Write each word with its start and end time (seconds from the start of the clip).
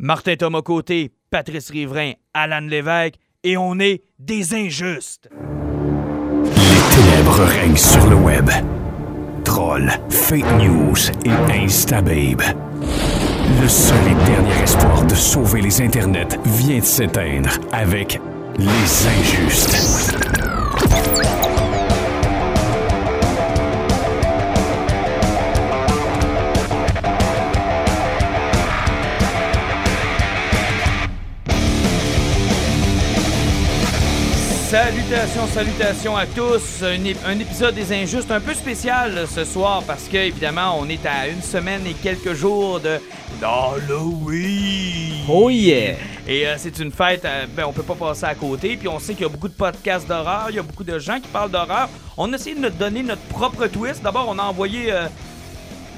Martin 0.00 0.36
Thomas 0.36 0.62
Côté, 0.62 1.10
Patrice 1.28 1.70
Riverain, 1.70 2.12
Alan 2.32 2.60
Lévesque, 2.60 3.16
et 3.42 3.56
on 3.56 3.80
est 3.80 4.02
des 4.18 4.54
injustes. 4.54 5.28
Les 5.32 6.94
ténèbres 6.94 7.42
règnent 7.44 7.76
sur 7.76 8.08
le 8.08 8.14
web. 8.14 8.48
Trolls, 9.44 9.90
fake 10.08 10.52
news 10.58 10.96
et 11.24 11.62
instababe. 11.64 12.42
Le 13.60 13.68
seul 13.68 13.98
et 14.06 14.24
dernier 14.24 14.62
espoir 14.62 15.04
de 15.04 15.14
sauver 15.14 15.62
les 15.62 15.80
internets 15.80 16.38
vient 16.44 16.78
de 16.78 16.84
s'éteindre 16.84 17.50
avec 17.72 18.20
les 18.56 18.66
injustes. 18.66 20.47
Salutations, 34.68 35.46
salutations 35.46 36.14
à 36.14 36.26
tous. 36.26 36.82
Un, 36.82 36.98
ép- 37.02 37.16
un 37.26 37.38
épisode 37.38 37.74
des 37.74 37.90
Injustes 37.90 38.30
un 38.30 38.38
peu 38.40 38.52
spécial 38.52 39.26
ce 39.26 39.42
soir 39.44 39.82
parce 39.86 40.04
que, 40.08 40.18
évidemment, 40.18 40.76
on 40.78 40.86
est 40.90 41.06
à 41.06 41.26
une 41.28 41.40
semaine 41.40 41.86
et 41.86 41.94
quelques 41.94 42.34
jours 42.34 42.78
de 42.78 42.98
d'Halloween. 43.40 45.24
Oh 45.26 45.48
yeah! 45.48 45.94
Et 46.26 46.46
euh, 46.46 46.56
c'est 46.58 46.78
une 46.80 46.92
fête, 46.92 47.24
euh, 47.24 47.46
ben, 47.56 47.64
on 47.66 47.72
peut 47.72 47.82
pas 47.82 47.94
passer 47.94 48.24
à 48.24 48.34
côté. 48.34 48.76
Puis 48.76 48.88
on 48.88 48.98
sait 48.98 49.14
qu'il 49.14 49.22
y 49.22 49.26
a 49.26 49.30
beaucoup 49.30 49.48
de 49.48 49.54
podcasts 49.54 50.06
d'horreur, 50.06 50.48
il 50.50 50.56
y 50.56 50.58
a 50.58 50.62
beaucoup 50.62 50.84
de 50.84 50.98
gens 50.98 51.18
qui 51.18 51.28
parlent 51.28 51.50
d'horreur. 51.50 51.88
On 52.18 52.30
a 52.30 52.36
essayé 52.36 52.54
de 52.54 52.60
nous 52.60 52.68
donner 52.68 53.02
notre 53.02 53.22
propre 53.22 53.68
twist. 53.68 54.02
D'abord, 54.02 54.26
on 54.28 54.38
a 54.38 54.42
envoyé 54.42 54.92
euh, 54.92 55.06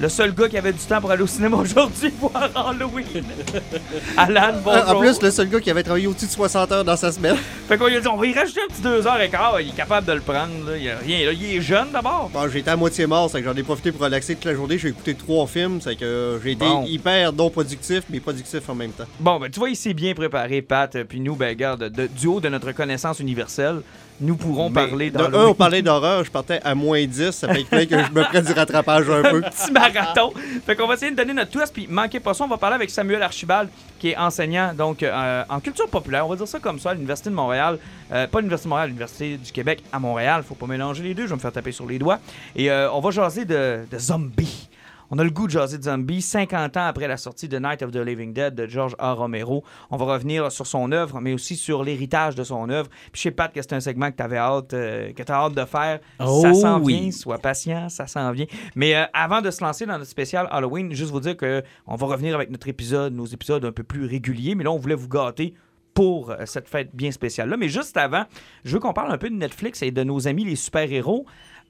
le 0.01 0.09
seul 0.09 0.33
gars 0.33 0.49
qui 0.49 0.57
avait 0.57 0.73
du 0.73 0.79
temps 0.79 0.99
pour 0.99 1.11
aller 1.11 1.21
au 1.21 1.27
cinéma 1.27 1.57
aujourd'hui 1.61 2.11
voir 2.19 2.49
Halloween. 2.55 3.23
Alan, 4.17 4.53
bonjour. 4.63 4.89
En 4.89 4.99
plus, 4.99 5.21
le 5.21 5.29
seul 5.29 5.47
gars 5.47 5.59
qui 5.59 5.69
avait 5.69 5.83
travaillé 5.83 6.07
au-dessus 6.07 6.25
de 6.25 6.31
60 6.31 6.71
heures 6.71 6.83
dans 6.83 6.95
sa 6.95 7.11
semaine. 7.11 7.35
Fait 7.67 7.77
qu'on 7.77 7.85
lui 7.87 7.97
a 7.97 8.01
dit, 8.01 8.07
on 8.07 8.17
va 8.17 8.25
y 8.25 8.33
rajouter 8.33 8.61
un 8.67 8.73
petit 8.73 8.81
deux 8.81 9.05
heures 9.05 9.21
et 9.21 9.29
quart. 9.29 9.61
Il 9.61 9.69
est 9.69 9.75
capable 9.75 10.07
de 10.07 10.13
le 10.13 10.21
prendre. 10.21 10.51
là. 10.71 10.77
Il 10.77 10.89
a 10.89 10.97
rien. 10.97 11.25
Là. 11.27 11.33
Il 11.33 11.55
est 11.57 11.61
jeune 11.61 11.91
d'abord. 11.93 12.31
Bon, 12.33 12.47
j'étais 12.49 12.71
à 12.71 12.75
moitié 12.75 13.05
mort, 13.05 13.29
c'est 13.29 13.39
que 13.41 13.45
j'en 13.47 13.55
ai 13.55 13.61
profité 13.63 13.91
pour 13.91 14.01
relaxer 14.01 14.33
toute 14.35 14.45
la 14.45 14.55
journée. 14.55 14.77
J'ai 14.79 14.89
écouté 14.89 15.13
trois 15.13 15.45
films, 15.45 15.79
c'est 15.81 15.95
que 15.95 16.39
j'ai 16.43 16.51
été 16.53 16.65
Bon. 16.65 16.83
hyper 16.85 17.31
non 17.33 17.49
productif, 17.51 18.03
mais 18.09 18.19
productif 18.19 18.67
en 18.69 18.75
même 18.75 18.91
temps. 18.91 19.05
Bon, 19.19 19.39
ben, 19.39 19.51
tu 19.51 19.59
vois, 19.59 19.69
il 19.69 19.75
s'est 19.75 19.93
bien 19.93 20.13
préparé, 20.15 20.61
Pat. 20.63 20.95
euh, 20.95 21.03
Puis 21.03 21.19
nous, 21.19 21.35
ben, 21.35 21.49
regarde, 21.49 21.83
de- 21.89 22.07
du 22.07 22.25
haut 22.27 22.39
de 22.39 22.49
notre 22.49 22.71
connaissance 22.71 23.19
universelle, 23.19 23.81
nous 24.21 24.35
pourrons 24.35 24.69
Mais 24.69 24.87
parler 24.87 25.09
de 25.11 25.17
d'Halloween. 25.17 25.41
un, 25.41 25.49
on 25.49 25.53
parlait 25.55 25.81
d'horreur, 25.81 26.23
je 26.23 26.31
partais 26.31 26.59
à 26.63 26.75
moins 26.75 27.03
10, 27.05 27.31
ça 27.31 27.53
fait 27.53 27.87
que 27.87 27.97
je 27.97 28.11
me 28.11 28.23
prenne 28.23 28.45
du 28.45 28.53
rattrapage 28.53 29.09
un 29.09 29.21
peu. 29.23 29.41
petit 29.41 29.71
marathon. 29.71 30.31
Fait 30.65 30.75
qu'on 30.75 30.87
va 30.87 30.93
essayer 30.93 31.11
de 31.11 31.15
donner 31.17 31.33
notre 31.33 31.51
twist, 31.51 31.73
puis 31.73 31.87
manquez 31.89 32.19
pas 32.19 32.33
ça, 32.33 32.43
on 32.43 32.47
va 32.47 32.57
parler 32.57 32.75
avec 32.75 32.89
Samuel 32.89 33.21
Archibald, 33.23 33.69
qui 33.99 34.09
est 34.11 34.17
enseignant 34.17 34.73
donc 34.73 35.03
euh, 35.03 35.43
en 35.49 35.59
culture 35.59 35.87
populaire, 35.89 36.25
on 36.25 36.29
va 36.29 36.35
dire 36.35 36.47
ça 36.47 36.59
comme 36.59 36.79
ça, 36.79 36.91
à 36.91 36.93
l'Université 36.93 37.29
de 37.29 37.35
Montréal. 37.35 37.77
Euh, 38.11 38.27
pas 38.27 38.39
l'Université 38.39 38.67
de 38.67 38.69
Montréal, 38.69 38.87
l'Université 38.89 39.37
du 39.37 39.51
Québec 39.51 39.83
à 39.91 39.99
Montréal. 39.99 40.43
Faut 40.47 40.55
pas 40.55 40.67
mélanger 40.67 41.03
les 41.03 41.13
deux, 41.13 41.23
je 41.23 41.29
vais 41.29 41.35
me 41.35 41.39
faire 41.39 41.51
taper 41.51 41.71
sur 41.71 41.85
les 41.87 41.97
doigts. 41.99 42.19
Et 42.55 42.69
euh, 42.71 42.91
on 42.91 42.99
va 42.99 43.11
jaser 43.11 43.45
de, 43.45 43.81
de 43.89 43.97
zombies. 43.97 44.67
On 45.13 45.19
a 45.19 45.25
le 45.25 45.29
goût 45.29 45.45
de 45.45 45.51
jaser 45.51 45.77
de 45.77 45.83
zombies 45.83 46.21
50 46.21 46.77
ans 46.77 46.85
après 46.85 47.05
la 47.05 47.17
sortie 47.17 47.49
de 47.49 47.59
Night 47.59 47.83
of 47.83 47.91
the 47.91 47.97
Living 47.97 48.31
Dead 48.33 48.55
de 48.55 48.65
George 48.65 48.95
A. 48.97 49.11
Romero. 49.11 49.61
On 49.89 49.97
va 49.97 50.05
revenir 50.05 50.49
sur 50.49 50.65
son 50.65 50.89
œuvre, 50.93 51.19
mais 51.19 51.33
aussi 51.33 51.57
sur 51.57 51.83
l'héritage 51.83 52.33
de 52.35 52.45
son 52.45 52.69
œuvre. 52.69 52.87
Puis 53.11 53.11
je 53.15 53.21
sais, 53.23 53.31
Pat, 53.31 53.51
que 53.53 53.61
c'est 53.61 53.73
un 53.73 53.81
segment 53.81 54.09
que 54.09 54.15
tu 54.15 54.23
avais 54.23 54.37
hâte, 54.37 54.73
euh, 54.73 55.11
que 55.11 55.21
as 55.29 55.35
hâte 55.35 55.53
de 55.53 55.65
faire. 55.65 55.99
ça 56.17 56.25
Oh 56.25 56.53
s'en 56.53 56.79
oui. 56.81 57.01
vient, 57.01 57.11
sois 57.11 57.39
patient, 57.39 57.89
ça 57.89 58.07
s'en 58.07 58.31
vient. 58.31 58.45
Mais 58.75 58.95
euh, 58.95 59.03
avant 59.13 59.41
de 59.41 59.51
se 59.51 59.61
lancer 59.61 59.85
dans 59.85 59.97
notre 59.97 60.09
spécial 60.09 60.47
Halloween, 60.49 60.93
juste 60.93 61.11
vous 61.11 61.19
dire 61.19 61.35
que 61.35 61.61
on 61.87 61.95
va 61.97 62.07
revenir 62.07 62.33
avec 62.33 62.49
notre 62.49 62.69
épisode, 62.69 63.13
nos 63.13 63.25
épisodes 63.25 63.65
un 63.65 63.73
peu 63.73 63.83
plus 63.83 64.05
réguliers, 64.05 64.55
mais 64.55 64.63
là, 64.63 64.71
on 64.71 64.77
voulait 64.77 64.95
vous 64.95 65.09
gâter 65.09 65.55
pour 65.93 66.31
euh, 66.31 66.45
cette 66.45 66.69
fête 66.69 66.95
bien 66.95 67.11
spéciale-là. 67.11 67.57
Mais 67.57 67.67
juste 67.67 67.97
avant, 67.97 68.23
je 68.63 68.71
veux 68.73 68.79
qu'on 68.79 68.93
parle 68.93 69.11
un 69.11 69.17
peu 69.17 69.29
de 69.29 69.35
Netflix 69.35 69.81
et 69.81 69.91
de 69.91 70.03
nos 70.03 70.25
amis 70.27 70.45
les 70.45 70.55
super-héros. 70.55 71.25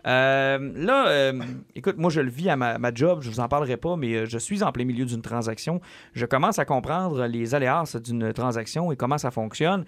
Euh, 0.08 0.72
là, 0.76 1.08
euh, 1.08 1.39
écoute, 1.76 1.98
moi 1.98 2.10
je 2.10 2.22
le 2.22 2.30
vis 2.30 2.50
à 2.50 2.56
ma, 2.56 2.78
ma 2.78 2.94
job, 2.94 3.20
je 3.22 3.30
vous 3.30 3.39
en 3.39 3.48
parlerai 3.48 3.78
pas, 3.78 3.95
mais 3.98 4.14
euh, 4.14 4.26
je 4.26 4.38
suis 4.38 4.64
en 4.64 4.72
plein 4.72 4.86
milieu 4.86 5.06
d'une 5.06 5.22
transaction. 5.22 5.82
Je 6.14 6.26
commence 6.26 6.60
à 6.60 6.66
comprendre 6.66 7.26
les 7.26 7.56
aléas 7.56 7.98
d'une 8.04 8.34
transaction 8.34 8.92
et 8.92 8.95
comment 8.95 9.17
ça 9.17 9.32
fonctionne. 9.32 9.86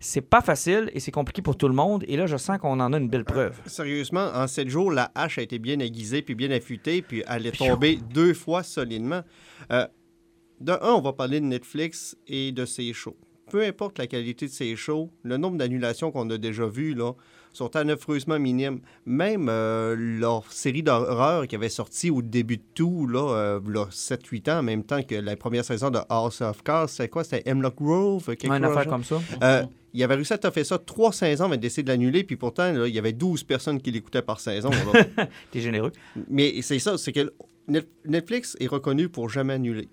C'est 0.00 0.20
pas 0.20 0.40
facile 0.40 0.90
et 0.94 1.00
c'est 1.00 1.12
compliqué 1.12 1.42
pour 1.42 1.56
tout 1.56 1.68
le 1.68 1.74
monde. 1.74 2.04
Et 2.08 2.16
là, 2.16 2.26
je 2.26 2.36
sens 2.36 2.58
qu'on 2.58 2.80
en 2.80 2.92
a 2.92 2.98
une 2.98 3.08
belle 3.08 3.24
preuve. 3.24 3.60
Sérieusement, 3.66 4.30
en 4.34 4.48
7 4.48 4.68
jours, 4.68 4.90
la 4.90 5.12
hache 5.14 5.38
a 5.38 5.42
été 5.42 5.60
bien 5.60 5.78
aiguisée 5.78 6.22
puis 6.22 6.34
bien 6.34 6.50
affûtée, 6.50 7.02
puis 7.02 7.22
elle 7.28 7.46
est 7.46 7.56
tombée 7.56 8.00
deux 8.12 8.34
fois 8.34 8.64
solidement. 8.64 9.22
De 9.70 10.72
un, 10.72 10.92
on 10.92 11.00
va 11.00 11.12
parler 11.12 11.40
de 11.40 11.46
Netflix 11.46 12.16
et 12.26 12.50
de 12.50 12.64
ses 12.64 12.92
shows. 12.92 13.16
Peu 13.50 13.62
importe 13.64 13.98
la 13.98 14.06
qualité 14.06 14.46
de 14.46 14.50
ses 14.50 14.74
shows, 14.76 15.10
le 15.22 15.36
nombre 15.36 15.56
d'annulations 15.56 16.10
qu'on 16.10 16.28
a 16.30 16.38
déjà 16.38 16.66
vues 16.66 16.94
là, 16.94 17.12
sont 17.52 17.74
affreusement 17.76 18.38
minimes. 18.38 18.80
Même 19.06 19.48
euh, 19.48 19.94
leur 19.96 20.50
série 20.52 20.82
d'horreur 20.82 21.46
qui 21.46 21.54
avait 21.54 21.68
sorti 21.68 22.10
au 22.10 22.22
début 22.22 22.56
de 22.58 22.62
tout, 22.74 23.06
là, 23.06 23.34
euh, 23.34 23.60
là, 23.68 23.86
7-8 23.90 24.50
ans, 24.50 24.58
en 24.58 24.62
même 24.62 24.84
temps 24.84 25.02
que 25.02 25.14
la 25.14 25.36
première 25.36 25.64
saison 25.64 25.90
de 25.90 25.98
House 26.08 26.40
of 26.40 26.62
Cards, 26.62 26.88
c'est 26.90 27.08
quoi? 27.08 27.24
C'était 27.24 27.48
Hemlock 27.48 27.76
Grove? 27.76 28.24
quelque 28.36 28.48
Ouais, 28.48 28.56
une 28.58 28.64
affaire 28.64 28.84
genre? 28.84 28.92
comme 28.92 29.04
ça. 29.04 29.20
Euh, 29.42 29.62
il 29.94 30.02
avait 30.02 30.14
réussi 30.14 30.32
à 30.32 30.50
faire 30.50 30.64
ça 30.66 30.78
trois 30.78 31.12
saisons 31.12 31.44
avant 31.44 31.56
d'essayer 31.56 31.82
de 31.82 31.88
l'annuler, 31.88 32.24
puis 32.24 32.36
pourtant, 32.36 32.72
là, 32.72 32.86
il 32.88 32.94
y 32.94 32.98
avait 32.98 33.12
12 33.12 33.44
personnes 33.44 33.80
qui 33.80 33.90
l'écoutaient 33.90 34.22
par 34.22 34.40
saison. 34.40 34.70
T'es 35.50 35.60
généreux. 35.60 35.92
Mais 36.30 36.62
c'est 36.62 36.78
ça, 36.78 36.96
c'est 36.96 37.12
que 37.12 37.32
Net- 37.68 37.88
Netflix 38.06 38.56
est 38.58 38.66
reconnu 38.66 39.08
pour 39.08 39.28
jamais 39.28 39.52
annuler. 39.52 39.88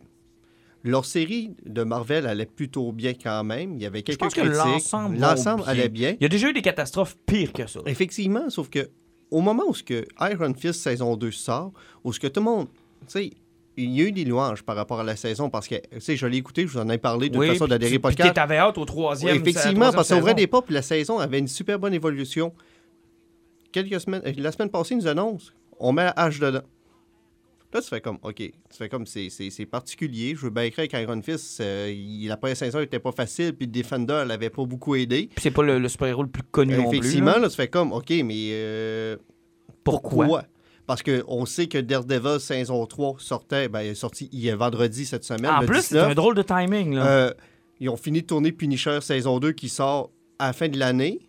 Leur 0.83 1.05
série 1.05 1.51
de 1.65 1.83
Marvel 1.83 2.25
allait 2.25 2.45
plutôt 2.45 2.91
bien 2.91 3.13
quand 3.13 3.43
même. 3.43 3.75
Il 3.75 3.81
y 3.81 3.85
avait 3.85 3.99
Je 3.99 4.03
quelques 4.03 4.19
pense 4.19 4.33
que 4.33 4.41
l'ensemble 4.41 5.63
allait 5.67 5.89
bien. 5.89 6.15
Il 6.19 6.23
y 6.23 6.25
a 6.25 6.29
déjà 6.29 6.49
eu 6.49 6.53
des 6.53 6.61
catastrophes 6.61 7.17
pires 7.25 7.51
que 7.51 7.67
ça. 7.67 7.81
Effectivement, 7.85 8.49
sauf 8.49 8.69
que 8.69 8.89
au 9.31 9.41
moment 9.41 9.63
où 9.67 9.75
ce 9.75 9.83
que 9.83 10.05
Iron 10.21 10.53
Fist 10.53 10.81
saison 10.81 11.15
2 11.15 11.31
sort, 11.31 11.71
où 12.03 12.13
ce 12.13 12.19
que 12.19 12.27
tout 12.27 12.39
le 12.39 12.45
monde, 12.45 12.67
tu 13.01 13.05
sais, 13.07 13.31
il 13.77 13.91
y 13.91 14.01
a 14.01 14.05
eu 14.05 14.11
des 14.11 14.25
louanges 14.25 14.63
par 14.63 14.75
rapport 14.75 14.99
à 14.99 15.03
la 15.03 15.15
saison 15.15 15.49
parce 15.49 15.67
que, 15.67 15.75
tu 15.75 16.01
sais, 16.01 16.15
je 16.15 16.25
l'ai 16.25 16.37
écouté, 16.37 16.63
je 16.63 16.73
vous 16.73 16.79
en 16.79 16.89
ai 16.89 16.97
parlé 16.97 17.29
de 17.29 17.37
toute 17.37 17.47
façon 17.47 17.67
des 17.67 17.77
puis 17.77 17.99
podcasts. 17.99 18.33
t'avais 18.33 18.57
hâte 18.57 18.77
au 18.77 18.85
troisième. 18.85 19.33
Oui, 19.35 19.41
effectivement, 19.41 19.85
la 19.85 19.91
parce 19.91 20.09
qu'au 20.09 20.19
vrai 20.19 20.33
des 20.33 20.47
pas, 20.47 20.61
puis 20.61 20.73
la 20.73 20.81
saison 20.81 21.19
avait 21.19 21.39
une 21.39 21.47
super 21.47 21.79
bonne 21.79 21.93
évolution. 21.93 22.53
Quelques 23.71 23.99
semaines, 24.01 24.21
la 24.37 24.51
semaine 24.51 24.69
passée, 24.69 24.95
ils 24.95 24.97
nous 24.97 25.07
annoncent, 25.07 25.51
on 25.79 25.91
met 25.93 26.07
H 26.07 26.39
dedans. 26.39 26.63
Là, 27.71 27.81
tu 27.81 27.87
fais 27.87 28.01
comme, 28.01 28.17
OK, 28.23 28.35
tu 28.35 28.51
fais 28.71 28.89
comme, 28.89 29.05
c'est- 29.05 29.29
particulier. 29.69 30.33
Je 30.35 30.41
veux 30.41 30.49
bien 30.49 30.63
écrire 30.63 30.87
qu'Iron 30.87 31.21
Fist, 31.21 31.61
euh, 31.61 31.91
il- 31.95 32.27
la 32.27 32.35
première 32.35 32.57
saison 32.57 32.79
n'était 32.79 32.97
pas 32.99 33.11
facile, 33.11 33.53
puis 33.53 33.67
Defender 33.67 34.23
l'avait 34.25 34.49
pas 34.49 34.65
beaucoup 34.65 34.95
aidé. 34.95 35.29
Puis 35.35 35.43
c'est 35.43 35.51
pas 35.51 35.61
le, 35.61 35.77
le 35.77 35.87
super-héros 35.87 36.23
le 36.23 36.29
plus 36.29 36.41
connu 36.43 36.75
non 36.75 36.89
plus. 36.89 36.97
Effectivement, 36.97 37.31
là. 37.33 37.39
là, 37.39 37.49
tu 37.49 37.55
fais 37.55 37.67
comme, 37.67 37.91
OK, 37.93 38.09
mais 38.25 38.49
euh, 38.53 39.17
Pourquoi? 39.83 40.43
Parce 40.87 41.03
qu'on 41.03 41.45
sait 41.45 41.67
que 41.67 41.77
Daredevil 41.77 42.39
saison 42.39 42.83
3 42.87 43.17
sortait, 43.19 43.69
ben, 43.69 43.81
il 43.83 43.89
est 43.89 43.95
sorti 43.95 44.27
hier 44.31 44.57
vendredi 44.57 45.05
cette 45.05 45.23
semaine. 45.23 45.51
En 45.51 45.61
le 45.61 45.67
plus, 45.67 45.81
c'est 45.83 45.95
19. 45.95 46.11
un 46.11 46.15
drôle 46.15 46.35
de 46.35 46.41
timing. 46.41 46.95
Là. 46.95 47.05
Euh, 47.07 47.33
ils 47.79 47.89
ont 47.89 47.97
fini 47.97 48.21
de 48.21 48.25
tourner 48.27 48.51
Punisher 48.51 48.99
saison 49.01 49.37
2 49.39 49.51
qui 49.51 49.69
sort 49.69 50.09
à 50.39 50.47
la 50.47 50.53
fin 50.53 50.67
de 50.67 50.79
l'année. 50.79 51.19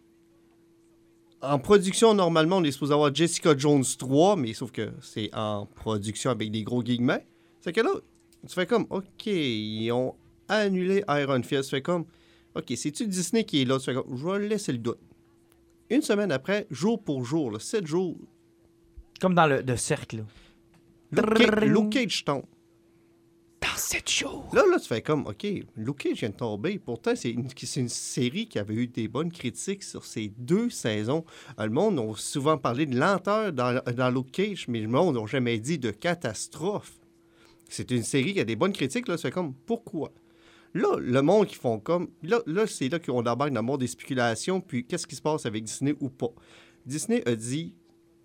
En 1.43 1.59
production, 1.59 2.13
normalement, 2.15 2.59
on 2.59 2.65
est 2.65 2.73
supposé 2.73 2.93
avoir 2.93 3.15
Jessica 3.15 3.57
Jones 3.57 3.85
3, 3.99 4.37
mais 4.37 4.53
sauf 4.53 4.71
que 4.73 4.91
c'est 5.01 5.31
en 5.35 5.67
production 5.67 6.31
avec 6.31 6.51
des 6.51 6.63
gros 6.63 6.83
guillemets. 6.83 7.27
C'est 7.61 7.73
que 7.73 7.81
là, 7.81 7.91
tu 8.47 8.55
fais 8.55 8.67
comme, 8.67 8.87
OK, 8.91 9.27
ils 9.27 9.91
ont 9.91 10.15
annulé 10.49 11.03
Iron 11.09 11.43
Fist. 11.43 11.65
Tu 11.65 11.71
fais 11.71 11.83
comme, 11.83 12.05
OK, 12.55 12.73
c'est-tu 12.77 13.07
Disney 13.07 13.45
qui 13.45 13.63
est 13.63 13.65
là? 13.65 13.79
Tu 13.79 13.87
fais 13.87 13.95
comme, 13.95 14.17
je 14.17 14.27
vais 14.27 14.49
laisser 14.49 14.73
le 14.73 14.79
doute. 14.79 14.99
Une 15.89 16.03
semaine 16.03 16.31
après, 16.31 16.67
jour 16.71 17.03
pour 17.03 17.25
jour, 17.25 17.51
là, 17.51 17.59
sept 17.59 17.87
jours, 17.87 18.17
Comme 19.21 19.35
dans 19.35 19.47
le, 19.47 19.63
le 19.63 19.77
cercle. 19.77 20.19
là. 21.13 21.23
Luke 21.23 21.39
Cage, 21.39 21.65
Luke 21.69 21.91
Cage 21.91 22.25
tombe. 22.25 22.45
Là, 24.53 24.63
là, 24.71 24.79
tu 24.79 24.87
fais 24.87 25.03
comme, 25.03 25.27
OK, 25.27 25.47
Luke 25.77 25.99
Cage 25.99 26.21
vient 26.21 26.31
de 26.31 26.35
tomber. 26.35 26.79
Pourtant, 26.79 27.13
c'est 27.15 27.31
une, 27.31 27.89
série 27.89 28.47
qui 28.47 28.59
avait 28.59 28.75
eu 28.75 28.87
des 28.87 29.09
bonnes 29.09 29.31
critiques 29.31 29.83
sur 29.83 30.05
ces 30.05 30.29
deux 30.39 30.71
saisons. 30.71 31.25
Euh, 31.59 31.65
Le 31.65 31.71
monde 31.71 31.99
a 31.99 32.13
souvent 32.17 32.59
parlé 32.59 32.87
de 32.87 32.99
lenteur 32.99 33.53
dans, 33.53 33.81
dans 33.95 34.23
Cage, 34.23 34.67
mais 34.69 34.81
le 34.81 34.89
monde 34.89 35.17
n'a 35.17 35.27
jamais 35.27 35.59
dit 35.59 35.79
de 35.79 35.91
catastrophe. 35.91 36.93
C'est 37.69 37.91
une 37.91 38.03
série 38.03 38.35
qui 38.35 38.41
a 38.41 38.45
des 38.45 38.57
bonnes 38.57 38.73
critiques. 38.73 39.09
Là, 39.09 39.17
tu 39.17 39.23
fais 39.23 39.31
comme, 39.31 39.55
pourquoi? 39.55 40.13
Là, 40.75 40.97
le 40.99 41.23
monde 41.23 41.47
qui 41.47 41.57
font 41.57 41.81
comme. 41.81 42.09
Là, 42.23 42.41
là 42.47 42.67
c'est 42.67 42.89
là 42.89 42.99
qu'on 42.99 43.27
embarque 43.27 43.51
dans 43.51 43.61
le 43.61 43.67
monde 43.67 43.81
des 43.81 43.89
spéculations, 43.89 44.61
puis 44.61 44.85
qu'est-ce 44.85 45.07
qui 45.07 45.17
se 45.17 45.23
passe 45.23 45.47
avec 45.47 45.65
Disney 45.65 45.95
ou 46.01 46.09
pas? 46.09 46.31
Disney 46.87 47.23
a 47.27 47.35
dit 47.35 47.75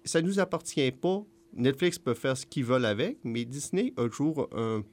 ça 0.03 0.21
nous 0.21 0.39
appartient 0.39 0.91
pas. 0.91 1.23
Netflix 1.53 1.97
peut 1.97 2.13
faire 2.13 2.37
ce 2.37 2.45
qu'ils 2.45 2.65
veulent 2.65 2.85
avec, 2.85 3.17
mais 3.23 3.45
Disney 3.45 3.93
a 3.97 4.07
toujours 4.07 4.47
un. 4.55 4.83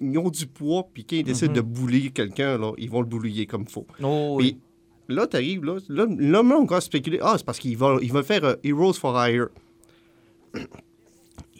Ils 0.00 0.18
ont 0.18 0.28
du 0.30 0.46
poids, 0.46 0.88
puis 0.92 1.04
quand 1.04 1.16
ils 1.16 1.22
décident 1.24 1.50
Mhm. 1.50 1.56
de 1.56 1.60
bouler 1.60 2.10
quelqu'un, 2.10 2.58
là, 2.58 2.72
ils 2.78 2.90
vont 2.90 3.00
le 3.00 3.06
boulier 3.06 3.46
comme 3.46 3.62
il 3.62 3.70
faut. 3.70 3.86
Oh, 4.02 4.36
Puis 4.38 4.58
là, 5.08 5.26
tu 5.26 5.36
arrives, 5.36 5.64
là, 5.64 5.78
là, 5.88 6.06
là, 6.08 6.40
on 6.40 6.66
commence 6.66 6.72
à 6.72 6.80
spéculer. 6.80 7.18
Ah, 7.22 7.34
c'est 7.36 7.44
parce 7.46 7.58
qu'ils 7.58 7.76
veulent, 7.76 8.00
ils 8.02 8.12
veulent 8.12 8.24
faire 8.24 8.44
euh, 8.44 8.54
Heroes 8.64 8.94
for 8.94 9.14
Hire. 9.24 9.48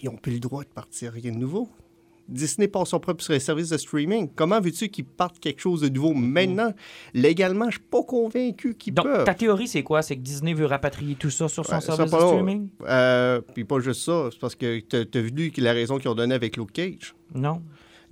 Ils 0.03 0.07
n'ont 0.07 0.17
plus 0.17 0.33
le 0.33 0.41
droit 0.41 0.63
de 0.63 0.69
partir 0.69 1.13
rien 1.13 1.33
de 1.33 1.39
nouveau. 1.39 1.69
Disney 2.27 2.69
passe 2.69 2.89
son 2.89 3.01
propre 3.01 3.23
service 3.23 3.69
de 3.69 3.77
streaming. 3.77 4.31
Comment 4.35 4.59
veux-tu 4.59 4.89
qu'ils 4.89 5.05
partent 5.05 5.39
quelque 5.39 5.61
chose 5.61 5.83
de 5.83 5.91
nouveau 5.91 6.15
maintenant? 6.15 6.73
Légalement, 7.13 7.67
je 7.67 7.73
suis 7.73 7.81
pas 7.91 8.03
convaincu 8.03 8.75
qu'ils 8.77 8.95
Donc, 8.95 9.05
peuvent. 9.05 9.25
ta 9.25 9.35
théorie, 9.35 9.69
c'est 9.69 9.83
quoi? 9.83 10.01
C'est 10.01 10.17
que 10.17 10.23
Disney 10.23 10.55
veut 10.55 10.65
rapatrier 10.65 11.17
tout 11.17 11.29
ça 11.29 11.49
sur 11.49 11.67
son 11.67 11.81
service 11.83 12.11
de 12.11 12.17
streaming? 12.17 12.69
Euh, 12.87 13.43
puis 13.55 13.65
pas 13.65 13.79
juste 13.81 14.01
ça, 14.03 14.29
c'est 14.33 14.39
parce 14.41 14.55
que 14.55 14.81
tu 14.81 14.97
as 15.19 15.21
vu 15.21 15.51
que 15.51 15.61
la 15.61 15.73
raison 15.75 15.99
qu'ils 15.99 16.09
ont 16.09 16.15
donnée 16.15 16.35
avec 16.35 16.57
Luke 16.57 16.73
Cage? 16.73 17.15
Non. 17.35 17.61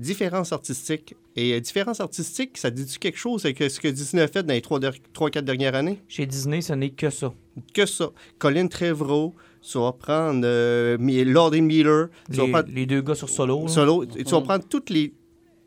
Différence 0.02 0.52
artistique. 0.52 1.14
Et 1.36 1.52
euh, 1.54 1.60
différence 1.60 2.00
artistique, 2.00 2.58
ça 2.58 2.70
dit-tu 2.70 2.98
quelque 2.98 3.18
chose 3.18 3.44
avec 3.44 3.58
ce 3.58 3.80
que 3.80 3.88
Disney 3.88 4.22
a 4.22 4.28
fait 4.28 4.42
dans 4.42 4.52
les 4.54 4.60
3-4 4.60 5.40
dernières 5.42 5.74
années? 5.74 5.98
Chez 6.08 6.26
Disney, 6.26 6.60
ce 6.60 6.72
n'est 6.74 6.90
que 6.90 7.08
ça. 7.10 7.32
Que 7.72 7.86
ça. 7.86 8.10
Colin 8.38 8.66
Trevorrow, 8.66 9.34
tu 9.62 9.78
vas 9.78 9.92
prendre 9.92 10.42
euh, 10.44 10.96
Lord 11.24 11.54
et 11.54 11.60
Miller, 11.60 12.08
tu 12.30 12.36
vas 12.36 12.44
Les, 12.46 12.50
prendre 12.52 12.68
les 12.72 12.86
deux 12.86 13.00
gars 13.02 13.14
sur 13.14 13.28
Solo. 13.28 13.68
Solo, 13.68 14.04
tu 14.06 14.22
vas 14.24 14.40
prendre 14.40 14.64
tous 14.68 14.82
les 14.90 15.14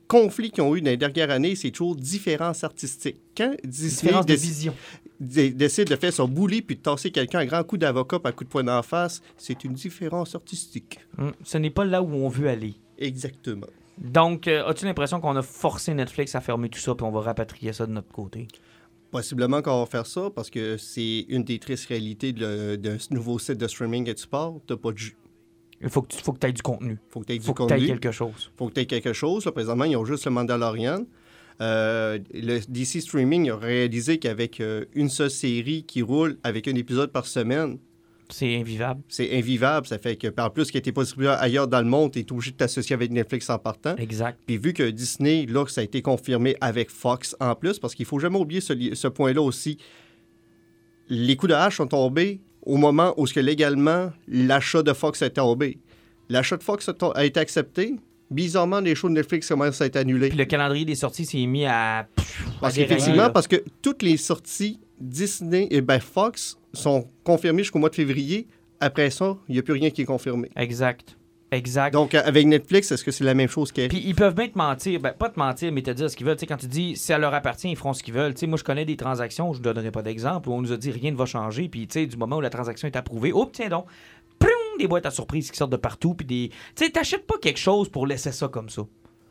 conflits 0.07 0.51
qu'ils 0.51 0.63
ont 0.63 0.75
eu 0.75 0.81
dans 0.81 0.91
les 0.91 0.97
dernières 0.97 1.31
années, 1.31 1.55
c'est 1.55 1.71
toujours 1.71 1.95
différence 1.95 2.63
artistique. 2.63 3.17
Quand 3.35 3.55
Disney 3.63 3.89
Différence 3.89 4.25
de 4.27 4.33
vision. 4.35 4.73
dé- 5.19 5.49
décide 5.49 5.87
de 5.89 5.95
faire 5.95 6.13
son 6.13 6.27
bully 6.27 6.61
puis 6.61 6.75
de 6.75 6.81
tasser 6.81 7.09
quelqu'un 7.09 7.39
un 7.39 7.45
grand 7.45 7.63
coup 7.63 7.77
d'avocat 7.77 8.19
par 8.19 8.29
un 8.29 8.33
coup 8.33 8.43
de 8.43 8.49
poing 8.49 8.63
d'en 8.63 8.83
face, 8.83 9.21
c'est 9.37 9.63
une 9.63 9.73
différence 9.73 10.35
artistique. 10.35 10.99
Hum, 11.17 11.31
Ce 11.43 11.57
n'est 11.57 11.71
pas 11.71 11.85
là 11.85 12.03
où 12.03 12.13
on 12.13 12.29
veut 12.29 12.47
aller. 12.49 12.75
Exactement. 12.99 13.67
Donc, 13.97 14.47
euh, 14.47 14.65
as-tu 14.65 14.85
l'impression 14.85 15.19
qu'on 15.21 15.35
a 15.35 15.41
forcé 15.41 15.93
Netflix 15.93 16.35
à 16.35 16.41
fermer 16.41 16.69
tout 16.69 16.79
ça 16.79 16.95
puis 16.95 17.05
on 17.05 17.11
va 17.11 17.21
rapatrier 17.21 17.73
ça 17.73 17.85
de 17.85 17.91
notre 17.91 18.11
côté? 18.11 18.47
Possiblement 19.11 19.61
qu'on 19.61 19.79
va 19.79 19.85
faire 19.85 20.05
ça 20.05 20.29
parce 20.35 20.49
que 20.49 20.77
c'est 20.77 21.25
une 21.29 21.43
des 21.43 21.59
tristes 21.59 21.87
réalités 21.87 22.33
d'un 22.33 22.97
nouveau 23.11 23.39
site 23.39 23.57
de 23.57 23.67
streaming 23.67 24.09
et 24.09 24.13
de 24.13 24.19
sport. 24.19 24.59
T'as 24.67 24.75
pas 24.75 24.91
de 24.91 24.97
jus. 24.97 25.15
Il 25.81 25.89
faut 25.89 26.01
que 26.01 26.07
tu 26.07 26.21
faut 26.21 26.33
que 26.33 26.45
aies 26.45 26.51
du 26.53 26.61
contenu. 26.61 26.97
Faut 27.09 27.19
que 27.21 27.25
tu 27.25 27.33
aies 27.33 27.35
Il 27.35 27.39
du 27.39 27.45
faut 27.45 27.53
que 27.53 27.67
tu 27.67 27.73
aies 27.73 27.87
quelque 27.87 28.11
chose. 28.11 28.51
faut 28.57 28.67
que 28.67 28.73
tu 28.73 28.81
aies 28.81 28.85
quelque 28.85 29.13
chose. 29.13 29.45
Là, 29.45 29.51
présentement, 29.51 29.85
ils 29.85 29.95
ont 29.95 30.05
juste 30.05 30.25
le 30.25 30.31
Mandalorian. 30.31 31.05
Euh, 31.61 32.19
le 32.33 32.59
DC 32.67 33.01
Streaming 33.01 33.49
a 33.49 33.55
réalisé 33.55 34.17
qu'avec 34.17 34.59
euh, 34.59 34.85
une 34.93 35.09
seule 35.09 35.29
série 35.29 35.83
qui 35.83 36.01
roule 36.01 36.37
avec 36.43 36.67
un 36.67 36.75
épisode 36.75 37.11
par 37.11 37.25
semaine, 37.25 37.77
C'est 38.29 38.55
invivable. 38.55 39.01
c'est 39.07 39.37
invivable. 39.37 39.87
Ça 39.87 39.97
fait 39.97 40.15
que, 40.15 40.27
en 40.39 40.49
plus, 40.49 40.71
qui 40.71 40.77
a 40.77 40.79
été 40.79 40.91
possible 40.91 41.27
ailleurs 41.27 41.67
dans 41.67 41.79
le 41.79 41.87
monde, 41.87 42.11
tu 42.11 42.19
es 42.19 42.31
obligé 42.31 42.51
de 42.51 42.57
t'associer 42.57 42.93
avec 42.93 43.11
Netflix 43.11 43.49
en 43.49 43.59
partant. 43.59 43.95
Exact. 43.97 44.39
Puis 44.45 44.57
vu 44.57 44.73
que 44.73 44.89
Disney, 44.89 45.45
là, 45.45 45.65
ça 45.67 45.81
a 45.81 45.83
été 45.83 46.01
confirmé 46.01 46.55
avec 46.61 46.89
Fox 46.89 47.35
en 47.39 47.55
plus, 47.55 47.79
parce 47.79 47.95
qu'il 47.95 48.05
faut 48.05 48.19
jamais 48.19 48.37
oublier 48.37 48.61
ce, 48.61 49.07
point-là 49.07 49.41
aussi. 49.41 49.77
Les 51.07 51.35
coups 51.35 51.51
de 51.51 51.55
hache 51.55 51.77
sont 51.77 51.87
tombés 51.87 52.41
au 52.63 52.77
moment 52.77 53.13
où, 53.17 53.27
ce 53.27 53.33
que 53.33 53.39
légalement, 53.39 54.11
l'achat 54.27 54.81
de 54.81 54.93
Fox 54.93 55.21
est 55.21 55.31
tombé. 55.31 55.77
L'achat 56.29 56.57
de 56.57 56.63
Fox 56.63 56.89
a, 57.13 57.25
été 57.25 57.39
accepté. 57.39 57.95
Bizarrement, 58.31 58.79
les 58.79 58.95
shows 58.95 59.09
de 59.09 59.13
Netflix 59.13 59.47
commencent 59.47 59.81
à 59.81 59.85
être 59.85 59.97
annulés. 59.97 60.29
Puis 60.29 60.37
le 60.37 60.45
calendrier 60.45 60.83
des 60.83 60.95
sorties 60.95 61.25
s'est 61.25 61.45
mis 61.45 61.65
à. 61.65 62.07
Parce 62.59 62.73
qu'effectivement, 62.73 63.29
parce 63.29 63.47
que 63.47 63.63
toutes 63.83 64.01
les 64.01 64.17
sorties 64.17 64.79
Disney 64.99 65.67
et 65.71 65.81
ben 65.81 65.99
Fox 65.99 66.57
sont 66.73 67.07
confirmées 67.23 67.63
jusqu'au 67.63 67.79
mois 67.79 67.89
de 67.89 67.95
février. 67.95 68.47
Après 68.79 69.09
ça, 69.09 69.37
il 69.47 69.53
n'y 69.53 69.59
a 69.59 69.63
plus 69.63 69.73
rien 69.73 69.89
qui 69.89 70.01
est 70.01 70.05
confirmé. 70.05 70.49
Exact. 70.55 71.17
Exact. 71.51 71.93
Donc, 71.93 72.15
euh, 72.15 72.21
avec 72.25 72.45
Netflix, 72.47 72.91
est-ce 72.91 73.03
que 73.03 73.11
c'est 73.11 73.23
la 73.23 73.33
même 73.33 73.47
chose 73.47 73.71
qu'elle 73.71 73.87
Puis 73.87 74.03
ils 74.05 74.15
peuvent 74.15 74.35
bien 74.35 74.47
te 74.47 74.57
mentir, 74.57 74.99
ben, 74.99 75.13
pas 75.13 75.29
te 75.29 75.39
mentir, 75.39 75.71
mais 75.71 75.81
te 75.81 75.91
dire 75.91 76.09
ce 76.09 76.15
qu'ils 76.15 76.25
veulent. 76.25 76.35
Tu 76.35 76.41
sais, 76.41 76.47
quand 76.47 76.57
tu 76.57 76.67
dis 76.67 76.95
ça 76.95 77.17
leur 77.17 77.33
appartient, 77.33 77.69
ils 77.69 77.77
feront 77.77 77.93
ce 77.93 78.03
qu'ils 78.03 78.13
veulent. 78.13 78.33
Tu 78.33 78.41
sais, 78.41 78.47
moi, 78.47 78.57
je 78.57 78.63
connais 78.63 78.83
des 78.83 78.97
transactions, 78.97 79.53
je 79.53 79.59
ne 79.59 79.63
donnerai 79.63 79.91
pas 79.91 80.01
d'exemple, 80.01 80.49
où 80.49 80.53
on 80.53 80.61
nous 80.61 80.71
a 80.71 80.77
dit 80.77 80.91
rien 80.91 81.11
ne 81.11 81.15
va 81.15 81.25
changer. 81.25 81.69
Puis, 81.69 81.87
tu 81.87 81.99
sais, 81.99 82.05
du 82.07 82.17
moment 82.17 82.37
où 82.37 82.41
la 82.41 82.49
transaction 82.49 82.87
est 82.87 82.95
approuvée, 82.95 83.31
oh, 83.31 83.49
tiens 83.51 83.69
donc, 83.69 83.85
ploum, 84.39 84.51
des 84.79 84.87
boîtes 84.87 85.05
à 85.05 85.11
surprise 85.11 85.51
qui 85.51 85.57
sortent 85.57 85.71
de 85.71 85.77
partout. 85.77 86.13
Puis 86.13 86.25
des. 86.25 86.49
Tu 86.75 86.85
sais, 86.85 86.91
t'achètes 86.91 87.25
pas 87.25 87.37
quelque 87.41 87.59
chose 87.59 87.89
pour 87.89 88.07
laisser 88.07 88.31
ça 88.31 88.47
comme 88.47 88.69
ça. 88.69 88.81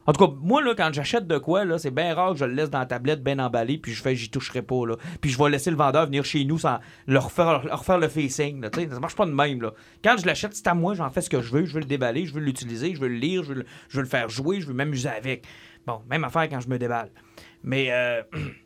En 0.07 0.13
tout 0.13 0.27
cas, 0.27 0.33
moi, 0.41 0.63
là, 0.63 0.75
quand 0.77 0.91
j'achète 0.93 1.27
de 1.27 1.39
quoi, 1.39 1.65
là, 1.65 1.79
c'est 1.79 1.91
bien 1.91 2.15
rare 2.15 2.33
que 2.33 2.39
je 2.39 2.45
le 2.45 2.55
laisse 2.55 2.71
dans 2.71 2.79
la 2.79 2.87
tablette 2.87 3.23
bien 3.23 3.39
emballé, 3.39 3.79
puis 3.79 3.93
je 3.93 4.03
fais, 4.03 4.15
j'y 4.15 4.31
toucherai 4.31 4.63
pas, 4.63 4.87
là. 4.87 4.97
Puis 5.21 5.31
je 5.31 5.39
vais 5.39 5.51
laisser 5.51 5.71
le 5.71 5.77
vendeur 5.77 6.07
venir 6.07 6.25
chez 6.25 6.45
nous 6.45 6.59
sans 6.59 6.79
leur 7.07 7.33
faire, 7.33 7.65
leur 7.65 7.85
faire 7.85 7.99
le 7.99 8.09
facing, 8.09 8.61
là. 8.61 8.69
Ça 8.73 9.01
marche 9.01 9.17
pas 9.17 9.27
de 9.27 9.33
même, 9.33 9.63
là. 9.63 9.73
Quand 10.03 10.17
je 10.19 10.27
l'achète, 10.27 10.55
c'est 10.55 10.67
à 10.67 10.75
moi, 10.75 10.95
j'en 10.95 11.11
fais 11.11 11.21
ce 11.21 11.31
que 11.31 11.41
je 11.41 11.53
veux, 11.53 11.65
je 11.65 11.75
veux 11.75 11.81
le 11.81 11.87
déballer, 11.87 12.27
je 12.27 12.35
veux 12.35 12.41
l'utiliser, 12.41 12.95
je 12.95 13.01
veux 13.01 13.09
le 13.09 13.17
lire, 13.17 13.43
je 13.43 13.49
veux 13.49 13.55
le, 13.61 13.65
je 13.89 13.97
veux 13.97 14.03
le 14.03 14.09
faire 14.09 14.29
jouer, 14.29 14.61
je 14.61 14.67
veux 14.67 14.75
m'amuser 14.75 15.09
avec. 15.09 15.47
Bon, 15.87 16.01
même 16.09 16.25
affaire 16.25 16.49
quand 16.49 16.61
je 16.61 16.69
me 16.69 16.79
déballe. 16.79 17.11
Mais, 17.63 17.91
euh, 17.91 18.23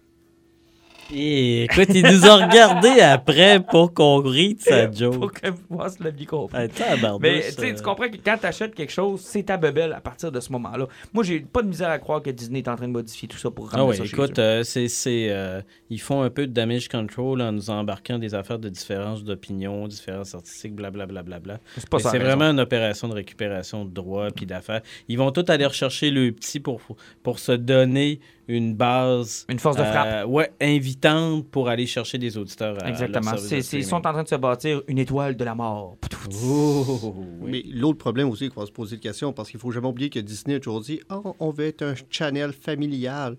Et 1.12 1.64
écoute, 1.64 1.88
il 1.94 2.02
nous 2.02 2.26
a 2.26 2.46
regardé 2.46 3.00
après 3.00 3.60
pour 3.60 3.94
qu'on 3.94 4.18
rit 4.20 4.56
de 4.56 4.60
sa 4.60 4.90
joke. 4.92 5.40
que 5.40 5.48
vous 5.48 5.78
fassiez 5.78 6.04
la 6.04 6.10
vie 6.10 6.26
compris. 6.26 6.56
Hey, 6.58 6.68
tabarnouche, 6.68 7.22
Mais 7.22 7.40
tu 7.40 7.52
sais, 7.52 7.72
euh, 7.72 7.74
tu 7.76 7.82
comprends 7.82 8.08
que 8.08 8.18
quand 8.22 8.36
tu 8.38 8.46
achètes 8.46 8.74
quelque 8.74 8.92
chose, 8.92 9.20
c'est 9.22 9.44
ta 9.44 9.56
bebelle 9.56 9.94
à 9.94 10.00
partir 10.00 10.30
de 10.30 10.38
ce 10.38 10.52
moment-là. 10.52 10.86
Moi, 11.14 11.24
j'ai 11.24 11.40
pas 11.40 11.62
de 11.62 11.68
misère 11.68 11.88
à 11.88 11.98
croire 11.98 12.22
que 12.22 12.28
Disney 12.30 12.58
est 12.58 12.68
en 12.68 12.76
train 12.76 12.88
de 12.88 12.92
modifier 12.92 13.26
tout 13.26 13.38
ça 13.38 13.50
pour 13.50 13.70
Ah 13.72 13.78
ramener 13.78 13.90
oui, 13.90 13.96
ça 13.96 14.04
chez 14.04 14.10
écoute, 14.10 14.38
euh, 14.38 14.62
c'est, 14.64 14.88
euh, 15.30 15.62
ils 15.88 16.00
font 16.00 16.22
un 16.22 16.30
peu 16.30 16.46
de 16.46 16.52
damage 16.52 16.88
control 16.88 17.40
en 17.40 17.52
nous 17.52 17.70
embarquant 17.70 18.18
des 18.18 18.34
affaires 18.34 18.58
de 18.58 18.68
différence 18.68 19.24
d'opinion, 19.24 19.88
différences 19.88 20.34
artistiques, 20.34 20.74
blablabla. 20.74 21.22
Bla, 21.22 21.38
bla, 21.38 21.56
bla. 21.56 21.60
c'est 21.76 21.88
pas 21.88 22.00
ça. 22.00 22.10
c'est 22.10 22.18
vraiment 22.18 22.50
une 22.50 22.60
opération 22.60 23.08
de 23.08 23.14
récupération 23.14 23.86
de 23.86 23.90
droits 23.90 24.30
puis 24.30 24.44
d'affaires. 24.44 24.82
Ils 25.08 25.16
vont 25.16 25.30
tous 25.30 25.50
aller 25.50 25.64
rechercher 25.64 26.10
le 26.10 26.32
petit 26.32 26.60
pour, 26.60 26.80
pour 27.22 27.38
se 27.38 27.52
donner 27.52 28.20
une 28.48 28.74
base. 28.74 29.44
Une 29.48 29.58
force 29.58 29.76
de 29.76 29.84
frappe. 29.84 30.06
euh, 30.08 30.24
ouais, 30.26 30.50
invitante 30.60 31.46
pour 31.48 31.68
aller 31.68 31.86
chercher 31.86 32.16
des 32.18 32.36
auditeurs. 32.38 32.84
Exactement. 32.86 33.32
ils 33.72 33.84
sont 33.84 33.96
en 33.96 34.00
train 34.12 34.22
de 34.22 34.28
se 34.28 34.34
bâtir 34.34 34.82
une 34.88 34.98
étoile 34.98 35.36
de 35.36 35.44
la 35.44 35.54
mort. 35.54 35.96
Oh, 36.44 37.14
oui. 37.40 37.50
Mais 37.50 37.62
l'autre 37.78 37.98
problème 37.98 38.28
aussi 38.30 38.48
qu'on 38.48 38.60
va 38.60 38.66
se 38.66 38.72
poser 38.72 38.96
de 38.96 39.02
question, 39.02 39.32
parce 39.32 39.50
qu'il 39.50 39.60
faut 39.60 39.70
jamais 39.70 39.86
oublier 39.88 40.10
que 40.10 40.18
Disney 40.18 40.56
a 40.56 40.60
toujours 40.60 40.80
dit 40.80 41.00
Ah, 41.08 41.20
on 41.38 41.50
veut 41.50 41.66
être 41.66 41.82
un 41.82 41.94
channel 42.10 42.52
familial. 42.52 43.36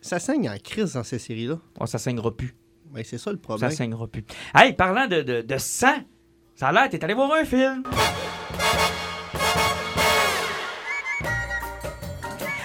Ça 0.00 0.18
saigne 0.18 0.48
en 0.50 0.56
crise 0.62 0.92
dans 0.94 1.02
ces 1.04 1.18
séries-là. 1.18 1.58
Oh, 1.80 1.86
ça 1.86 1.98
saignera 1.98 2.36
plus. 2.36 2.54
Mais 2.92 3.04
c'est 3.04 3.18
ça 3.18 3.30
le 3.30 3.36
Ça 3.36 3.42
problème. 3.42 3.70
saignera 3.70 4.06
plus. 4.06 4.24
Hey, 4.54 4.72
parlant 4.72 5.06
de, 5.06 5.22
de, 5.22 5.42
de 5.42 5.58
sang, 5.58 5.96
ça 6.54 6.68
a 6.68 6.72
l'air, 6.72 6.88
t'es 6.88 7.02
allé 7.04 7.14
voir 7.14 7.32
un 7.32 7.44
film. 7.44 7.82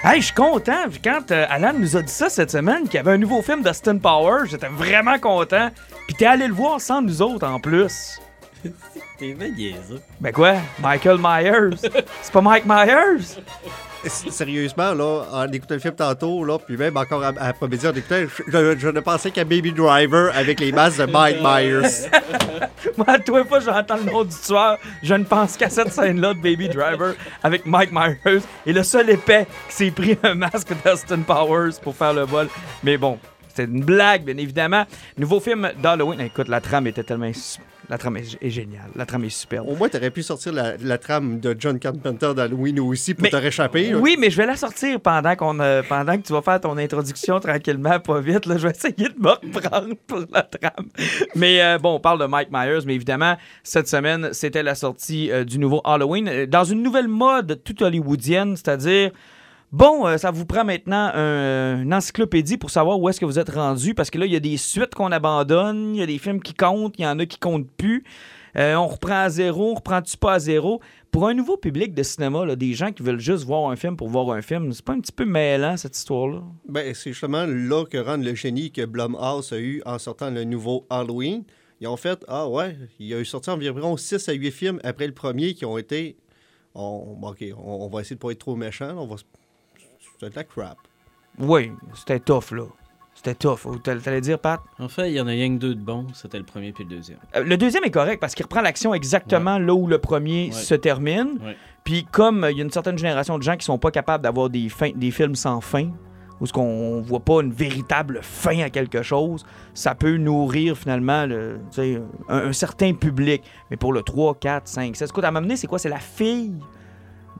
Hey, 0.05 0.19
je 0.19 0.25
suis 0.25 0.35
content. 0.35 0.89
Puis 0.89 0.99
Quand 1.01 1.31
euh, 1.31 1.45
Alan 1.49 1.71
nous 1.73 1.95
a 1.95 2.01
dit 2.01 2.11
ça 2.11 2.27
cette 2.27 2.51
semaine, 2.51 2.83
qu'il 2.83 2.95
y 2.95 2.97
avait 2.97 3.13
un 3.13 3.17
nouveau 3.17 3.41
film 3.41 3.61
d'Austin 3.63 3.97
Powers, 3.97 4.47
j'étais 4.47 4.67
vraiment 4.67 5.17
content. 5.17 5.69
Puis 6.07 6.15
t'es 6.17 6.25
allé 6.25 6.47
le 6.47 6.53
voir 6.53 6.81
sans 6.81 7.01
nous 7.01 7.21
autres 7.21 7.47
en 7.47 7.57
plus. 7.57 8.19
T'es 9.17 9.33
bien 9.33 9.49
niaiseux. 9.49 10.01
Ben 10.19 10.33
quoi? 10.33 10.55
Michael 10.79 11.19
Myers. 11.19 11.77
C'est 12.21 12.31
pas 12.33 12.41
Mike 12.41 12.65
Myers? 12.65 13.37
Sérieusement, 14.05 14.93
là, 14.93 15.23
en 15.31 15.47
écoutant 15.51 15.75
le 15.75 15.79
film 15.79 15.95
tantôt, 15.95 16.43
là, 16.43 16.57
puis 16.59 16.77
même 16.77 16.97
encore 16.97 17.23
après-midi, 17.23 17.87
en 17.87 17.93
écoutant, 17.93 18.23
je, 18.47 18.87
ne 18.89 18.99
pensais 18.99 19.31
qu'à 19.31 19.43
Baby 19.43 19.71
Driver 19.71 20.31
avec 20.35 20.59
les 20.59 20.71
masques 20.71 20.99
de 20.99 21.05
Mike 21.05 21.37
Myers. 21.41 22.09
Moi, 22.97 23.07
à 23.07 23.19
tous 23.19 23.37
les 23.37 23.43
j'entends 23.65 23.97
le 23.97 24.11
nom 24.11 24.23
du 24.23 24.35
tueur, 24.35 24.77
je 25.01 25.13
ne 25.13 25.23
pense 25.23 25.57
qu'à 25.57 25.69
cette 25.69 25.91
scène-là 25.91 26.33
de 26.33 26.39
Baby 26.39 26.69
Driver 26.69 27.15
avec 27.41 27.65
Mike 27.65 27.91
Myers 27.91 28.41
et 28.65 28.73
le 28.73 28.83
seul 28.83 29.09
épais 29.09 29.47
qui 29.69 29.75
s'est 29.75 29.91
pris 29.91 30.17
un 30.23 30.35
masque 30.35 30.73
d'Austin 30.83 31.21
Powers 31.21 31.79
pour 31.81 31.95
faire 31.95 32.13
le 32.13 32.23
vol. 32.23 32.47
Mais 32.83 32.97
bon, 32.97 33.19
c'était 33.47 33.71
une 33.71 33.83
blague, 33.83 34.23
bien 34.23 34.37
évidemment. 34.37 34.85
Nouveau 35.17 35.39
film 35.39 35.71
d'Halloween. 35.81 36.21
Écoute, 36.21 36.47
la 36.47 36.59
trame 36.59 36.87
était 36.87 37.03
tellement. 37.03 37.31
La 37.89 37.97
trame 37.97 38.17
est, 38.17 38.37
est 38.41 38.49
géniale. 38.49 38.89
La 38.95 39.05
trame 39.05 39.25
est 39.25 39.29
superbe. 39.29 39.67
Au 39.67 39.75
moins, 39.75 39.89
tu 39.89 39.97
aurais 39.97 40.09
pu 40.09 40.23
sortir 40.23 40.53
la, 40.53 40.77
la 40.77 40.97
trame 40.97 41.39
de 41.39 41.55
John 41.57 41.77
Carpenter 41.79 42.33
d'Halloween 42.33 42.79
aussi 42.79 43.13
pour 43.13 43.29
te 43.29 43.35
réchapper. 43.35 43.93
Oui, 43.93 44.15
mais 44.17 44.29
je 44.29 44.37
vais 44.37 44.45
la 44.45 44.55
sortir 44.55 44.99
pendant 45.01 45.35
qu'on 45.35 45.59
euh, 45.59 45.81
pendant 45.87 46.17
que 46.17 46.21
tu 46.21 46.33
vas 46.33 46.41
faire 46.41 46.61
ton 46.61 46.77
introduction 46.77 47.39
tranquillement, 47.39 47.99
pas 47.99 48.21
vite. 48.21 48.45
Là, 48.45 48.57
je 48.57 48.67
vais 48.67 48.73
essayer 48.73 49.09
de 49.09 49.19
me 49.19 49.29
reprendre 49.29 49.95
pour 50.07 50.23
la 50.31 50.43
trame. 50.43 50.87
Mais 51.35 51.61
euh, 51.61 51.77
bon, 51.77 51.95
on 51.95 51.99
parle 51.99 52.19
de 52.19 52.25
Mike 52.25 52.49
Myers, 52.51 52.85
mais 52.85 52.95
évidemment, 52.95 53.35
cette 53.63 53.87
semaine, 53.87 54.29
c'était 54.31 54.63
la 54.63 54.75
sortie 54.75 55.29
euh, 55.31 55.43
du 55.43 55.59
nouveau 55.59 55.81
Halloween 55.83 56.45
dans 56.45 56.63
une 56.63 56.81
nouvelle 56.83 57.09
mode 57.09 57.61
toute 57.63 57.81
hollywoodienne, 57.81 58.55
c'est-à-dire. 58.55 59.11
Bon, 59.73 60.05
euh, 60.05 60.17
ça 60.17 60.29
vous 60.29 60.45
prend 60.45 60.63
maintenant 60.63 61.09
un- 61.15 61.81
une 61.81 61.93
encyclopédie 61.95 62.57
pour 62.57 62.69
savoir 62.69 62.99
où 62.99 63.09
est-ce 63.09 63.19
que 63.19 63.25
vous 63.25 63.39
êtes 63.39 63.49
rendu, 63.49 63.95
parce 63.95 64.11
que 64.11 64.19
là, 64.19 64.27
il 64.27 64.31
y 64.31 64.35
a 64.35 64.39
des 64.39 64.55
suites 64.57 64.93
qu'on 64.93 65.11
abandonne, 65.11 65.95
il 65.95 65.99
y 65.99 66.03
a 66.03 66.05
des 66.05 66.19
films 66.19 66.41
qui 66.43 66.53
comptent, 66.53 66.93
il 66.99 67.01
y 67.01 67.07
en 67.07 67.17
a 67.17 67.25
qui 67.25 67.39
comptent 67.39 67.71
plus. 67.71 68.03
Euh, 68.55 68.75
on 68.75 68.85
reprend 68.85 69.21
à 69.23 69.29
zéro, 69.29 69.71
on 69.71 69.73
reprend-tu 69.73 70.15
pas 70.15 70.33
à 70.33 70.39
zéro? 70.39 70.79
Pour 71.09 71.27
un 71.27 71.33
nouveau 71.33 71.57
public 71.57 71.95
de 71.95 72.03
cinéma, 72.03 72.55
des 72.55 72.73
gens 72.75 72.91
qui 72.91 73.01
veulent 73.01 73.19
juste 73.19 73.45
voir 73.45 73.71
un 73.71 73.75
film 73.75 73.97
pour 73.97 74.09
voir 74.09 74.29
un 74.29 74.43
film, 74.43 74.71
c'est 74.73 74.85
pas 74.85 74.93
un 74.93 74.99
petit 74.99 75.11
peu 75.11 75.25
mêlant, 75.25 75.75
cette 75.75 75.97
histoire-là? 75.97 76.43
Ben, 76.69 76.93
c'est 76.93 77.09
justement 77.11 77.47
là 77.47 77.83
que 77.85 77.97
rend 77.97 78.17
le 78.17 78.35
génie 78.35 78.71
que 78.71 78.85
Blumhouse 78.85 79.53
a 79.53 79.57
eu 79.57 79.81
en 79.87 79.97
sortant 79.97 80.29
le 80.29 80.43
nouveau 80.43 80.85
Halloween. 80.91 81.45
Ils 81.81 81.87
ont 81.87 81.97
fait 81.97 82.23
Ah 82.27 82.47
ouais, 82.47 82.77
il 82.99 83.11
a 83.11 83.19
eu 83.19 83.25
sorti 83.25 83.49
environ 83.49 83.97
6 83.97 84.29
à 84.29 84.33
8 84.33 84.51
films 84.51 84.79
après 84.83 85.07
le 85.07 85.13
premier 85.15 85.55
qui 85.55 85.65
ont 85.65 85.79
été. 85.79 86.15
On, 86.75 87.17
OK, 87.23 87.43
on, 87.57 87.85
on 87.85 87.89
va 87.89 88.01
essayer 88.01 88.15
de 88.15 88.21
pas 88.21 88.29
être 88.29 88.37
trop 88.39 88.55
méchant. 88.55 88.93
On 88.97 89.07
va 89.07 89.15
C'est 90.19 90.29
de 90.29 90.35
la 90.35 90.43
crap. 90.43 90.77
Oui, 91.39 91.71
c'était 91.95 92.19
tough, 92.19 92.51
là. 92.51 92.63
C'était 93.15 93.35
tough. 93.35 93.65
Ou 93.65 93.77
t'all- 93.77 94.01
T'allais 94.01 94.21
dire, 94.21 94.39
Pat? 94.39 94.59
En 94.79 94.87
fait, 94.87 95.09
il 95.11 95.15
y 95.15 95.21
en 95.21 95.27
a 95.27 95.31
rien 95.31 95.49
que 95.55 95.59
deux 95.59 95.75
de 95.75 95.79
bons. 95.81 96.07
C'était 96.13 96.37
le 96.39 96.43
premier 96.43 96.71
puis 96.71 96.83
le 96.83 96.89
deuxième. 96.89 97.19
Euh, 97.35 97.43
Le 97.43 97.57
deuxième 97.57 97.83
est 97.83 97.91
correct 97.91 98.19
parce 98.19 98.33
qu'il 98.35 98.43
reprend 98.43 98.61
l'action 98.61 98.93
exactement 98.93 99.59
là 99.59 99.73
où 99.73 99.87
le 99.87 99.97
premier 99.99 100.47
Ouais. 100.47 100.51
se 100.51 100.73
termine. 100.75 101.37
Ouais. 101.43 101.55
Puis 101.83 102.05
comme 102.11 102.43
euh, 102.43 102.51
il 102.51 102.57
y 102.57 102.61
a 102.61 102.63
une 102.63 102.71
certaine 102.71 102.97
génération 102.97 103.37
de 103.37 103.43
gens 103.43 103.55
qui 103.55 103.65
sont 103.65 103.77
pas 103.77 103.91
capables 103.91 104.23
d'avoir 104.23 104.49
des, 104.49 104.67
fins- 104.69 104.91
des 104.95 105.11
films 105.11 105.35
sans 105.35 105.61
fin, 105.61 105.89
où 106.41 106.45
ce 106.47 106.53
qu'on 106.53 107.01
voit 107.01 107.19
pas 107.19 107.41
une 107.41 107.51
véritable 107.53 108.19
fin 108.23 108.59
à 108.61 108.69
quelque 108.69 109.03
chose, 109.03 109.45
ça 109.75 109.93
peut 109.95 110.17
nourrir 110.17 110.75
finalement 110.75 111.25
le, 111.27 111.59
un 112.29 112.51
certain 112.51 112.93
public. 112.93 113.43
Mais 113.69 113.77
pour 113.77 113.93
le 113.93 114.01
3, 114.01 114.35
4, 114.35 114.67
5, 114.67 114.95
6, 114.95 115.03
écoute, 115.03 115.23
à 115.23 115.31
m'amener, 115.31 115.55
c'est 115.55 115.67
quoi? 115.67 115.77
C'est 115.79 115.89
la 115.89 115.99
fille 115.99 116.53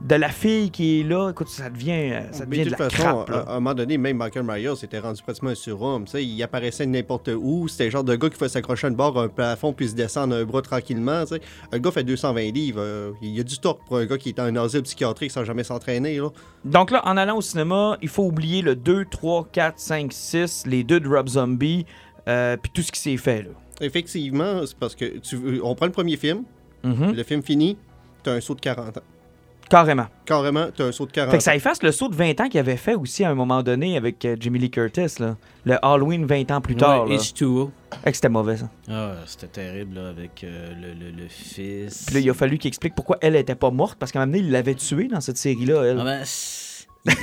de 0.00 0.14
la 0.16 0.28
fille 0.28 0.70
qui 0.70 1.00
est 1.00 1.02
là. 1.04 1.30
Écoute, 1.30 1.48
ça 1.48 1.70
devient, 1.70 1.92
euh, 2.12 2.32
ça 2.32 2.44
Mais 2.46 2.58
devient 2.58 2.64
de 2.64 2.64
de 2.64 2.70
toute 2.70 2.78
la 2.80 2.90
façon, 2.90 3.02
crappe. 3.24 3.30
à, 3.30 3.32
là. 3.32 3.38
à 3.48 3.50
un 3.52 3.54
moment 3.54 3.74
donné, 3.74 3.96
même 3.96 4.16
Michael 4.18 4.44
Myers 4.44 4.74
était 4.82 4.98
rendu 4.98 5.22
pratiquement 5.22 5.50
un 5.50 5.54
surhomme. 5.54 6.04
tu 6.04 6.20
Il 6.22 6.42
apparaissait 6.42 6.84
n'importe 6.86 7.30
où. 7.36 7.68
C'était 7.68 7.84
le 7.84 7.90
genre 7.90 8.04
de 8.04 8.14
gars 8.16 8.28
qui 8.28 8.36
fait 8.36 8.48
s'accrocher 8.48 8.86
à 8.86 8.90
une 8.90 8.96
barre, 8.96 9.16
un 9.18 9.28
plafond, 9.28 9.72
puis 9.72 9.88
se 9.88 9.94
descendre 9.94 10.34
un 10.36 10.44
bras 10.44 10.62
tranquillement. 10.62 11.22
tu 11.24 11.36
sais. 11.36 11.40
Un 11.72 11.78
gars 11.78 11.90
fait 11.90 12.04
220 12.04 12.52
livres. 12.52 12.80
euh, 12.80 13.12
il 13.22 13.30
y 13.30 13.40
a 13.40 13.44
du 13.44 13.58
torque 13.58 13.84
pour 13.86 13.96
un 13.96 14.04
gars 14.06 14.18
qui 14.18 14.28
est 14.30 14.38
en 14.40 14.44
un 14.44 14.56
asile 14.56 14.82
psychiatrique 14.82 15.30
sans 15.30 15.44
jamais 15.44 15.64
s'entraîner. 15.64 16.18
là. 16.18 16.28
Donc 16.64 16.90
là, 16.90 17.00
en 17.06 17.16
allant 17.16 17.36
au 17.38 17.42
cinéma, 17.42 17.96
il 18.02 18.08
faut 18.08 18.24
oublier 18.24 18.62
le 18.62 18.76
2, 18.76 19.04
3, 19.10 19.48
4, 19.52 19.78
5, 19.78 20.12
6, 20.12 20.64
les 20.66 20.84
deux 20.84 21.00
de 21.00 21.08
Rob 21.08 21.28
Zombie, 21.28 21.86
euh, 22.28 22.56
puis 22.56 22.70
tout 22.74 22.82
ce 22.82 22.90
qui 22.92 23.00
s'est 23.00 23.16
fait. 23.16 23.42
Là. 23.42 23.50
Effectivement, 23.80 24.66
c'est 24.66 24.76
parce 24.78 24.94
que 24.94 25.18
tu, 25.18 25.60
on 25.62 25.74
prend 25.74 25.86
le 25.86 25.92
premier 25.92 26.16
film, 26.16 26.42
Mhm. 26.82 27.12
le 27.14 27.22
film 27.22 27.42
fini, 27.42 27.76
t'as 28.22 28.32
un 28.34 28.40
saut 28.40 28.54
de 28.54 28.60
40 28.60 28.98
ans. 28.98 29.02
Carrément. 29.70 30.06
Carrément, 30.26 30.66
t'as 30.76 30.84
un 30.84 30.92
saut 30.92 31.06
de 31.06 31.12
40 31.12 31.30
Fait 31.30 31.38
que 31.38 31.42
ça 31.42 31.56
efface 31.56 31.82
le 31.82 31.90
saut 31.90 32.08
de 32.08 32.14
20 32.14 32.40
ans 32.40 32.48
qu'il 32.48 32.60
avait 32.60 32.76
fait 32.76 32.94
aussi 32.94 33.24
à 33.24 33.30
un 33.30 33.34
moment 33.34 33.62
donné 33.62 33.96
avec 33.96 34.24
euh, 34.24 34.36
Jamie 34.38 34.58
Lee 34.58 34.70
Curtis, 34.70 35.16
là. 35.20 35.36
le 35.64 35.76
Halloween 35.82 36.26
20 36.26 36.50
ans 36.50 36.60
plus 36.60 36.76
tard. 36.76 37.04
Ouais, 37.04 37.14
là. 37.16 37.16
H2O. 37.20 37.70
Fait 38.04 38.10
que 38.10 38.16
c'était 38.16 38.28
mauvais, 38.28 38.56
ça. 38.58 38.68
Ah, 38.90 39.12
c'était 39.26 39.46
terrible, 39.48 39.96
là, 39.96 40.08
avec 40.10 40.44
euh, 40.44 40.72
le, 40.80 40.88
le- 41.06 41.10
le 41.22 41.28
fils. 41.28 42.04
Puis 42.06 42.14
là, 42.14 42.20
il 42.20 42.30
a 42.30 42.34
fallu 42.34 42.58
qu'il 42.58 42.68
explique 42.68 42.94
pourquoi 42.94 43.16
elle 43.22 43.36
était 43.36 43.54
pas 43.54 43.70
morte, 43.70 43.98
parce 43.98 44.12
qu'à 44.12 44.20
un 44.20 44.26
moment 44.26 44.36
donné, 44.36 44.46
il 44.48 44.52
l'avait 44.52 44.74
tuée 44.74 45.08
dans 45.08 45.20
cette 45.20 45.38
série-là, 45.38 45.82
elle. 45.84 45.98
Ah 46.00 46.04
ben, 46.04 46.22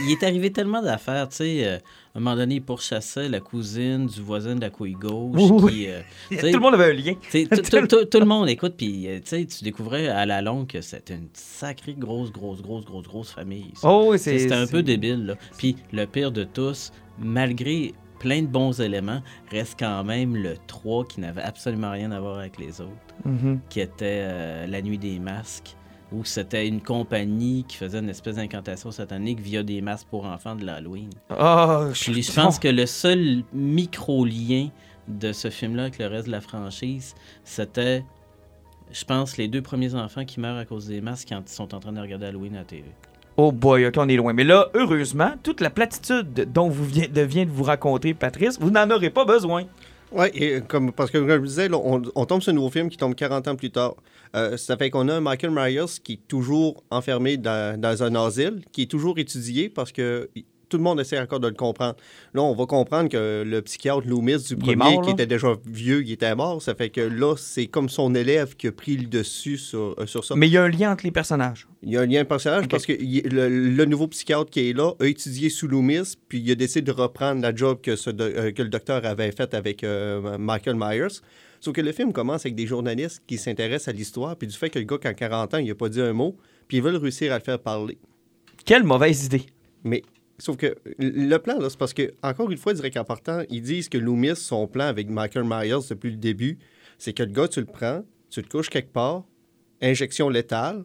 il, 0.06 0.12
est 0.12 0.24
arrivé 0.24 0.52
tellement 0.52 0.82
d'affaires, 0.82 1.28
tu 1.30 1.38
sais. 1.38 1.62
euh, 1.66 1.78
un 2.15 2.20
moment 2.20 2.36
donné, 2.36 2.56
il 2.56 2.62
pourchassait 2.62 3.30
la 3.30 3.39
cousine 3.39 4.06
du 4.06 4.22
voisin 4.22 4.56
de 4.56 4.62
la 4.62 4.70
couille 4.70 4.94
gauche. 4.94 5.32
Oui, 5.34 5.72
qui, 5.72 5.88
euh, 5.88 6.01
tout 6.30 6.58
le 6.58 6.60
monde 6.60 6.74
avait 6.74 6.91
un 6.91 6.94
lien. 6.94 7.13
tout- 7.13 8.20
le 8.20 8.25
monde 8.25 8.50
écoute, 8.50 8.74
puis 8.77 9.08
euh, 9.08 9.20
tu 9.24 9.63
découvrais 9.63 10.08
à 10.10 10.25
la 10.25 10.41
longue 10.41 10.68
que 10.68 10.82
c'était 10.82 11.15
une 11.15 11.30
sacrée 11.34 11.96
grosse, 11.98 12.32
grosse, 12.32 12.62
grosse, 12.62 12.84
grosse, 12.86 13.06
grosse 13.06 13.32
famille. 13.32 13.72
ça. 13.75 13.89
Oh, 13.89 14.08
oui, 14.12 14.20
c'est. 14.20 14.39
C'était 14.39 14.56
un 14.56 14.68
peu 14.68 14.84
débile, 14.84 15.25
là. 15.25 15.36
Puis 15.58 15.75
le 15.94 16.06
pire 16.06 16.32
de 16.32 16.44
tous, 16.44 16.91
malgré 17.18 17.94
plein 18.20 18.41
de 18.41 18.48
bons 18.48 18.80
éléments, 18.82 19.22
reste 19.50 19.77
quand 19.80 20.03
même 20.03 20.36
le 20.36 20.56
3 20.68 21.06
qui 21.06 21.22
n'avait 21.22 21.41
absolument 21.41 21.91
rien 21.91 22.12
à 22.12 22.20
voir 22.20 22.38
avec 22.39 22.60
les 22.60 22.80
autres 22.82 22.91
Mhm. 23.25 23.60
qui 23.70 23.80
était 23.80 24.20
euh, 24.24 24.68
La 24.68 24.82
Nuit 24.82 24.98
des 24.98 25.18
Masques, 25.20 25.75
où 26.12 26.25
c'était 26.25 26.68
une 26.68 26.82
compagnie 26.82 27.63
qui 27.68 27.77
faisait 27.77 28.00
une 28.00 28.10
espèce 28.10 28.36
d'incantation 28.36 28.91
satanique 28.91 29.39
via 29.39 29.63
des 29.63 29.82
masques 29.82 30.08
pour 30.10 30.25
enfants 30.25 30.56
de 30.56 30.65
l'Halloween. 30.65 31.10
Ah, 31.30 31.88
Puis 31.94 32.22
je 32.24 32.32
pense 32.34 32.60
que 32.60 32.68
le 32.68 32.86
seul 32.86 33.44
micro-lien 33.53 34.70
de 35.08 35.32
ce 35.32 35.50
film-là 35.50 35.84
avec 35.84 36.00
le 36.00 36.08
reste 36.08 36.27
de 36.27 36.32
la 36.32 36.41
franchise, 36.41 37.15
c'était, 37.44 38.03
je 38.91 39.06
pense, 39.06 39.38
les 39.38 39.48
deux 39.48 39.62
premiers 39.62 39.96
enfants 39.96 40.25
qui 40.25 40.39
meurent 40.39 40.58
à 40.58 40.65
cause 40.65 40.88
des 40.88 41.01
masques 41.01 41.30
quand 41.30 41.41
ils 41.46 41.53
sont 41.53 41.74
en 41.74 41.80
train 41.80 41.94
de 41.94 42.01
regarder 42.01 42.27
Halloween 42.27 42.56
à 42.56 42.60
la 42.60 42.65
TV. 42.65 42.86
Oh 43.38 43.51
boy, 43.51 43.88
ok, 43.88 43.96
on 43.98 44.10
est 44.10 44.18
loin. 44.18 44.34
Mais 44.34 44.44
là, 44.44 44.68
heureusement, 44.74 45.32
toute 45.41 45.62
la 45.62 45.70
platitude 45.70 46.51
dont 46.51 46.70
vous 46.70 46.86
vient, 46.86 47.08
de, 47.08 47.22
vient 47.22 47.46
de 47.46 47.50
vous 47.50 47.63
raconter, 47.63 48.13
Patrice, 48.13 48.60
vous 48.60 48.70
n'en 48.70 48.89
aurez 48.91 49.10
pas 49.10 49.25
besoin. 49.25 49.63
Oui, 50.12 50.27
et 50.34 50.62
comme, 50.68 50.91
parce 50.91 51.10
que 51.10 51.18
comme 51.18 51.30
je 51.30 51.48
disais, 51.48 51.70
on, 51.74 52.25
tombe 52.25 52.41
sur 52.41 52.51
un 52.51 52.56
nouveau 52.56 52.70
film 52.70 52.89
qui 52.89 52.98
tombe 52.98 53.15
40 53.15 53.48
ans 53.48 53.56
plus 53.56 53.72
tard. 53.72 53.96
Euh, 54.36 54.58
ça 54.58 54.77
fait 54.77 54.89
qu'on 54.89 55.08
a 55.08 55.20
Michael 55.20 55.51
Myers 55.51 56.00
qui 56.03 56.13
est 56.13 56.27
toujours 56.27 56.84
enfermé 56.89 57.38
dans, 57.38 57.80
dans 57.80 58.03
un 58.03 58.15
asile, 58.15 58.62
qui 58.72 58.84
est 58.84 58.91
toujours 58.91 59.20
étudié 59.20 59.70
parce 59.70 59.91
que 59.91 60.30
tout 60.72 60.78
le 60.78 60.84
monde 60.84 61.00
essaie 61.00 61.20
encore 61.20 61.40
de 61.40 61.48
le 61.48 61.54
comprendre. 61.54 61.96
Là, 62.34 62.42
on 62.42 62.56
va 62.56 62.66
comprendre 62.66 63.10
que 63.10 63.44
le 63.46 63.62
psychiatre 63.62 64.08
Loomis 64.08 64.38
du 64.48 64.56
premier, 64.56 64.75
mort, 64.75 65.01
qui 65.01 65.12
était 65.12 65.28
déjà 65.28 65.54
vieux, 65.68 66.01
il 66.04 66.12
était 66.13 66.34
mort. 66.34 66.62
Ça 66.62 66.74
fait 66.74 66.90
que 66.90 67.01
là, 67.01 67.36
c'est 67.38 67.68
comme 67.68 67.90
son 67.90 68.16
élève 68.16 68.56
qui 68.56 68.68
a 68.68 68.72
pris 68.72 68.98
le 68.98 69.06
dessus 69.08 69.58
sur, 69.58 69.96
euh, 70.00 70.06
sur 70.08 70.25
ça. 70.25 70.34
Mais 70.36 70.48
il 70.48 70.54
y 70.54 70.58
a 70.58 70.63
un 70.63 70.70
lien 70.70 70.92
entre 70.94 71.04
les 71.04 71.12
personnages. 71.12 71.68
Il 71.84 71.92
y 71.92 71.98
a 71.98 72.01
un 72.01 72.06
lien 72.06 72.24
de 72.24 72.28
personnage 72.28 72.63
Ok. 72.66 72.72
parce 72.72 72.86
que 72.86 72.94
il- 72.94 73.24
le, 73.30 73.50
le 73.50 73.86
nouveau 73.86 74.08
psychiatre 74.08 74.50
qui 74.50 74.70
est 74.70 74.74
là 74.74 74.94
a 75.00 75.06
étudié 75.06 75.50
sous 75.50 75.68
Loomis, 75.68 76.13
puis 76.30 76.40
il 76.40 76.50
a 76.51 76.56
décidé 76.56 76.82
de 76.82 76.92
reprendre 76.92 77.42
la 77.42 77.54
job 77.54 77.80
que, 77.82 77.96
ce 77.96 78.10
euh, 78.10 78.51
que 78.51 78.63
le 78.63 78.70
docteur 78.70 79.06
avait 79.06 79.32
faite 79.32 79.54
avec 79.54 79.84
euh, 79.84 80.38
Michael 80.40 80.75
Myers. 80.78 81.20
Sauf 81.60 81.75
que 81.75 81.82
le 81.82 81.92
film 81.92 82.12
commence 82.13 82.42
avec 82.46 82.56
des 82.56 82.66
journalistes 82.66 83.22
qui 83.28 83.38
s'intéressent 83.38 83.90
à 83.90 83.92
l'histoire, 83.92 84.36
puis 84.36 84.48
du 84.48 84.56
fait 84.58 84.70
que 84.72 84.80
le 84.80 84.86
gars, 84.86 84.98
quand 85.01 85.13
40 85.13 85.54
ans, 85.54 85.58
il 85.58 85.68
n'a 85.68 85.75
pas 85.75 85.90
dit 85.90 86.01
un 86.01 86.13
mot, 86.13 86.36
puis 86.68 86.78
ils 86.78 86.84
veulent 86.84 86.96
réussir 86.96 87.32
à 87.34 87.38
le 87.38 87.44
faire 87.44 87.60
parler. 87.60 87.98
Quelle 88.66 88.84
mauvaise 88.84 89.25
idée. 89.25 89.44
Mais 89.84 90.01
sauf 90.42 90.58
que 90.58 90.76
le 91.00 91.38
plan, 91.38 91.60
là, 91.60 91.70
c'est 91.70 91.78
parce 91.80 91.94
que, 91.94 92.14
encore 92.24 92.50
une 92.52 92.58
fois, 92.58 92.74
dirais 92.74 92.92
qu'en 92.92 93.04
partant, 93.04 93.44
ils 93.50 93.62
disent 93.62 93.90
que 93.90 93.98
Loomis, 93.98 94.36
son 94.36 94.68
plan 94.68 94.86
avec 94.86 95.10
Michael 95.10 95.46
Myers 95.46 95.86
depuis 95.90 96.12
le 96.12 96.18
début, 96.18 96.58
c'est 96.98 97.14
que 97.14 97.24
le 97.24 97.32
gars, 97.32 97.48
tu 97.48 97.60
le 97.60 97.66
prends, 97.66 98.04
tu 98.30 98.42
le 98.42 98.48
couches 98.48 98.70
quelque 98.70 98.92
part, 98.92 99.24
injection 99.82 100.30
létale, 100.30 100.84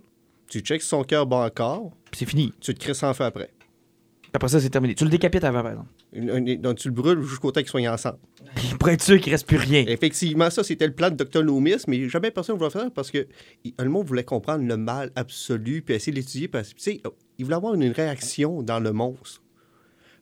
tu 0.48 0.60
checks 0.60 0.82
si 0.82 0.88
son 0.88 1.02
cœur 1.04 1.26
bat 1.26 1.38
encore, 1.46 1.90
Puis 2.10 2.18
c'est 2.20 2.26
fini. 2.26 2.52
tu 2.60 2.72
te 2.74 2.78
crisses 2.80 3.02
en 3.02 3.12
feu 3.14 3.24
après. 3.24 3.50
Puis 4.22 4.30
après 4.34 4.48
ça, 4.48 4.60
c'est 4.60 4.70
terminé. 4.70 4.94
Tu 4.94 5.04
le 5.04 5.10
décapites 5.10 5.44
avant, 5.44 5.62
par 5.62 5.72
exemple. 5.72 5.88
Une- 6.12 6.48
une- 6.48 6.60
donc, 6.60 6.78
tu 6.78 6.88
le 6.88 6.94
brûles 6.94 7.22
jusqu'au 7.22 7.50
temps 7.52 7.60
qu'ils 7.60 7.68
soient 7.68 7.80
ensemble. 7.92 8.18
Puis 8.54 8.68
pour 8.78 8.88
être 8.88 9.02
sûr 9.02 9.20
qu'il 9.20 9.32
reste 9.32 9.46
plus 9.46 9.56
rien. 9.56 9.84
Effectivement, 9.86 10.48
ça, 10.50 10.62
c'était 10.64 10.86
le 10.86 10.92
plan 10.94 11.10
de 11.10 11.16
Dr. 11.16 11.42
Loomis, 11.42 11.82
mais 11.88 12.08
jamais 12.08 12.30
personne 12.30 12.54
ne 12.54 12.58
voulait 12.58 12.70
faire 12.70 12.90
parce 12.92 13.10
que 13.10 13.26
le 13.78 13.88
monde 13.88 14.06
voulait 14.06 14.24
comprendre 14.24 14.64
le 14.64 14.76
mal 14.76 15.10
absolu, 15.16 15.82
puis 15.82 15.94
essayer 15.94 16.12
de 16.12 16.18
l'étudier, 16.18 16.48
que, 16.68 16.74
tu 16.78 16.82
sais, 16.82 17.02
il 17.38 17.44
voulait 17.44 17.56
avoir 17.56 17.74
une 17.74 17.90
réaction 17.90 18.62
dans 18.62 18.80
le 18.80 18.92
monstre. 18.92 19.42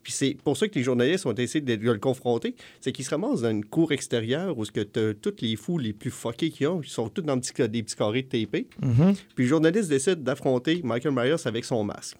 Puis 0.04 0.12
c'est 0.12 0.36
pour 0.44 0.56
ça 0.56 0.68
que 0.68 0.74
les 0.76 0.84
journalistes 0.84 1.26
ont 1.26 1.34
essayé 1.34 1.60
de, 1.62 1.74
de 1.74 1.90
le 1.90 1.98
confronter, 1.98 2.54
c'est 2.80 2.92
qu'ils 2.92 3.04
se 3.04 3.10
ramassent 3.10 3.40
dans 3.40 3.50
une 3.50 3.64
cour 3.64 3.90
extérieure 3.90 4.56
où 4.56 4.64
ce 4.64 4.70
que 4.70 4.82
tous 5.12 5.34
les 5.40 5.56
fous 5.56 5.78
les 5.78 5.92
plus 5.92 6.10
fuckés 6.12 6.50
qu'ils 6.50 6.68
ont, 6.68 6.80
ils 6.82 6.88
sont 6.88 7.08
tous 7.08 7.22
dans 7.22 7.34
des 7.36 7.40
petits, 7.40 7.68
des 7.68 7.82
petits 7.82 7.96
carrés 7.96 8.22
de 8.22 8.28
TP. 8.28 8.68
Mhm. 8.82 9.14
Puis 9.34 9.44
le 9.44 9.48
journaliste 9.48 9.88
décide 9.88 10.22
d'affronter 10.22 10.80
Michael 10.84 11.14
Myers 11.14 11.46
avec 11.46 11.64
son 11.64 11.82
masque. 11.82 12.18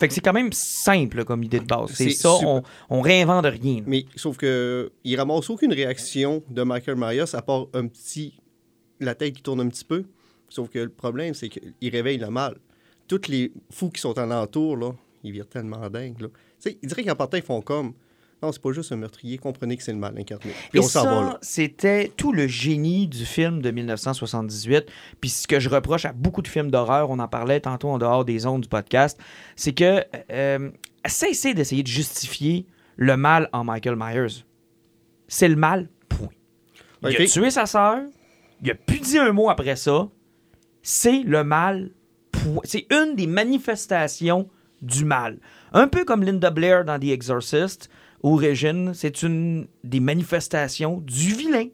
Fait 0.00 0.08
que 0.08 0.14
c'est 0.14 0.20
quand 0.20 0.32
même 0.32 0.50
simple 0.52 1.24
comme 1.24 1.44
idée 1.44 1.60
de 1.60 1.66
base. 1.66 1.90
C'est 1.94 2.10
C'est 2.10 2.16
ça, 2.16 2.32
on, 2.42 2.62
on 2.90 3.00
réinvente 3.00 3.44
rien. 3.46 3.76
là. 3.76 3.82
Mais 3.86 4.06
sauf 4.16 4.36
que 4.36 4.90
il 5.04 5.16
ramasse 5.16 5.48
aucune 5.50 5.72
réaction 5.72 6.42
de 6.50 6.62
Michael 6.64 6.96
Myers 6.96 7.34
à 7.34 7.42
part 7.42 7.66
un 7.74 7.86
petit. 7.86 8.34
la 8.98 9.14
tête 9.14 9.34
qui 9.34 9.42
tourne 9.42 9.60
un 9.60 9.68
petit 9.68 9.84
peu. 9.84 10.04
Sauf 10.48 10.68
que 10.68 10.78
le 10.80 10.88
problème, 10.88 11.34
c'est 11.34 11.48
qu'il 11.48 11.90
réveille 11.90 12.18
le 12.18 12.30
mal. 12.30 12.56
Tous 13.06 13.28
les 13.28 13.52
fous 13.70 13.90
qui 13.90 14.00
sont 14.00 14.16
alentour, 14.18 14.76
là, 14.76 14.92
ils 15.22 15.32
virent 15.32 15.48
tellement 15.48 15.88
dingues. 15.90 16.20
Là. 16.22 16.28
Sais, 16.64 16.78
ils 16.82 16.88
diraient 16.88 17.04
qu'en 17.04 17.14
partant, 17.14 17.36
ils 17.36 17.42
font 17.42 17.60
comme. 17.60 17.92
Non, 18.42 18.52
c'est 18.52 18.60
pas 18.60 18.72
juste 18.72 18.90
un 18.92 18.96
meurtrier, 18.96 19.38
comprenez 19.38 19.76
que 19.76 19.82
c'est 19.82 19.92
le 19.92 19.98
mal 19.98 20.18
incarné. 20.18 20.52
Puis 20.70 20.78
Et 20.78 20.80
on 20.80 20.82
s'en 20.82 21.02
ça, 21.02 21.14
va 21.14 21.20
là. 21.22 21.38
c'était 21.40 22.12
tout 22.16 22.32
le 22.32 22.46
génie 22.46 23.06
du 23.06 23.24
film 23.24 23.62
de 23.62 23.70
1978. 23.70 24.86
Puis 25.20 25.30
ce 25.30 25.46
que 25.46 25.60
je 25.60 25.68
reproche 25.70 26.04
à 26.04 26.12
beaucoup 26.12 26.42
de 26.42 26.48
films 26.48 26.70
d'horreur, 26.70 27.10
on 27.10 27.18
en 27.20 27.28
parlait 27.28 27.60
tantôt 27.60 27.88
en 27.88 27.98
dehors 27.98 28.24
des 28.24 28.44
ondes 28.46 28.62
du 28.62 28.68
podcast, 28.68 29.18
c'est 29.56 29.72
que 29.72 30.04
euh, 30.30 30.70
cessez 31.06 31.54
d'essayer 31.54 31.82
de 31.82 31.88
justifier 31.88 32.66
le 32.96 33.16
mal 33.16 33.48
en 33.52 33.64
Michael 33.64 33.96
Myers. 33.96 34.44
C'est 35.28 35.48
le 35.48 35.56
mal, 35.56 35.88
point. 36.08 36.28
Il 37.02 37.16
a 37.16 37.26
tué 37.26 37.50
sa 37.50 37.66
sœur, 37.66 37.98
il 38.62 38.70
a 38.70 38.74
plus 38.74 39.00
dit 39.00 39.18
un 39.18 39.32
mot 39.32 39.48
après 39.48 39.76
ça. 39.76 40.08
C'est 40.82 41.22
le 41.22 41.44
mal, 41.44 41.92
point. 42.30 42.62
C'est 42.64 42.86
une 42.90 43.16
des 43.16 43.26
manifestations 43.26 44.48
du 44.84 45.04
mal. 45.04 45.38
Un 45.72 45.88
peu 45.88 46.04
comme 46.04 46.22
Linda 46.22 46.50
Blair 46.50 46.84
dans 46.84 46.98
The 46.98 47.04
Exorcist, 47.04 47.88
Origin, 48.22 48.92
c'est 48.94 49.22
une 49.22 49.66
des 49.82 50.00
manifestations 50.00 51.00
du 51.00 51.34
vilain. 51.34 51.66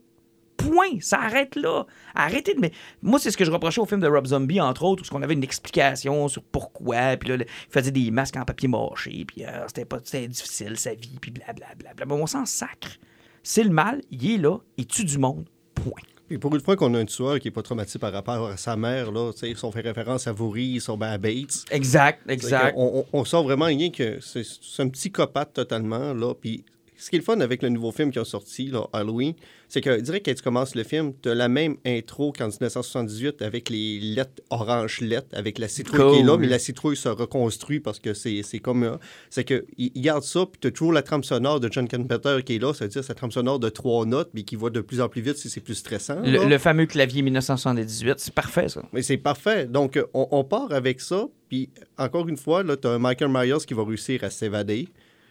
Point. 0.57 1.01
Ça 1.01 1.21
arrête 1.21 1.57
là. 1.57 1.87
Arrêtez 2.15 2.55
de. 2.55 2.61
Mais 2.61 2.73
moi, 3.03 3.19
c'est 3.19 3.31
ce 3.31 3.37
que 3.37 3.45
je 3.45 3.51
reprochais 3.51 3.81
au 3.81 3.87
film 3.87 4.01
de 4.01 4.09
Rob 4.09 4.27
Zombie, 4.27 4.61
entre 4.61 4.83
autres, 4.83 5.03
où 5.11 5.17
on 5.17 5.23
avait 5.23 5.33
une 5.33 5.45
explication 5.45 6.29
sur 6.29 6.43
pourquoi. 6.43 7.17
Puis 7.17 7.31
là, 7.31 7.37
il 7.37 7.47
faisait 7.71 7.93
des 7.93 8.11
masques 8.11 8.37
en 8.37 8.45
papier 8.45 8.69
mâché. 8.69 9.25
Puis 9.27 9.47
euh, 9.47 9.67
c'était 9.69 9.87
pas 9.87 10.01
difficile 10.01 10.77
sa 10.77 10.93
vie. 10.93 11.19
Puis 11.21 11.31
blablabla. 11.31 11.75
Bla, 11.77 11.95
bla. 11.95 12.05
Mais 12.05 12.23
on 12.23 12.27
s'en 12.27 12.45
sacre. 12.45 12.99
C'est 13.43 13.65
le 13.65 13.71
mal. 13.71 14.03
Il 14.11 14.31
est 14.31 14.39
là. 14.39 14.59
Il 14.77 14.87
tue 14.87 15.05
du 15.05 15.17
monde. 15.17 15.49
Point. 15.75 15.93
Puis 16.31 16.39
pour 16.39 16.55
une 16.55 16.61
fois 16.61 16.77
qu'on 16.77 16.95
a 16.95 16.99
un 17.01 17.07
tueur 17.07 17.41
qui 17.41 17.49
n'est 17.49 17.51
pas 17.51 17.63
traumatisé 17.63 17.99
par 17.99 18.13
rapport 18.13 18.47
à 18.47 18.57
sa 18.57 18.77
mère, 18.77 19.11
là, 19.11 19.33
si 19.35 19.53
on 19.65 19.73
fait 19.73 19.81
référence 19.81 20.29
à 20.29 20.33
Voorhees, 20.33 20.79
on 20.89 21.01
à 21.01 21.19
Bates. 21.19 21.65
Exact. 21.73 22.21
Exact. 22.31 22.73
On, 22.77 23.05
on 23.13 23.25
sort 23.25 23.43
vraiment 23.43 23.65
rien 23.65 23.91
que 23.91 24.21
c'est 24.21 24.45
c'est 24.45 24.85
un 24.85 24.89
psychopathe 24.91 25.53
totalement, 25.53 26.15
là. 26.15 26.33
Puis 26.41 26.63
ce 27.01 27.11
qui 27.11 27.17
est 27.17 27.19
le 27.21 27.25
fun 27.25 27.41
avec 27.41 27.63
le 27.63 27.71
nouveau 27.71 27.93
film 27.93 28.11
qui 28.11 28.19
a 28.19 28.25
sorti, 28.25 28.67
là, 28.67 28.87
Halloween, 28.93 29.33
c'est 29.69 29.81
que 29.81 30.01
direct 30.01 30.27
quand 30.27 30.35
tu 30.35 30.43
commences 30.43 30.75
le 30.75 30.85
film, 30.85 31.13
tu 31.23 31.31
as 31.31 31.35
la 31.35 31.49
même 31.49 31.77
intro 31.87 32.33
qu'en 32.33 32.49
1978 32.49 33.41
avec 33.43 33.71
les 33.71 33.99
lettres 34.01 34.43
orange 34.51 35.01
lettres, 35.01 35.29
avec 35.33 35.59
la 35.59 35.69
citrouille 35.69 36.15
qui 36.17 36.21
est 36.21 36.25
là, 36.25 36.37
mais 36.37 36.47
la 36.47 36.59
citrouille 36.59 36.97
se 36.97 37.09
reconstruit 37.09 37.81
parce 37.81 37.99
que 37.99 38.13
c'est 38.13 38.43
c'est 38.43 38.59
comme. 38.59 38.83
euh, 38.83 38.97
c'est 39.31 39.45
que 39.45 39.65
ils 39.79 39.91
ils 39.95 40.03
gardent 40.03 40.25
ça, 40.25 40.45
puis 40.47 40.61
tu 40.61 40.69
as 40.69 40.71
toujours 40.71 40.93
la 40.93 41.03
trame 41.03 41.25
sonore 41.25 41.59
de 41.61 41.71
John 41.73 41.89
Carpenter 41.89 42.39
qui 42.45 42.57
est 42.57 42.59
là, 42.59 42.75
c'est-à-dire 42.75 43.03
cette 43.03 43.17
trame 43.17 43.31
sonore 43.31 43.59
de 43.59 43.69
trois 43.69 44.05
notes, 44.05 44.31
mais 44.35 44.43
qui 44.43 44.57
va 44.57 44.69
de 44.71 44.81
plus 44.81 45.01
en 45.01 45.09
plus 45.09 45.23
vite 45.23 45.37
si 45.37 45.49
c'est 45.49 45.61
plus 45.61 45.77
stressant. 45.77 46.21
Le, 46.25 46.59
fameux 46.59 46.87
clavier 46.87 47.23
1978, 47.23 48.19
c'est 48.19 48.35
parfait, 48.35 48.69
ça. 48.69 48.83
Mais 48.93 49.03
c'est 49.03 49.17
parfait. 49.17 49.67
Donc, 49.67 49.97
euh, 49.97 50.05
on, 50.13 50.29
on 50.33 50.45
part 50.45 50.73
avec 50.73 51.01
ça. 51.01 51.27
Puis, 51.49 51.71
encore 51.99 52.29
une 52.29 52.37
fois, 52.37 52.63
tu 52.77 52.87
as 52.87 52.99
Michael 52.99 53.31
Myers 53.31 53.65
qui 53.67 53.75
va 53.75 53.85
réussir 53.85 54.23
à 54.25 54.31
s'évader. 54.31 54.89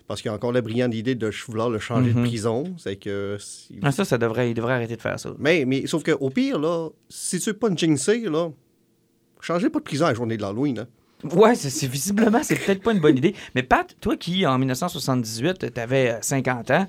Parce 0.10 0.22
qu'il 0.24 0.30
a 0.32 0.34
encore 0.34 0.51
la 0.51 0.60
brillante 0.62 0.94
idée 0.96 1.16
de 1.16 1.32
vouloir 1.48 1.70
le 1.70 1.80
changer 1.80 2.12
Mhm. 2.12 2.24
de 2.24 2.28
prison. 2.28 2.63
C'est 2.78 2.96
que. 2.98 3.38
Ah, 3.84 3.92
ça, 3.94 4.04
ça 4.04 4.18
devrait, 4.18 4.50
il 4.50 4.56
devrait 4.56 4.74
arrêter 4.74 4.98
de 4.98 5.01
faire 5.01 5.18
ça. 5.20 5.32
Mais, 5.38 5.63
mais 5.66 5.86
sauf 5.88 6.04
qu'au 6.04 6.30
pire, 6.32 6.60
là, 6.60 6.89
si 7.10 7.39
tu 7.39 7.51
veux 7.51 7.56
pas 7.56 7.70
une 7.70 7.78
jinxer, 7.78 8.22
là, 8.22 8.50
changez 9.39 9.70
pas 9.70 9.80
de 9.80 9.84
prison 9.86 10.06
à 10.06 10.10
la 10.10 10.16
journée 10.16 10.36
de 10.36 10.42
l'Halloween. 10.42 10.78
là. 10.78 10.86
Ouais, 11.36 11.54
c'est 11.54 11.86
visiblement, 11.88 12.42
c'est 12.44 12.56
peut-être 12.56 12.82
pas 12.82 12.92
une 12.94 13.00
bonne 13.00 13.18
idée. 13.18 13.36
Mais 13.54 13.62
Pat, 13.62 13.96
toi 14.01 14.18
qui, 14.18 14.46
en 14.48 14.58
1978, 14.58 15.74
t'avais 15.74 16.12
euh, 16.12 16.18
50 16.22 16.72
ans, 16.72 16.88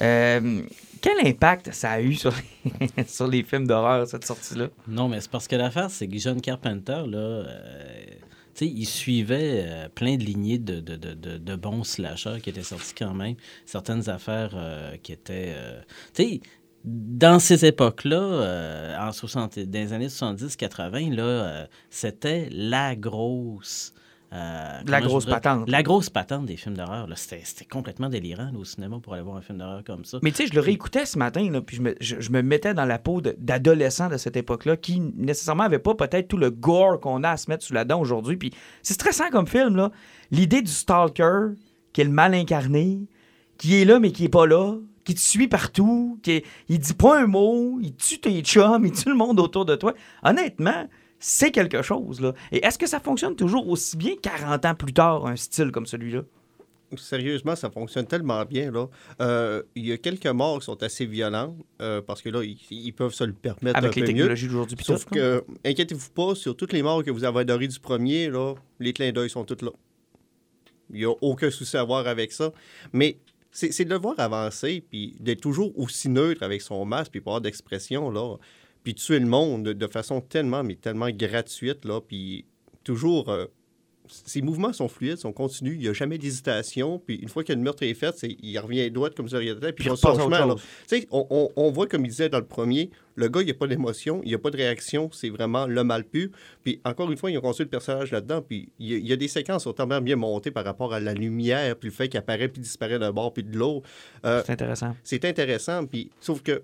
euh, 0.00 0.62
quel 1.00 1.26
impact 1.26 1.72
ça 1.72 1.90
a 1.92 2.00
eu 2.00 2.14
sur 2.14 2.32
les, 2.96 3.04
sur 3.06 3.28
les 3.28 3.42
films 3.44 3.66
d'horreur, 3.66 4.08
cette 4.08 4.24
sortie-là? 4.26 4.68
Non, 4.88 5.08
mais 5.08 5.20
c'est 5.20 5.30
parce 5.30 5.46
que 5.46 5.56
l'affaire, 5.56 5.90
c'est 5.90 6.08
que 6.08 6.18
John 6.18 6.40
Carpenter, 6.40 7.02
là, 7.06 7.18
euh, 7.18 7.44
sais, 8.58 8.66
il 8.66 8.86
suivait 8.86 9.64
euh, 9.66 9.88
plein 9.88 10.16
de 10.16 10.22
lignées 10.24 10.58
de, 10.58 10.80
de, 10.80 10.96
de, 10.96 11.38
de, 11.38 11.56
bons 11.56 11.84
slashers 11.84 12.40
qui 12.42 12.50
étaient 12.50 12.62
sortis 12.62 12.94
quand 12.94 13.14
même. 13.14 13.36
Certaines 13.66 14.08
affaires 14.08 14.52
euh, 14.54 14.96
qui 15.02 15.12
étaient. 15.12 15.54
euh, 15.56 15.80
dans 16.84 17.38
ces 17.38 17.64
époques-là, 17.64 18.98
en 19.00 19.10
60, 19.10 19.58
dans 19.58 19.72
les 19.72 19.92
années 19.94 20.08
70-80, 20.08 21.14
là, 21.14 21.66
c'était 21.88 22.50
la 22.52 22.94
grosse. 22.94 23.94
Euh, 24.34 24.80
La 24.86 25.00
grosse 25.00 25.26
patente. 25.26 25.68
La 25.70 25.82
grosse 25.82 26.10
patente 26.10 26.46
des 26.46 26.56
films 26.56 26.76
d'horreur. 26.76 27.06
C'était 27.16 27.64
complètement 27.64 28.08
délirant 28.08 28.50
là, 28.52 28.58
au 28.58 28.64
cinéma 28.64 28.98
pour 29.00 29.14
aller 29.14 29.22
voir 29.22 29.36
un 29.36 29.40
film 29.40 29.58
d'horreur 29.58 29.82
comme 29.84 30.04
ça. 30.04 30.18
Mais 30.22 30.30
tu 30.32 30.38
sais, 30.38 30.46
je 30.48 30.54
le 30.54 30.60
réécoutais 30.60 31.06
ce 31.06 31.18
matin, 31.18 31.48
là, 31.50 31.60
puis 31.60 31.76
je 31.76 31.82
me, 31.82 31.94
je- 32.00 32.20
je 32.20 32.30
me 32.30 32.42
mettais 32.42 32.74
dans 32.74 32.84
la 32.84 32.98
peau 32.98 33.20
de- 33.20 33.36
d'adolescents 33.38 34.08
de, 34.08 34.16
cette 34.16 34.36
époque-là 34.36 34.76
qui 34.76 35.00
nécessairement 35.16 35.62
n'avaient 35.62 35.78
pas 35.78 35.94
peut-être 35.94 36.28
tout 36.28 36.36
le 36.36 36.50
gore 36.50 37.00
qu'on 37.00 37.22
a 37.22 37.30
à 37.30 37.36
se 37.36 37.48
mettre 37.50 37.64
sous 37.64 37.74
la 37.74 37.84
dent 37.84 38.00
aujourd'hui. 38.00 38.36
Puis 38.36 38.50
c'est 38.82 38.94
stressant 38.94 39.30
comme 39.30 39.46
film, 39.46 39.76
là. 39.76 39.90
L'idée 40.30 40.62
du 40.62 40.70
stalker, 40.72 41.50
qui 41.92 42.00
est 42.00 42.04
le 42.04 42.10
mal 42.10 42.34
incarné, 42.34 42.98
qui 43.56 43.80
est 43.80 43.84
là 43.84 44.00
mais 44.00 44.10
qui 44.10 44.24
est 44.24 44.28
pas 44.28 44.46
là, 44.46 44.74
qui 45.04 45.14
te 45.14 45.20
suit 45.20 45.48
partout, 45.48 46.18
qui 46.22 46.30
est- 46.32 46.44
il 46.68 46.78
dit 46.78 46.94
pas 46.94 47.20
un 47.20 47.26
mot, 47.26 47.78
il 47.82 47.94
tue 47.94 48.18
tes 48.18 48.40
chums, 48.40 48.84
il 48.86 48.90
tue 48.92 49.10
le 49.10 49.14
monde 49.14 49.38
autour 49.38 49.64
de 49.64 49.76
toi. 49.76 49.92
Honnêtement, 50.24 50.88
c'est 51.26 51.52
quelque 51.52 51.80
chose, 51.80 52.20
là. 52.20 52.34
Et 52.52 52.62
est-ce 52.66 52.76
que 52.76 52.86
ça 52.86 53.00
fonctionne 53.00 53.34
toujours 53.34 53.66
aussi 53.70 53.96
bien 53.96 54.12
40 54.20 54.62
ans 54.66 54.74
plus 54.74 54.92
tard, 54.92 55.26
un 55.26 55.36
style 55.36 55.70
comme 55.70 55.86
celui-là? 55.86 56.20
Sérieusement, 56.98 57.56
ça 57.56 57.70
fonctionne 57.70 58.06
tellement 58.06 58.44
bien. 58.44 58.70
Là. 58.70 58.88
Euh, 59.22 59.62
Il 59.74 59.86
y 59.86 59.92
a 59.92 59.96
quelques 59.96 60.26
morts 60.26 60.58
qui 60.58 60.66
sont 60.66 60.82
assez 60.82 61.06
violentes 61.06 61.56
euh, 61.80 62.02
parce 62.02 62.20
que 62.20 62.28
là, 62.28 62.44
ils, 62.44 62.58
ils 62.70 62.92
peuvent 62.92 63.14
se 63.14 63.24
le 63.24 63.32
permettre 63.32 63.78
Avec 63.78 63.92
un 63.92 63.94
les 63.94 64.00
peu 64.02 64.06
technologies 64.06 64.48
d'aujourd'hui. 64.48 64.76
Sauf 64.82 65.06
que, 65.06 65.42
inquiétez-vous 65.64 66.10
pas, 66.10 66.34
sur 66.34 66.54
toutes 66.54 66.74
les 66.74 66.82
morts 66.82 67.02
que 67.02 67.10
vous 67.10 67.24
avez 67.24 67.40
adorées 67.40 67.68
du 67.68 67.80
premier, 67.80 68.28
là, 68.28 68.54
les 68.78 68.92
clins 68.92 69.10
d'œil 69.10 69.30
sont 69.30 69.46
toutes 69.46 69.62
là. 69.62 69.70
Il 70.90 70.96
n'y 70.96 71.06
a 71.06 71.14
aucun 71.22 71.50
souci 71.50 71.78
à 71.78 71.80
avoir 71.80 72.06
avec 72.06 72.32
ça. 72.32 72.52
Mais 72.92 73.16
c'est 73.50 73.84
de 73.86 73.90
le 73.90 73.98
voir 73.98 74.14
avancer, 74.18 74.84
puis 74.90 75.16
d'être 75.20 75.40
toujours 75.40 75.72
aussi 75.78 76.10
neutre 76.10 76.42
avec 76.42 76.60
son 76.60 76.84
masque, 76.84 77.12
puis 77.12 77.22
pas 77.22 77.30
avoir 77.30 77.40
d'expression, 77.40 78.10
là. 78.10 78.36
Puis 78.84 78.94
tuer 78.94 79.18
le 79.18 79.26
monde 79.26 79.64
de, 79.64 79.86
façon 79.88 80.20
tellement, 80.20 80.62
mais 80.62 80.76
tellement 80.76 81.08
gratuite, 81.10 81.84
là. 81.84 82.00
Puis 82.06 82.44
toujours. 82.84 83.30
euh, 83.30 83.46
ses 84.06 84.42
mouvements 84.42 84.74
sont 84.74 84.86
fluides, 84.86 85.16
sont 85.16 85.32
continus, 85.32 85.76
il 85.76 85.80
n'y 85.80 85.88
a 85.88 85.94
jamais 85.94 86.18
d'hésitation. 86.18 86.98
Puis 86.98 87.14
une 87.16 87.28
fois 87.30 87.42
que 87.42 87.54
le 87.54 87.58
meurtre 87.58 87.84
est 87.84 87.94
fait, 87.94 88.14
c'est- 88.14 88.36
il 88.42 88.58
revient 88.58 88.90
droit 88.90 89.08
comme 89.08 89.30
ça, 89.30 89.42
il 89.42 89.48
puis 89.58 89.72
Puis 89.72 89.84
chemin. 90.24 90.56
on, 91.10 91.26
on- 91.30 91.48
on 91.56 91.70
voit, 91.70 91.86
comme 91.86 92.04
il 92.04 92.08
disait 92.10 92.28
dans 92.28 92.38
le 92.38 92.44
premier, 92.44 92.90
le 93.16 93.28
gars, 93.28 93.40
il 93.40 93.46
n'y 93.46 93.50
a 93.50 93.54
pas 93.54 93.66
d'émotion, 93.66 94.20
il 94.22 94.28
n'y 94.28 94.34
a 94.34 94.38
pas 94.38 94.50
de 94.50 94.58
réaction, 94.58 95.08
c'est 95.10 95.30
vraiment 95.30 95.66
le 95.66 95.82
mal 95.84 96.04
pu. 96.04 96.30
Puis 96.62 96.82
encore 96.84 97.10
une 97.10 97.16
fois, 97.16 97.30
ils 97.30 97.38
ont 97.38 97.40
construit 97.40 97.64
le 97.64 97.70
personnage 97.70 98.10
là-dedans, 98.12 98.42
puis 98.42 98.68
il 98.78 98.90
y, 98.90 98.94
a- 98.94 98.98
il 98.98 99.06
y 99.08 99.12
a 99.14 99.16
des 99.16 99.28
séquences 99.28 99.62
qui 99.62 99.70
sont 99.70 99.72
tellement 99.72 100.02
bien 100.02 100.16
montées 100.16 100.50
par 100.50 100.66
rapport 100.66 100.92
à 100.92 101.00
la 101.00 101.14
lumière, 101.14 101.74
puis 101.74 101.88
le 101.88 101.94
fait 101.94 102.08
qu'il 102.10 102.18
apparaît 102.18 102.48
puis 102.48 102.60
disparaît 102.60 102.98
d'un 102.98 103.10
bord 103.12 103.32
puis 103.32 103.42
de 103.42 103.56
l'autre. 103.56 103.88
Euh, 104.26 104.42
C'est 104.44 104.52
intéressant. 104.52 104.94
c'est 105.02 105.24
intéressant, 105.24 105.86
puis 105.86 106.10
sauf 106.20 106.42
que 106.42 106.62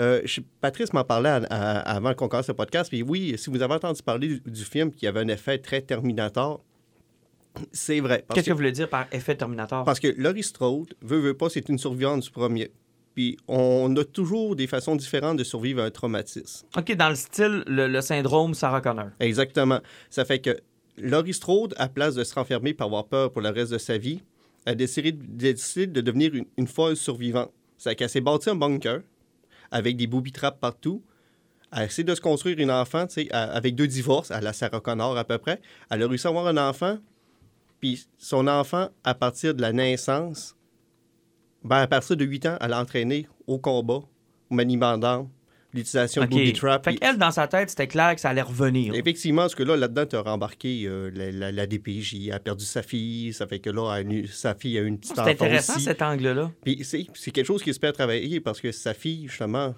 euh, 0.00 0.20
je- 0.24 0.40
Patrice 0.60 0.92
m'en 0.92 1.04
parlait 1.04 1.28
à- 1.30 1.44
à- 1.50 1.78
avant 1.96 2.14
qu'on 2.14 2.28
commence 2.28 2.48
le 2.48 2.54
podcast, 2.54 2.88
puis 2.90 3.02
oui, 3.02 3.34
si 3.36 3.50
vous 3.50 3.62
avez 3.62 3.74
entendu 3.74 4.02
parler 4.02 4.28
du, 4.28 4.40
du 4.50 4.64
film 4.64 4.90
qui 4.92 5.06
avait 5.06 5.20
un 5.20 5.28
effet 5.28 5.58
très 5.58 5.80
Terminator, 5.80 6.62
c'est 7.72 8.00
vrai. 8.00 8.24
Qu'est-ce 8.28 8.40
que 8.42 8.46
que- 8.46 8.50
vous 8.52 8.56
voulez 8.58 8.72
dire 8.72 8.88
par 8.88 9.06
effet 9.12 9.34
Terminator? 9.34 9.84
parce 9.84 9.98
que 10.00 10.08
Laurie 10.16 10.42
Strode, 10.42 10.94
veut, 11.02 11.18
veut 11.18 11.34
pas, 11.34 11.48
c'est 11.48 11.68
une 11.68 11.78
survivante 11.78 12.22
du 12.22 12.30
premier. 12.30 12.70
Puis 13.14 13.36
on 13.48 13.94
a 13.96 14.04
toujours 14.04 14.54
des 14.54 14.68
façons 14.68 14.94
différentes 14.94 15.38
de 15.38 15.44
survivre 15.44 15.82
à 15.82 15.86
un 15.86 15.90
traumatisme. 15.90 16.66
OK, 16.76 16.94
dans 16.94 17.08
le 17.08 17.16
style, 17.16 17.64
le, 17.66 17.88
le 17.88 18.00
syndrome 18.00 18.54
Sarah 18.54 18.80
Connor. 18.80 19.08
Exactement. 19.18 19.80
Ça 20.08 20.24
fait 20.24 20.38
que 20.38 20.56
Laurie 20.98 21.34
Strode, 21.34 21.74
à 21.78 21.88
place 21.88 22.14
de 22.14 22.22
se 22.22 22.32
renfermer 22.34 22.74
par 22.74 22.86
avoir 22.86 23.06
peur 23.06 23.32
pour 23.32 23.42
le 23.42 23.48
reste 23.48 23.72
de 23.72 23.78
sa 23.78 23.98
vie, 23.98 24.22
a 24.66 24.74
décidé, 24.76 25.10
décidé 25.12 25.86
de 25.88 26.00
devenir 26.00 26.32
une, 26.34 26.44
une 26.58 26.68
folle 26.68 26.94
survivante. 26.96 27.50
C'est 27.76 27.96
qu'elle 27.96 28.08
s'est 28.10 28.20
bâtie 28.20 28.50
un 28.50 28.54
bunker 28.54 29.00
avec 29.70 29.96
des 29.96 30.06
booby 30.06 30.32
traps 30.32 30.58
partout. 30.60 31.02
Elle 31.72 31.80
a 31.80 31.84
essayé 31.84 32.04
de 32.04 32.14
se 32.14 32.20
construire 32.20 32.58
une 32.58 32.70
enfant, 32.70 33.06
à- 33.30 33.42
avec 33.42 33.74
deux 33.74 33.86
divorces, 33.86 34.30
à 34.30 34.40
la 34.40 34.52
Sarah 34.52 34.80
Connor 34.80 35.16
à 35.16 35.24
peu 35.24 35.38
près. 35.38 35.60
Elle 35.90 36.02
a 36.02 36.08
réussi 36.08 36.26
à 36.26 36.30
avoir 36.30 36.46
un 36.46 36.56
enfant, 36.56 36.98
puis 37.80 38.06
son 38.16 38.46
enfant, 38.46 38.88
à 39.04 39.14
partir 39.14 39.54
de 39.54 39.60
la 39.60 39.72
naissance, 39.72 40.56
ben, 41.62 41.76
à 41.76 41.86
partir 41.86 42.16
de 42.16 42.24
8 42.24 42.46
ans, 42.46 42.56
elle 42.60 42.72
a 42.72 42.80
entraîné 42.80 43.28
au 43.46 43.58
combat, 43.58 44.00
au 44.50 44.54
maniement 44.54 44.96
d'armes, 44.96 45.28
l'utilisation 45.74 46.22
de 46.22 46.28
booby 46.28 46.52
traps. 46.54 46.84
Fait 46.84 46.96
qu'elle, 46.96 47.18
dans 47.18 47.30
sa 47.30 47.46
tête, 47.46 47.68
c'était 47.70 47.86
clair 47.86 48.14
que 48.14 48.20
ça 48.20 48.30
allait 48.30 48.42
revenir. 48.42 48.94
Effectivement, 48.94 49.42
parce 49.42 49.54
que 49.54 49.62
là, 49.62 49.76
là-dedans, 49.76 50.06
tu 50.06 50.16
as 50.16 50.22
rembarqué 50.22 50.84
euh, 50.86 51.10
la, 51.14 51.30
la- 51.30 51.52
la 51.52 51.66
DPJ, 51.66 52.28
elle 52.28 52.32
a 52.34 52.40
perdu 52.40 52.64
sa 52.64 52.82
fille, 52.82 53.32
ça 53.32 53.46
fait 53.46 53.58
que 53.58 53.70
là, 53.70 53.96
elle 53.98 54.26
sa 54.28 54.54
fille 54.54 54.78
a 54.78 54.82
eu 54.82 54.86
une 54.86 54.98
petite 54.98 55.14
C'est 55.14 55.20
enfant 55.20 55.30
intéressant, 55.30 55.74
aussi. 55.76 55.84
cet 55.84 56.00
angle-là. 56.02 56.50
Puis 56.64 56.80
c'est 56.84 57.06
c'est 57.14 57.30
quelque 57.30 57.46
chose 57.46 57.62
qui 57.62 57.74
se 57.74 57.78
peut 57.80 57.92
travailler 57.92 58.40
parce 58.40 58.60
que 58.60 58.72
sa 58.72 58.94
fille, 58.94 59.28
justement, 59.28 59.74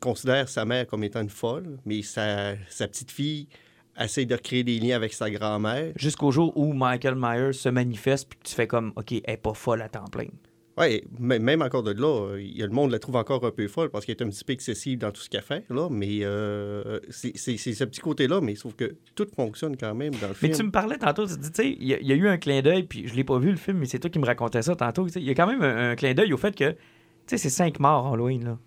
considère 0.00 0.48
sa 0.48 0.64
mère 0.64 0.86
comme 0.86 1.02
étant 1.04 1.22
une 1.22 1.28
folle, 1.30 1.78
mais 1.84 2.02
sa, 2.02 2.54
sa 2.68 2.86
petite 2.88 3.10
fille 3.10 3.48
essaie 3.98 4.24
de 4.24 4.36
créer 4.36 4.64
des 4.64 4.78
liens 4.78 4.96
avec 4.96 5.12
sa 5.12 5.30
grand-mère. 5.30 5.92
Jusqu'au 5.96 6.30
jour 6.30 6.52
où 6.56 6.72
Michael 6.72 7.14
Myers 7.16 7.52
se 7.52 7.68
manifeste 7.68 8.28
puis 8.30 8.38
tu 8.42 8.54
fais 8.54 8.66
comme, 8.66 8.92
OK, 8.96 9.12
elle 9.12 9.22
est 9.26 9.36
pas 9.36 9.52
folle 9.54 9.82
à 9.82 9.88
temps 9.88 10.04
plein. 10.10 10.28
Oui, 10.78 11.02
même 11.20 11.60
encore 11.60 11.82
de 11.82 11.92
là, 11.92 12.34
le 12.36 12.68
monde 12.68 12.90
la 12.92 12.98
trouve 12.98 13.16
encore 13.16 13.44
un 13.44 13.50
peu 13.50 13.68
folle 13.68 13.90
parce 13.90 14.06
qu'elle 14.06 14.16
est 14.16 14.22
un 14.22 14.28
petit 14.30 14.42
peu 14.42 14.54
excessive 14.54 14.98
dans 14.98 15.10
tout 15.10 15.20
ce 15.20 15.28
qu'elle 15.28 15.42
fait, 15.42 15.64
là, 15.68 15.88
mais 15.90 16.20
euh, 16.22 16.98
c'est 17.10 17.36
ce 17.36 17.84
petit 17.84 18.00
côté-là, 18.00 18.40
mais 18.40 18.54
sauf 18.54 18.74
que 18.74 18.96
tout 19.14 19.26
fonctionne 19.36 19.76
quand 19.76 19.94
même 19.94 20.12
dans 20.14 20.28
le 20.28 20.34
Mais 20.40 20.48
film. 20.48 20.52
tu 20.56 20.62
me 20.64 20.70
parlais 20.70 20.96
tantôt, 20.96 21.26
tu 21.26 21.34
dis, 21.36 21.50
tu 21.52 21.62
sais, 21.62 21.76
il 21.78 21.86
y, 21.86 21.92
a- 21.94 22.00
il 22.00 22.06
y 22.06 22.12
a 22.12 22.14
eu 22.16 22.26
un 22.26 22.38
clin 22.38 22.62
d'œil, 22.62 22.84
puis 22.84 23.06
je 23.06 23.14
l'ai 23.14 23.22
pas 23.24 23.38
vu 23.38 23.50
le 23.50 23.56
film, 23.58 23.78
mais 23.78 23.86
c'est 23.86 23.98
toi 23.98 24.08
qui 24.08 24.18
me 24.18 24.24
racontais 24.24 24.62
ça 24.62 24.74
tantôt. 24.74 25.06
Il 25.08 25.22
y 25.24 25.30
a 25.30 25.34
quand 25.34 25.46
même 25.46 25.60
un, 25.62 25.90
un 25.90 25.94
clin 25.94 26.14
d'œil 26.14 26.32
au 26.32 26.38
fait 26.38 26.54
que, 26.56 26.70
tu 26.70 26.76
sais, 27.26 27.36
c'est 27.36 27.50
cinq 27.50 27.78
morts 27.78 28.10
Halloween, 28.10 28.42
là. 28.44 28.58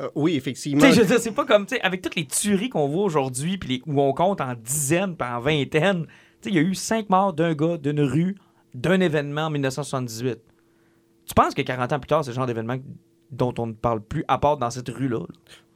Euh, 0.00 0.08
oui, 0.14 0.34
effectivement. 0.34 0.90
je 0.90 1.00
veux 1.02 1.06
dire, 1.06 1.20
c'est 1.20 1.32
pas 1.34 1.44
comme, 1.44 1.66
tu 1.66 1.74
sais, 1.76 1.80
avec 1.82 2.00
toutes 2.00 2.16
les 2.16 2.24
tueries 2.24 2.70
qu'on 2.70 2.88
voit 2.88 3.04
aujourd'hui, 3.04 3.58
puis 3.58 3.82
où 3.86 4.00
on 4.00 4.14
compte 4.14 4.40
en 4.40 4.54
dizaines, 4.54 5.14
puis 5.14 5.28
en 5.28 5.40
vingtaines, 5.40 6.06
tu 6.06 6.48
sais, 6.48 6.50
il 6.50 6.54
y 6.54 6.58
a 6.58 6.62
eu 6.62 6.74
cinq 6.74 7.10
morts 7.10 7.34
d'un 7.34 7.52
gars, 7.54 7.76
d'une 7.76 8.00
rue, 8.00 8.36
d'un 8.74 8.98
événement 9.00 9.42
en 9.42 9.50
1978. 9.50 10.38
Tu 11.28 11.34
penses 11.34 11.54
que 11.54 11.62
40 11.62 11.92
ans 11.92 12.00
plus 12.00 12.08
tard, 12.08 12.24
c'est 12.24 12.30
le 12.30 12.34
genre 12.36 12.46
d'événement 12.46 12.76
dont 13.30 13.52
on 13.58 13.66
ne 13.66 13.72
parle 13.74 14.00
plus, 14.02 14.24
à 14.28 14.38
part 14.38 14.56
dans 14.56 14.70
cette 14.70 14.88
rue-là? 14.88 15.18
là? 15.20 15.26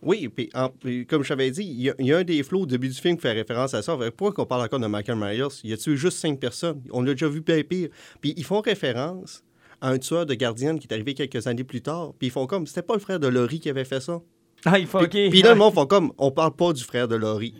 Oui, 0.00 0.28
puis, 0.28 0.48
en- 0.54 0.70
puis 0.70 1.06
comme 1.06 1.22
je 1.22 1.28
t'avais 1.28 1.50
dit, 1.50 1.62
il 1.62 1.82
y, 1.82 1.90
a- 1.90 1.94
il 1.98 2.06
y 2.06 2.12
a 2.12 2.18
un 2.18 2.24
des 2.24 2.42
flots 2.42 2.62
au 2.62 2.66
début 2.66 2.88
du 2.88 2.94
film 2.94 3.16
qui 3.16 3.22
fait 3.22 3.32
référence 3.32 3.74
à 3.74 3.82
ça. 3.82 3.96
Pourquoi 4.16 4.32
qu'on 4.32 4.46
parle 4.46 4.62
encore 4.62 4.80
de 4.80 4.86
Michael 4.86 5.16
Myers? 5.18 5.48
Il 5.62 5.72
a 5.72 5.76
tué 5.76 5.96
juste 5.96 6.18
cinq 6.18 6.40
personnes? 6.40 6.82
On 6.90 7.02
l'a 7.02 7.12
déjà 7.12 7.28
vu 7.28 7.40
bien 7.42 7.62
pire. 7.62 7.90
Puis 8.20 8.32
ils 8.36 8.44
font 8.44 8.60
référence 8.60 9.44
à 9.80 9.90
un 9.90 9.98
tueur 9.98 10.24
de 10.26 10.34
gardienne 10.34 10.78
qui 10.78 10.86
est 10.88 10.92
arrivé 10.94 11.12
quelques 11.14 11.46
années 11.46 11.62
plus 11.64 11.82
tard. 11.82 12.14
Puis 12.18 12.28
ils 12.28 12.30
font 12.30 12.46
comme, 12.46 12.66
c'était 12.66 12.82
pas 12.82 12.94
le 12.94 13.00
frère 13.00 13.20
de 13.20 13.28
Laurie 13.28 13.60
qui 13.60 13.68
avait 13.68 13.84
fait 13.84 14.00
ça. 14.00 14.20
Ah, 14.64 14.78
il 14.78 14.86
faut, 14.86 14.98
Puis, 15.06 15.26
OK. 15.26 15.30
puis 15.30 15.42
là, 15.42 15.50
le 15.52 15.58
monde 15.58 15.74
font 15.74 15.86
comme, 15.86 16.12
on 16.18 16.30
parle 16.30 16.54
pas 16.56 16.72
du 16.72 16.82
frère 16.82 17.06
de 17.08 17.16
Laurie. 17.16 17.54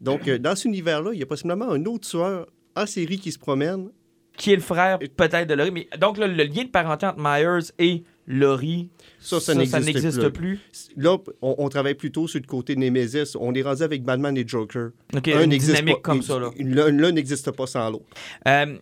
Donc, 0.00 0.28
euh, 0.28 0.38
dans 0.38 0.54
cet 0.56 0.66
univers-là, 0.66 1.12
il 1.14 1.20
y 1.20 1.22
a 1.22 1.26
possiblement 1.26 1.70
un 1.70 1.84
autre 1.86 2.08
tueur 2.08 2.46
en 2.76 2.84
série 2.86 3.18
qui 3.18 3.32
se 3.32 3.38
promène. 3.38 3.90
Qui 4.38 4.52
est 4.52 4.56
le 4.56 4.62
frère 4.62 4.98
peut-être 5.16 5.46
de 5.46 5.54
Laurie. 5.54 5.70
Mais 5.70 5.88
donc, 5.98 6.16
là, 6.16 6.26
le 6.26 6.44
lien 6.44 6.64
de 6.64 6.68
parenté 6.68 7.04
entre 7.04 7.18
Myers 7.20 7.70
et 7.78 8.04
Laurie, 8.26 8.88
Ça, 9.20 9.40
ça 9.40 9.54
n'existe 9.54 10.28
plus. 10.30 10.58
plus. 10.58 10.88
Là, 10.96 11.16
on, 11.42 11.54
on 11.58 11.68
travaille 11.68 11.94
plutôt 11.94 12.26
sur 12.28 12.40
le 12.40 12.46
côté 12.46 12.76
Nemesis. 12.76 13.36
On 13.38 13.52
est 13.54 13.62
rendu 13.62 13.82
avec 13.82 14.02
Batman 14.04 14.36
et 14.36 14.46
Joker. 14.46 14.90
OK, 15.14 15.28
Un 15.28 15.42
une 15.42 15.50
dynamique 15.58 15.96
pas- 15.96 16.00
comme 16.02 16.22
ça. 16.22 16.38
L'un 16.58 17.12
n'existe 17.12 17.50
pas 17.50 17.66
sans 17.66 17.90
l'autre. 17.90 18.04
Euh, 18.46 18.76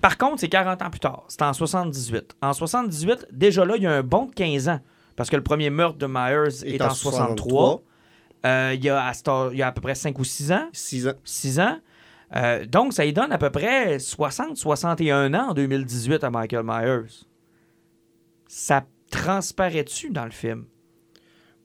Par 0.00 0.16
contre, 0.18 0.40
c'est 0.40 0.48
40 0.48 0.80
ans 0.82 0.90
plus 0.90 1.00
tard. 1.00 1.24
C'est 1.28 1.42
en 1.42 1.52
78. 1.52 2.34
En 2.42 2.52
78, 2.52 3.26
déjà 3.32 3.64
là, 3.64 3.74
il 3.76 3.82
y 3.82 3.86
a 3.86 3.92
un 3.92 4.02
bond 4.02 4.26
de 4.26 4.34
15 4.34 4.68
ans. 4.68 4.80
Parce 5.16 5.28
que 5.30 5.36
le 5.36 5.42
premier 5.42 5.70
meurtre 5.70 5.98
de 5.98 6.06
Myers 6.06 6.64
est, 6.64 6.76
Est 6.76 6.82
en, 6.82 6.86
en 6.86 6.94
63. 6.94 7.82
Euh, 8.46 8.72
il, 8.74 8.84
y 8.84 8.88
a 8.90 9.06
à, 9.06 9.12
cette 9.14 9.28
heure- 9.28 9.52
il 9.52 9.58
y 9.58 9.62
a 9.62 9.68
à 9.68 9.72
peu 9.72 9.80
près 9.80 9.94
5 9.94 10.18
ou 10.18 10.24
6 10.24 10.52
ans. 10.52 10.68
6 10.72 11.08
ans. 11.08 11.14
6 11.24 11.60
ans. 11.60 11.78
Euh, 12.36 12.66
donc, 12.66 12.92
ça 12.92 13.04
lui 13.04 13.12
donne 13.12 13.32
à 13.32 13.38
peu 13.38 13.50
près 13.50 13.98
60-61 13.98 15.34
ans 15.36 15.50
en 15.50 15.54
2018 15.54 16.24
à 16.24 16.30
Michael 16.30 16.64
Myers. 16.64 17.24
Ça 18.48 18.84
transparaît-tu 19.10 20.10
dans 20.10 20.24
le 20.24 20.30
film? 20.30 20.64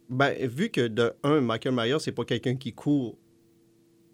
Ben, 0.09 0.35
vu 0.47 0.69
que 0.69 0.87
de 0.87 1.13
un, 1.23 1.41
Michael 1.41 1.75
Myers, 1.75 1.99
c'est 1.99 2.11
pas 2.11 2.25
quelqu'un 2.25 2.55
qui 2.55 2.73
court, 2.73 3.15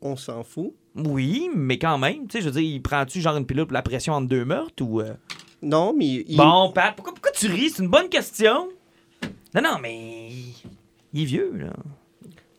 on 0.01 0.15
s'en 0.15 0.43
fout. 0.43 0.73
Oui, 0.95 1.49
mais 1.53 1.77
quand 1.77 1.97
même, 1.97 2.27
tu 2.27 2.37
sais, 2.37 2.41
je 2.41 2.45
veux 2.49 2.59
dire, 2.59 2.69
il 2.69 2.81
prend-tu 2.81 3.19
genre 3.21 3.35
une 3.35 3.45
pilule 3.45 3.65
pour 3.65 3.73
la 3.73 3.81
pression 3.81 4.13
entre 4.13 4.27
deux 4.27 4.45
meurtres 4.45 4.83
ou... 4.83 5.01
euh? 5.01 5.13
Non, 5.61 5.93
mais 5.97 6.23
il, 6.27 6.37
Bon, 6.37 6.71
Pat, 6.71 6.95
pourquoi, 6.95 7.13
pourquoi 7.13 7.31
tu 7.31 7.47
ris? 7.47 7.71
C'est 7.71 7.83
une 7.83 7.89
bonne 7.89 8.09
question. 8.09 8.69
Non, 9.53 9.61
non, 9.61 9.77
mais... 9.81 10.29
Il 11.13 11.21
est 11.21 11.25
vieux, 11.25 11.51
là. 11.55 11.73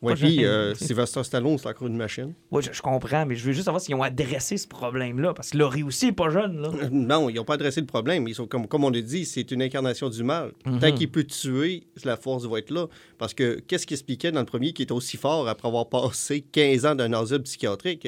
Pas 0.03 0.15
puis 0.15 0.45
euh. 0.45 0.75
Sylvester 0.75 1.25
Stallone, 1.25 1.59
c'est 1.59 1.69
encore 1.69 1.89
une 1.89 1.97
machine. 1.97 2.35
Oui, 2.51 2.63
je, 2.63 2.73
je 2.73 2.83
comprends, 2.83 3.25
mais 3.27 3.35
je 3.35 3.45
veux 3.45 3.53
juste 3.53 3.65
savoir 3.65 3.81
s'ils 3.81 3.95
ont 3.95 4.03
adressé 4.03 4.57
ce 4.57 4.69
problème-là. 4.69 5.35
Parce 5.35 5.51
que 5.51 5.59
Laurie 5.59 5.83
aussi 5.83 6.07
est 6.09 6.13
pas 6.13 6.31
jeune, 6.31 6.61
là. 6.61 6.71
Euh, 6.83 6.89
Non, 6.91 7.29
ils 7.29 7.37
n'ont 7.37 7.45
pas 7.45 7.55
adressé 7.55 7.81
le 7.81 7.87
problème. 7.87 8.29
Ils 8.29 8.35
sont, 8.35 8.47
comme, 8.47 8.67
comme 8.67 8.85
on 8.85 8.91
l'a 8.91 9.01
dit, 9.01 9.25
c'est 9.25 9.51
une 9.51 9.63
incarnation 9.63 10.09
du 10.09 10.23
mal. 10.23 10.53
Mhm. 10.65 10.79
Tant 10.81 10.93
qu'il 10.93 11.11
peut 11.11 11.25
tuer, 11.25 11.85
la 12.05 12.17
force 12.17 12.45
va 12.45 12.59
être 12.59 12.71
là. 12.71 12.87
Parce 13.19 13.35
que 13.35 13.61
qu'est-ce 13.67 13.87
qu'il 13.87 13.95
expliquait 13.95 14.33
dans 14.33 14.41
le 14.41 14.47
premier 14.47 14.73
qui 14.73 14.83
est 14.83 14.93
aussi 14.93 15.17
fort 15.17 15.49
après 15.49 15.69
avoir 15.69 15.89
passé 15.89 16.43
15 16.53 16.87
ans 16.87 16.95
d'un 16.95 17.13
asile 17.13 17.43
psychiatrique? 17.43 18.07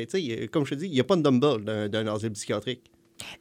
Comme 0.53 0.65
je 0.67 0.71
te 0.71 0.75
dis, 0.77 0.87
il 0.87 0.93
n'y 0.93 1.01
a 1.01 1.05
pas 1.05 1.17
de 1.17 1.23
dumbbell 1.23 1.65
d'un, 1.65 1.89
d'un 1.89 2.07
asile 2.15 2.31
psychiatrique. 2.33 2.83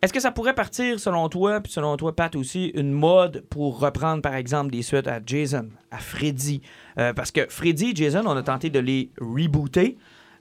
Est-ce 0.01 0.13
que 0.13 0.19
ça 0.19 0.31
pourrait 0.31 0.55
partir, 0.55 0.99
selon 0.99 1.29
toi, 1.29 1.59
puis 1.61 1.71
selon 1.71 1.97
toi, 1.97 2.15
Pat, 2.15 2.35
aussi, 2.35 2.67
une 2.75 2.91
mode 2.91 3.43
pour 3.49 3.79
reprendre, 3.79 4.21
par 4.21 4.35
exemple, 4.35 4.71
des 4.71 4.81
suites 4.81 5.07
à 5.07 5.19
Jason, 5.25 5.69
à 5.91 5.97
Freddy? 5.97 6.61
Euh, 6.97 7.13
parce 7.13 7.31
que 7.31 7.45
Freddy 7.49 7.91
et 7.91 7.95
Jason, 7.95 8.23
on 8.25 8.35
a 8.35 8.43
tenté 8.43 8.69
de 8.69 8.79
les 8.79 9.11
rebooter. 9.19 9.97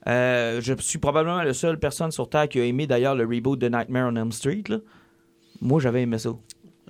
Euh, 0.09 0.61
je 0.61 0.75
suis 0.79 0.99
probablement 0.99 1.43
la 1.43 1.55
seule 1.55 1.79
personne 1.79 2.11
sur 2.13 2.29
Terre 2.29 2.49
qui 2.49 2.61
a 2.61 2.65
aimé, 2.65 2.87
d'ailleurs, 2.87 3.15
le 3.15 3.25
reboot 3.25 3.59
de 3.59 3.69
Nightmare 3.69 4.11
on 4.13 4.17
Elm 4.17 4.33
Street. 4.33 4.65
Moi, 5.61 5.81
j'avais 5.81 6.03
aimé 6.03 6.19
ça. 6.19 6.31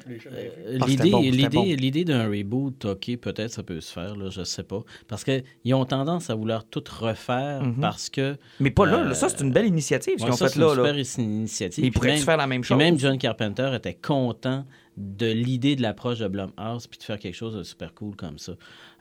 Euh, 0.08 0.78
Ah, 0.80 0.86
L'idée 0.86 1.10
l'idée- 1.30 1.48
bon. 1.48 1.62
l'idée 1.64 2.04
d'un 2.04 2.28
reboot, 2.28 2.84
OK, 2.84 3.16
peut-être 3.16 3.50
ça 3.50 3.62
peut 3.62 3.80
se 3.80 3.92
faire, 3.92 4.14
là, 4.16 4.30
je 4.30 4.44
sais 4.44 4.62
pas. 4.62 4.82
Parce 5.08 5.24
qu'ils 5.24 5.74
ont 5.74 5.84
tendance 5.84 6.30
à 6.30 6.34
vouloir 6.34 6.64
tout 6.64 6.84
refaire 7.00 7.62
Mhm. 7.62 7.80
parce 7.80 8.08
que... 8.10 8.36
Mais 8.60 8.70
pas 8.70 8.86
là, 8.86 8.98
Euh, 9.00 9.08
là. 9.08 9.14
Ça, 9.14 9.28
c'est 9.28 9.42
une 9.42 9.52
belle 9.52 9.66
initiative, 9.66 10.14
ce 10.18 10.22
Ouais, 10.22 10.26
qu'ils 10.26 10.32
ont 10.34 10.36
ça, 10.36 10.46
fait 10.48 10.52
c'est 10.54 10.60
là. 10.60 10.66
une 10.74 10.82
là. 10.82 11.02
super 11.04 11.24
initiative. 11.24 11.84
Ils 11.84 11.90
pourraient 11.92 12.08
même- 12.14 12.18
faire 12.24 12.36
la 12.36 12.46
même 12.46 12.62
chose. 12.64 12.78
même 12.78 12.98
John 12.98 13.18
Carpenter 13.18 13.70
était 13.74 13.94
content 13.94 14.64
de 14.96 15.26
l'idée 15.30 15.76
de 15.76 15.82
l'approche 15.82 16.20
de 16.20 16.28
Blumhouse 16.28 16.86
puis 16.86 16.98
de 16.98 17.04
faire 17.04 17.18
quelque 17.18 17.34
chose 17.34 17.54
de 17.54 17.62
super 17.62 17.92
cool 17.92 18.16
comme 18.16 18.38
ça. 18.38 18.52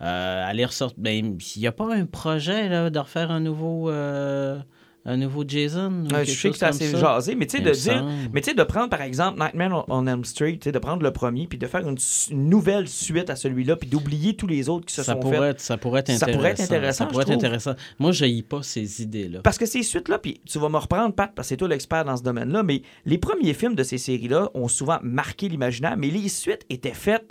Euh, 0.01 0.43
aller 0.49 0.65
ressortir... 0.65 0.97
Ben, 0.99 1.37
il 1.55 1.59
n'y 1.61 1.67
a 1.67 1.71
pas 1.71 1.93
un 1.95 2.05
projet 2.05 2.67
là, 2.67 2.89
de 2.89 2.99
refaire 2.99 3.31
un 3.31 3.39
nouveau... 3.39 3.89
euh, 3.89 4.59
un 5.07 5.17
nouveau 5.17 5.43
Jason 5.47 5.91
ou 6.05 6.07
quelque 6.07 6.31
je 6.31 6.39
sais 6.39 6.49
que 6.49 6.57
c'est 6.57 6.65
assez 6.65 6.91
ça? 6.91 6.97
jasé, 6.97 7.35
mais 7.35 7.45
tu 7.45 7.57
sais, 7.57 7.63
de 7.63 7.69
me 7.69 7.73
dire. 7.75 7.93
semble. 7.93 8.11
Mais 8.33 8.41
tu 8.41 8.49
sais, 8.49 8.55
de 8.55 8.63
prendre 8.63 8.89
par 8.89 9.01
exemple 9.01 9.39
Nightmare 9.39 9.85
on 9.87 10.07
Elm 10.07 10.25
Street, 10.25 10.53
tu 10.53 10.63
sais, 10.63 10.71
de 10.71 10.79
prendre 10.79 11.03
le 11.03 11.11
premier, 11.11 11.45
puis 11.45 11.59
de 11.59 11.67
faire 11.67 11.87
une, 11.87 11.97
nouvelle 12.31 12.87
suite 12.87 13.29
à 13.29 13.35
celui-là, 13.35 13.75
puis 13.75 13.87
d'oublier 13.87 14.35
tous 14.35 14.47
les 14.47 14.67
autres 14.67 14.85
qui 14.87 14.95
se 14.95 15.03
ça 15.03 15.13
sont 15.13 15.19
pourrait, 15.19 15.49
être, 15.49 15.59
ça 15.61 15.77
pourrait 15.77 15.99
être 15.99 16.11
Ça 16.11 16.25
intéressant. 16.25 16.37
pourrait 16.37 16.51
être 16.51 16.59
intéressant, 16.61 16.97
Ça 16.97 17.05
pourrait 17.05 17.23
être 17.23 17.31
intéressant. 17.31 17.75
Moi, 17.99 18.11
je 18.13 18.25
n'ai 18.25 18.41
pas 18.41 18.63
ces 18.63 19.03
idées-là. 19.03 19.41
Parce 19.43 19.57
que 19.59 19.65
ces 19.67 19.83
suites-là, 19.83 20.17
puis 20.17 20.41
tu 20.45 20.57
vas 20.57 20.69
me 20.69 20.77
reprendre, 20.77 21.13
Pat, 21.13 21.31
parce 21.35 21.47
que 21.47 21.49
c'est 21.49 21.57
toi 21.57 21.67
l'expert 21.67 22.03
dans 22.03 22.17
ce 22.17 22.23
domaine-là, 22.23 22.63
mais 22.63 22.81
les 23.05 23.17
premiers 23.19 23.53
films 23.53 23.75
de 23.75 23.83
ces 23.83 23.97
séries-là 23.99 24.49
ont 24.55 24.67
souvent 24.67 24.97
marqué 25.03 25.49
l'imaginaire, 25.49 25.97
mais 25.97 26.07
les 26.07 26.29
suites 26.29 26.65
étaient 26.69 26.93
faites 26.93 27.29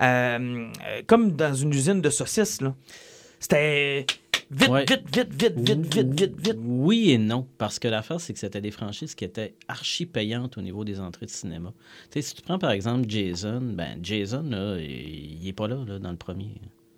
euh, 0.00 0.66
euh, 0.88 1.02
comme 1.06 1.32
dans 1.32 1.54
une 1.54 1.72
usine 1.72 2.00
de 2.00 2.10
saucisses. 2.10 2.60
là. 2.60 2.74
C'était 3.40 4.04
vite, 4.50 4.68
Ouais. 4.68 4.84
vite, 4.86 5.04
vite, 5.14 5.32
vite, 5.32 5.58
vite, 5.58 5.94
vite, 5.94 6.20
vite, 6.20 6.40
vite. 6.40 6.56
Oui 6.60 7.10
et 7.10 7.18
non, 7.18 7.46
parce 7.58 7.78
que 7.78 7.88
l'affaire, 7.88 8.20
c'est 8.20 8.32
que 8.32 8.38
c'était 8.38 8.60
des 8.60 8.70
franchises 8.70 9.14
qui 9.14 9.24
étaient 9.24 9.54
archi 9.68 10.06
payantes 10.06 10.58
au 10.58 10.62
niveau 10.62 10.84
des 10.84 11.00
entrées 11.00 11.26
de 11.26 11.30
cinéma. 11.30 11.72
Tu 12.10 12.14
sais, 12.14 12.22
si 12.22 12.34
tu 12.34 12.42
prends 12.42 12.58
par 12.58 12.70
exemple 12.70 13.04
Jason, 13.08 13.60
ben 13.62 13.98
Jason, 14.02 14.42
là, 14.48 14.78
il 14.80 15.40
n'est 15.42 15.52
pas 15.52 15.68
là, 15.68 15.84
là, 15.86 15.98
dans 15.98 16.10
le 16.10 16.16
premier. 16.16 16.54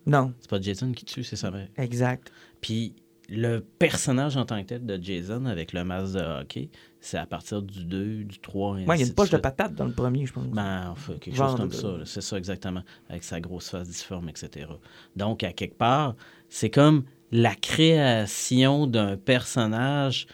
Non, 0.07 0.33
C'est 0.41 0.51
pas 0.51 0.61
Jason 0.61 0.93
qui 0.93 1.05
tue, 1.05 1.25
c'est 1.25 1.37
sa 1.37 1.51
mère. 1.51 1.69
exact. 1.77 2.33
Puis 2.61 2.95
le 3.33 3.61
personnage 3.61 4.37
en 4.37 4.45
tant 4.45 4.61
que 4.61 4.67
tel 4.67 4.85
de 4.85 4.99
Jason 5.01 5.45
avec 5.47 5.73
le 5.73 5.85
masque 5.85 6.15
de 6.15 6.21
hockey, 6.41 6.69
c'est 7.01 7.17
à 7.17 7.27
partir 7.27 7.63
du 7.63 7.85
2, 7.85 8.25
du 8.25 8.39
3, 8.41 8.81
et 8.81 8.87
Ouais, 8.87 8.97
il 8.97 9.01
y 9.03 9.05
a 9.05 9.07
une 9.07 9.15
poche 9.15 9.31
de 9.31 9.37
patate 9.37 9.75
dans 9.75 9.85
le 9.85 9.93
premier, 9.93 10.27
je 10.27 10.33
pense. 10.33 10.47
Ben, 10.49 10.89
enfin, 10.91 11.13
quelque 11.21 11.37
Genre 11.37 11.51
chose 11.51 11.57
comme 11.61 11.69
de- 11.69 11.75
ça, 11.75 11.95
c'est 12.07 12.21
ça 12.23 12.37
exactement, 12.39 12.83
avec 13.09 13.23
sa 13.23 13.41
grosse 13.41 13.69
face 13.71 13.89
difforme, 13.89 14.29
etc. 14.29 14.67
Donc, 15.15 15.45
à 15.45 15.53
quelque 15.53 15.77
part, 15.79 16.17
c'est 16.49 16.71
comme 16.71 17.05
la 17.31 17.55
création 17.55 18.87
d'un 18.87 19.17
personnage 19.17 20.27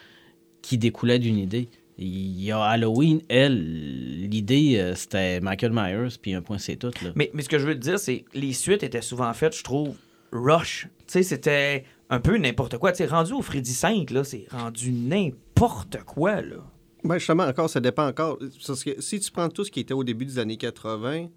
qui 0.62 0.78
découlait 0.78 1.18
d'une 1.18 1.38
idée. 1.38 1.68
Il 1.98 2.42
y 2.42 2.52
a 2.52 2.62
Halloween, 2.62 3.22
elle, 3.28 4.28
l'idée, 4.28 4.76
euh, 4.76 4.94
c'était 4.94 5.40
Michael 5.40 5.72
Myers, 5.72 6.16
puis 6.20 6.34
un 6.34 6.42
point, 6.42 6.58
c'est 6.58 6.76
tout. 6.76 6.90
Là. 7.02 7.12
Mais, 7.14 7.30
mais 7.32 7.42
ce 7.42 7.48
que 7.48 7.58
je 7.58 7.66
veux 7.66 7.74
te 7.74 7.80
dire, 7.80 7.98
c'est 7.98 8.20
que 8.20 8.38
les 8.38 8.52
suites 8.52 8.82
étaient 8.82 9.00
souvent 9.00 9.32
faites, 9.32 9.56
je 9.56 9.64
trouve, 9.64 9.96
rush. 10.30 10.88
Tu 10.98 11.04
sais, 11.06 11.22
c'était 11.22 11.84
un 12.10 12.20
peu 12.20 12.36
n'importe 12.36 12.76
quoi. 12.76 12.92
Tu 12.92 12.98
sais, 12.98 13.06
rendu 13.06 13.32
au 13.32 13.40
Freddy 13.40 13.72
5, 13.72 14.10
là, 14.10 14.24
c'est 14.24 14.46
rendu 14.50 14.92
n'importe 14.92 16.02
quoi, 16.04 16.42
là. 16.42 16.56
Ben 17.04 17.18
justement, 17.18 17.44
encore, 17.44 17.70
ça 17.70 17.80
dépend 17.80 18.06
encore. 18.06 18.38
Parce 18.66 18.82
que 18.82 19.00
si 19.00 19.20
tu 19.20 19.30
prends 19.30 19.48
tout 19.48 19.64
ce 19.64 19.70
qui 19.70 19.80
était 19.80 19.94
au 19.94 20.02
début 20.02 20.24
des 20.24 20.38
années 20.38 20.56
80, 20.56 21.28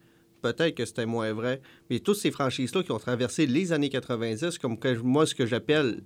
peut-être 0.42 0.76
que 0.76 0.86
c'était 0.86 1.06
moins 1.06 1.34
vrai. 1.34 1.62
Mais 1.90 2.00
toutes 2.00 2.18
ces 2.18 2.32
franchises-là 2.32 2.84
qui 2.84 2.92
ont 2.92 3.00
traversé 3.00 3.46
les 3.46 3.72
années 3.74 3.90
90, 3.90 4.58
comme 4.60 4.78
moi, 5.04 5.26
ce 5.26 5.36
que 5.36 5.46
j'appelle 5.46 6.02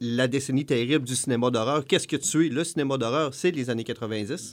la 0.00 0.28
décennie 0.28 0.66
terrible 0.66 1.06
du 1.06 1.14
cinéma 1.14 1.50
d'horreur. 1.50 1.84
Qu'est-ce 1.86 2.06
que 2.06 2.16
tu 2.16 2.46
es? 2.46 2.48
Le 2.50 2.64
cinéma 2.64 2.98
d'horreur, 2.98 3.32
c'est 3.32 3.50
les 3.50 3.70
années 3.70 3.82
90. 3.84 4.52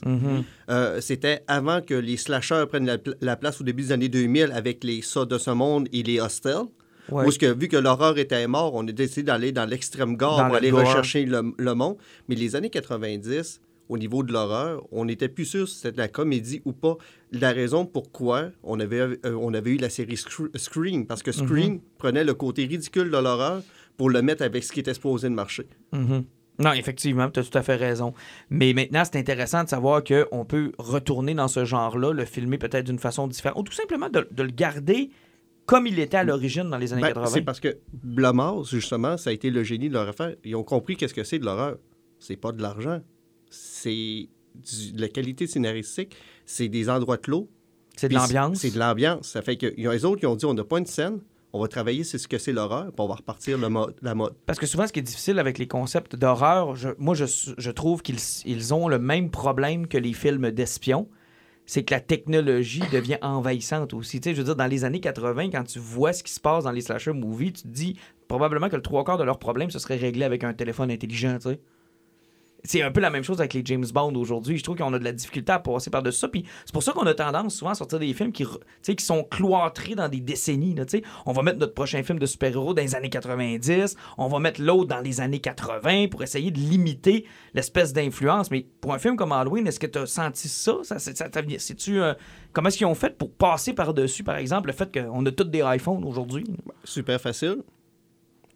Euh, 0.70 1.00
C'était 1.02 1.42
avant 1.46 1.82
que 1.82 1.92
les 1.92 2.16
slashers 2.16 2.64
prennent 2.68 2.86
la, 2.86 2.96
pla- 2.96 3.14
la 3.20 3.36
place 3.36 3.60
au 3.60 3.64
début 3.64 3.82
des 3.82 3.92
années 3.92 4.08
2000 4.08 4.52
avec 4.52 4.82
les 4.84 5.02
Ça 5.02 5.26
de 5.26 5.36
ce 5.36 5.50
monde 5.50 5.86
et 5.92 6.02
les 6.02 6.18
Hostels. 6.18 6.62
Ouais. 7.10 7.28
Est-ce 7.28 7.38
que, 7.38 7.52
vu 7.52 7.68
que 7.68 7.76
l'horreur 7.76 8.16
était 8.16 8.46
mort, 8.46 8.72
on 8.74 8.88
a 8.88 8.92
décidé 8.92 9.24
d'aller 9.24 9.52
dans 9.52 9.66
l'extrême 9.66 10.16
gore 10.16 10.38
pour 10.38 10.48
le 10.52 10.54
aller 10.56 10.70
gore. 10.70 10.80
rechercher 10.80 11.26
le, 11.26 11.42
le 11.58 11.74
monde. 11.74 11.98
Mais 12.28 12.34
les 12.36 12.56
années 12.56 12.70
90, 12.70 13.60
au 13.88 13.98
niveau 13.98 14.22
de 14.22 14.32
l'horreur, 14.32 14.82
on 14.92 15.04
n'était 15.04 15.28
plus 15.28 15.44
sûr 15.44 15.68
si 15.68 15.76
c'était 15.76 15.92
de 15.92 15.98
la 15.98 16.08
comédie 16.08 16.62
ou 16.64 16.72
pas. 16.72 16.96
La 17.32 17.52
raison 17.52 17.84
pourquoi 17.86 18.50
on 18.62 18.80
avait, 18.80 19.00
euh, 19.00 19.16
on 19.38 19.52
avait 19.54 19.72
eu 19.72 19.76
la 19.76 19.90
série 19.90 20.14
Scr- 20.14 20.56
Scream, 20.56 21.06
parce 21.06 21.22
que 21.22 21.30
Mhm. 21.30 21.46
Scream 21.46 21.80
prenait 21.98 22.24
le 22.24 22.34
côté 22.34 22.64
ridicule 22.64 23.10
de 23.10 23.16
l'horreur 23.18 23.62
pour 23.96 24.10
le 24.10 24.22
mettre 24.22 24.42
avec 24.42 24.64
ce 24.64 24.72
qui 24.72 24.80
était 24.80 24.94
supposé 24.94 25.28
de 25.28 25.34
marcher. 25.34 25.66
Mhm. 25.92 26.24
Non, 26.60 26.72
effectivement, 26.72 27.28
tu 27.30 27.40
as 27.40 27.42
tout 27.44 27.58
à 27.58 27.62
fait 27.62 27.74
raison. 27.74 28.14
Mais 28.48 28.72
maintenant, 28.74 29.02
c'est 29.04 29.18
intéressant 29.18 29.64
de 29.64 29.68
savoir 29.68 30.02
qu'on 30.04 30.44
peut 30.44 30.70
retourner 30.78 31.34
dans 31.34 31.48
ce 31.48 31.64
genre-là, 31.64 32.12
le 32.12 32.24
filmer 32.24 32.58
peut-être 32.58 32.86
d'une 32.86 33.00
façon 33.00 33.26
différente, 33.26 33.58
ou 33.58 33.62
tout 33.64 33.72
simplement 33.72 34.08
de, 34.08 34.26
de 34.30 34.42
le 34.44 34.50
garder 34.52 35.10
comme 35.66 35.86
il 35.88 35.98
était 35.98 36.18
à 36.18 36.24
l'origine 36.24 36.70
dans 36.70 36.76
les 36.78 36.92
années 36.92 37.02
Ben, 37.02 37.08
80. 37.08 37.26
c'est 37.26 37.40
parce 37.42 37.58
que 37.58 37.78
Blumhouse, 38.04 38.70
justement, 38.70 39.16
ça 39.16 39.30
a 39.30 39.32
été 39.32 39.50
le 39.50 39.62
génie 39.64 39.88
de 39.88 39.94
leur 39.94 40.08
affaire. 40.08 40.34
Ils 40.44 40.54
ont 40.54 40.62
compris 40.62 40.96
qu'est-ce 40.96 41.14
que 41.14 41.24
c'est 41.24 41.38
de 41.38 41.44
l'horreur. 41.44 41.76
C'est 42.20 42.36
pas 42.36 42.52
de 42.52 42.62
l'argent. 42.62 43.00
C'est 43.54 44.28
de 44.94 45.00
la 45.00 45.08
qualité 45.08 45.46
scénaristique. 45.46 46.16
C'est 46.46 46.68
des 46.68 46.88
endroits 46.90 47.18
clos. 47.18 47.48
C'est 47.96 48.08
de 48.08 48.14
l'ambiance? 48.14 48.58
C'est 48.58 48.70
de 48.72 48.78
l'ambiance. 48.78 49.28
Ça 49.28 49.42
fait 49.42 49.56
que 49.56 49.72
y 49.80 49.86
a 49.86 49.92
les 49.92 50.04
autres 50.04 50.20
qui 50.20 50.26
ont 50.26 50.36
dit 50.36 50.44
on 50.46 50.54
n'a 50.54 50.64
pas 50.64 50.78
une 50.78 50.86
scène, 50.86 51.20
on 51.52 51.60
va 51.60 51.68
travailler 51.68 52.02
sur 52.02 52.18
ce 52.18 52.26
que 52.26 52.38
c'est 52.38 52.52
l'horreur, 52.52 52.86
puis 52.86 52.94
on 52.98 53.06
va 53.06 53.14
repartir 53.14 53.56
le 53.58 53.68
mode, 53.68 53.94
la 54.02 54.14
mode. 54.14 54.34
Parce 54.46 54.58
que 54.58 54.66
souvent, 54.66 54.86
ce 54.86 54.92
qui 54.92 54.98
est 54.98 55.02
difficile 55.04 55.38
avec 55.38 55.58
les 55.58 55.68
concepts 55.68 56.16
d'horreur, 56.16 56.74
je- 56.74 56.88
moi, 56.98 57.14
je, 57.14 57.24
je 57.56 57.70
trouve 57.70 58.02
qu'ils 58.02 58.18
ils 58.44 58.74
ont 58.74 58.88
le 58.88 58.98
même 58.98 59.30
problème 59.30 59.86
que 59.86 59.96
les 59.98 60.12
films 60.12 60.50
d'espions. 60.50 61.08
C'est 61.66 61.82
que 61.82 61.94
la 61.94 62.00
technologie 62.00 62.82
devient 62.92 63.16
envahissante 63.22 63.94
aussi. 63.94 64.20
Tu 64.20 64.28
sais, 64.28 64.34
je 64.34 64.40
veux 64.40 64.44
dire, 64.44 64.56
dans 64.56 64.66
les 64.66 64.84
années 64.84 65.00
80, 65.00 65.48
quand 65.50 65.64
tu 65.64 65.78
vois 65.78 66.12
ce 66.12 66.22
qui 66.22 66.30
se 66.32 66.40
passe 66.40 66.64
dans 66.64 66.72
les 66.72 66.82
slasher 66.82 67.12
movies, 67.14 67.54
tu 67.54 67.62
te 67.62 67.68
dis 67.68 67.96
probablement 68.28 68.68
que 68.68 68.76
le 68.76 68.82
trois 68.82 69.02
quarts 69.02 69.16
de 69.16 69.24
leurs 69.24 69.38
problèmes, 69.38 69.70
ce 69.70 69.78
serait 69.78 69.96
réglé 69.96 70.24
avec 70.24 70.44
un 70.44 70.52
téléphone 70.52 70.90
intelligent, 70.90 71.36
tu 71.40 71.48
sais. 71.50 71.60
C'est 72.66 72.80
un 72.80 72.90
peu 72.90 73.00
la 73.00 73.10
même 73.10 73.22
chose 73.22 73.40
avec 73.40 73.52
les 73.52 73.62
James 73.66 73.84
Bond 73.92 74.14
aujourd'hui. 74.14 74.56
Je 74.56 74.64
trouve 74.64 74.76
qu'on 74.76 74.92
a 74.94 74.98
de 74.98 75.04
la 75.04 75.12
difficulté 75.12 75.52
à 75.52 75.58
passer 75.58 75.90
par-dessus 75.90 76.18
ça. 76.18 76.28
Puis 76.28 76.44
c'est 76.64 76.72
pour 76.72 76.82
ça 76.82 76.92
qu'on 76.92 77.06
a 77.06 77.12
tendance 77.12 77.56
souvent 77.56 77.72
à 77.72 77.74
sortir 77.74 77.98
des 77.98 78.12
films 78.14 78.32
qui, 78.32 78.46
tu 78.82 78.96
qui 78.96 79.04
sont 79.04 79.22
cloîtrés 79.22 79.94
dans 79.94 80.08
des 80.08 80.20
décennies. 80.20 80.74
là, 80.74 80.86
tu 80.86 81.02
on 81.26 81.32
va 81.32 81.42
mettre 81.42 81.58
notre 81.58 81.74
prochain 81.74 82.02
film 82.02 82.18
de 82.18 82.24
super-héros 82.24 82.72
dans 82.72 82.80
les 82.80 82.94
années 82.94 83.10
90. 83.10 83.96
On 84.16 84.28
va 84.28 84.38
mettre 84.38 84.62
l'autre 84.62 84.88
dans 84.88 85.00
les 85.00 85.20
années 85.20 85.40
80 85.40 86.08
pour 86.08 86.22
essayer 86.22 86.50
de 86.50 86.58
limiter 86.58 87.26
l'espèce 87.52 87.92
d'influence. 87.92 88.50
Mais 88.50 88.66
pour 88.80 88.94
un 88.94 88.98
film 88.98 89.16
comme 89.16 89.32
Halloween, 89.32 89.66
est-ce 89.66 89.80
que 89.80 89.86
tu 89.86 89.98
as 89.98 90.06
senti 90.06 90.48
ça? 90.48 90.78
ça, 90.82 90.98
c'est-tu, 90.98 92.00
euh, 92.00 92.14
comment 92.52 92.68
est-ce 92.68 92.78
qu'ils 92.78 92.86
ont 92.86 92.94
fait 92.94 93.18
pour 93.18 93.30
passer 93.30 93.74
par-dessus, 93.74 94.24
par 94.24 94.36
exemple, 94.36 94.68
le 94.68 94.72
fait 94.72 94.90
qu'on 94.90 95.24
a 95.26 95.30
tous 95.30 95.44
des 95.44 95.62
iPhones 95.64 96.04
aujourd'hui? 96.04 96.44
Super 96.84 97.20
facile. 97.20 97.58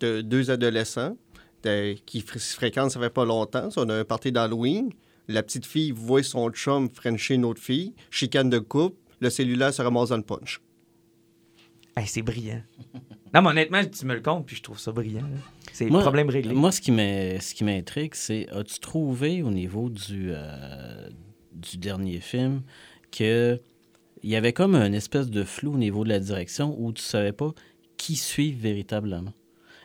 De 0.01 0.21
deux 0.21 0.51
adolescents 0.51 1.17
de- 1.63 1.95
qui 2.07 2.21
fr- 2.21 2.39
se 2.39 2.55
fréquentent, 2.55 2.91
ça 2.91 3.01
fait 3.01 3.11
pas 3.11 3.25
longtemps. 3.25 3.71
Ça, 3.71 3.83
on 3.83 3.89
a 3.89 3.95
un 3.95 4.05
party 4.05 4.33
d'Halloween. 4.33 4.91
La 5.29 5.43
petite 5.43 5.67
fille 5.67 5.91
voit 5.91 6.23
son 6.23 6.51
chum 6.51 6.89
frencher 6.91 7.35
une 7.35 7.45
autre 7.45 7.61
fille, 7.61 7.95
chicane 8.11 8.49
de 8.49 8.59
couple, 8.59 8.97
le 9.21 9.29
cellulaire 9.31 9.75
se 9.75 9.83
ramasse 9.83 10.09
dans 10.11 10.17
le 10.17 10.23
punch. 10.23 10.61
Hey, 11.97 12.07
c'est 12.07 12.23
brillant. 12.23 12.63
Non, 13.35 13.43
mais 13.43 13.51
honnêtement, 13.51 13.85
tu 13.85 14.07
me 14.07 14.15
le 14.15 14.23
comptes, 14.23 14.47
puis 14.47 14.57
je 14.57 14.63
trouve 14.63 14.79
ça 14.79 14.91
brillant. 14.91 15.21
là. 15.21 15.37
C'est 15.75 15.85
le 15.85 15.99
problème 15.99 16.31
réglé. 16.31 16.55
Moi, 16.55 16.73
ce 16.73 16.81
qui 16.81 16.91
m'in- 16.93 17.39
ce 17.41 17.53
qui 17.55 17.63
m'intrigue, 17.63 18.15
c'est 18.15 18.49
as-tu 18.49 18.79
trouvé 18.81 19.43
au 19.43 19.51
niveau 19.51 19.91
du, 19.91 20.31
euh, 20.31 21.11
du 21.53 21.77
dernier 21.77 22.21
film 22.21 22.63
que 23.13 23.61
il 24.23 24.31
y 24.31 24.35
avait 24.37 24.55
comme 24.55 24.75
un 24.75 24.95
espèce 24.95 25.29
de 25.29 25.45
flou 25.45 25.75
au 25.75 25.77
niveau 25.77 26.05
de 26.05 26.09
la 26.09 26.21
direction 26.21 26.75
où 26.81 26.91
tu 26.91 27.03
savais 27.03 27.33
pas 27.33 27.53
qui 27.99 28.17
suivre 28.17 28.59
véritablement? 28.63 29.35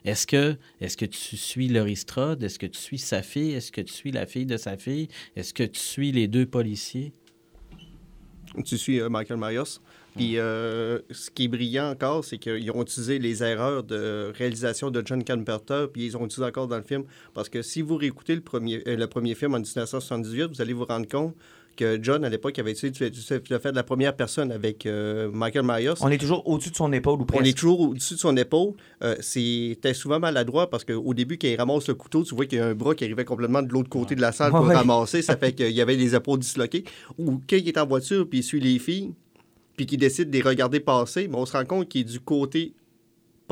Est-ce 0.05 0.27
que, 0.27 0.57
est 0.81 0.95
que 0.95 1.05
tu 1.05 1.37
suis 1.37 1.67
Laurie 1.69 1.95
Strode? 1.95 2.43
Est-ce 2.43 2.59
que 2.59 2.65
tu 2.65 2.79
suis 2.79 2.97
sa 2.97 3.21
fille? 3.21 3.53
Est-ce 3.53 3.71
que 3.71 3.81
tu 3.81 3.93
suis 3.93 4.11
la 4.11 4.25
fille 4.25 4.45
de 4.45 4.57
sa 4.57 4.77
fille? 4.77 5.07
Est-ce 5.35 5.53
que 5.53 5.63
tu 5.63 5.79
suis 5.79 6.11
les 6.11 6.27
deux 6.27 6.45
policiers? 6.45 7.13
Tu 8.65 8.77
suis 8.77 8.99
euh, 8.99 9.09
Michael 9.09 9.37
Myers. 9.37 9.79
Puis 10.15 10.37
euh, 10.37 10.99
ce 11.09 11.31
qui 11.31 11.45
est 11.45 11.47
brillant 11.47 11.89
encore, 11.89 12.23
c'est 12.23 12.37
qu'ils 12.37 12.69
ont 12.69 12.81
utilisé 12.83 13.17
les 13.17 13.43
erreurs 13.43 13.83
de 13.83 14.31
réalisation 14.37 14.91
de 14.91 15.01
John 15.03 15.23
Carpenter, 15.23 15.87
puis 15.91 16.05
ils 16.05 16.17
ont 16.17 16.25
utilisé 16.25 16.45
encore 16.45 16.67
dans 16.67 16.77
le 16.77 16.83
film. 16.83 17.05
Parce 17.33 17.49
que 17.49 17.61
si 17.63 17.81
vous 17.81 17.95
réécoutez 17.95 18.35
le 18.35 18.41
premier, 18.41 18.83
euh, 18.87 18.95
le 18.95 19.07
premier 19.07 19.33
film 19.33 19.55
en 19.55 19.59
1978, 19.59 20.49
vous 20.53 20.61
allez 20.61 20.73
vous 20.73 20.85
rendre 20.85 21.07
compte 21.07 21.35
que 21.75 21.99
John, 22.01 22.23
à 22.25 22.29
l'époque, 22.29 22.57
avait 22.59 22.71
utilisé 22.71 23.41
le 23.49 23.59
fait 23.59 23.71
de 23.71 23.75
la 23.75 23.83
première 23.83 24.15
personne 24.15 24.51
avec 24.51 24.86
euh, 24.86 25.29
Michael 25.31 25.63
Myers. 25.65 25.93
On 26.01 26.09
est 26.09 26.17
toujours 26.17 26.47
au-dessus 26.47 26.69
de 26.71 26.75
son 26.75 26.91
épaule 26.93 27.19
ou 27.19 27.23
On 27.23 27.25
presque. 27.25 27.47
est 27.47 27.53
toujours 27.57 27.79
au-dessus 27.81 28.13
de 28.15 28.19
son 28.19 28.36
épaule. 28.38 28.73
Euh, 29.03 29.15
C'était 29.21 29.93
souvent 29.93 30.19
maladroit 30.19 30.69
parce 30.69 30.83
qu'au 30.86 31.13
début, 31.13 31.38
quand 31.38 31.47
il 31.47 31.55
ramasse 31.55 31.88
le 31.88 31.95
couteau, 31.95 32.23
tu 32.23 32.36
vois 32.36 32.45
qu'il 32.45 32.59
y 32.59 32.62
a 32.62 32.67
un 32.67 32.75
bras 32.75 32.95
qui 32.95 33.03
arrivait 33.03 33.25
complètement 33.25 33.62
de 33.62 33.69
l'autre 33.71 33.89
côté 33.89 34.15
de 34.15 34.21
la 34.21 34.31
salle 34.31 34.51
pour 34.51 34.62
Ouais. 34.62 34.75
ramasser. 34.75 35.21
Ça 35.21 35.36
fait 35.38 35.53
qu'il 35.53 35.71
y 35.71 35.81
avait 35.81 35.95
les 35.95 36.15
épaules 36.15 36.39
disloquées. 36.39 36.83
Ou 37.17 37.41
quand 37.49 37.57
il 37.57 37.67
est 37.67 37.77
en 37.77 37.86
voiture 37.88 38.27
puis 38.29 38.39
il 38.39 38.43
suit 38.43 38.59
les 38.62 38.79
filles, 38.79 39.13
puis 39.75 39.86
qu'il 39.86 39.99
décide 39.99 40.29
de 40.29 40.36
les 40.38 40.43
regarder 40.43 40.79
passer, 40.79 41.27
mais 41.27 41.36
on 41.38 41.45
se 41.45 41.53
rend 41.57 41.65
compte 41.65 41.89
qu'il 41.89 42.01
est 42.01 42.03
du 42.03 42.19
côté 42.19 42.73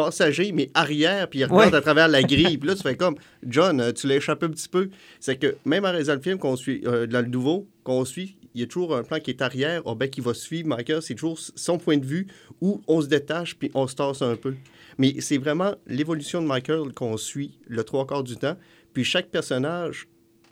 passager, 0.05 0.51
mais 0.51 0.69
arrière, 0.73 1.29
puis 1.29 1.39
il 1.39 1.45
regarde 1.45 1.71
Ouais. 1.71 1.77
à 1.77 1.81
travers 1.81 2.07
la 2.07 2.21
grille. 2.33 2.57
Puis 2.57 2.67
là, 2.69 2.75
tu 2.75 2.81
fais 2.81 2.95
comme, 2.95 3.15
John, 3.45 3.79
euh, 3.79 3.91
tu 3.91 4.07
l'as 4.07 4.15
échappé 4.17 4.45
un 4.45 4.49
petit 4.49 4.69
peu. 4.69 4.89
C'est 5.19 5.37
que 5.37 5.55
même 5.65 5.85
en 5.85 5.89
réalisant 5.91 6.15
le 6.15 6.21
film 6.21 6.37
qu'on 6.37 6.55
suit, 6.55 6.81
euh, 6.85 7.07
dans 7.07 7.21
le 7.21 7.27
nouveau, 7.27 7.67
qu'on 7.83 8.05
suit, 8.05 8.35
il 8.53 8.61
y 8.61 8.63
a 8.63 8.67
toujours 8.67 8.95
un 8.95 9.03
plan 9.03 9.19
qui 9.19 9.31
est 9.31 9.41
arrière, 9.41 9.81
oh, 9.85 9.95
ben, 9.95 10.09
qui 10.09 10.19
va 10.21 10.33
suivre 10.33 10.67
Michael. 10.67 11.01
C'est 11.01 11.15
toujours 11.15 11.39
son 11.39 11.77
point 11.77 11.97
de 11.97 12.05
vue 12.05 12.27
où 12.59 12.81
on 12.87 13.01
se 13.01 13.07
détache, 13.07 13.55
puis 13.55 13.71
on 13.73 13.87
se 13.87 13.95
tasse 13.95 14.21
un 14.21 14.35
peu. 14.35 14.55
Mais 14.97 15.15
c'est 15.19 15.37
vraiment 15.37 15.73
l'évolution 15.87 16.41
de 16.41 16.47
Michael 16.47 16.91
qu'on 16.93 17.15
suit 17.17 17.57
le 17.67 17.83
trois 17.83 18.05
quarts 18.05 18.23
du 18.23 18.35
temps. 18.35 18.57
Puis 18.93 19.03
chaque 19.05 19.29
personnage, 19.29 20.07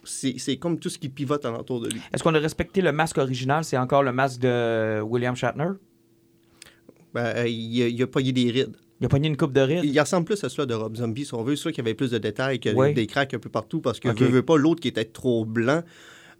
c'est 0.05 0.35
c'est 0.37 0.55
comme 0.55 0.79
tout 0.79 0.87
ce 0.89 0.97
qui 0.97 1.09
pivote 1.09 1.43
alentour 1.43 1.81
de 1.81 1.89
lui. 1.89 1.99
Est-ce 2.13 2.23
qu'on 2.23 2.33
a 2.33 2.39
respecté 2.39 2.81
le 2.81 2.93
masque 2.93 3.17
original? 3.17 3.65
C'est 3.65 3.77
encore 3.77 4.01
le 4.01 4.13
masque 4.13 4.39
de 4.39 5.01
William 5.01 5.35
Shatner? 5.35 5.71
Ben, 7.13 7.25
euh, 7.35 7.47
il, 7.47 7.81
a, 7.83 7.87
il 7.89 8.01
a 8.01 8.07
pogné 8.07 8.31
des 8.31 8.49
rides. 8.49 8.77
Il 9.01 9.05
a 9.05 9.09
pogné 9.09 9.27
une 9.29 9.37
coupe 9.37 9.53
de 9.53 9.61
rides. 9.61 9.83
Il 9.85 9.99
ressemble 9.99 10.25
plus 10.25 10.43
à 10.43 10.49
celui 10.49 10.67
de 10.67 10.73
Rob 10.73 10.95
Zombie, 10.97 11.25
si 11.25 11.33
on 11.33 11.43
veut. 11.43 11.55
Sûr 11.55 11.71
qu'il 11.71 11.79
y 11.79 11.87
avait 11.87 11.93
plus 11.93 12.11
de 12.11 12.17
détails, 12.17 12.59
qu'il 12.59 12.71
y 12.71 12.75
Ouais. 12.75 12.87
avait 12.87 12.93
des 12.95 13.07
cracks 13.07 13.33
un 13.33 13.39
peu 13.39 13.49
partout, 13.49 13.79
parce 13.79 13.99
que 13.99 14.09
Ok. 14.09 14.19
veut, 14.19 14.27
veut 14.27 14.41
pas 14.43 14.57
l'autre 14.57 14.81
qui 14.81 14.89
était 14.89 15.05
trop 15.05 15.45
blanc. 15.45 15.83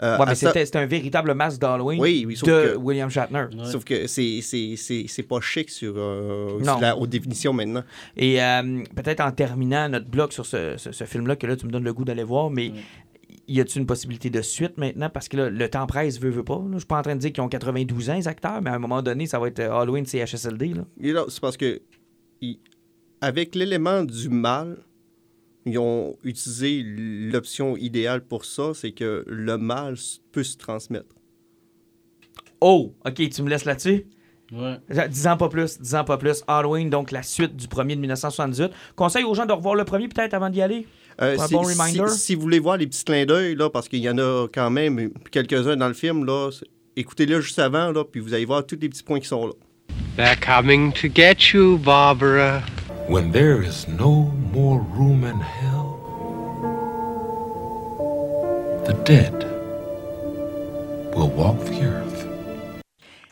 Euh, 0.02 0.18
Ouais, 0.18 0.26
mais 0.28 0.36
ça- 0.36 0.54
c'était 0.54 0.78
un 0.78 0.86
véritable 0.86 1.34
masque 1.34 1.60
d'Halloween 1.60 2.00
Oui, 2.00 2.24
oui, 2.26 2.36
sauf 2.38 2.48
de 2.48 2.72
que- 2.72 2.76
William 2.78 3.10
Shatner. 3.10 3.48
Ouais. 3.58 3.66
Sauf 3.66 3.84
que 3.84 4.08
c'est- 4.08 4.40
c'est 4.42 4.76
c'est- 4.78 5.06
c'est 5.10 5.24
pas 5.24 5.42
chic 5.42 5.70
sur, 5.70 5.94
euh, 5.98 6.64
sur 6.64 6.80
la 6.80 6.98
haute 6.98 7.10
définition 7.10 7.52
maintenant. 7.52 7.84
Et 8.16 8.42
euh, 8.42 8.82
peut-être 8.96 9.20
en 9.20 9.32
terminant 9.34 9.90
notre 9.90 10.08
blog 10.08 10.32
sur 10.32 10.46
ce, 10.46 10.76
ce- 10.78 10.94
ce 10.94 11.04
film-là, 11.04 11.36
que 11.36 11.46
là, 11.48 11.58
tu 11.58 11.66
me 11.66 11.72
donnes 11.72 11.84
le 11.84 11.94
goût 11.94 12.06
d'aller 12.06 12.24
voir, 12.24 12.50
mais 12.50 12.72
y 13.50 13.60
a-t-il 13.60 13.82
une 13.82 13.88
possibilité 13.88 14.30
de 14.30 14.42
suite 14.42 14.78
maintenant? 14.78 15.10
Parce 15.10 15.28
que 15.28 15.36
là, 15.36 15.50
le 15.50 15.70
temps 15.70 15.86
presse, 15.86 16.18
veut, 16.18 16.30
veut 16.30 16.44
pas. 16.46 16.56
là. 16.60 16.64
Je 16.74 16.78
suis 16.78 16.88
pas 16.88 17.00
en 17.00 17.02
train 17.02 17.16
de 17.16 17.20
dire 17.20 17.34
qu'ils 17.34 17.44
ont 17.44 17.50
92 17.50 18.10
ans, 18.10 18.16
les 18.16 18.28
acteurs, 18.30 18.62
mais 18.62 18.70
à 18.70 18.76
un 18.76 18.80
moment 18.80 19.02
donné, 19.02 19.26
ça 19.28 19.38
va 19.38 19.48
être 19.50 19.60
euh, 19.60 19.74
Halloween 19.82 20.06
CHSLD. 20.06 20.76
Là, 21.02 21.26
C'est 21.28 21.42
parce 21.42 21.58
que, 21.58 21.82
il- 22.42 22.60
avec 23.22 23.56
l'élément 23.56 24.04
du 24.04 24.30
mal, 24.30 24.78
ils 25.66 25.78
ont 25.78 26.18
utilisé 26.24 26.82
l'option 26.84 27.76
idéale 27.78 28.22
pour 28.26 28.46
ça, 28.46 28.72
c'est 28.74 28.92
que 28.92 29.24
le 29.28 29.58
mal 29.58 29.96
peut 30.32 30.44
se 30.44 30.58
transmettre. 30.58 31.16
Oh, 32.62 32.94
OK, 33.06 33.30
tu 33.30 33.42
me 33.44 33.50
laisses 33.50 33.66
là-dessus? 33.66 34.06
Ouais. 34.52 34.78
Dix 35.10 35.28
ans 35.28 35.38
pas 35.38 35.48
plus, 35.50 35.80
dix 35.80 35.94
ans 35.96 36.04
pas 36.04 36.18
plus. 36.18 36.44
Halloween, 36.48 36.90
donc 36.90 37.12
la 37.12 37.22
suite 37.22 37.56
du 37.56 37.68
premier 37.68 37.96
de 37.96 38.02
1978. 38.02 38.72
Conseil 38.96 39.24
aux 39.24 39.36
gens 39.36 39.46
de 39.46 39.54
revoir 39.54 39.76
le 39.76 39.86
premier 39.86 40.08
peut-être 40.08 40.34
avant 40.34 40.50
d'y 40.50 40.62
aller? 40.62 40.88
Euh, 41.22 41.38
un 41.38 41.48
si, 41.48 41.54
bon 41.54 41.64
si- 41.66 41.78
reminder? 41.80 42.08
si 42.10 42.36
vous 42.36 42.42
voulez 42.42 42.60
voir 42.60 42.78
les 42.78 42.88
petits 42.88 43.04
clins 43.04 43.26
d'œil, 43.26 43.56
là, 43.56 43.70
parce 43.70 43.88
qu'il 43.88 44.00
y 44.00 44.10
en 44.10 44.18
a 44.18 44.48
quand 44.52 44.70
même 44.72 45.12
quelques-uns 45.32 45.76
dans 45.76 45.88
le 45.88 45.94
film, 45.94 46.26
là, 46.26 46.50
écoutez-le 46.96 47.42
juste 47.42 47.60
avant, 47.60 47.92
là, 47.92 48.04
puis 48.04 48.20
vous 48.22 48.34
allez 48.34 48.46
voir 48.46 48.66
tous 48.66 48.78
les 48.82 48.90
petits 48.90 49.04
points 49.04 49.20
qui 49.20 49.28
sont 49.28 49.46
là. 49.46 49.54
They're 50.20 50.36
coming 50.36 50.92
to 51.00 51.08
get 51.08 51.54
you, 51.54 51.78
Barbara. 51.78 52.62
When 53.08 53.32
there 53.32 53.62
is 53.62 53.88
no 53.88 54.24
more 54.52 54.82
room 54.82 55.24
in 55.24 55.40
hell, 55.40 55.96
the 58.86 58.96
dead 59.06 59.34
will 61.16 61.30
walk 61.30 61.58
the 61.64 61.86
earth. 61.86 62.28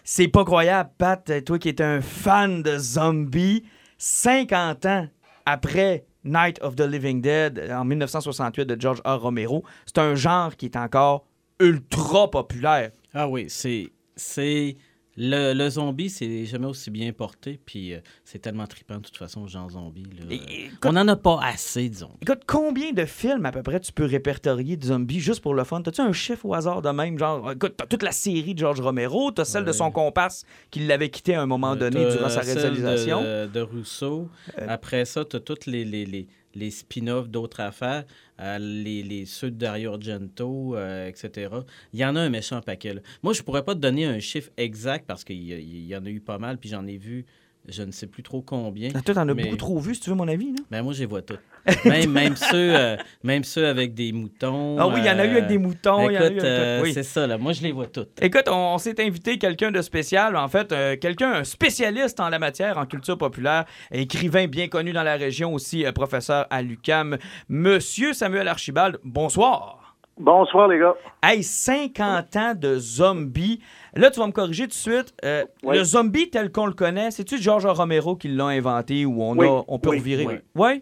C'est 0.05 0.29
pas 0.29 0.45
croyable, 0.45 0.91
Pat, 0.97 1.29
toi 1.43 1.59
qui 1.59 1.67
es 1.67 1.81
un 1.81 1.99
fan 1.99 2.63
de 2.63 2.77
zombies, 2.77 3.65
50 3.97 4.85
ans 4.85 5.09
après 5.45 6.05
Night 6.23 6.57
of 6.61 6.77
the 6.77 6.87
Living 6.87 7.21
Dead 7.21 7.69
en 7.69 7.83
1968 7.83 8.65
de 8.65 8.79
George 8.79 9.01
R. 9.03 9.19
Romero, 9.19 9.65
c'est 9.85 9.97
un 9.97 10.15
genre 10.15 10.55
qui 10.55 10.67
est 10.67 10.77
encore 10.77 11.25
ultra 11.59 12.31
populaire. 12.31 12.91
Ah 13.13 13.27
oui, 13.27 13.47
c'est. 13.49 13.91
c'est 14.15 14.77
le, 15.17 15.53
le 15.53 15.69
zombie, 15.69 16.09
c'est 16.09 16.45
jamais 16.45 16.67
aussi 16.67 16.91
bien 16.91 17.11
porté, 17.11 17.59
puis 17.65 17.93
euh, 17.93 17.99
c'est 18.23 18.39
tellement 18.39 18.67
trippant 18.67 18.97
de 18.97 19.01
toute 19.01 19.17
façon, 19.17 19.47
genre 19.47 19.69
zombie. 19.71 20.03
là. 20.03 20.25
Et- 20.29 20.65
écoute- 20.65 20.85
On 20.85 20.93
n'en 20.93 21.07
a 21.07 21.15
pas 21.15 21.39
assez, 21.43 21.89
disons. 21.89 22.11
Écoute, 22.21 22.41
combien 22.45 22.91
de 22.93 23.03
films 23.05 23.45
à 23.45 23.51
peu 23.51 23.63
près 23.63 23.79
tu 23.79 23.91
peux 23.91 24.05
répertorier 24.05 24.77
de 24.77 24.85
zombies 24.85 25.19
juste 25.19 25.41
pour 25.41 25.53
le 25.55 25.63
fun? 25.63 25.81
T'as-tu 25.81 26.01
un 26.01 26.13
chiffre 26.13 26.45
au 26.45 26.53
hasard 26.53 26.81
de 26.81 26.89
même? 26.89 27.17
Genre, 27.17 27.51
écoute, 27.51 27.73
t'as 27.77 27.85
toute 27.87 28.03
la 28.03 28.11
série 28.11 28.53
de 28.53 28.59
George 28.59 28.79
Romero, 28.79 29.31
t'as 29.31 29.45
celle 29.45 29.65
de 29.65 29.71
son 29.71 29.89
comparse 29.91 30.45
qui 30.69 30.81
l'avait 30.81 31.09
quitté 31.09 31.33
à 31.35 31.41
un 31.41 31.47
moment 31.47 31.75
donné 31.75 32.03
T'as 32.03 32.15
durant 32.15 32.29
sa 32.29 32.41
réalisation. 32.41 33.21
De, 33.23 33.47
de 33.47 33.61
Rousseau. 33.61 34.29
Euh, 34.59 34.65
Après 34.69 35.05
ça, 35.05 35.25
tu 35.25 35.35
as 35.35 35.39
tous 35.39 35.65
les, 35.65 35.83
les, 35.83 36.05
les, 36.05 36.27
les 36.57 36.71
spin-offs 36.71 37.29
d'autres 37.29 37.59
affaires, 37.61 38.05
euh, 38.39 38.57
les, 38.59 39.03
les 39.03 39.25
ceux 39.25 39.51
de 39.51 39.57
Dario 39.57 39.93
Argento, 39.93 40.75
euh, 40.75 41.07
etc. 41.07 41.55
Il 41.93 41.99
y 41.99 42.05
en 42.05 42.15
a 42.15 42.21
un 42.21 42.29
méchant 42.29 42.61
paquet. 42.61 42.93
là. 42.93 43.01
Moi, 43.23 43.33
je 43.33 43.41
pourrais 43.41 43.63
pas 43.63 43.75
te 43.75 43.79
donner 43.79 44.05
un 44.05 44.19
chiffre 44.19 44.49
exact 44.57 45.05
parce 45.07 45.23
qu'il 45.23 45.41
y, 45.41 45.87
y 45.87 45.95
en 45.95 46.05
a 46.05 46.09
eu 46.09 46.19
pas 46.19 46.37
mal, 46.37 46.57
puis 46.57 46.69
j'en 46.69 46.85
ai 46.87 46.97
vu 46.97 47.25
je 47.67 47.83
ne 47.83 47.91
sais 47.91 48.07
plus 48.07 48.23
trop 48.23 48.41
combien. 48.41 48.89
Ah, 48.95 49.01
Toi, 49.01 49.15
t'en 49.15 49.27
as 49.27 49.33
mais- 49.33 49.43
beaucoup 49.43 49.57
trop 49.57 49.79
vu, 49.79 49.93
si 49.95 50.01
tu 50.01 50.09
veux 50.09 50.15
mon 50.15 50.27
avis. 50.27 50.51
Là. 50.51 50.59
Ben 50.71 50.81
moi, 50.83 50.93
je 50.93 50.99
les 50.99 51.05
vois 51.05 51.21
tous. 51.21 51.37
Même, 51.85 52.11
même, 52.11 52.35
ceux, 52.51 52.75
euh, 52.75 52.95
même 53.23 53.43
ceux 53.43 53.67
avec 53.67 53.93
des 53.93 54.13
moutons. 54.13 54.77
Ah 54.79 54.87
oui, 54.87 54.95
il 54.99 55.05
y 55.05 55.09
en 55.09 55.19
a 55.19 55.25
eu 55.25 55.31
avec 55.31 55.47
des 55.47 55.57
moutons. 55.57 56.09
il 56.09 56.13
y 56.13 56.17
en 56.17 56.21
a 56.21 56.23
eu 56.25 56.31
Écoute, 56.31 56.39
avec- 56.43 56.43
euh, 56.45 56.81
oui. 56.83 56.93
c'est 56.93 57.03
ça, 57.03 57.27
là. 57.27 57.37
Moi, 57.37 57.51
je 57.51 57.61
les 57.61 57.71
vois 57.73 57.87
toutes. 57.87 58.21
Écoute, 58.21 58.47
on, 58.47 58.53
on 58.75 58.77
s'est 58.77 59.01
invité 59.01 59.37
quelqu'un 59.37 59.71
de 59.71 59.81
spécial, 59.81 60.35
en 60.37 60.47
fait, 60.47 60.71
euh, 60.71 60.95
quelqu'un, 60.95 61.31
un 61.33 61.43
spécialiste 61.43 62.19
en 62.21 62.29
la 62.29 62.39
matière, 62.39 62.77
en 62.77 62.85
culture 62.85 63.17
populaire, 63.17 63.65
écrivain 63.91 64.47
bien 64.47 64.67
connu 64.69 64.93
dans 64.93 65.03
la 65.03 65.15
région 65.15 65.53
aussi, 65.53 65.85
euh, 65.85 65.91
professeur 65.91 66.47
à 66.49 66.61
l'UCAM, 66.61 67.17
Monsieur 67.49 68.13
Samuel 68.13 68.47
Archibald. 68.47 68.97
Bonsoir. 69.03 69.86
Bonsoir, 70.19 70.67
les 70.67 70.79
gars. 70.79 70.95
Hey, 71.23 71.43
50 71.43 72.35
ans 72.35 72.53
de 72.55 72.75
zombie. 72.79 73.61
Là, 73.95 74.09
tu 74.09 74.19
vas 74.19 74.27
me 74.27 74.31
corriger 74.31 74.63
tout 74.63 74.69
de 74.69 74.73
suite. 74.73 75.13
Euh, 75.23 75.43
Oui. 75.63 75.77
Le 75.77 75.83
zombie 75.83 76.29
tel 76.29 76.51
qu'on 76.51 76.65
le 76.65 76.73
connaît, 76.73 77.11
c'est-tu 77.11 77.37
George 77.37 77.65
Romero 77.67 78.15
qui 78.15 78.27
l'a 78.29 78.45
inventé 78.47 79.05
ou 79.05 79.21
on, 79.21 79.35
Oui. 79.37 79.47
a, 79.47 79.61
on 79.67 79.77
peut 79.79 79.91
Oui. 79.91 79.99
revirer? 79.99 80.25
Oui. 80.25 80.35
Ouais? 80.55 80.81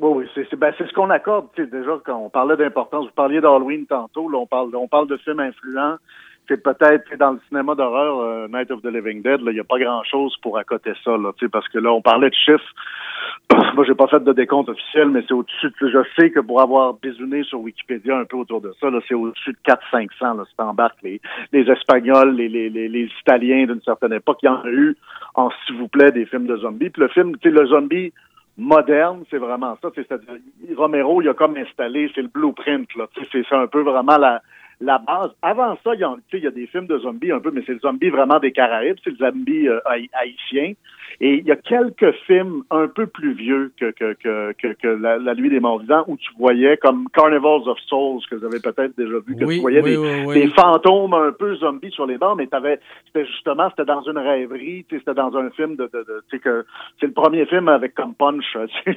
Oui, 0.00 0.10
oui, 0.18 0.24
c'est 0.32 0.46
c'est- 0.48 0.54
ben, 0.56 0.72
c'est 0.78 0.86
ce 0.86 0.92
qu'on 0.92 1.10
accorde. 1.10 1.48
Déjà, 1.56 1.98
quand 2.06 2.16
on 2.18 2.30
parlait 2.30 2.56
d'importance, 2.56 3.06
vous 3.06 3.12
parliez 3.16 3.40
d'Halloween 3.40 3.84
tantôt, 3.86 4.28
là, 4.28 4.38
on, 4.38 4.46
parle, 4.46 4.74
on 4.76 4.86
parle 4.86 5.08
de 5.08 5.16
films 5.16 5.40
influents. 5.40 5.96
C'est 6.46 6.62
peut-être 6.62 7.04
dans 7.18 7.32
le 7.32 7.40
cinéma 7.48 7.74
d'horreur, 7.74 8.20
euh, 8.20 8.48
Night 8.48 8.70
of 8.70 8.80
the 8.80 8.86
Living 8.86 9.22
Dead, 9.22 9.40
il 9.44 9.52
n'y 9.52 9.60
a 9.60 9.64
pas 9.64 9.78
grand-chose 9.78 10.34
pour 10.40 10.56
accoter 10.56 10.92
ça, 11.04 11.10
là, 11.16 11.32
parce 11.52 11.68
que 11.68 11.78
là, 11.78 11.90
on 11.92 12.00
parlait 12.00 12.30
de 12.30 12.34
chiffres. 12.34 12.72
Moi, 13.74 13.84
j'ai 13.86 13.94
pas 13.94 14.06
fait 14.08 14.22
de 14.22 14.32
décompte 14.32 14.68
officiel, 14.68 15.08
mais 15.08 15.22
c'est 15.26 15.32
au-dessus. 15.32 15.68
de- 15.80 15.88
Je 15.88 15.98
sais 16.18 16.30
que 16.30 16.40
pour 16.40 16.60
avoir 16.60 16.94
bisouné 16.94 17.42
sur 17.44 17.60
Wikipédia 17.60 18.18
un 18.18 18.24
peu 18.24 18.36
autour 18.36 18.60
de 18.60 18.72
ça, 18.80 18.90
là, 18.90 19.00
c'est 19.08 19.14
au-dessus 19.14 19.52
de 19.52 19.58
400-500. 19.64 20.36
Là, 20.36 20.44
si 20.48 20.56
t'embarques 20.56 21.02
les, 21.02 21.20
les 21.52 21.70
Espagnols, 21.70 22.34
les, 22.34 22.48
les, 22.48 22.68
les, 22.68 23.08
Italiens 23.20 23.66
d'une 23.66 23.80
certaine 23.82 24.12
époque, 24.12 24.38
il 24.42 24.46
y 24.46 24.48
en 24.50 24.60
a 24.62 24.68
eu 24.70 24.96
en 25.34 25.50
s'il 25.66 25.76
vous 25.76 25.88
plaît 25.88 26.12
des 26.12 26.26
films 26.26 26.46
de 26.46 26.56
zombies. 26.56 26.90
Puis 26.90 27.02
le 27.02 27.08
film, 27.08 27.36
tu 27.38 27.48
sais, 27.48 27.54
le 27.54 27.66
zombie 27.66 28.12
moderne, 28.58 29.24
c'est 29.30 29.38
vraiment 29.38 29.78
ça. 29.80 29.88
C'est-à-dire, 29.94 30.34
Romero, 30.76 31.22
il 31.22 31.28
a 31.28 31.34
comme 31.34 31.56
installé, 31.56 32.10
c'est 32.14 32.22
le 32.22 32.28
blueprint. 32.28 32.88
Là, 32.96 33.06
c'est 33.32 33.44
c'est 33.48 33.54
un 33.54 33.66
peu 33.68 33.80
vraiment 33.82 34.18
la, 34.18 34.42
la 34.80 34.98
base. 34.98 35.30
Avant 35.42 35.78
ça, 35.84 35.94
il 35.94 36.00
y, 36.00 36.04
a, 36.04 36.14
il 36.32 36.40
y 36.40 36.46
a 36.46 36.50
des 36.50 36.66
films 36.66 36.86
de 36.86 36.98
zombies 36.98 37.32
un 37.32 37.40
peu, 37.40 37.50
mais 37.52 37.62
c'est 37.66 37.74
le 37.74 37.78
zombie 37.80 38.10
vraiment 38.10 38.40
des 38.40 38.52
Caraïbes, 38.52 38.96
c'est 39.04 39.10
le 39.10 39.16
zombie 39.16 39.68
euh, 39.68 39.78
haï- 39.86 40.10
haïtien. 40.12 40.72
Et 41.20 41.38
il 41.38 41.44
y 41.46 41.50
a 41.50 41.56
quelques 41.56 42.12
films 42.26 42.62
un 42.70 42.86
peu 42.86 43.08
plus 43.08 43.32
vieux 43.32 43.72
que, 43.76 43.90
que, 43.90 44.12
que, 44.14 44.52
que, 44.52 44.72
que 44.74 44.86
la, 44.86 45.18
la, 45.18 45.34
Nuit 45.34 45.50
des 45.50 45.58
Morts 45.58 45.80
Vivants 45.80 46.04
où 46.06 46.16
tu 46.16 46.30
voyais 46.38 46.76
comme 46.76 47.08
Carnivals 47.12 47.66
of 47.68 47.76
Souls, 47.88 48.20
que 48.30 48.36
vous 48.36 48.44
avez 48.44 48.60
peut-être 48.60 48.96
déjà 48.96 49.18
vu, 49.26 49.34
que 49.34 49.44
Oui, 49.44 49.56
tu 49.56 49.60
voyais 49.60 49.82
oui, 49.82 49.96
des, 49.96 50.24
oui, 50.26 50.34
des 50.34 50.46
fantômes 50.48 51.14
un 51.14 51.32
peu 51.32 51.56
zombies 51.56 51.90
sur 51.90 52.06
les 52.06 52.18
bords, 52.18 52.36
mais 52.36 52.46
t'avais, 52.46 52.78
c'était 53.06 53.26
justement, 53.26 53.68
c'était 53.70 53.84
dans 53.84 54.02
une 54.02 54.18
rêverie, 54.18 54.84
tu 54.88 54.94
sais, 54.94 55.00
c'était 55.00 55.20
dans 55.20 55.36
un 55.36 55.50
film 55.50 55.74
de, 55.74 55.90
de, 55.92 55.98
de 55.98 56.22
tu 56.30 56.36
sais, 56.36 56.38
que 56.38 56.64
c'est 57.00 57.06
le 57.06 57.12
premier 57.12 57.46
film 57.46 57.66
avec 57.68 57.94
comme 57.94 58.14
punch, 58.14 58.44
sais, 58.84 58.96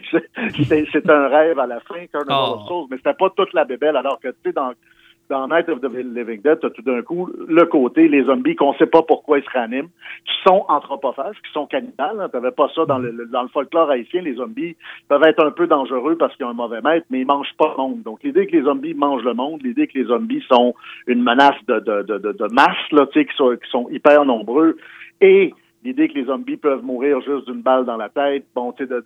c'est 0.67 0.85
c'est 0.91 1.09
un 1.09 1.27
rêve 1.27 1.57
à 1.57 1.65
la 1.65 1.79
fin, 1.79 2.05
Carnival 2.11 2.37
Oh. 2.39 2.55
of 2.59 2.67
Souls, 2.67 2.87
mais 2.91 2.97
c'était 2.97 3.15
pas 3.15 3.31
toute 3.31 3.53
la 3.53 3.65
bébelle, 3.65 3.95
alors 3.97 4.19
que, 4.19 4.27
tu 4.27 4.35
sais, 4.45 4.51
dans, 4.53 4.73
dans 5.31 5.47
Night 5.47 5.69
of 5.69 5.79
the 5.79 5.89
Living 5.93 6.41
Dead, 6.41 6.59
t'as 6.61 6.69
tout 6.69 6.81
d'un 6.81 7.01
coup 7.01 7.29
le 7.47 7.63
côté, 7.65 8.09
les 8.09 8.25
zombies 8.25 8.55
qu'on 8.55 8.73
sait 8.73 8.85
pas 8.85 9.01
pourquoi 9.01 9.39
ils 9.39 9.45
se 9.45 9.49
réaniment, 9.49 9.87
qui 10.25 10.33
sont 10.45 10.65
anthropophages, 10.67 11.37
qui 11.45 11.51
sont 11.53 11.65
cannibales, 11.67 12.19
hein, 12.19 12.27
t'avais 12.29 12.51
pas 12.51 12.69
ça 12.75 12.85
dans 12.85 12.97
le, 12.97 13.25
dans 13.31 13.41
le 13.41 13.47
folklore 13.47 13.89
haïtien, 13.89 14.21
les 14.21 14.35
zombies 14.35 14.75
peuvent 15.07 15.23
être 15.23 15.43
un 15.43 15.51
peu 15.51 15.67
dangereux 15.67 16.17
parce 16.17 16.35
qu'ils 16.35 16.45
ont 16.45 16.49
un 16.49 16.53
mauvais 16.53 16.81
maître, 16.81 17.05
mais 17.09 17.21
ils 17.21 17.25
mangent 17.25 17.55
pas 17.57 17.73
le 17.77 17.81
monde. 17.81 18.03
Donc, 18.03 18.21
l'idée 18.23 18.45
que 18.45 18.57
les 18.57 18.63
zombies 18.63 18.93
mangent 18.93 19.23
le 19.23 19.33
monde, 19.33 19.61
l'idée 19.63 19.87
que 19.87 19.97
les 19.97 20.05
zombies 20.05 20.43
sont 20.51 20.75
une 21.07 21.23
menace 21.23 21.55
de, 21.65 21.79
de, 21.79 22.01
de, 22.01 22.31
de, 22.33 22.53
masse, 22.53 22.91
là, 22.91 23.07
tu 23.07 23.25
qui 23.25 23.35
sont, 23.37 23.55
qui 23.55 23.69
sont 23.69 23.87
hyper 23.89 24.25
nombreux, 24.25 24.75
et 25.21 25.53
l'idée 25.83 26.07
que 26.07 26.13
les 26.13 26.25
zombies 26.25 26.57
peuvent 26.57 26.83
mourir 26.83 27.21
juste 27.21 27.45
d'une 27.47 27.61
balle 27.61 27.85
dans 27.85 27.97
la 27.97 28.09
tête, 28.09 28.45
bon, 28.55 28.71
tu 28.73 28.85
sais, 28.85 29.03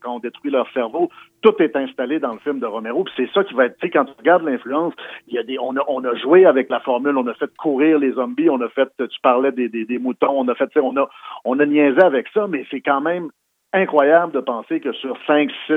quand 0.00 0.14
on 0.16 0.18
détruit 0.18 0.50
leur 0.50 0.70
cerveau, 0.72 1.10
tout 1.42 1.54
est 1.60 1.76
installé 1.76 2.18
dans 2.18 2.32
le 2.32 2.38
film 2.40 2.58
de 2.60 2.66
Romero. 2.66 3.04
Puis 3.04 3.14
c'est 3.16 3.30
ça 3.32 3.44
qui 3.44 3.54
va 3.54 3.66
être, 3.66 3.76
tu 3.78 3.86
sais, 3.86 3.90
quand 3.90 4.04
tu 4.04 4.12
regardes 4.18 4.44
l'influence, 4.44 4.94
il 5.26 5.34
y 5.34 5.38
a 5.38 5.42
des, 5.42 5.58
on 5.58 5.76
a, 5.76 5.84
on 5.88 6.04
a 6.04 6.14
joué 6.16 6.44
avec 6.44 6.68
la 6.70 6.80
formule, 6.80 7.16
on 7.16 7.26
a 7.26 7.34
fait 7.34 7.50
courir 7.56 7.98
les 7.98 8.12
zombies, 8.12 8.50
on 8.50 8.60
a 8.60 8.68
fait, 8.68 8.88
tu 8.98 9.20
parlais 9.22 9.52
des, 9.52 9.68
des, 9.68 9.84
des 9.84 9.98
moutons, 9.98 10.32
on 10.40 10.48
a 10.48 10.54
fait, 10.54 10.68
on 10.76 10.96
a, 10.96 11.08
on 11.44 11.58
a 11.58 11.66
niaisé 11.66 12.00
avec 12.00 12.26
ça, 12.34 12.46
mais 12.48 12.66
c'est 12.70 12.80
quand 12.80 13.00
même 13.00 13.30
incroyable 13.72 14.32
de 14.32 14.40
penser 14.40 14.80
que 14.80 14.92
sur 14.92 15.16
5, 15.26 15.50
6, 15.66 15.74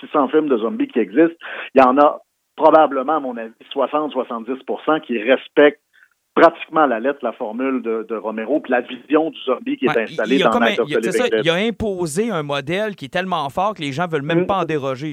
600 0.00 0.28
films 0.28 0.48
de 0.48 0.56
zombies 0.56 0.88
qui 0.88 0.98
existent, 0.98 1.36
il 1.74 1.82
y 1.82 1.84
en 1.84 1.98
a 1.98 2.20
probablement, 2.56 3.16
à 3.16 3.20
mon 3.20 3.36
avis, 3.36 3.52
60-70% 3.74 5.00
qui 5.02 5.18
respectent 5.18 5.80
pratiquement 6.34 6.82
à 6.82 6.86
la 6.86 7.00
lettre 7.00 7.20
la 7.22 7.32
formule 7.32 7.80
de, 7.82 8.04
de 8.08 8.16
Romero, 8.16 8.60
puis 8.60 8.72
la 8.72 8.80
vision 8.80 9.30
du 9.30 9.38
zombie 9.40 9.76
qui 9.76 9.86
est 9.86 9.96
Ouais, 9.96 10.02
installée 10.02 10.36
il, 10.36 10.42
a 10.46 10.48
dans 10.50 10.60
un- 10.60 10.68
il 10.86 10.96
a- 11.08 11.12
ça, 11.12 11.26
il 11.42 11.48
a 11.50 11.54
imposé 11.54 12.30
un 12.30 12.42
modèle 12.42 12.96
qui 12.96 13.04
est 13.04 13.08
tellement 13.12 13.48
fort 13.50 13.74
que 13.74 13.80
les 13.82 13.92
gens 13.92 14.06
veulent 14.08 14.22
même 14.22 14.46
pas 14.46 14.58
en 14.58 14.64
déroger. 14.64 15.12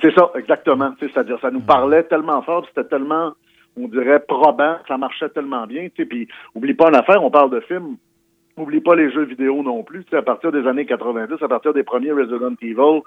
C'est 0.00 0.12
ça, 0.14 0.30
exactement. 0.34 0.94
C'est-à-dire, 0.98 1.38
ça 1.40 1.50
nous 1.50 1.60
parlait 1.60 2.02
tellement 2.04 2.42
fort, 2.42 2.66
c'était 2.68 2.88
tellement, 2.88 3.32
on 3.76 3.86
dirait, 3.88 4.20
probant, 4.26 4.76
ça 4.88 4.96
marchait 4.96 5.28
tellement 5.28 5.66
bien. 5.66 5.88
Puis, 5.94 6.26
oublie 6.54 6.74
pas 6.74 6.88
une 6.88 6.96
affaire, 6.96 7.22
on 7.22 7.30
parle 7.30 7.50
de 7.50 7.60
films. 7.60 7.96
Oublie 8.56 8.80
pas 8.80 8.94
les 8.94 9.10
jeux 9.12 9.24
vidéo 9.24 9.62
non 9.62 9.82
plus. 9.82 10.04
À 10.12 10.20
partir 10.22 10.50
des 10.52 10.66
années 10.66 10.84
90, 10.86 11.42
à 11.42 11.48
partir 11.48 11.72
des 11.72 11.82
premiers 11.84 12.12
Resident 12.12 12.54
Evil, 12.60 13.00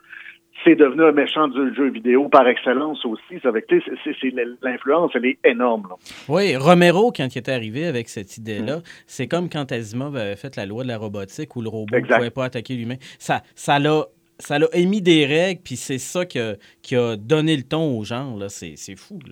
c'est 0.63 0.75
devenu 0.75 1.03
un 1.03 1.11
méchant 1.11 1.47
du 1.47 1.73
jeu 1.75 1.89
vidéo 1.89 2.27
par 2.29 2.47
excellence 2.47 3.03
aussi. 3.05 3.39
L'influence, 4.61 5.11
elle 5.15 5.25
est 5.25 5.37
énorme. 5.45 5.87
là. 5.89 5.95
Oui, 6.29 6.55
Romero, 6.55 7.11
quand 7.11 7.27
il 7.35 7.37
est 7.37 7.49
arrivé 7.49 7.85
avec 7.85 8.09
cette 8.09 8.37
Mm. 8.37 8.41
idée-là, 8.41 8.79
c'est 9.07 9.27
comme 9.27 9.49
quand 9.49 9.71
Asimov 9.71 10.15
avait 10.15 10.35
fait 10.35 10.55
la 10.55 10.65
loi 10.65 10.83
de 10.83 10.87
la 10.87 10.97
robotique 10.97 11.55
où 11.55 11.61
le 11.61 11.69
robot 11.69 11.95
ne 11.95 12.01
pouvait 12.17 12.29
pas 12.31 12.45
attaquer 12.45 12.75
l'humain. 12.75 12.95
Ça, 13.19 13.41
ça 13.55 13.79
l'a. 13.79 14.05
Ça 14.37 14.59
l'a 14.59 14.67
émis 14.73 15.01
des 15.01 15.25
règles, 15.25 15.61
puis 15.63 15.77
c'est 15.77 15.97
ça 15.97 16.25
qui 16.25 16.39
a, 16.39 16.55
qui 16.81 16.97
a 16.97 17.15
donné 17.15 17.55
le 17.55 17.63
ton 17.63 17.97
aux 17.97 18.03
gens. 18.03 18.35
là. 18.35 18.49
C'est 18.49 18.75
fou. 18.97 19.17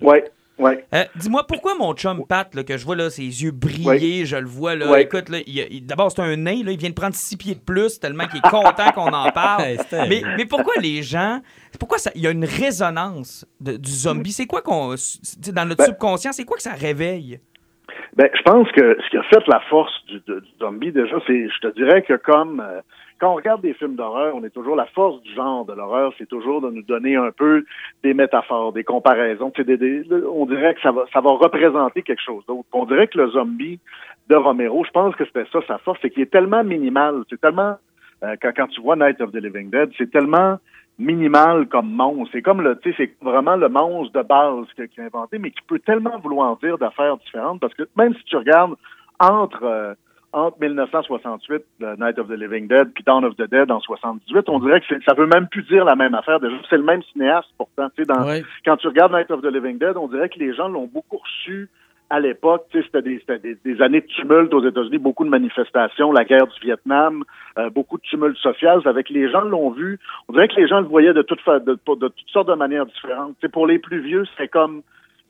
Ouais. 0.56 0.84
Euh, 0.94 1.02
Dis-moi, 1.16 1.44
pourquoi 1.48 1.74
mon 1.76 1.94
chum 1.94 2.24
Pat, 2.28 2.54
là, 2.54 2.62
que 2.62 2.76
je 2.76 2.84
vois 2.84 2.94
là, 2.94 3.10
ses 3.10 3.22
yeux 3.22 3.50
briller, 3.50 4.24
je 4.24 4.36
le 4.36 4.46
vois, 4.46 4.76
là, 4.76 4.88
Ouais. 4.88 5.02
écoute, 5.02 5.28
là, 5.28 5.38
il- 5.46 5.66
il- 5.70 5.84
d'abord, 5.84 6.12
c'est 6.12 6.22
un 6.22 6.36
nain, 6.36 6.62
là, 6.64 6.70
il 6.70 6.78
vient 6.78 6.90
de 6.90 6.94
prendre 6.94 7.14
six 7.14 7.36
pieds 7.36 7.54
de 7.56 7.60
plus, 7.60 7.98
tellement 7.98 8.26
qu'il 8.28 8.38
est 8.38 8.48
content 8.50 8.92
qu'on 8.94 9.12
en 9.12 9.30
parle. 9.30 9.64
Mais, 10.08 10.22
mais 10.36 10.46
pourquoi 10.46 10.74
les 10.80 11.02
gens, 11.02 11.40
pourquoi 11.80 11.98
ça, 11.98 12.10
il 12.14 12.22
y 12.22 12.26
a 12.28 12.30
une 12.30 12.44
résonance 12.44 13.44
de- 13.60 13.76
du 13.76 13.90
zombie? 13.90 14.30
C'est 14.32 14.46
quoi 14.46 14.62
qu'on, 14.62 14.94
dans 15.52 15.64
notre 15.64 15.78
Ben- 15.78 15.86
subconscient, 15.86 16.32
c'est 16.32 16.44
quoi 16.44 16.56
que 16.56 16.62
ça 16.62 16.72
réveille? 16.74 17.40
Ben, 18.16 18.28
je 18.32 18.42
pense 18.42 18.70
que 18.70 18.96
ce 19.04 19.10
qui 19.10 19.16
a 19.16 19.22
fait 19.24 19.42
la 19.48 19.60
force 19.68 19.92
du, 20.06 20.22
de- 20.28 20.38
du 20.38 20.50
zombie, 20.60 20.92
déjà, 20.92 21.16
c'est, 21.26 21.48
je 21.48 21.68
te 21.68 21.74
dirais 21.74 22.02
que 22.02 22.14
comme 22.14 22.60
euh, 22.60 22.80
quand 23.20 23.32
on 23.32 23.34
regarde 23.36 23.62
des 23.62 23.74
films 23.74 23.96
d'horreur, 23.96 24.34
on 24.34 24.44
est 24.44 24.50
toujours 24.50 24.76
la 24.76 24.86
force 24.86 25.20
du 25.22 25.32
genre 25.34 25.64
de 25.64 25.72
l'horreur, 25.72 26.12
c'est 26.18 26.28
toujours 26.28 26.60
de 26.60 26.70
nous 26.70 26.82
donner 26.82 27.16
un 27.16 27.30
peu 27.30 27.64
des 28.02 28.14
métaphores, 28.14 28.72
des 28.72 28.84
comparaisons. 28.84 29.52
Des- 29.56 29.76
des- 29.76 30.04
on 30.30 30.46
dirait 30.46 30.74
que 30.74 30.80
ça 30.80 30.92
va, 30.92 31.04
ça 31.12 31.20
va 31.20 31.30
représenter 31.30 32.02
quelque 32.02 32.22
chose 32.22 32.44
d'autre. 32.46 32.68
On 32.72 32.84
dirait 32.86 33.06
que 33.08 33.18
le 33.18 33.28
zombie 33.30 33.78
de 34.28 34.36
Romero, 34.36 34.84
je 34.84 34.90
pense 34.90 35.14
que 35.16 35.24
c'était 35.24 35.44
ça 35.52 35.60
sa 35.66 35.78
force, 35.78 35.98
c'est 36.02 36.10
qu'il 36.10 36.22
est 36.22 36.30
tellement 36.30 36.64
minimal, 36.64 37.22
c'est 37.30 37.40
tellement 37.40 37.76
euh, 38.22 38.36
quand, 38.40 38.52
quand 38.56 38.66
tu 38.68 38.80
vois 38.80 38.96
Night 38.96 39.20
of 39.20 39.32
the 39.32 39.36
Living 39.36 39.70
Dead, 39.70 39.90
c'est 39.98 40.10
tellement 40.10 40.58
minimal 40.98 41.66
comme 41.66 41.90
monstre. 41.90 42.30
C'est 42.32 42.42
comme 42.42 42.62
le, 42.62 42.78
tu 42.78 42.92
sais, 42.92 42.96
c'est 43.20 43.24
vraiment 43.24 43.56
le 43.56 43.68
monstre 43.68 44.12
de 44.12 44.26
base 44.26 44.66
qu'il 44.76 45.02
a 45.02 45.06
inventé, 45.06 45.38
mais 45.38 45.50
qui 45.50 45.60
peut 45.66 45.80
tellement 45.80 46.18
vouloir 46.18 46.56
dire 46.58 46.78
d'affaires 46.78 47.16
différentes 47.18 47.60
parce 47.60 47.74
que 47.74 47.82
même 47.96 48.14
si 48.14 48.24
tu 48.24 48.36
regardes 48.36 48.74
entre 49.18 49.62
euh, 49.64 49.94
entre 50.34 50.58
1968, 50.60 51.62
The 51.80 51.98
Night 51.98 52.18
of 52.18 52.28
the 52.28 52.32
Living 52.36 52.66
Dead, 52.68 52.92
puis 52.94 53.04
Dawn 53.04 53.24
of 53.24 53.36
the 53.36 53.48
Dead 53.50 53.70
en 53.70 53.80
78, 53.80 54.48
on 54.48 54.58
dirait 54.58 54.80
que 54.80 54.86
ça 55.06 55.14
veut 55.14 55.26
même 55.26 55.46
plus 55.48 55.62
dire 55.62 55.84
la 55.84 55.94
même 55.96 56.14
affaire. 56.14 56.40
Déjà, 56.40 56.56
c'est 56.68 56.76
le 56.76 56.82
même 56.82 57.02
cinéaste 57.12 57.48
pourtant. 57.56 57.88
Tu 57.96 58.02
sais, 58.02 58.06
dans, 58.06 58.26
Ouais. 58.26 58.42
quand 58.64 58.76
tu 58.76 58.88
regardes 58.88 59.12
Night 59.12 59.30
of 59.30 59.40
the 59.42 59.46
Living 59.46 59.78
Dead, 59.78 59.96
on 59.96 60.08
dirait 60.08 60.28
que 60.28 60.38
les 60.38 60.52
gens 60.54 60.68
l'ont 60.68 60.86
beaucoup 60.92 61.18
reçu 61.18 61.68
à 62.10 62.20
l'époque. 62.20 62.66
Tu 62.70 62.78
sais, 62.82 62.84
C'était 62.92 63.02
des, 63.02 63.22
des, 63.42 63.56
des 63.64 63.82
années 63.82 64.00
de 64.02 64.06
tumulte 64.06 64.52
aux 64.52 64.64
États-Unis, 64.66 64.98
beaucoup 64.98 65.24
de 65.24 65.30
manifestations, 65.30 66.12
la 66.12 66.24
guerre 66.24 66.46
du 66.46 66.60
Vietnam, 66.60 67.22
euh, 67.58 67.70
beaucoup 67.70 67.96
de 67.96 68.02
tumulte 68.02 68.36
social. 68.38 68.80
Avec 68.84 69.08
les 69.10 69.30
gens 69.30 69.40
l'ont 69.42 69.70
vu. 69.70 69.98
On 70.28 70.32
dirait 70.32 70.48
que 70.48 70.56
les 70.56 70.68
gens 70.68 70.80
le 70.80 70.86
voyaient 70.86 71.14
de, 71.14 71.22
toutes 71.22 71.40
fa- 71.40 71.60
de, 71.60 71.72
de 71.72 72.08
toutes 72.08 72.28
sortes 72.28 72.48
de 72.48 72.54
manières 72.54 72.86
différentes. 72.86 73.34
Tu 73.40 73.46
sais, 73.46 73.48
pour 73.50 73.66
les 73.66 73.78
plus 73.78 74.00
vieux, 74.00 74.24
c'était 74.32 74.48
comme 74.48 74.82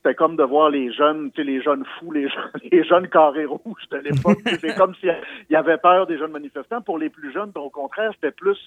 c'était 0.05 0.15
comme 0.15 0.35
de 0.35 0.43
voir 0.43 0.69
les 0.69 0.93
jeunes, 0.93 1.31
tu 1.31 1.41
sais, 1.41 1.47
les 1.47 1.61
jeunes 1.63 1.83
fous, 1.97 2.11
les 2.11 2.29
jeunes, 2.29 2.51
les 2.71 2.83
jeunes 2.83 3.07
carrés 3.07 3.45
rouges 3.45 3.87
de 3.91 3.97
l'époque. 3.97 4.39
C'est 4.61 4.75
comme 4.75 4.93
s'il 4.95 5.15
y 5.49 5.55
avait 5.55 5.77
peur 5.77 6.05
des 6.05 6.17
jeunes 6.17 6.31
manifestants. 6.31 6.81
Pour 6.81 6.99
les 6.99 7.09
plus 7.09 7.33
jeunes, 7.33 7.51
au 7.55 7.69
contraire, 7.69 8.11
c'était 8.13 8.31
plus 8.31 8.57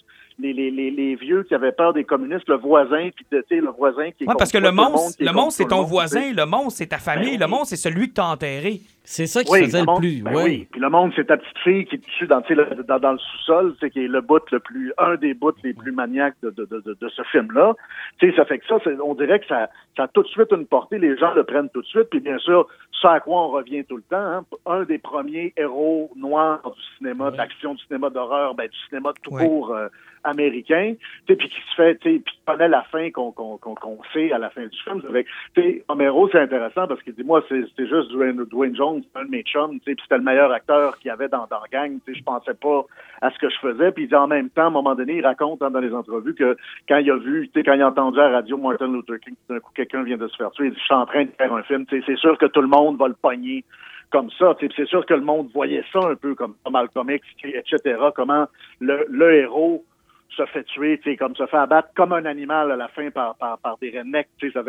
les, 0.40 0.52
les, 0.52 0.70
les, 0.70 0.90
les 0.90 1.14
vieux 1.14 1.44
qui 1.44 1.54
avaient 1.54 1.72
peur 1.72 1.92
des 1.92 2.04
communistes, 2.04 2.48
le 2.48 2.56
voisin, 2.56 3.10
puis 3.14 3.24
tu 3.30 3.38
sais, 3.48 3.60
le 3.60 3.70
voisin 3.70 4.10
qui 4.10 4.24
est 4.24 4.28
Ouais, 4.28 4.34
parce 4.36 4.50
que 4.50 4.58
le 4.58 4.72
monstre, 4.72 5.16
le 5.20 5.30
c'est 5.50 5.62
le 5.64 5.68
ton 5.68 5.82
voisin, 5.82 6.32
le 6.32 6.44
monstre, 6.44 6.78
c'est 6.78 6.86
ta 6.86 6.98
famille, 6.98 7.38
Ben 7.38 7.40
le 7.40 7.44
oui. 7.44 7.50
monstre, 7.50 7.68
c'est 7.68 7.76
celui 7.90 8.08
que 8.08 8.14
t'as 8.14 8.32
enterré. 8.32 8.80
C'est 9.10 9.26
ça 9.26 9.42
qui 9.42 9.50
Oui, 9.50 9.64
faisait 9.64 9.80
le 9.80 9.86
monde- 9.86 10.00
plus. 10.00 10.22
ben 10.22 10.34
ouais. 10.34 10.44
oui. 10.44 10.68
Puis 10.70 10.80
le 10.82 10.90
monde, 10.90 11.12
c'est 11.16 11.24
ta 11.24 11.38
petite 11.38 11.58
fille 11.64 11.86
qui 11.86 11.94
est 11.94 12.04
dessus 12.06 12.26
dans, 12.26 12.42
tu 12.42 12.48
sais, 12.48 12.54
le- 12.54 12.84
dans, 12.84 12.98
dans 12.98 13.12
le 13.12 13.18
sous-sol, 13.18 13.74
c'est 13.80 13.88
qui 13.88 14.04
est 14.04 14.06
le 14.08 14.20
bout 14.20 14.42
le 14.52 14.60
plus, 14.60 14.92
un 14.98 15.16
des 15.16 15.32
bouts 15.32 15.52
les 15.64 15.72
plus 15.72 15.92
maniaques 15.92 16.34
de, 16.42 16.50
de, 16.50 16.66
de, 16.66 16.82
de, 17.00 17.08
ce 17.08 17.22
film-là. 17.32 17.74
Tu 18.18 18.28
sais, 18.30 18.36
ça 18.36 18.44
fait 18.44 18.58
que 18.58 18.66
ça, 18.66 18.76
c'est- 18.84 19.00
on 19.02 19.14
dirait 19.14 19.40
que 19.40 19.46
ça, 19.46 19.70
ça 19.96 20.02
a 20.02 20.08
tout 20.08 20.22
de 20.22 20.28
suite 20.28 20.52
une 20.52 20.66
portée. 20.66 20.98
Les 20.98 21.16
gens 21.16 21.32
le 21.32 21.44
prennent 21.44 21.70
tout 21.70 21.80
de 21.80 21.86
suite. 21.86 22.10
Puis 22.10 22.20
bien 22.20 22.36
sûr, 22.38 22.66
ça 23.00 23.12
à 23.12 23.20
quoi 23.20 23.44
on 23.44 23.48
revient 23.48 23.82
tout 23.86 23.96
le 23.96 24.02
temps. 24.02 24.16
hein. 24.18 24.44
Un 24.66 24.82
des 24.84 24.98
premiers 24.98 25.54
héros 25.56 26.10
noirs 26.14 26.60
du 26.70 26.82
cinéma, 26.98 27.30
de 27.30 27.38
l'action, 27.38 27.74
du 27.74 27.82
cinéma 27.86 28.10
d'horreur, 28.10 28.54
ben, 28.54 28.68
du 28.68 28.76
cinéma 28.90 29.12
de 29.12 29.18
tout 29.22 29.30
Ouais. 29.34 29.46
court 29.46 29.74
euh, 29.74 29.88
américain. 30.24 30.94
Puis 31.26 31.36
qui 31.36 31.48
se 31.48 31.74
fait, 31.76 31.94
puis 32.00 32.22
qui 32.22 32.38
connaît 32.46 32.68
la 32.68 32.82
fin 32.82 33.10
qu'on 33.10 33.32
qu'on 33.32 33.56
qu'on 33.58 33.74
qu'on 33.74 33.98
sait 34.12 34.32
à 34.32 34.38
la 34.38 34.50
fin 34.50 34.66
du 34.66 34.78
film. 34.82 35.02
Avec, 35.08 35.26
Romero, 35.88 36.28
c'est 36.30 36.40
intéressant 36.40 36.86
parce 36.86 37.02
qu'il 37.02 37.14
dit, 37.14 37.24
moi, 37.24 37.42
c'est 37.48 37.64
juste 37.78 38.10
Dwayne, 38.10 38.44
Dwayne 38.44 38.76
Jones, 38.76 39.02
un 39.14 39.24
de 39.24 39.30
mes 39.30 39.42
chums, 39.42 39.78
puis 39.80 39.96
c'était 40.00 40.18
le 40.18 40.24
meilleur 40.24 40.50
acteur 40.52 40.98
qu'il 40.98 41.08
y 41.08 41.10
avait 41.10 41.28
dans, 41.28 41.46
dans 41.50 41.62
gang. 41.72 41.98
Je 42.06 42.22
pensais 42.22 42.54
pas 42.54 42.84
à 43.20 43.30
ce 43.30 43.38
que 43.38 43.48
je 43.48 43.58
faisais. 43.58 43.92
Puis 43.92 44.04
il 44.04 44.08
dit 44.08 44.14
en 44.14 44.26
même 44.26 44.50
temps, 44.50 44.64
à 44.64 44.66
un 44.66 44.70
moment 44.70 44.94
donné, 44.94 45.16
il 45.16 45.26
raconte 45.26 45.62
hein, 45.62 45.70
dans 45.70 45.80
les 45.80 45.92
entrevues 45.92 46.34
que 46.34 46.56
quand 46.88 46.98
il 46.98 47.10
a 47.10 47.16
vu, 47.16 47.50
quand 47.54 47.72
il 47.72 47.82
a 47.82 47.88
entendu 47.88 48.18
à 48.20 48.28
la 48.28 48.36
radio 48.36 48.56
Martin 48.56 48.92
Luther 48.92 49.18
King, 49.20 49.34
d'un 49.48 49.60
coup, 49.60 49.72
quelqu'un 49.74 50.02
vient 50.02 50.16
de 50.16 50.28
se 50.28 50.36
faire 50.36 50.50
tuer, 50.52 50.66
il 50.66 50.72
dit, 50.72 50.78
je 50.78 50.84
suis 50.84 50.94
en 50.94 51.06
train 51.06 51.24
de 51.24 51.30
faire 51.36 51.52
un 51.52 51.62
film. 51.62 51.84
C'est 51.90 52.16
sûr 52.16 52.38
que 52.38 52.46
tout 52.46 52.62
le 52.62 52.68
monde 52.68 52.98
va 52.98 53.08
le 53.08 53.14
pogner 53.14 53.64
comme 54.10 54.30
ça. 54.38 54.56
C'est 54.60 54.86
sûr 54.86 55.04
que 55.04 55.14
le 55.14 55.20
monde 55.20 55.50
voyait 55.52 55.84
ça 55.92 56.00
un 56.00 56.14
peu 56.14 56.34
comme 56.34 56.54
Malcolm 56.70 57.10
etc. 57.10 57.98
Comment 58.14 58.46
le, 58.80 59.06
le 59.10 59.34
héros 59.34 59.84
se 60.36 60.44
fait 60.46 60.62
tuer, 60.64 60.98
tu 61.02 61.10
sais, 61.10 61.16
comme 61.16 61.34
se 61.34 61.46
fait 61.46 61.56
abattre 61.56 61.88
comme 61.96 62.12
un 62.12 62.24
animal 62.24 62.70
à 62.70 62.76
la 62.76 62.88
fin 62.88 63.10
par, 63.10 63.34
par, 63.36 63.58
par 63.58 63.76
des 63.78 63.90
rednecks, 63.96 64.28
tu 64.38 64.52
sais, 64.52 64.60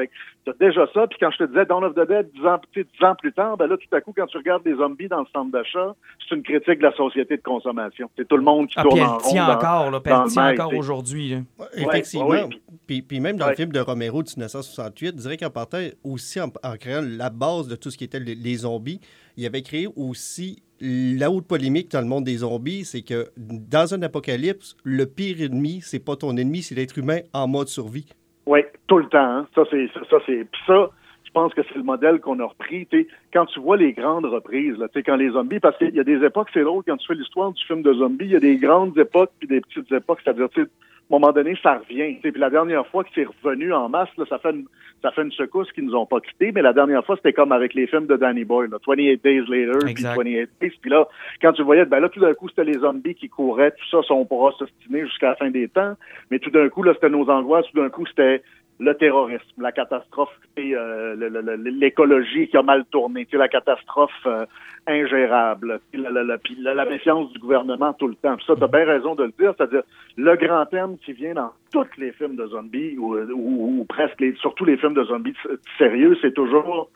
t'as 0.45 0.53
déjà 0.59 0.87
ça, 0.93 1.05
puis 1.07 1.17
quand 1.19 1.29
je 1.31 1.37
te 1.37 1.43
disais 1.43 1.65
Dawn 1.65 1.83
of 1.83 1.93
the 1.93 2.07
Dead, 2.07 2.29
dix 2.33 2.45
ans, 2.45 2.59
dix 2.75 3.05
ans 3.05 3.15
plus 3.15 3.33
tard, 3.33 3.57
ben 3.57 3.67
là, 3.67 3.77
tout 3.77 3.95
à 3.95 4.01
coup, 4.01 4.13
quand 4.15 4.25
tu 4.25 4.37
regardes 4.37 4.63
des 4.63 4.75
zombies 4.75 5.07
dans 5.07 5.19
le 5.19 5.27
centre 5.33 5.51
d'achat, 5.51 5.93
c'est 6.27 6.35
une 6.35 6.43
critique 6.43 6.79
de 6.79 6.83
la 6.83 6.93
société 6.95 7.37
de 7.37 7.41
consommation. 7.43 8.09
C'est 8.17 8.27
tout 8.27 8.37
le 8.37 8.43
monde 8.43 8.67
qui 8.67 8.75
Ah, 8.77 8.83
tourne 8.83 8.95
puis 8.95 9.03
en 9.03 9.05
elle 9.05 9.11
rond. 9.11 9.29
tient 9.29 9.47
dans- 9.47 9.53
encore, 9.53 9.91
là, 9.91 9.99
puis 9.99 10.09
dans 10.11 10.17
elle 10.19 10.23
le 10.25 10.31
tient 10.31 10.49
encore 10.65 10.73
aujourd'hui. 10.75 11.35
Effectivement. 11.75 12.27
ouais, 12.29 12.47
puis- 12.47 12.61
puis, 12.87 13.01
puis 13.03 13.19
même 13.19 13.37
dans 13.37 13.45
Ouais. 13.45 13.51
le 13.51 13.57
film 13.57 13.71
de 13.71 13.79
Romero 13.79 14.23
de 14.23 14.29
1968, 14.29 15.07
je 15.17 15.21
dirais 15.21 15.37
qu'en 15.37 15.49
partant 15.49 15.79
aussi 16.03 16.39
en, 16.41 16.47
en 16.63 16.75
créant 16.77 17.01
la 17.03 17.29
base 17.29 17.67
de 17.67 17.75
tout 17.75 17.91
ce 17.91 17.97
qui 17.97 18.03
était 18.05 18.19
les, 18.19 18.35
les 18.35 18.55
zombies, 18.55 18.99
il 19.39 19.45
avait 19.45 19.61
créé 19.61 19.87
aussi 19.95 20.61
la 20.81 21.31
haute 21.31 21.47
polémique 21.47 21.91
dans 21.91 22.01
le 22.01 22.07
monde 22.07 22.25
des 22.25 22.37
zombies, 22.37 22.83
c'est 22.83 23.01
que 23.01 23.27
dans 23.37 23.93
un 23.93 24.01
apocalypse, 24.01 24.75
le 24.83 25.05
pire 25.05 25.41
ennemi, 25.41 25.79
c'est 25.81 26.03
pas 26.03 26.17
ton 26.17 26.35
ennemi, 26.35 26.61
c'est 26.61 26.75
l'être 26.75 26.97
humain 26.97 27.19
en 27.33 27.47
mode 27.47 27.69
survie. 27.69 28.07
Oui, 28.45 28.59
tout 28.87 28.97
le 28.97 29.05
temps. 29.07 29.17
hein. 29.17 29.47
Ça, 29.55 29.63
c'est 29.71 29.87
ça, 30.09 30.17
c'est. 30.25 30.45
Ça, 30.67 30.89
je 31.23 31.31
pense 31.31 31.53
que 31.53 31.61
c'est 31.69 31.75
le 31.75 31.83
modèle 31.83 32.19
qu'on 32.19 32.39
a 32.39 32.45
repris. 32.45 32.87
Quand 33.31 33.45
tu 33.45 33.59
vois 33.61 33.77
les 33.77 33.93
grandes 33.93 34.25
reprises, 34.25 34.77
là, 34.77 34.87
quand 35.05 35.15
les 35.15 35.29
zombies, 35.29 35.59
parce 35.59 35.77
qu'il 35.77 35.95
y 35.95 35.99
a 35.99 36.03
des 36.03 36.25
époques, 36.25 36.49
c'est 36.53 36.63
drôle, 36.63 36.83
quand 36.85 36.97
tu 36.97 37.07
fais 37.07 37.15
l'histoire 37.15 37.53
du 37.53 37.63
film 37.63 37.81
de 37.81 37.93
zombies, 37.93 38.25
il 38.25 38.31
y 38.31 38.35
a 38.35 38.39
des 38.41 38.57
grandes 38.57 38.97
époques 38.97 39.31
puis 39.39 39.47
des 39.47 39.61
petites 39.61 39.91
époques, 39.91 40.19
c'est-à-dire, 40.23 40.47
à 41.11 41.15
un 41.15 41.19
moment 41.19 41.33
donné, 41.33 41.57
ça 41.63 41.79
revient. 41.79 42.15
tu 42.15 42.21
sais. 42.21 42.31
Puis 42.31 42.39
la 42.39 42.49
dernière 42.49 42.85
fois 42.87 43.03
que 43.03 43.09
c'est 43.15 43.25
revenu 43.25 43.73
en 43.73 43.89
masse, 43.89 44.09
là, 44.17 44.25
ça 44.29 44.37
fait 44.37 44.51
une, 44.51 44.65
ça 45.01 45.11
fait 45.11 45.23
une 45.23 45.31
secousse 45.31 45.71
qui 45.71 45.81
nous 45.81 45.95
ont 45.95 46.05
pas 46.05 46.19
quittés, 46.19 46.51
mais 46.51 46.61
la 46.61 46.73
dernière 46.73 47.03
fois, 47.05 47.15
c'était 47.15 47.33
comme 47.33 47.51
avec 47.51 47.73
les 47.73 47.87
films 47.87 48.05
de 48.05 48.15
Danny 48.15 48.45
Boyle, 48.45 48.69
là, 48.69 48.77
28 48.85 49.23
Days 49.23 49.45
Later, 49.47 49.79
puis 49.79 49.91
Exact. 49.91 50.17
28 50.17 50.49
Days. 50.61 50.73
Puis 50.81 50.91
là, 50.91 51.07
quand 51.41 51.53
tu 51.53 51.63
voyais, 51.63 51.85
ben 51.85 51.99
là, 51.99 52.09
tout 52.09 52.19
d'un 52.19 52.33
coup, 52.33 52.47
c'était 52.49 52.63
les 52.63 52.79
zombies 52.79 53.15
qui 53.15 53.29
couraient, 53.29 53.71
tout 53.71 53.89
ça, 53.89 54.01
son 54.07 54.23
bras 54.25 54.51
s'ostiner 54.57 55.05
jusqu'à 55.05 55.29
la 55.29 55.35
fin 55.35 55.49
des 55.49 55.67
temps. 55.67 55.93
Mais 56.29 56.39
tout 56.39 56.51
d'un 56.51 56.69
coup, 56.69 56.83
là, 56.83 56.93
c'était 56.93 57.09
nos 57.09 57.27
angoisses, 57.29 57.65
tout 57.73 57.81
d'un 57.81 57.89
coup, 57.89 58.05
c'était 58.05 58.43
le 58.79 58.93
terrorisme, 58.95 59.43
la 59.61 59.71
catastrophe, 59.71 60.29
euh, 60.57 61.15
l'écologie 61.57 62.47
qui 62.47 62.57
a 62.57 62.61
mal 62.63 62.85
tourné, 62.85 63.25
tu 63.25 63.31
sais, 63.31 63.37
la 63.37 63.49
catastrophe 63.49 64.11
euh, 64.25 64.45
ingérable, 64.87 65.79
puis 65.91 66.01
la, 66.01 66.09
la- 66.09 66.23
la- 66.23 66.37
puis 66.37 66.55
la- 66.59 66.85
méfiance 66.85 67.31
du 67.33 67.39
gouvernement 67.39 67.93
tout 67.93 68.07
le 68.07 68.15
temps. 68.15 68.35
Puis 68.37 68.45
ça, 68.45 68.55
tu 68.55 68.63
as 68.63 68.67
bien 68.67 68.85
raison 68.85 69.15
de 69.15 69.23
le 69.25 69.33
dire, 69.37 69.53
c'est-à-dire 69.57 69.83
le 70.17 70.35
grand 70.37 70.65
thème 70.65 70.97
qui 71.03 71.13
vient 71.13 71.33
dans 71.33 71.51
tous 71.71 71.85
les 71.97 72.11
films 72.13 72.35
de 72.35 72.47
zombies, 72.47 72.97
ou, 72.97 73.15
ou- 73.17 73.79
ou 73.81 73.85
presque, 73.85 74.19
les, 74.21 74.33
surtout 74.35 74.65
les 74.65 74.77
films 74.77 74.93
de 74.93 75.03
zombies 75.03 75.35
sérieux, 75.77 76.17
c'est 76.21 76.33
toujours 76.33 76.89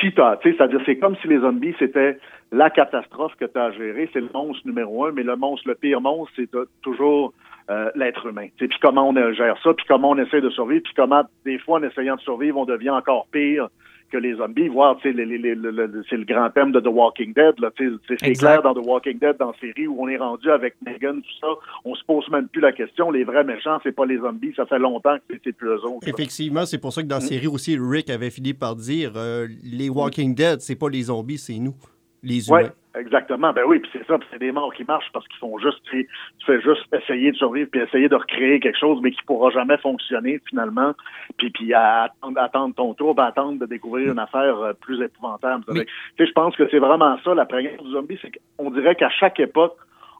sais, 0.00 0.12
c'est-à-dire 0.42 0.80
c'est 0.86 0.96
comme 0.96 1.16
si 1.16 1.28
les 1.28 1.38
zombies 1.38 1.74
c'était 1.78 2.18
la 2.52 2.70
catastrophe 2.70 3.34
que 3.38 3.44
tu 3.44 3.58
as 3.58 3.64
à 3.64 3.70
gérer, 3.72 4.08
c'est 4.12 4.20
le 4.20 4.28
monstre 4.32 4.66
numéro 4.66 5.06
un, 5.06 5.12
mais 5.12 5.22
le 5.22 5.36
monstre, 5.36 5.68
le 5.68 5.74
pire 5.74 6.00
monstre, 6.00 6.32
c'est 6.36 6.50
toujours 6.82 7.32
euh, 7.70 7.90
l'être 7.94 8.26
humain. 8.26 8.48
Puis 8.56 8.68
comment 8.80 9.08
on 9.08 9.16
euh, 9.16 9.32
gère 9.32 9.56
ça, 9.62 9.72
puis 9.74 9.86
comment 9.88 10.10
on 10.10 10.18
essaie 10.18 10.40
de 10.40 10.50
survivre, 10.50 10.82
puis 10.84 10.94
comment 10.94 11.24
des 11.44 11.58
fois 11.58 11.78
en 11.78 11.82
essayant 11.82 12.16
de 12.16 12.20
survivre, 12.20 12.58
on 12.58 12.64
devient 12.64 12.90
encore 12.90 13.26
pire 13.32 13.68
que 14.14 14.18
les 14.18 14.36
zombies, 14.36 14.68
voire 14.68 14.96
c'est 15.02 15.12
le 15.12 16.24
grand 16.24 16.48
thème 16.50 16.70
de 16.72 16.78
The 16.80 16.86
Walking 16.86 17.32
Dead. 17.34 17.54
C'est- 17.76 18.32
clair 18.38 18.62
dans 18.62 18.74
The 18.74 18.86
Walking 18.86 19.18
Dead, 19.18 19.36
dans 19.38 19.48
la 19.50 19.58
série 19.60 19.88
où 19.88 19.96
on 20.00 20.08
est 20.08 20.16
rendu 20.16 20.48
avec 20.50 20.74
Negan, 20.86 21.16
tout 21.16 21.38
ça, 21.40 21.48
on 21.84 21.94
se 21.96 22.04
pose 22.04 22.28
même 22.30 22.46
plus 22.48 22.60
la 22.60 22.72
question. 22.72 23.10
Les 23.10 23.24
vrais 23.24 23.42
méchants, 23.44 23.78
c'est 23.82 23.92
pas 23.94 24.06
les 24.06 24.18
zombies, 24.18 24.52
ça 24.54 24.66
fait 24.66 24.78
longtemps 24.78 25.16
que 25.28 25.34
c'est- 25.42 25.52
plus 25.52 25.68
eux 25.68 25.84
autres. 25.84 26.06
Effectivement, 26.08 26.64
c'est 26.66 26.78
pour 26.78 26.92
ça 26.92 27.02
que 27.02 27.08
dans 27.08 27.16
la 27.16 27.20
série 27.22 27.46
aussi, 27.48 27.76
Rick 27.80 28.10
avait 28.10 28.30
fini 28.30 28.54
par 28.54 28.76
dire 28.76 29.12
euh, 29.16 29.46
les 29.64 29.88
Walking 29.88 30.34
Dead, 30.34 30.60
c'est 30.60 30.76
pas 30.76 30.88
les 30.88 31.02
zombies, 31.02 31.38
c'est 31.38 31.58
nous, 31.58 31.74
les 32.22 32.48
humains. 32.48 32.70
Exactement. 32.94 33.52
Ben 33.52 33.64
oui, 33.66 33.80
puis 33.80 33.90
c'est 33.92 34.06
ça, 34.06 34.18
puis 34.18 34.28
c'est 34.32 34.38
des 34.38 34.52
morts 34.52 34.72
qui 34.74 34.84
marchent 34.84 35.10
parce 35.12 35.26
qu'ils 35.28 35.38
font 35.38 35.58
juste, 35.58 35.80
tu 35.90 36.02
sais, 36.02 36.08
tu 36.38 36.46
fais 36.46 36.60
juste 36.60 36.86
essayer 36.92 37.32
de 37.32 37.36
survivre 37.36 37.68
puis 37.70 37.80
essayer 37.80 38.08
de 38.08 38.14
recréer 38.14 38.60
quelque 38.60 38.78
chose, 38.78 39.00
mais 39.02 39.10
qui 39.10 39.22
pourra 39.24 39.50
jamais 39.50 39.76
fonctionner 39.78 40.40
finalement. 40.48 40.92
Puis 41.36 41.50
puis 41.50 41.74
attendre, 41.74 42.40
attendre 42.40 42.74
ton 42.74 42.94
tour, 42.94 43.14
puis 43.14 43.24
attendre 43.24 43.58
de 43.58 43.66
découvrir 43.66 44.12
une 44.12 44.18
affaire 44.18 44.58
euh, 44.58 44.72
plus 44.72 45.02
épouvantable. 45.02 45.64
Tu 45.68 45.78
sais, 46.18 46.26
je 46.26 46.32
pense 46.32 46.56
que 46.56 46.68
c'est 46.70 46.78
vraiment 46.78 47.18
ça 47.24 47.34
la 47.34 47.46
première 47.46 47.82
du 47.82 47.90
zombie, 47.90 48.18
c'est 48.22 48.32
qu'on 48.58 48.70
dirait 48.70 48.94
qu'à 48.94 49.10
chaque 49.10 49.40
époque 49.40 49.76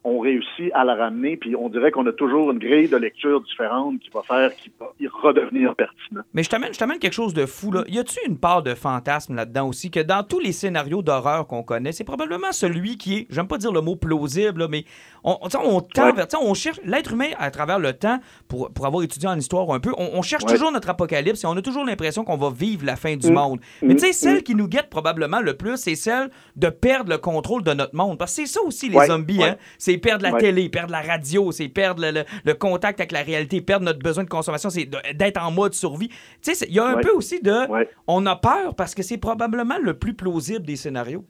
on 0.07 0.19
réussit 0.19 0.71
à 0.75 0.85
la 0.85 0.95
ramener, 0.95 1.37
puis 1.39 1.57
on 1.57 1.69
dirait 1.71 1.91
qu'on 1.91 2.07
a 2.07 2.13
toujours 2.13 2.51
une 2.51 2.59
grille 2.59 2.89
de 2.89 2.97
lecture 2.97 3.41
différente 3.41 3.99
qui 4.01 4.11
va 4.11 4.23
faire 4.23 4.55
qu'il 4.55 4.71
va 4.79 4.93
y 5.01 5.07
redevenir 5.09 5.75
pertinent. 5.75 6.21
Mais 6.35 6.43
je 6.43 6.51
t'amène, 6.51 6.75
je 6.75 6.79
t'amène 6.79 6.99
quelque 6.99 7.15
chose 7.15 7.33
de 7.33 7.47
fou. 7.47 7.73
Là. 7.73 7.85
Y 7.89 7.99
a-tu 7.99 8.19
une 8.27 8.37
part 8.39 8.63
de 8.63 8.75
fantasme 8.75 9.35
là-dedans 9.35 9.67
aussi 9.69 9.91
que 9.91 10.01
dans 10.01 10.23
tous 10.23 10.41
les 10.41 10.53
scénarios 10.53 11.01
d'horreur 11.03 11.47
qu'on 11.47 11.63
connaît, 11.63 11.93
c'est 11.93 12.05
probablement 12.05 12.53
celui 12.53 12.99
qui 12.99 13.15
est, 13.19 13.27
j'aime 13.31 13.49
pas 13.49 13.57
dire 13.57 13.73
le 13.73 13.81
mot 13.81 13.97
plausible, 13.97 14.61
là, 14.61 14.69
mais 14.69 14.85
on, 15.25 15.39
on, 15.43 15.81
tend 15.81 16.05
Ouais. 16.07 16.13
vers- 16.13 16.27
on 16.43 16.53
cherche 16.53 16.81
l'être 16.85 17.13
humain 17.15 17.31
à 17.39 17.51
travers 17.51 17.79
le 17.79 17.95
temps 17.95 18.19
pour, 18.47 18.71
pour 18.73 18.85
avoir 18.87 19.03
étudié 19.05 19.27
en 19.29 19.39
histoire 19.39 19.71
un 19.73 19.81
peu. 19.81 19.93
On, 19.97 20.11
on 20.15 20.23
cherche 20.23 20.45
Ouais. 20.45 20.53
toujours 20.53 20.71
notre 20.71 20.91
apocalypse 20.91 21.45
et 21.45 21.47
on 21.47 21.57
a 21.57 21.63
toujours 21.63 21.85
l'impression 21.85 22.25
qu'on 22.25 22.37
va 22.37 22.51
vivre 22.51 22.85
la 22.85 22.97
fin 22.97 23.17
du 23.17 23.31
Mm. 23.31 23.35
monde. 23.35 23.61
Mais 23.81 23.95
tu 23.95 24.01
sais, 24.01 24.11
Mm. 24.11 24.13
celle 24.13 24.43
qui 24.43 24.55
nous 24.55 24.69
guette 24.69 24.91
probablement 24.91 25.41
le 25.41 25.55
plus, 25.57 25.79
c'est 25.79 25.95
celle 25.95 26.29
de 26.57 26.69
perdre 26.69 27.11
le 27.11 27.17
contrôle 27.17 27.63
de 27.63 27.73
notre 27.73 27.95
monde. 27.97 28.19
Parce 28.19 28.37
que 28.37 28.43
c'est 28.45 28.53
ça 28.53 28.61
aussi 28.63 28.91
les 28.91 28.97
Ouais. 28.99 29.07
zombies, 29.07 29.43
hein. 29.43 29.57
C'est 29.79 29.94
perdre 29.99 30.23
la 30.25 30.33
Ouais. 30.33 30.41
télé, 30.41 30.69
perdre 30.69 30.93
la 30.93 31.01
radio, 31.03 31.53
c'est 31.53 31.69
perdre 31.69 32.03
le, 32.03 32.11
le- 32.11 32.25
le 32.45 32.55
contact 32.55 33.01
avec 33.01 33.13
la 33.13 33.23
réalité, 33.23 33.61
perdre 33.61 33.85
notre 33.87 33.99
besoin 34.01 34.25
de 34.25 34.29
consommation, 34.29 34.71
c'est 34.71 34.89
d'être 35.15 35.43
en 35.43 35.51
mode 35.51 35.75
survie. 35.75 36.09
Tu 36.09 36.17
sais, 36.43 36.55
c'est- 36.55 36.67
il 36.69 36.75
y 36.75 36.79
a 36.81 36.87
un 36.87 36.95
Ouais. 36.97 37.01
peu 37.03 37.11
aussi 37.11 37.41
de. 37.43 37.69
Ouais. 37.71 37.89
On 38.07 38.25
a 38.27 38.37
peur 38.37 38.75
parce 38.77 38.95
que 38.95 39.03
c'est 39.03 39.19
probablement 39.19 39.79
le 39.83 39.95
plus 39.95 40.15
plausible 40.15 40.65
des 40.67 40.77
scénarios. 40.77 41.25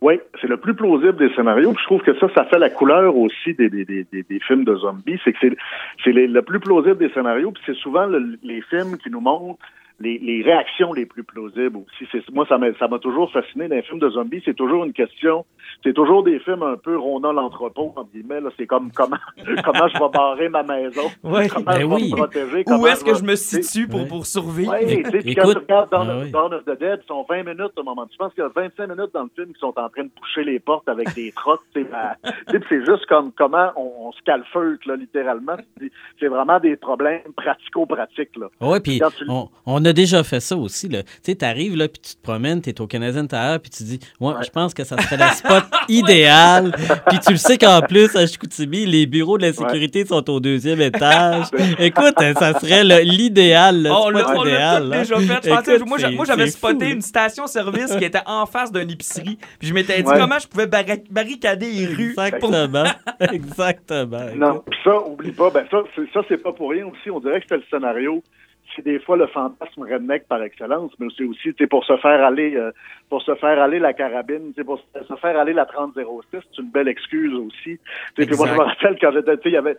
Oui, 0.00 0.14
c'est 0.40 0.48
le 0.48 0.56
plus 0.56 0.74
plausible 0.74 1.16
des 1.16 1.32
scénarios. 1.36 1.70
Puis 1.72 1.82
je 1.82 1.86
trouve 1.86 2.02
que 2.02 2.18
ça, 2.18 2.26
ça 2.34 2.44
fait 2.46 2.58
la 2.58 2.70
couleur 2.70 3.16
aussi 3.16 3.54
des, 3.54 3.70
des, 3.70 3.84
des, 3.84 4.04
des- 4.12 4.40
films 4.40 4.64
de 4.64 4.74
zombies. 4.74 5.20
C'est 5.24 5.32
que 5.32 5.38
c'est, 5.40 5.56
c'est 6.02 6.12
le 6.12 6.42
plus 6.42 6.58
plausible 6.58 6.98
des 6.98 7.08
scénarios. 7.10 7.52
Puis 7.52 7.62
c'est 7.66 7.76
souvent 7.76 8.06
le- 8.06 8.36
les 8.42 8.62
films 8.62 8.96
qui 8.98 9.10
nous 9.10 9.20
montrent 9.20 9.60
les, 10.02 10.18
les 10.18 10.42
réactions 10.42 10.92
les 10.92 11.06
plus 11.06 11.22
plausibles 11.24 11.76
aussi. 11.78 12.08
C'est, 12.10 12.28
moi, 12.32 12.44
ça 12.48 12.58
m'a, 12.58 12.72
ça 12.78 12.88
m'a 12.88 12.98
toujours 12.98 13.30
fasciné 13.32 13.68
dans 13.68 13.76
les 13.76 13.82
films 13.82 14.00
de 14.00 14.10
zombies. 14.10 14.42
C'est 14.44 14.56
toujours 14.56 14.84
une 14.84 14.92
question. 14.92 15.44
C'est 15.84 15.92
toujours 15.94 16.22
des 16.24 16.38
films 16.40 16.62
un 16.64 16.76
peu 16.76 16.98
Rona 16.98 17.32
l'entrepôt, 17.32 17.92
entre 17.96 18.10
guillemets. 18.12 18.40
Là. 18.40 18.50
C'est 18.58 18.66
comme 18.66 18.90
comment, 18.94 19.16
comment 19.64 19.88
je 19.88 19.98
vais 19.98 20.08
barrer 20.12 20.48
ma 20.48 20.62
maison? 20.64 21.02
Ouais. 21.22 21.48
Comment 21.48 21.64
Ben 21.66 21.72
je 21.80 21.86
vais 21.86 21.94
oui. 21.94 22.10
me 22.10 22.16
protéger? 22.16 22.64
Où 22.68 22.86
est-ce 22.86 23.04
que 23.04 23.14
je 23.14 23.22
me 23.22 23.36
situe 23.36 23.86
pour, 23.88 24.00
Ouais. 24.00 24.08
pour 24.08 24.26
survivre? 24.26 24.74
oui, 24.82 25.02
tu 25.04 25.10
sais, 25.10 25.34
quand 25.34 25.42
Écoute, 25.42 25.52
tu 25.54 25.58
regardes 25.72 25.90
Dawn, 25.90 26.08
ah 26.10 26.16
of- 26.16 26.22
oui. 26.24 26.30
Dawn 26.32 26.54
of 26.54 26.64
the 26.64 26.78
Dead, 26.78 27.00
ils 27.04 27.06
sont 27.06 27.24
20 27.28 27.44
minutes 27.44 27.72
au 27.78 27.82
moment. 27.84 28.06
Je 28.10 28.16
pense 28.16 28.34
qu'il 28.34 28.42
y 28.42 28.46
a 28.46 28.50
25 28.54 28.88
minutes 28.88 29.10
dans 29.14 29.22
le 29.22 29.30
film 29.36 29.52
qui 29.52 29.60
sont 29.60 29.72
en 29.78 29.88
train 29.88 30.02
de 30.04 30.10
boucher 30.20 30.44
les 30.44 30.58
portes 30.58 30.88
avec 30.88 31.14
des 31.14 31.30
trottes. 31.36 31.60
ben, 31.74 31.84
c'est 32.68 32.84
juste 32.84 33.06
comme 33.06 33.30
comment 33.32 33.70
on, 33.76 34.08
on 34.08 34.12
se 34.12 34.20
calfeute, 34.22 34.84
là, 34.86 34.96
littéralement. 34.96 35.56
C'est- 36.18 36.28
vraiment 36.32 36.58
des 36.60 36.76
problèmes 36.76 37.20
pratico-pratiques. 37.36 38.36
Là. 38.36 38.46
Oui, 38.60 38.80
puis 38.80 38.98
Quand 38.98 39.10
tu- 39.14 39.24
on, 39.28 39.48
on 39.66 39.84
a 39.84 39.91
déjà 39.92 40.22
fait 40.24 40.40
ça 40.40 40.56
aussi. 40.56 40.88
Tu 40.88 40.96
sais, 41.22 41.34
t'arrives 41.34 41.76
là, 41.76 41.88
puis 41.88 42.00
tu 42.00 42.14
te 42.16 42.22
promènes, 42.22 42.60
t'es 42.60 42.80
au 42.80 42.86
Canadian 42.86 43.26
Tower, 43.26 43.58
puis 43.62 43.70
tu 43.70 43.82
dis, 43.84 44.00
ouais, 44.20 44.34
je 44.44 44.50
pense 44.50 44.74
que 44.74 44.84
ça 44.84 44.96
serait 45.00 45.16
le 45.16 45.24
spot 45.34 45.64
idéal. 45.88 46.72
Puis 47.08 47.18
tu 47.20 47.32
le 47.32 47.36
sais 47.38 47.58
qu'en 47.58 47.80
plus, 47.82 48.14
à 48.16 48.26
Chicoutimi, 48.26 48.86
les 48.86 49.06
bureaux 49.06 49.38
de 49.38 49.46
la 49.46 49.52
sécurité 49.52 50.04
sont 50.06 50.28
au 50.30 50.40
deuxième 50.40 50.80
étage. 50.80 51.46
Écoute, 51.78 52.14
hein, 52.18 52.32
ça 52.38 52.58
serait 52.58 52.84
l'idéal, 53.04 53.82
le 53.82 53.90
Oh, 53.90 54.04
on 54.06 54.10
l'a 54.10 54.20
spot 54.24 54.46
idéal. 54.46 54.82
tout 54.84 54.88
là. 54.90 54.98
déjà 54.98 55.16
fait. 55.16 55.24
Je 55.48 55.54
pensais- 55.54 55.76
Écoute, 55.76 55.88
moi, 55.88 56.24
j'avais 56.24 56.46
fou, 56.46 56.52
spoté 56.52 56.90
une 56.90 57.02
station-service 57.02 57.96
qui 57.96 58.04
était 58.04 58.22
en 58.26 58.46
face 58.46 58.72
d'une 58.72 58.90
épicerie. 58.90 59.38
Puis 59.58 59.68
je 59.68 59.74
m'étais 59.74 60.02
dit 60.02 60.08
Ouais. 60.08 60.18
comment 60.18 60.38
je 60.38 60.46
pouvais 60.46 60.66
barricader 60.66 61.70
les 61.70 61.86
rues. 61.86 62.14
pour- 62.14 62.24
Exactement. 62.24 62.84
Exactement. 63.20 64.26
Non, 64.36 64.62
puis 64.68 64.78
ça, 64.84 64.98
oublie 65.06 65.32
pas, 65.32 65.50
ben 65.50 65.64
ça, 65.70 65.78
c'est, 65.94 66.10
ça, 66.12 66.20
c'est 66.28 66.38
pas 66.42 66.52
pour 66.52 66.70
rien 66.70 66.86
aussi. 66.86 67.10
On 67.10 67.20
dirait 67.20 67.40
que 67.40 67.46
c'était 67.48 67.56
le 67.56 67.64
scénario. 67.70 68.22
C'est 68.74 68.84
des 68.84 68.98
fois 68.98 69.16
le 69.16 69.26
fantasme 69.26 69.82
redneck 69.82 70.26
par 70.28 70.42
excellence, 70.42 70.92
mais 70.98 71.08
c'est 71.16 71.24
aussi, 71.24 71.52
pour 71.66 71.84
se 71.84 71.96
faire 71.98 72.24
aller, 72.24 72.56
euh, 72.56 72.72
pour 73.12 73.20
se 73.20 73.34
faire 73.34 73.60
aller 73.60 73.78
la 73.78 73.92
carabine, 73.92 74.54
pour 74.64 74.78
se 75.06 75.14
faire 75.16 75.38
aller 75.38 75.52
la 75.52 75.66
3006, 75.66 76.24
c'est 76.32 76.62
une 76.62 76.70
belle 76.70 76.88
excuse 76.88 77.34
aussi. 77.34 77.78
Puis 78.14 78.26
moi, 78.38 78.46
je 78.48 78.54
me 78.54 78.58
rappelle 78.60 78.96
quand 78.98 79.12
j'étais, 79.12 79.36
tu 79.36 79.42
sais, 79.42 79.48
il 79.50 79.52
y 79.52 79.56
avait 79.58 79.76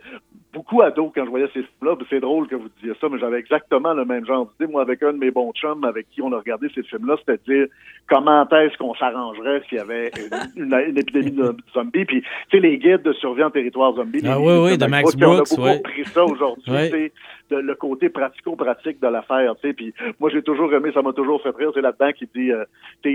beaucoup 0.52 0.80
d'ados 0.80 1.10
quand 1.12 1.24
je 1.24 1.30
voyais 1.30 1.48
ces 1.48 1.62
films-là. 1.64 1.96
puis 1.96 2.06
C'est 2.10 2.20
drôle 2.20 2.46
que 2.46 2.54
vous 2.54 2.68
disiez 2.80 2.92
ça, 3.00 3.08
mais 3.10 3.18
j'avais 3.18 3.40
exactement 3.40 3.92
le 3.92 4.04
même 4.04 4.24
genre 4.24 4.46
d'idée. 4.52 4.70
Moi, 4.70 4.82
avec 4.82 5.02
un 5.02 5.14
de 5.14 5.18
mes 5.18 5.32
bons 5.32 5.50
chums 5.52 5.82
avec 5.82 6.08
qui 6.12 6.22
on 6.22 6.32
a 6.32 6.36
regardé 6.38 6.68
ces 6.76 6.84
films-là, 6.84 7.16
c'était 7.18 7.40
de 7.44 7.54
dire 7.56 7.66
comment 8.08 8.48
est-ce 8.50 8.78
qu'on 8.78 8.94
s'arrangerait 8.94 9.62
s'il 9.68 9.78
y 9.78 9.80
avait 9.80 10.12
une, 10.56 10.66
une- 10.72 10.88
une 10.90 10.98
épidémie 10.98 11.32
de 11.32 11.56
zombies. 11.72 12.04
Puis, 12.04 12.22
tu 12.22 12.28
sais, 12.52 12.60
les 12.60 12.78
guides 12.78 13.02
de 13.02 13.12
survie 13.14 13.42
en 13.42 13.50
territoire 13.50 13.94
zombie. 13.94 14.20
Ah 14.24 14.38
oui, 14.38 14.54
oui, 14.62 14.78
de 14.78 14.86
Max 14.86 15.12
on 15.12 15.20
a 15.20 15.26
Brooks, 15.26 15.48
beaucoup 15.50 15.62
ouais. 15.64 15.80
pris 15.80 16.04
ça 16.04 16.24
aujourd'hui, 16.24 16.70
Ouais. 16.72 16.88
tu 16.88 16.96
sais, 16.96 17.12
de- 17.50 17.56
le 17.56 17.74
côté 17.74 18.08
pratico-pratique 18.10 19.00
de 19.00 19.08
l'affaire, 19.08 19.54
tu 19.56 19.66
sais. 19.68 19.74
Puis 19.74 19.92
moi, 20.20 20.30
j'ai 20.30 20.42
toujours 20.42 20.72
aimé, 20.72 20.90
ça 20.94 21.02
m'a 21.02 21.12
toujours 21.12 21.42
fait 21.42 21.54
rire, 21.56 21.70
c'est 21.74 21.80
là-dedans 21.80 22.12
qu'ils 22.12 22.28
disent, 22.34 22.52
euh, 22.52 22.64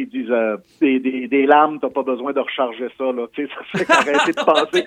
disent, 0.09 0.29
euh, 0.31 0.57
des, 0.81 0.99
des, 0.99 1.27
des 1.27 1.45
lames, 1.45 1.79
t'as 1.81 1.89
pas 1.89 2.03
besoin 2.03 2.33
de 2.33 2.39
recharger 2.39 2.87
ça, 2.97 3.05
là, 3.11 3.27
tu 3.33 3.45
sais, 3.47 3.53
ça 3.53 3.79
fait 3.79 3.85
qu'arrêtez 3.85 4.31
de 4.31 4.43
penser, 4.43 4.85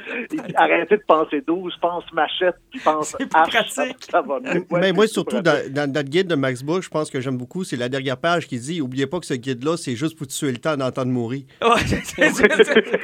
arrêtez 0.57 0.97
de 0.97 1.03
penser 1.07 1.41
12, 1.47 1.77
pense 1.81 2.05
machette, 2.13 2.57
puis 2.71 2.81
pense 2.81 3.17
hache, 3.35 3.69
ça, 3.71 3.85
ça 4.01 4.21
va 4.23 4.41
mieux. 4.41 4.65
Ouais, 4.71 4.81
Mais 4.81 4.93
moi, 4.93 5.07
surtout, 5.07 5.43
pratique. 5.43 5.73
dans, 5.73 5.87
dans 5.87 5.93
notre 5.93 6.09
guide 6.09 6.27
de 6.29 6.35
Max 6.35 6.63
Bush, 6.63 6.85
je 6.87 6.91
pense 6.91 7.11
que 7.11 7.21
j'aime 7.21 7.37
beaucoup, 7.39 7.65
c'est 7.65 7.77
la 7.77 7.89
dernière 7.89 8.17
page 8.17 8.47
qui 8.47 8.59
dit 8.59 8.81
Oubliez 8.81 9.07
pas 9.07 9.21
que 9.21 9.27
ce 9.27 9.35
guide-là, 9.35 9.77
c'est 9.77 9.97
juste 9.97 10.17
pour 10.19 10.27
tuer 10.27 10.51
le 10.53 10.59
temps 10.59 10.77
d'entendre 10.77 11.11
mourir. 11.13 11.43
Ouais, 11.63 11.69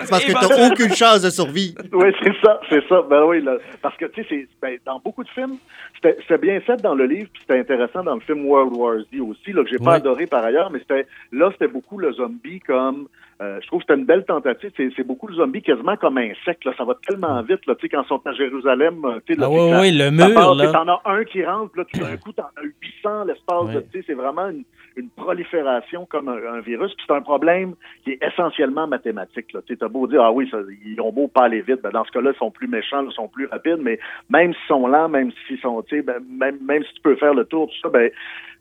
Parce 0.09 0.25
que 0.25 0.33
t'as 0.33 0.71
aucune 0.71 0.95
chance 0.95 1.23
de 1.23 1.31
survie. 1.31 1.75
Oui, 1.93 2.07
c'est 2.23 2.33
ça, 2.45 2.61
c'est 2.69 2.87
ça. 2.89 3.03
Ben 3.09 3.25
oui, 3.25 3.43
là, 3.43 3.57
parce 3.83 3.97
que, 3.97 4.07
tu 4.07 4.23
sais, 4.23 4.27
c'est- 4.29 4.49
ben, 4.61 4.79
dans 4.85 4.99
beaucoup 5.01 5.25
de 5.25 5.29
films, 5.31 5.57
c'était 6.03 6.39
bien 6.39 6.61
fait 6.61 6.77
dans 6.77 6.95
le 6.95 7.07
livre, 7.07 7.29
puis 7.33 7.43
c'était 7.43 7.59
intéressant 7.61 8.03
dans 8.03 8.15
le 8.15 8.21
film 8.21 8.47
World 8.47 8.73
War 8.77 8.99
Z 9.01 9.21
aussi, 9.21 9.53
là, 9.53 9.63
que 9.65 9.71
j'ai 9.71 9.79
pas 9.79 9.91
Ouais. 9.91 9.97
adoré 9.97 10.27
par 10.27 10.45
ailleurs, 10.45 10.71
mais 10.71 10.79
c'était 10.81 11.07
là, 11.33 11.51
c'était 11.53 11.69
beaucoup 11.69 11.98
le 11.99 12.13
zombie 12.13 12.61
comme 12.61 13.09
Euh, 13.41 13.61
je 13.63 13.67
trouve 13.69 13.81
que 13.81 13.87
c'était 13.89 14.01
une 14.01 14.07
belle 14.07 14.25
tentative. 14.25 14.73
C'est, 14.77 15.07
beaucoup 15.07 15.29
de 15.29 15.35
zombies 15.35 15.63
quasiment 15.63 15.97
comme 15.97 16.19
insectes. 16.19 16.65
Là. 16.65 16.73
Ça 16.77 16.85
va 16.85 16.97
tellement 17.07 17.41
vite. 17.43 17.65
Là, 17.67 17.75
quand 17.81 18.03
ils 18.03 18.09
sont 18.09 18.21
à 18.27 18.33
Jérusalem. 18.33 19.05
euh, 19.05 19.21
tu 19.27 19.35
sais, 19.35 19.41
Ah 19.41 19.49
oui, 19.49 19.71
oui, 19.81 19.93
le 19.93 20.11
mur, 20.11 20.35
part, 20.35 20.57
là. 20.57 20.73
T'en 20.73 20.89
as 20.89 21.01
un 21.05 21.25
qui 21.25 21.45
rentre, 21.45 21.77
là, 21.77 21.85
tout 21.85 22.01
d'un 22.01 22.17
coup, 22.17 22.33
t'en 22.33 22.51
as 22.57 22.63
800 22.63 23.25
l'espace. 23.27 23.85
tu 23.93 23.99
sais, 23.99 24.05
C'est 24.09 24.15
vraiment 24.15 24.49
une, 24.49 24.65
une 24.97 25.09
prolifération 25.11 26.05
comme 26.07 26.29
un, 26.29 26.55
un 26.55 26.61
virus. 26.61 26.93
Puis 26.95 27.05
c'est 27.07 27.15
un 27.15 27.21
problème 27.23 27.75
qui 28.03 28.13
est 28.13 28.19
essentiellement 28.23 28.89
mathématique. 28.89 29.53
Là. 29.53 29.61
T'as 29.69 29.89
beau 29.89 30.09
dire, 30.09 30.23
ah 30.23 30.33
oui, 30.33 30.49
ça, 30.51 30.59
ils 30.85 31.01
ont 31.01 31.13
beau 31.13 31.29
pas 31.29 31.45
aller 31.45 31.61
vite. 31.61 31.81
Ben, 31.81 31.91
dans 31.91 32.05
ce 32.05 32.11
cas-là, 32.11 32.33
ils 32.35 32.39
sont 32.39 32.51
plus 32.51 32.67
méchants, 32.67 33.05
ils 33.07 33.15
sont 33.15 33.29
plus 33.29 33.47
rapides. 33.47 33.79
Mais 33.81 34.01
même 34.31 34.53
s'ils 34.53 34.67
sont 34.67 34.89
lents, 34.89 35.09
même 35.09 35.31
s'ils 35.47 35.61
sont, 35.61 35.85
ben, 35.93 36.19
même, 36.29 36.59
même 36.61 36.83
si 36.83 36.95
tu 36.95 37.03
peux 37.03 37.15
faire 37.15 37.35
le 37.35 37.45
tour, 37.45 37.69
tout 37.69 37.81
ça, 37.83 37.89
ben, 37.89 38.11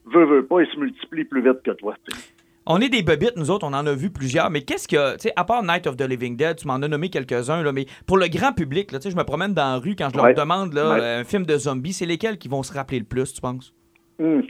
veux, 0.06 0.26
veux 0.26 0.46
pas, 0.46 0.62
ils 0.62 0.68
se 0.72 0.80
multiplient 0.80 1.26
plus 1.26 1.42
vite 1.42 1.64
que 1.64 1.72
toi. 1.72 1.96
On 2.70 2.80
est 2.82 2.90
des 2.90 3.02
bobites, 3.02 3.38
nous 3.38 3.50
autres, 3.50 3.66
on 3.66 3.74
en 3.74 3.86
a 3.88 3.94
vu 3.94 4.10
plusieurs, 4.10 4.50
mais 4.50 4.62
qu'est-ce 4.62 4.88
que, 4.88 5.14
tu 5.14 5.22
sais, 5.30 5.34
à 5.38 5.46
part 5.46 5.64
Night 5.64 5.88
of 5.88 5.96
the 5.96 6.02
Living 6.02 6.36
Dead, 6.36 6.58
tu 6.58 6.68
m'en 6.68 6.76
as 6.76 6.88
nommé 6.88 7.10
quelques-uns, 7.10 7.64
là, 7.64 7.72
mais 7.72 7.86
pour 8.06 8.18
le 8.18 8.28
grand 8.28 8.52
public, 8.52 8.92
là, 8.92 9.00
tu 9.00 9.04
sais, 9.04 9.12
je 9.12 9.16
me 9.16 9.24
promène 9.24 9.54
dans 9.54 9.74
la 9.74 9.78
rue 9.78 9.96
quand 9.96 10.10
je 10.12 10.18
leur 10.18 10.34
demande 10.34 10.74
là, 10.74 10.94
Ouais. 10.96 11.02
un 11.22 11.24
film 11.24 11.46
de 11.46 11.58
zombies, 11.58 11.94
c'est 11.94 12.06
lesquels 12.06 12.38
qui 12.38 12.50
vont 12.50 12.64
se 12.64 12.74
rappeler 12.74 13.00
le 13.00 13.06
plus, 13.06 13.34
tu 13.34 13.40
penses? 13.42 13.74
Hmm. 14.20 14.42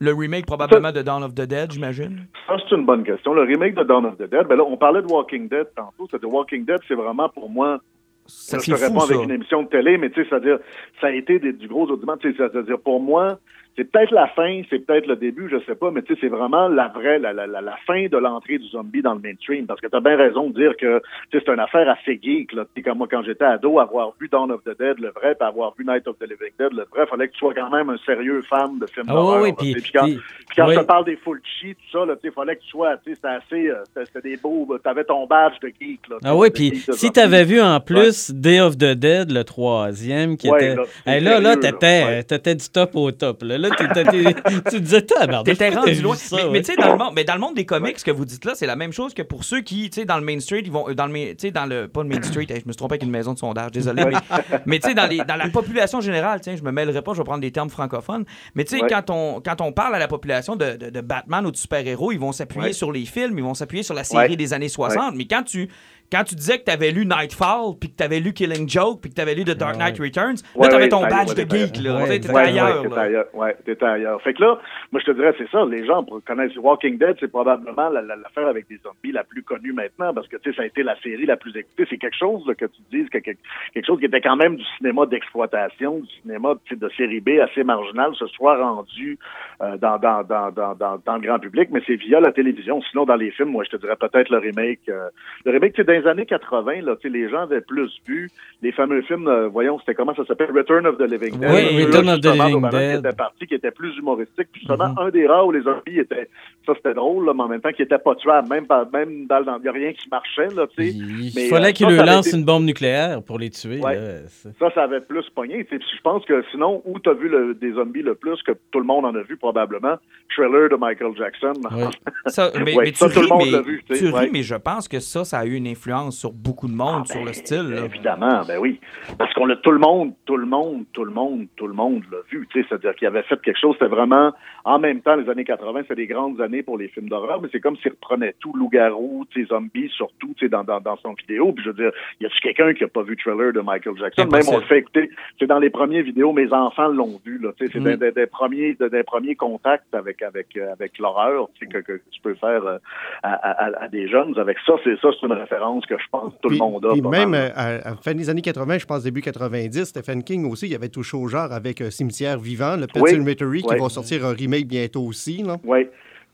Le 0.00 0.14
remake 0.14 0.46
probablement 0.46 0.92
de 0.92 1.02
Dawn 1.02 1.24
of 1.24 1.34
the 1.34 1.42
Dead, 1.42 1.72
j'imagine? 1.72 2.26
Ça, 2.46 2.54
c'est 2.68 2.76
une 2.76 2.86
bonne 2.86 3.02
question. 3.04 3.34
Le 3.34 3.42
remake 3.42 3.74
de 3.74 3.82
Dawn 3.82 4.06
of 4.06 4.16
the 4.16 4.30
Dead, 4.30 4.46
ben 4.48 4.56
là, 4.56 4.64
on 4.64 4.76
parlait 4.76 5.02
de 5.02 5.06
Walking 5.08 5.48
Dead 5.48 5.66
tantôt. 5.74 6.06
C'est 6.10 6.22
de 6.22 6.26
Walking 6.26 6.64
Dead, 6.64 6.78
c'est 6.86 6.94
vraiment 6.94 7.28
pour 7.28 7.50
moi 7.50 7.80
Ça, 8.26 8.58
je 8.58 8.62
c'est 8.62 8.72
te 8.74 8.78
réponds 8.84 9.00
avec 9.00 9.24
une 9.24 9.32
émission 9.32 9.64
de 9.64 9.68
télé, 9.68 9.98
mais 9.98 10.10
tu 10.10 10.22
sais, 10.22 10.28
c'est-à-dire, 10.30 10.58
ça 11.00 11.08
a 11.08 11.10
été 11.10 11.40
des- 11.40 11.52
du 11.52 11.66
gros 11.66 11.88
sais, 11.88 12.32
C'est-à-dire, 12.36 12.78
pour 12.78 13.00
moi, 13.00 13.38
c'est 13.78 13.84
peut-être 13.90 14.10
la 14.12 14.26
fin, 14.26 14.62
c'est 14.68 14.80
peut-être 14.80 15.06
le 15.06 15.14
début, 15.14 15.48
je 15.48 15.56
sais 15.64 15.76
pas, 15.76 15.92
mais 15.92 16.02
tu 16.02 16.12
sais, 16.14 16.18
c'est 16.22 16.28
vraiment 16.28 16.66
la 16.66 16.88
vraie, 16.88 17.20
la, 17.20 17.32
la, 17.32 17.46
la, 17.46 17.76
fin 17.86 18.06
de 18.08 18.16
l'entrée 18.18 18.58
du 18.58 18.66
zombie 18.68 19.02
dans 19.02 19.14
le 19.14 19.20
mainstream. 19.20 19.66
Parce 19.66 19.80
que 19.80 19.86
tu 19.86 19.96
as 19.96 20.00
bien 20.00 20.16
raison 20.16 20.50
de 20.50 20.54
dire 20.60 20.76
que 20.76 21.00
c'est 21.30 21.48
une 21.48 21.60
affaire 21.60 21.88
assez 21.88 22.18
geek. 22.20 22.52
Là. 22.54 22.64
Comme 22.84 22.98
moi, 22.98 23.06
quand 23.08 23.22
j'étais 23.22 23.44
ado, 23.44 23.78
avoir 23.78 24.12
vu 24.20 24.28
Dawn 24.28 24.50
of 24.50 24.64
the 24.64 24.76
Dead, 24.76 24.98
le 24.98 25.10
vrai, 25.10 25.36
puis 25.38 25.46
avoir 25.48 25.72
vu 25.78 25.84
Night 25.86 26.08
of 26.08 26.18
the 26.18 26.22
Living 26.24 26.52
Dead, 26.58 26.72
le 26.72 26.84
vrai, 26.92 27.06
fallait 27.06 27.28
que 27.28 27.34
tu 27.34 27.38
sois 27.38 27.54
quand 27.54 27.70
même 27.70 27.88
un 27.88 27.98
sérieux 28.04 28.42
fan 28.50 28.80
de 28.80 28.86
films 28.86 29.06
Ah 29.08 29.12
d'horreur. 29.12 29.42
oui, 29.42 29.52
puis- 29.56 29.74
puis 29.74 29.92
quand, 29.92 30.04
puis- 30.06 30.18
quand 30.56 30.66
oui. 30.66 30.74
je 30.74 30.80
te 30.80 30.84
parle 30.84 31.04
des 31.04 31.16
full 31.16 31.40
cheat, 31.60 31.76
tout 31.92 31.98
ça, 32.00 32.04
là, 32.04 32.16
tu 32.16 32.28
sais, 32.28 32.34
fallait 32.34 32.56
que 32.56 32.62
tu 32.62 32.68
sois, 32.70 32.96
tu 32.96 33.10
sais, 33.10 33.14
c'était 33.14 33.28
assez, 33.28 33.68
euh, 33.70 34.04
c'était 34.04 34.28
des 34.30 34.36
beaux, 34.38 34.66
t'avais 34.82 35.04
ton 35.04 35.24
badge 35.26 35.54
de 35.62 35.68
geek. 35.68 36.00
Là, 36.10 36.16
Ah 36.24 36.34
oui, 36.36 36.50
puis 36.50 36.70
si 36.74 36.90
zombie. 36.92 37.12
tu 37.12 37.20
avais 37.20 37.44
vu 37.44 37.60
en 37.60 37.78
plus 37.78 38.32
Day 38.32 38.60
of 38.60 38.76
the 38.76 38.94
Dead, 38.94 39.30
le 39.30 39.44
troisième, 39.44 40.36
qui 40.36 40.50
Ouais, 40.50 40.56
était. 40.58 40.74
là, 40.74 40.82
Hey, 41.06 41.20
là, 41.22 41.38
là, 41.38 41.56
t'étais 41.56 42.54
du 42.56 42.68
top 42.68 42.96
au 42.96 43.12
top. 43.12 43.42
Là, 43.42 43.67
là 43.68 44.60
tu 44.70 44.80
disais, 44.80 45.02
tabarnak, 45.02 45.44
T'étais 45.44 45.66
pourquoi 45.70 45.90
rendu 45.90 46.02
loin. 46.02 46.14
ça, 46.16 46.36
mais 46.36 46.42
ouais? 46.44 46.50
mais 46.50 46.60
tu 46.62 46.66
sais, 46.72 46.76
dans 46.76 46.92
le 46.92 46.98
monde, 46.98 47.12
mais 47.14 47.24
dans 47.24 47.34
le 47.34 47.40
monde 47.40 47.54
des 47.54 47.64
comics, 47.66 47.98
ce 47.98 48.04
que 48.04 48.10
vous 48.10 48.24
dites 48.24 48.44
là, 48.44 48.52
c'est 48.54 48.66
la 48.66 48.76
même 48.76 48.92
chose 48.92 49.14
que 49.14 49.22
pour 49.22 49.44
ceux 49.44 49.60
qui, 49.60 49.90
tu 49.90 50.00
sais, 50.00 50.04
dans 50.06 50.18
le 50.18 50.24
Main 50.24 50.40
Street, 50.40 50.62
ils 50.64 50.70
vont, 50.72 50.88
euh, 50.88 50.94
dans 50.94 51.06
le, 51.06 51.12
main- 51.12 51.30
tu 51.30 51.34
sais, 51.38 51.50
dans 51.50 51.66
le, 51.66 51.88
pas 51.88 52.02
le 52.02 52.08
Main 52.08 52.22
Street, 52.22 52.46
je 52.48 52.54
me 52.54 52.58
suis 52.72 52.76
trompé 52.76 52.94
avec 52.94 53.02
une 53.02 53.10
maison 53.10 53.32
de 53.34 53.38
sondage, 53.38 53.70
désolé, 53.72 54.04
mais, 54.04 54.12
mais 54.66 54.78
tu 54.78 54.88
sais, 54.88 54.94
dans, 54.94 55.06
les- 55.06 55.18
dans 55.24 55.36
la 55.36 55.48
population 55.48 56.00
générale, 56.00 56.40
tiens, 56.40 56.56
je 56.56 56.62
me 56.62 56.70
mêlerai 56.72 57.02
pas, 57.02 57.12
je 57.12 57.18
vais 57.18 57.24
prendre 57.24 57.40
des 57.40 57.50
termes 57.52 57.70
francophones, 57.70 58.24
mais 58.54 58.64
tu 58.64 58.76
sais, 58.76 58.82
Ouais. 58.82 58.88
quand 58.88 59.10
on, 59.10 59.40
quand 59.40 59.60
on 59.60 59.72
parle 59.72 59.94
à 59.94 59.98
la 59.98 60.08
population 60.08 60.56
de, 60.56 60.76
de- 60.76 60.90
de 60.90 61.00
Batman 61.00 61.44
ou 61.46 61.50
de 61.50 61.56
super-héros, 61.56 62.12
ils 62.12 62.18
vont 62.20 62.32
s'appuyer 62.32 62.66
Ouais. 62.68 62.72
sur 62.72 62.92
les 62.92 63.04
films, 63.04 63.38
ils 63.38 63.44
vont 63.44 63.54
s'appuyer 63.54 63.82
sur 63.82 63.94
la 63.94 64.04
série 64.04 64.30
Ouais. 64.30 64.36
des 64.36 64.52
années 64.52 64.68
60, 64.68 65.14
mais 65.16 65.26
quand 65.26 65.42
tu, 65.42 65.68
quand 66.10 66.24
tu 66.24 66.34
disais 66.34 66.58
que 66.58 66.64
tu 66.64 66.70
avais 66.70 66.90
lu 66.90 67.04
Nightfall, 67.04 67.74
puis 67.80 67.90
que 67.90 67.96
tu 67.96 68.02
avais 68.02 68.20
lu 68.20 68.32
Killing 68.32 68.68
Joke, 68.68 69.00
puis 69.00 69.10
que 69.10 69.14
tu 69.16 69.20
avais 69.20 69.34
lu 69.34 69.44
The 69.44 69.56
Dark 69.56 69.76
Knight 69.76 69.98
Returns, 69.98 70.36
là, 70.54 70.60
Ouais, 70.60 70.68
tu 70.68 70.74
avais 70.74 70.84
ouais, 70.84 70.88
ton 70.88 71.02
badge 71.02 71.28
ouais, 71.36 71.44
de 71.44 71.50
geek, 71.56 71.76
là. 71.82 71.96
ouais, 71.96 72.04
Tu 72.04 72.06
sais, 72.12 72.20
t'étais 72.20 72.34
ouais, 72.34 72.42
ailleurs, 72.48 72.82
t'étais 72.82 72.98
ailleurs. 72.98 73.26
Ouais, 73.34 73.56
t'étais 73.64 73.84
ailleurs. 73.84 74.22
Fait 74.22 74.34
que 74.34 74.42
là, 74.42 74.58
moi, 74.90 75.00
je 75.04 75.10
te 75.12 75.16
dirais, 75.16 75.34
c'est 75.38 75.48
ça. 75.50 75.64
Les 75.66 75.84
gens 75.84 76.02
pour 76.04 76.22
connaissent 76.24 76.56
Walking 76.56 76.98
Dead, 76.98 77.16
c'est 77.20 77.28
probablement 77.30 77.88
la- 77.90 78.02
la- 78.02 78.16
l'affaire 78.16 78.48
avec 78.48 78.66
des 78.68 78.78
zombies 78.78 79.12
la 79.12 79.24
plus 79.24 79.42
connue 79.42 79.72
maintenant 79.72 80.14
parce 80.14 80.28
que, 80.28 80.36
tu 80.38 80.50
sais, 80.50 80.56
ça 80.56 80.62
a 80.62 80.66
été 80.66 80.82
la 80.82 80.98
série 81.00 81.26
la 81.26 81.36
plus 81.36 81.54
écoutée. 81.56 81.84
C'est 81.90 81.98
quelque 81.98 82.16
chose 82.18 82.42
là, 82.46 82.54
que 82.54 82.64
tu 82.66 82.80
dises, 82.90 83.08
que, 83.10 83.18
que- 83.18 83.32
quelque 83.74 83.86
chose 83.86 83.98
qui 83.98 84.06
était 84.06 84.20
quand 84.20 84.36
même 84.36 84.56
du 84.56 84.64
cinéma 84.78 85.04
d'exploitation, 85.06 85.98
du 86.00 86.08
cinéma 86.22 86.54
tu 86.64 86.74
sais, 86.74 86.80
de 86.80 86.88
série 86.96 87.20
B 87.20 87.38
assez 87.40 87.64
marginal, 87.64 88.14
se 88.14 88.26
soit 88.28 88.56
rendu 88.62 89.18
euh, 89.62 89.76
dans, 89.76 89.98
dans, 89.98 90.22
dans, 90.24 90.50
dans, 90.50 90.74
dans, 90.74 90.98
dans 91.04 91.14
le 91.16 91.20
grand 91.20 91.38
public, 91.38 91.68
mais 91.70 91.82
c'est 91.86 91.96
via 91.96 92.20
la 92.20 92.32
télévision. 92.32 92.80
Sinon, 92.90 93.04
dans 93.04 93.16
les 93.16 93.30
films, 93.32 93.50
moi, 93.50 93.64
je 93.64 93.70
te 93.70 93.76
dirais 93.76 93.96
peut-être 93.96 94.30
le 94.30 94.38
remake. 94.38 94.80
euh, 94.88 95.08
le 95.44 95.52
remake, 95.52 95.72
tu 95.74 95.82
sais, 95.82 95.84
dans 95.84 95.97
les 96.00 96.06
années 96.06 96.26
80, 96.26 96.82
là, 96.82 96.94
les 97.04 97.28
gens 97.28 97.42
avaient 97.42 97.60
plus 97.60 97.90
vu 98.06 98.30
les 98.62 98.72
fameux 98.72 99.02
films, 99.02 99.28
euh, 99.28 99.48
voyons, 99.48 99.78
c'était 99.80 99.94
comment 99.94 100.14
ça 100.14 100.24
s'appelle? 100.24 100.50
Return 100.54 100.86
of 100.86 100.98
the 100.98 101.02
Living 101.02 101.38
Dead. 101.38 101.50
Oui, 101.50 101.84
Return 101.84 102.08
of 102.08 102.20
the 102.20 102.26
Living 102.26 102.68
Dead. 102.70 102.92
Qui 103.02 103.06
était 103.06 103.16
parti, 103.16 103.46
qui 103.46 103.54
était 103.54 103.70
plus 103.70 103.96
humoristique. 103.96 104.48
Puis 104.52 104.60
justement, 104.62 104.94
un 104.98 105.10
des 105.10 105.26
rares 105.26 105.46
où 105.46 105.52
les 105.52 105.60
zombies 105.62 105.98
étaient, 106.00 106.28
ça 106.66 106.72
c'était 106.76 106.94
drôle, 106.94 107.26
là, 107.26 107.32
mais 107.34 107.42
en 107.44 107.48
même 107.48 107.60
temps, 107.60 107.70
qui 107.72 107.82
était 107.82 107.98
pas 107.98 108.14
tuable. 108.16 108.48
Même, 108.48 108.66
même 108.92 109.26
dans, 109.26 109.42
dans, 109.42 109.56
il 109.58 109.62
n'y 109.62 109.68
a 109.68 109.72
rien 109.72 109.92
qui 109.92 110.08
marchait, 110.10 110.48
là, 110.54 110.66
tu 110.66 110.82
sais. 110.84 110.88
Il 110.92 111.32
Mais, 111.36 111.48
fallait 111.48 111.68
euh, 111.68 111.72
qu'il 111.72 111.86
ça, 111.86 111.90
lui 111.90 111.96
ça 111.98 112.02
avait 112.04 112.12
lance 112.12 112.26
été- 112.28 112.36
une 112.36 112.44
bombe 112.44 112.64
nucléaire 112.64 113.22
pour 113.22 113.38
les 113.38 113.50
tuer. 113.50 113.80
Ouais. 113.80 113.94
là, 113.94 114.00
c'est- 114.28 114.58
Ça, 114.58 114.70
ça 114.74 114.82
avait 114.84 115.00
plus 115.00 115.24
pogné. 115.34 115.66
Je 115.70 116.00
pense 116.02 116.24
que 116.24 116.44
sinon, 116.50 116.82
où 116.84 116.98
tu 116.98 117.08
as 117.10 117.14
vu 117.14 117.28
le- 117.28 117.54
des 117.54 117.72
zombies 117.72 118.02
le 118.02 118.14
plus, 118.14 118.42
que 118.42 118.52
tout 118.72 118.78
le 118.80 118.84
monde 118.86 119.04
en 119.04 119.14
a 119.14 119.22
vu 119.22 119.36
probablement, 119.36 119.96
Thriller 120.34 120.68
de 120.68 120.76
Michael 120.76 121.12
Jackson. 121.16 121.52
Ouais. 121.70 121.84
Ça, 122.26 122.50
mais, 122.64 122.74
Ouais, 122.76 122.84
mais 122.84 122.92
tu 122.92 122.98
ça, 122.98 123.08
tout 123.08 123.20
le 123.20 123.24
ris, 123.26 123.30
monde 123.30 123.42
mais, 123.46 123.50
l'a 123.50 123.60
vu, 123.62 123.82
tu 123.88 123.94
ris, 124.10 124.30
mais 124.30 124.42
je 124.42 124.54
pense 124.54 124.86
que 124.88 125.00
ça, 125.00 125.24
ça 125.24 125.38
a 125.38 125.46
eu 125.46 125.54
une 125.54 125.66
influence 125.66 125.87
sur 126.10 126.32
beaucoup 126.32 126.68
de 126.68 126.74
monde, 126.74 127.06
sur 127.06 127.24
le 127.24 127.32
style. 127.32 127.68
là. 127.70 127.84
Évidemment, 127.84 128.42
ben 128.46 128.58
oui. 128.58 128.80
Parce 129.18 129.32
qu'on 129.34 129.46
l'a 129.46 129.56
tout 129.56 129.70
le 129.70 129.78
monde, 129.78 130.12
tout 130.26 130.36
le 130.36 130.46
monde, 130.46 130.84
tout 130.92 131.04
le 131.04 131.10
monde, 131.12 131.46
tout 131.56 131.66
le 131.66 131.74
monde 131.74 132.02
l'a 132.10 132.18
vu. 132.30 132.46
C'est-à-dire 132.52 132.94
qu'il 132.94 133.06
avait 133.08 133.22
fait 133.22 133.40
quelque 133.42 133.58
chose, 133.58 133.74
c'était 133.78 133.90
vraiment, 133.94 134.32
en 134.64 134.78
même 134.78 135.00
temps, 135.00 135.16
les 135.16 135.28
années 135.30 135.44
80, 135.44 135.82
c'est 135.88 135.94
des 135.94 136.06
grandes 136.06 136.40
années 136.40 136.62
pour 136.62 136.78
les 136.78 136.88
films 136.88 137.08
d'horreur, 137.08 137.40
mais 137.40 137.48
c'est 137.52 137.60
comme 137.60 137.76
s'il 137.78 137.92
reprenait 137.92 138.34
tout, 138.40 138.52
loup-garou, 138.54 139.24
zombies, 139.48 139.88
surtout, 139.96 140.34
dans, 140.50 140.64
dans, 140.64 140.80
dans 140.80 140.96
son 140.98 141.12
vidéo. 141.14 141.52
Puis 141.52 141.64
je 141.64 141.70
veux 141.70 141.76
dire, 141.76 141.90
y 142.20 142.26
a-tu 142.26 142.40
quelqu'un 142.40 142.74
qui 142.74 142.84
a 142.84 142.88
pas 142.88 143.02
vu 143.02 143.16
Thriller 143.16 143.52
de 143.52 143.60
Michael 143.60 143.96
Jackson? 143.98 144.26
Même 144.30 144.42
on 144.52 144.58
le 144.58 144.64
fait 144.64 144.78
écouter. 144.78 145.10
C'est 145.38 145.46
dans 145.46 145.58
les 145.58 145.70
premières 145.70 146.02
vidéos, 146.02 146.32
mes 146.32 146.52
enfants 146.52 146.88
l'ont 146.88 147.20
vu, 147.24 147.38
là. 147.38 147.50
C'est 147.58 147.74
Mm. 147.78 147.96
des, 147.96 148.12
des- 148.12 148.26
premiers, 148.26 148.74
des, 148.74 148.90
des 148.90 149.02
premiers 149.04 149.36
contacts 149.36 149.94
avec, 149.94 150.22
avec, 150.22 150.56
avec 150.56 150.98
l'horreur, 150.98 151.48
que, 151.60 151.78
que 151.78 152.00
tu 152.10 152.20
peux 152.20 152.34
faire 152.34 152.64
euh, 152.66 152.78
à, 153.22 153.32
à- 153.34 153.84
à 153.84 153.88
des 153.88 154.08
jeunes. 154.08 154.36
Avec 154.38 154.58
ça, 154.66 154.74
c'est 154.84 154.98
ça, 155.00 155.08
c'est 155.18 155.26
une 155.26 155.32
référence 155.32 155.77
que 155.86 155.96
je 155.98 156.04
pense 156.10 156.32
que 156.34 156.38
tout 156.42 156.48
Puis- 156.48 156.58
le 156.58 156.64
monde 156.64 156.86
a. 156.86 156.92
puis 156.92 157.00
même 157.02 157.34
euh, 157.34 157.48
à, 157.54 157.64
à 157.66 157.90
la 157.90 157.96
fin 157.96 158.14
des 158.14 158.28
années 158.30 158.42
80, 158.42 158.78
je 158.78 158.86
pense 158.86 159.02
début 159.02 159.20
90, 159.22 159.84
Stephen 159.84 160.22
King 160.22 160.50
aussi, 160.50 160.68
il 160.68 160.74
avait 160.74 160.88
touché 160.88 161.16
au 161.16 161.26
genre 161.28 161.52
avec 161.52 161.80
euh, 161.80 161.90
Cimetière 161.90 162.38
vivant, 162.38 162.76
le 162.76 162.86
Pet 162.86 163.00
Oui. 163.00 163.10
Cemetery, 163.10 163.62
qui 163.62 163.76
va 163.76 163.88
sortir 163.88 164.24
un 164.26 164.32
remake 164.32 164.66
bientôt 164.66 165.02
aussi. 165.02 165.42
Là. 165.42 165.56
Oui. 165.64 165.86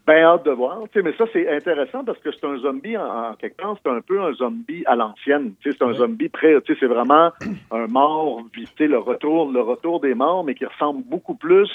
Ben 0.07 0.23
hâte 0.23 0.45
de 0.45 0.51
voir. 0.51 0.81
Tu 0.93 0.99
sais, 0.99 1.03
mais 1.03 1.17
ça, 1.17 1.25
c'est 1.33 1.49
intéressant 1.49 2.05
parce 2.05 2.19
que 2.19 2.29
c'est 2.31 2.47
un 2.47 2.59
zombie, 2.59 2.95
en, 2.95 3.31
en 3.31 3.35
quelque 3.37 3.57
part, 3.57 3.75
c'est 3.83 3.91
un 3.91 4.03
peu 4.03 4.21
un 4.23 4.35
zombie 4.35 4.83
à 4.85 4.97
l'ancienne. 4.97 5.53
Tu 5.61 5.71
sais, 5.73 5.79
c'est 5.79 5.85
un 5.85 5.95
zombie 5.95 6.29
prêt. 6.29 6.55
Tu 6.67 6.75
sais, 6.75 6.79
c'est 6.81 6.87
vraiment 6.87 7.31
un 7.71 7.87
mort, 7.87 8.43
tu 8.53 8.67
sais, 8.77 8.87
le 8.87 8.99
retour, 8.99 9.51
le 9.51 9.63
retour 9.63 10.01
des 10.01 10.15
morts, 10.15 10.45
mais 10.45 10.55
qui 10.55 10.67
ressemble 10.67 11.03
beaucoup 11.05 11.35
plus 11.35 11.71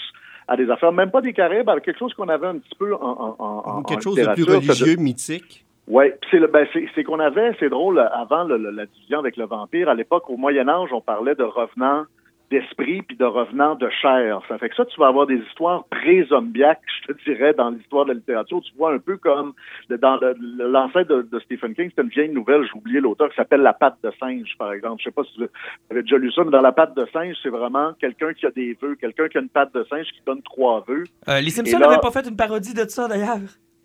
à 0.47 0.55
des 0.57 0.69
affaires, 0.69 0.91
même 0.91 1.09
pas 1.09 1.21
des 1.21 1.33
Caraïbes, 1.33 1.69
à 1.69 1.79
quelque 1.79 1.97
chose 1.97 2.13
qu'on 2.13 2.29
avait 2.29 2.45
un 2.47 2.59
petit 2.59 2.75
peu 2.77 2.93
en, 2.93 3.35
en, 3.39 3.63
en- 3.65 3.81
Quelque 3.83 4.03
chose 4.03 4.15
de 4.15 4.33
plus 4.33 4.43
religieux, 4.43 4.95
mythique. 4.97 5.65
Oui, 5.89 6.05
c'est 6.31 6.39
le 6.39 6.47
ben 6.47 6.65
c'est 6.71 6.87
c'est 6.95 7.03
qu'on 7.03 7.19
avait, 7.19 7.51
c'est 7.59 7.69
drôle, 7.69 7.99
avant 7.99 8.43
le- 8.45 8.57
le- 8.57 8.71
la 8.71 8.85
division 8.85 9.19
avec 9.19 9.35
le 9.37 9.45
vampire, 9.45 9.89
à 9.89 9.95
l'époque, 9.95 10.29
au 10.29 10.37
Moyen 10.37 10.67
Âge, 10.69 10.89
on 10.93 11.01
parlait 11.01 11.35
de 11.35 11.43
revenants 11.43 12.05
d'esprit 12.51 13.03
puis 13.03 13.15
de 13.15 13.25
revenants 13.25 13.75
de 13.75 13.87
chair. 14.01 14.41
Ça 14.49 14.57
fait 14.57 14.69
que 14.69 14.75
ça, 14.75 14.83
tu 14.85 14.99
vas 14.99 15.05
avoir 15.07 15.27
des 15.27 15.35
histoires 15.37 15.83
pré-zombiaques, 15.91 16.81
je 17.07 17.13
te 17.13 17.23
dirais, 17.23 17.53
dans 17.53 17.69
l'histoire 17.69 18.05
de 18.05 18.09
la 18.09 18.15
littérature. 18.15 18.59
Tu 18.61 18.73
vois 18.75 18.91
un 18.91 18.97
peu 18.97 19.17
comme 19.17 19.53
dans 19.89 20.19
l'ancêtre 20.49 21.09
de, 21.15 21.21
de 21.31 21.39
Stephen 21.41 21.75
King, 21.75 21.89
c'était 21.89 22.01
une 22.01 22.09
vieille 22.09 22.29
nouvelle, 22.29 22.63
j'ai 22.65 22.75
oublié 22.75 22.99
l'auteur, 23.01 23.29
qui 23.29 23.35
s'appelle 23.35 23.61
La 23.61 23.73
patte 23.73 23.97
de 24.03 24.11
singe, 24.19 24.55
par 24.57 24.73
exemple. 24.73 24.95
Je 24.99 25.03
sais 25.05 25.11
pas 25.11 25.23
si 25.25 25.39
vous 25.39 25.45
avez 25.91 26.01
déjà 26.01 26.17
lu 26.17 26.31
ça, 26.31 26.43
mais 26.43 26.49
dans 26.49 26.61
La 26.61 26.71
patte 26.71 26.95
de 26.95 27.05
singe, 27.13 27.35
c'est 27.43 27.49
vraiment 27.49 27.93
quelqu'un 27.99 28.33
qui 28.33 28.47
a 28.47 28.51
des 28.51 28.75
vœux, 28.81 28.95
quelqu'un 28.95 29.27
qui 29.27 29.37
a 29.37 29.41
une 29.41 29.49
patte 29.49 29.73
de 29.75 29.83
singe 29.83 30.07
qui 30.07 30.21
donne 30.25 30.41
trois 30.41 30.83
vœux. 30.87 31.03
Euh, 31.27 31.41
les 31.41 31.51
Simpsons 31.51 31.77
n'avaient 31.77 32.01
pas 32.01 32.11
fait 32.11 32.27
une 32.27 32.35
parodie 32.35 32.73
de 32.73 32.85
ça, 32.89 33.07
d'ailleurs. 33.07 33.37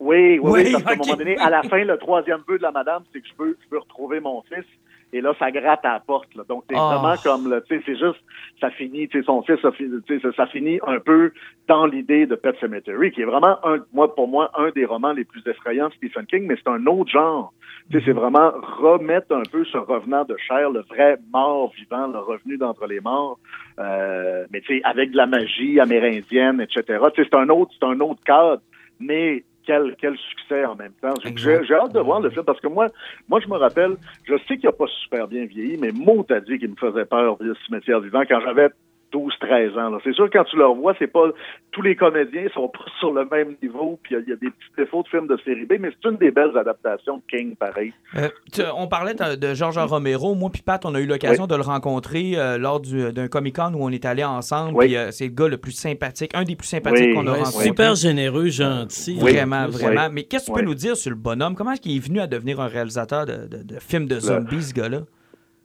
Oui, 0.05 0.38
oui, 0.38 0.40
oui, 0.42 0.62
Oui, 0.66 0.72
parce 0.72 0.84
qu'à 0.84 0.92
un 0.92 0.96
moment 0.96 1.16
donné, 1.16 1.38
à 1.38 1.50
la 1.50 1.62
fin, 1.62 1.82
le 1.84 1.96
troisième 1.96 2.40
vœu 2.46 2.59
de 2.59 2.62
la 2.62 2.72
madame, 2.72 3.02
c'est 3.12 3.20
que 3.20 3.26
je 3.28 3.34
peux, 3.34 3.57
je 3.62 3.68
peux 3.70 3.78
retrouver 3.78 4.20
mon 4.20 4.42
fils. 4.42 4.64
Et 5.12 5.20
là, 5.20 5.32
ça 5.38 5.50
gratte 5.52 5.84
à 5.84 5.92
la 5.92 6.00
porte. 6.00 6.34
Là. 6.34 6.42
Donc, 6.48 6.64
c'est 6.68 6.74
Oh. 6.76 6.88
vraiment 6.98 7.14
comme, 7.22 7.44
tu 7.68 7.76
sais, 7.76 7.82
c'est 7.86 7.96
juste, 7.96 8.20
ça 8.61 8.70
finit, 8.70 9.07
tu 9.09 9.20
sais, 9.20 9.24
son 9.24 9.42
fils, 9.42 9.61
ça, 9.62 10.32
ça 10.36 10.46
finit 10.48 10.80
un 10.86 10.98
peu 10.98 11.30
dans 11.68 11.86
l'idée 11.86 12.26
de 12.26 12.34
Pet 12.34 12.57
Cemetery, 12.61 13.12
qui 13.12 13.22
est 13.22 13.24
vraiment, 13.24 13.57
un, 13.64 13.78
moi, 13.92 14.12
pour 14.12 14.26
moi, 14.26 14.50
un 14.59 14.70
des 14.70 14.84
romans 14.84 15.12
les 15.12 15.24
plus 15.24 15.42
effrayants 15.46 15.88
de 15.88 15.94
Stephen 15.94 16.26
King, 16.26 16.46
mais 16.48 16.57
c'est 16.57 16.68
un 16.68 16.84
autre 16.86 17.11
genre. 17.11 17.52
Tu 17.92 17.98
sais, 17.98 18.07
c'est 18.07 18.12
vraiment 18.12 18.50
remettre 18.80 19.32
un 19.36 19.42
peu 19.50 19.64
ce 19.66 19.78
revenant 19.78 20.24
de 20.24 20.36
chair, 20.48 20.68
le 20.70 20.80
vrai 20.80 21.16
mort 21.32 21.72
vivant, 21.78 22.09
le 22.09 22.18
revenu 22.18 22.57
d'entre 22.57 22.86
les 22.86 23.00
morts, 23.00 23.38
euh, 23.78 24.46
mais 24.52 24.62
tu 24.62 24.76
sais, 24.78 24.80
avec 24.84 25.12
de 25.12 25.16
la 25.16 25.26
magie 25.26 25.78
amérindienne, 25.78 26.61
etc. 26.61 26.82
Tu 27.14 27.22
sais, 27.22 27.28
c'est 27.30 27.38
un 27.38 27.48
autre, 27.50 27.72
c'est 27.78 27.86
un 27.86 28.00
autre 28.00 28.20
cadre, 28.24 28.62
mais 28.98 29.44
quel, 29.66 29.94
quel 30.00 30.16
succès 30.16 30.64
en 30.64 30.74
même 30.76 30.92
temps. 31.00 31.14
J'ai- 31.36 31.74
hâte 31.74 31.92
de 31.92 32.00
voir 32.00 32.20
le 32.20 32.30
film 32.30 32.44
parce 32.44 32.60
que 32.60 32.68
moi, 32.68 32.88
moi, 33.28 33.40
je 33.40 33.48
me 33.48 33.56
rappelle, 33.56 33.96
je 34.24 34.34
sais 34.46 34.56
qu'il 34.56 34.66
n'a 34.66 34.72
pas 34.72 34.86
super 34.86 35.26
bien 35.28 35.44
vieilli, 35.46 35.76
mais 35.78 35.92
mot 35.92 36.24
t'as 36.26 36.40
dit 36.40 36.58
qu'il 36.58 36.70
me 36.70 36.76
faisait 36.76 37.04
peur, 37.04 37.36
le 37.40 37.54
cimetière 37.66 38.00
vivant, 38.00 38.22
quand 38.28 38.40
j'avais 38.40 38.68
12-13 39.14 39.78
ans. 39.78 39.98
C'est 40.02 40.12
sûr, 40.12 40.28
quand 40.32 40.44
tu 40.44 40.56
le 40.56 40.66
revois, 40.66 40.94
c'est 40.98 41.06
pas 41.06 41.28
tous 41.70 41.82
les 41.82 41.94
comédiens 41.96 42.46
sont 42.52 42.68
pas 42.68 42.84
sur 42.98 43.12
le 43.12 43.24
même 43.30 43.54
niveau, 43.62 43.98
puis 44.02 44.14
il 44.14 44.18
y 44.18 44.20
a- 44.20 44.22
il 44.26 44.30
y, 44.30 44.32
a 44.32 44.36
des 44.36 44.50
petits 44.50 44.72
défauts 44.76 45.02
de 45.02 45.08
films 45.08 45.26
de 45.28 45.36
série 45.44 45.64
B, 45.66 45.74
mais 45.80 45.90
c'est 45.90 46.08
une 46.10 46.16
des 46.16 46.30
belles 46.30 46.56
adaptations 46.56 47.18
de 47.18 47.22
King, 47.30 47.54
pareil. 47.56 47.92
Euh, 48.16 48.28
tu- 48.52 48.62
on 48.76 48.88
parlait 48.88 49.14
de, 49.14 49.36
de 49.36 49.54
Georges 49.54 49.78
Romero. 49.78 50.34
Moi 50.34 50.50
puis 50.52 50.62
Pat, 50.62 50.84
on 50.84 50.94
a 50.94 51.00
eu 51.00 51.06
l'occasion 51.06 51.46
de 51.46 51.54
le 51.54 51.62
rencontrer 51.62 52.32
euh, 52.36 52.58
lors 52.58 52.80
du- 52.80 53.12
d'un 53.12 53.28
Comic-Con 53.28 53.72
où 53.74 53.84
on 53.84 53.90
est 53.90 54.04
allé 54.04 54.24
ensemble. 54.24 54.76
Oui. 54.76 54.96
euh, 54.96 55.10
c'est 55.10 55.26
le 55.26 55.34
gars 55.34 55.48
le 55.48 55.58
plus 55.58 55.72
sympathique, 55.72 56.32
un 56.34 56.44
des 56.44 56.56
plus 56.56 56.66
sympathiques 56.68 57.08
Oui, 57.08 57.14
qu'on 57.14 57.26
a 57.26 57.32
rencontré. 57.34 57.64
super 57.64 57.94
généreux, 57.94 58.48
gentil. 58.48 59.18
Oui. 59.22 59.32
Vraiment, 59.34 59.66
Oui. 59.66 59.72
vraiment. 59.72 60.08
Mais 60.12 60.24
qu'est-ce 60.24 60.46
que 60.50 60.52
tu 60.52 60.60
peux 60.60 60.66
nous 60.66 60.74
dire 60.74 60.96
sur 60.96 61.10
le 61.10 61.16
bonhomme? 61.16 61.54
Comment 61.54 61.72
est-ce 61.72 61.80
qu'il 61.80 61.96
est 61.96 62.06
venu 62.06 62.20
à 62.20 62.26
devenir 62.26 62.60
un 62.60 62.66
réalisateur 62.68 63.26
de, 63.26 63.46
de- 63.46 63.62
de 63.62 63.78
films 63.80 64.06
de 64.06 64.18
zombies, 64.18 64.62
ce 64.62 64.74
gars-là? 64.74 65.00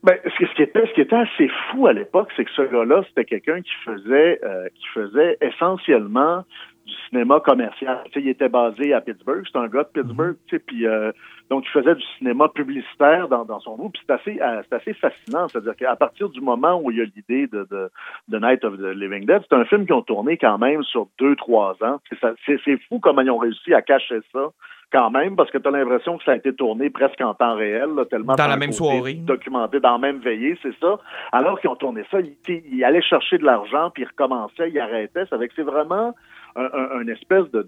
Ben, 0.01 0.17
ce 0.23 0.45
qui- 0.55 0.61
était, 0.61 0.85
ce 0.87 0.93
qui 0.93 1.01
était 1.01 1.15
assez 1.15 1.49
fou 1.69 1.87
à 1.87 1.93
l'époque, 1.93 2.29
c'est 2.37 2.45
que 2.45 2.51
ce 2.51 2.61
gars-là, 2.61 3.03
c'était 3.09 3.25
quelqu'un 3.25 3.61
qui 3.61 3.73
faisait, 3.83 4.39
euh, 4.43 4.67
qui 4.75 4.87
faisait 4.93 5.37
essentiellement 5.41 6.45
du 6.89 6.95
cinéma 7.09 7.39
commercial. 7.39 8.01
Tu 8.05 8.11
sais, 8.13 8.21
il 8.21 8.29
était 8.29 8.49
basé 8.49 8.93
à 8.93 9.01
Pittsburgh, 9.01 9.43
c'est 9.51 9.57
un 9.57 9.67
gars 9.67 9.83
de 9.83 10.01
Pittsburgh, 10.01 10.35
tu 10.47 10.55
sais, 10.55 10.59
puis 10.59 10.87
euh, 10.87 11.11
donc 11.49 11.63
il 11.65 11.69
faisait 11.71 11.95
du 11.95 12.03
cinéma 12.17 12.49
publicitaire 12.49 13.27
dans, 13.27 13.45
dans 13.45 13.59
son 13.59 13.75
groupe. 13.75 13.93
Puis 13.93 14.03
c'est 14.05 14.13
assez, 14.13 14.41
euh, 14.41 14.61
c'est 14.67 14.75
assez 14.75 14.93
fascinant, 14.93 15.47
c'est-à-dire 15.47 15.75
qu'à 15.75 15.95
partir 15.95 16.29
du 16.29 16.41
moment 16.41 16.79
où 16.81 16.91
il 16.91 16.97
y 16.97 17.01
a 17.01 17.05
l'idée 17.05 17.47
de, 17.47 17.67
de, 17.69 17.89
de 18.27 18.39
Night 18.39 18.63
of 18.65 18.77
the 18.77 18.95
Living 18.95 19.25
Dead, 19.25 19.41
c'est 19.49 19.55
un 19.55 19.65
film 19.65 19.85
qui 19.85 19.93
ont 19.93 20.01
tourné 20.01 20.37
quand 20.37 20.57
même 20.57 20.83
sur 20.83 21.07
deux, 21.19 21.35
trois 21.35 21.77
ans. 21.83 21.99
C'est 22.45 22.77
fou 22.87 22.99
comment 22.99 23.21
ils 23.21 23.31
ont 23.31 23.37
réussi 23.37 23.73
à 23.73 23.81
cacher 23.81 24.19
ça 24.33 24.49
quand 24.91 25.11
même, 25.11 25.35
parce 25.35 25.51
que 25.51 25.57
tu 25.57 25.67
as 25.67 25.71
l'impression 25.71 26.17
que 26.17 26.23
ça 26.23 26.31
a 26.31 26.35
été 26.35 26.53
tourné 26.53 26.89
presque 26.89 27.21
en 27.21 27.33
temps 27.33 27.55
réel, 27.55 27.89
là, 27.95 28.05
tellement 28.05 28.35
Dans 28.35 28.47
la 28.47 28.57
même 28.57 28.71
soirée. 28.71 29.13
documenté 29.13 29.79
dans 29.79 29.93
la 29.93 29.97
même 29.99 30.19
veillée, 30.19 30.57
c'est 30.63 30.73
ça. 30.79 30.99
Alors 31.31 31.59
qu'ils 31.59 31.69
ont 31.69 31.75
tourné 31.75 32.03
ça, 32.09 32.19
ils, 32.19 32.35
tu 32.43 32.63
ils 32.71 32.83
allaient 32.83 33.01
chercher 33.01 33.37
de 33.37 33.45
l'argent, 33.45 33.91
puis 33.91 34.03
ils 34.03 34.07
recommençaient, 34.07 34.69
ils 34.69 34.79
arrêtaient. 34.79 35.25
C'est 35.55 35.61
vraiment 35.61 36.15
un, 36.59 37.07
espèce 37.07 37.49
de, 37.51 37.65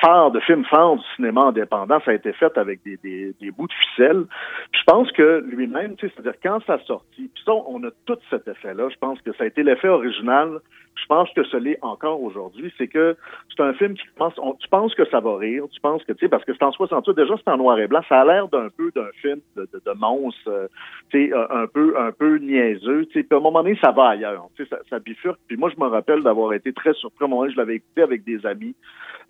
phare, 0.00 0.30
de 0.30 0.40
film 0.40 0.64
phare 0.64 0.96
du 0.96 1.04
cinéma 1.16 1.42
indépendant. 1.42 2.00
Ça 2.04 2.12
a 2.12 2.14
été 2.14 2.32
fait 2.32 2.56
avec 2.56 2.80
des, 2.84 3.34
bouts 3.56 3.66
de 3.66 3.72
ficelle. 3.72 4.24
Je 4.72 4.82
pense 4.86 5.10
que 5.12 5.44
lui-même, 5.46 5.94
c'est-à-dire 6.00 6.34
quand 6.42 6.60
ça 6.66 6.78
sortit, 6.86 7.30
puis 7.34 7.42
ça, 7.44 7.52
on 7.52 7.82
a 7.84 7.90
tout 8.06 8.18
cet 8.30 8.48
effet-là. 8.48 8.88
Je 8.90 8.96
pense 8.98 9.20
que 9.20 9.32
ça 9.34 9.44
a 9.44 9.46
été 9.46 9.62
l'effet 9.62 9.88
original 9.88 10.60
je 11.02 11.06
pense 11.06 11.30
que 11.32 11.44
ce 11.44 11.56
l'est 11.56 11.78
encore 11.82 12.22
aujourd'hui. 12.22 12.72
C'est 12.78 12.88
que 12.88 13.16
c'est 13.56 13.62
un 13.62 13.72
film 13.74 13.94
qui 13.94 14.02
on- 14.18 14.54
tu 14.54 14.68
penses 14.68 14.94
que 14.94 15.04
ça 15.10 15.20
va 15.20 15.36
rire. 15.36 15.64
Tu 15.70 15.80
penses 15.80 16.02
que, 16.04 16.12
tu 16.12 16.20
sais, 16.24 16.28
parce 16.28 16.44
que 16.44 16.52
c'est 16.54 16.62
en 16.64 16.72
68, 16.72 17.14
déjà 17.14 17.34
c'est 17.36 17.50
en 17.50 17.56
noir 17.56 17.78
et 17.78 17.86
blanc. 17.86 18.02
Ça 18.08 18.20
a 18.20 18.24
l'air 18.24 18.48
d'un 18.48 18.68
peu 18.76 18.90
d'un 18.94 19.08
film 19.22 19.40
de, 19.56 19.62
de, 19.72 19.80
de 19.84 19.92
monstre, 19.98 20.40
euh, 20.48 20.66
tu 21.10 21.28
sais, 21.28 21.34
un 21.34 21.62
un 21.62 21.66
peu, 21.66 21.98
un 21.98 22.12
peu 22.12 22.36
niaiseux. 22.38 23.06
Tu 23.06 23.12
sais, 23.20 23.22
puis 23.22 23.34
à 23.34 23.36
un 23.38 23.40
moment 23.42 23.62
donné, 23.62 23.78
ça 23.82 23.90
va 23.92 24.08
ailleurs. 24.10 24.48
Tu 24.56 24.64
sais, 24.64 24.68
ça, 24.70 24.78
ça 24.90 24.98
bifurque. 24.98 25.40
Puis 25.46 25.56
moi, 25.56 25.70
je 25.74 25.80
me 25.82 25.88
rappelle 25.88 26.22
d'avoir 26.22 26.52
été 26.52 26.72
très 26.72 26.92
surpris. 26.94 27.24
À 27.24 27.26
un 27.26 27.28
moment 27.28 27.42
donné, 27.42 27.52
je 27.52 27.58
l'avais 27.58 27.76
écouté 27.76 28.02
avec 28.02 28.24
des 28.24 28.44
amis. 28.46 28.74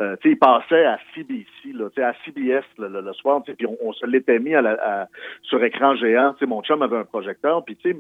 Euh, 0.01 0.17
tu 0.21 0.29
sais, 0.29 0.33
il 0.35 0.39
passait 0.39 0.85
à 0.85 0.99
CBC, 1.15 1.73
là, 1.75 1.89
tu 1.91 1.97
sais, 1.97 2.05
à 2.05 2.15
CBS 2.25 2.65
le, 2.79 2.89
le- 2.89 3.13
soir, 3.15 3.43
tu 3.45 3.51
sais, 3.51 3.57
puis 3.57 3.67
on, 3.67 3.93
se 3.93 4.07
l'était 4.07 4.39
mis 4.39 4.55
à 4.55 4.63
la, 4.63 4.73
à- 5.03 5.07
sur 5.43 5.63
écran 5.65 5.97
géant. 5.97 6.35
Tu 6.35 6.41
sais, 6.41 6.47
mon 6.47 6.63
chum 6.63 6.83
avait 6.83 6.99
un 6.99 7.05
projecteur, 7.05 7.65
puis 7.65 7.77
tu 7.77 7.91
sais, 7.93 7.99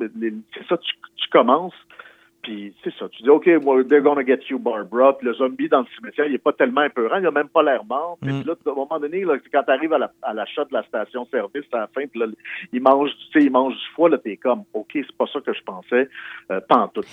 c'est 0.55 0.67
ça, 0.69 0.77
tu, 0.79 0.93
tu 1.17 1.29
commences. 1.31 1.75
Puis 2.49 2.73
c'est 2.83 2.95
ça, 2.95 3.07
tu 3.11 3.23
dis, 3.23 3.29
OK, 3.29 3.45
well, 3.63 3.87
they're 3.87 4.01
gonna 4.01 4.25
get 4.25 4.41
you, 4.49 4.59
Barbara. 4.59 5.13
Puis 5.19 5.27
le 5.27 5.35
zombie 5.35 5.69
dans 5.69 5.81
le 5.81 5.87
cimetière, 5.95 6.25
il 6.27 6.35
est 6.35 6.39
pas 6.39 6.55
tellement 6.55 6.83
épeurant, 6.83 7.19
il 7.19 7.27
a 7.27 7.31
même 7.31 7.49
pas 7.51 7.63
l'air 7.63 7.85
mort. 7.85 8.17
Puis 8.23 8.33
Mm. 8.33 8.47
là, 8.47 8.55
à 8.65 8.71
un 8.71 8.75
moment 8.75 8.99
donné, 8.99 9.23
là, 9.23 9.35
quand 9.53 9.63
tu 9.65 9.71
arrives 9.71 9.93
à 9.93 9.99
la, 9.99 10.11
à 10.23 10.33
l'achat 10.33 10.65
de 10.65 10.73
la 10.73 10.83
station-service 10.85 11.65
à 11.73 11.81
la 11.81 11.87
fin, 11.89 12.07
puis 12.07 12.19
là, 12.21 12.27
il 12.73 12.81
mange, 12.81 13.11
tu 13.11 13.39
sais, 13.39 13.45
il 13.45 13.51
mange 13.53 13.75
du 13.75 13.87
foie, 13.95 14.09
là, 14.09 14.17
t'es 14.17 14.39
comme, 14.39 14.63
OK, 14.73 14.93
c'est 14.95 15.17
pas 15.19 15.27
ça 15.31 15.41
que 15.43 15.53
je 15.53 15.63
pensais, 15.63 16.09
euh, 16.51 16.61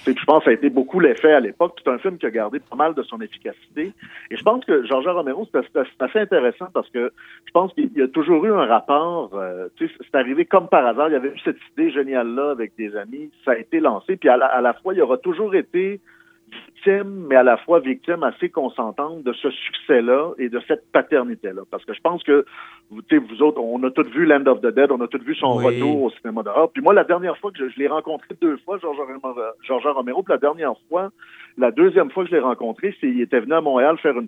puis 0.05 0.15
je 0.17 0.23
pense 0.25 0.39
que 0.39 0.43
ça 0.45 0.49
a 0.51 0.53
été 0.53 0.69
beaucoup 0.69 1.01
l'effet 1.01 1.33
à 1.33 1.41
l'époque. 1.41 1.81
C'est 1.83 1.91
un 1.91 1.97
film 1.97 2.17
qui 2.17 2.27
a 2.27 2.31
gardé 2.31 2.61
pas 2.61 2.77
mal 2.77 2.93
de 2.93 3.03
son 3.03 3.19
efficacité. 3.19 3.91
Et 4.31 4.37
je 4.37 4.43
pense 4.43 4.63
que 4.63 4.85
Georges 4.85 5.07
Romero, 5.07 5.45
c'est 5.51 5.75
assez 5.99 6.19
intéressant 6.19 6.67
parce 6.73 6.89
que 6.91 7.11
je 7.45 7.51
pense 7.51 7.73
qu'il 7.73 7.91
y 7.93 8.01
a 8.01 8.07
toujours 8.07 8.45
eu 8.45 8.53
un 8.53 8.65
rapport, 8.67 9.31
euh, 9.33 9.67
tu 9.75 9.89
sais, 9.89 9.93
c'est 9.99 10.17
arrivé 10.17 10.45
comme 10.45 10.69
par 10.69 10.85
hasard, 10.85 11.09
il 11.09 11.13
y 11.13 11.17
avait 11.17 11.33
eu 11.35 11.39
cette 11.43 11.57
idée 11.73 11.91
géniale-là 11.91 12.51
avec 12.51 12.73
des 12.77 12.95
amis, 12.95 13.31
ça 13.43 13.51
a 13.51 13.57
été 13.57 13.81
lancé, 13.81 14.15
puis 14.15 14.29
à 14.29 14.37
la, 14.37 14.45
à 14.45 14.61
la 14.61 14.73
fois, 14.75 14.93
il 14.93 14.99
y 14.99 15.01
aura 15.01 15.17
toujours 15.25 15.55
été 15.55 15.99
victime, 16.51 17.25
mais 17.27 17.35
à 17.35 17.41
la 17.41 17.57
fois 17.57 17.79
victime 17.79 18.21
assez 18.21 18.49
consentante 18.49 19.23
de 19.23 19.33
ce 19.33 19.49
succès-là 19.49 20.33
et 20.37 20.49
de 20.49 20.61
cette 20.67 20.89
paternité-là. 20.91 21.63
Parce 21.71 21.83
que 21.83 21.93
je 21.95 22.01
pense 22.01 22.21
que, 22.23 22.45
vous, 22.91 23.01
vous 23.29 23.41
autres, 23.41 23.59
on 23.59 23.81
a 23.83 23.89
tous 23.89 24.07
vu 24.09 24.25
Land 24.27 24.45
of 24.45 24.61
the 24.61 24.67
Dead, 24.67 24.91
on 24.91 25.01
a 25.01 25.07
tous 25.07 25.23
vu 25.23 25.33
son 25.35 25.57
Oui. 25.57 25.65
retour 25.65 26.03
au 26.03 26.09
cinéma 26.11 26.43
d'horreur. 26.43 26.69
Puis 26.71 26.83
moi, 26.83 26.93
la 26.93 27.03
dernière 27.03 27.35
fois 27.39 27.51
que 27.51 27.57
je, 27.57 27.69
je 27.73 27.79
l'ai 27.79 27.87
rencontré 27.87 28.35
deux 28.39 28.57
fois, 28.57 28.77
Georges 28.77 28.99
Romero, 28.99 29.35
Georges 29.63 29.87
Romero, 29.87 30.21
puis 30.21 30.33
la 30.33 30.37
dernière 30.37 30.75
fois, 30.87 31.09
la 31.57 31.71
deuxième 31.71 32.11
fois 32.11 32.23
que 32.23 32.29
je 32.29 32.35
l'ai 32.35 32.41
rencontré, 32.41 32.93
c'est 32.99 33.07
il 33.07 33.21
était 33.21 33.39
venu 33.39 33.53
à 33.53 33.61
Montréal 33.61 33.97
faire 33.99 34.13
une, 34.17 34.27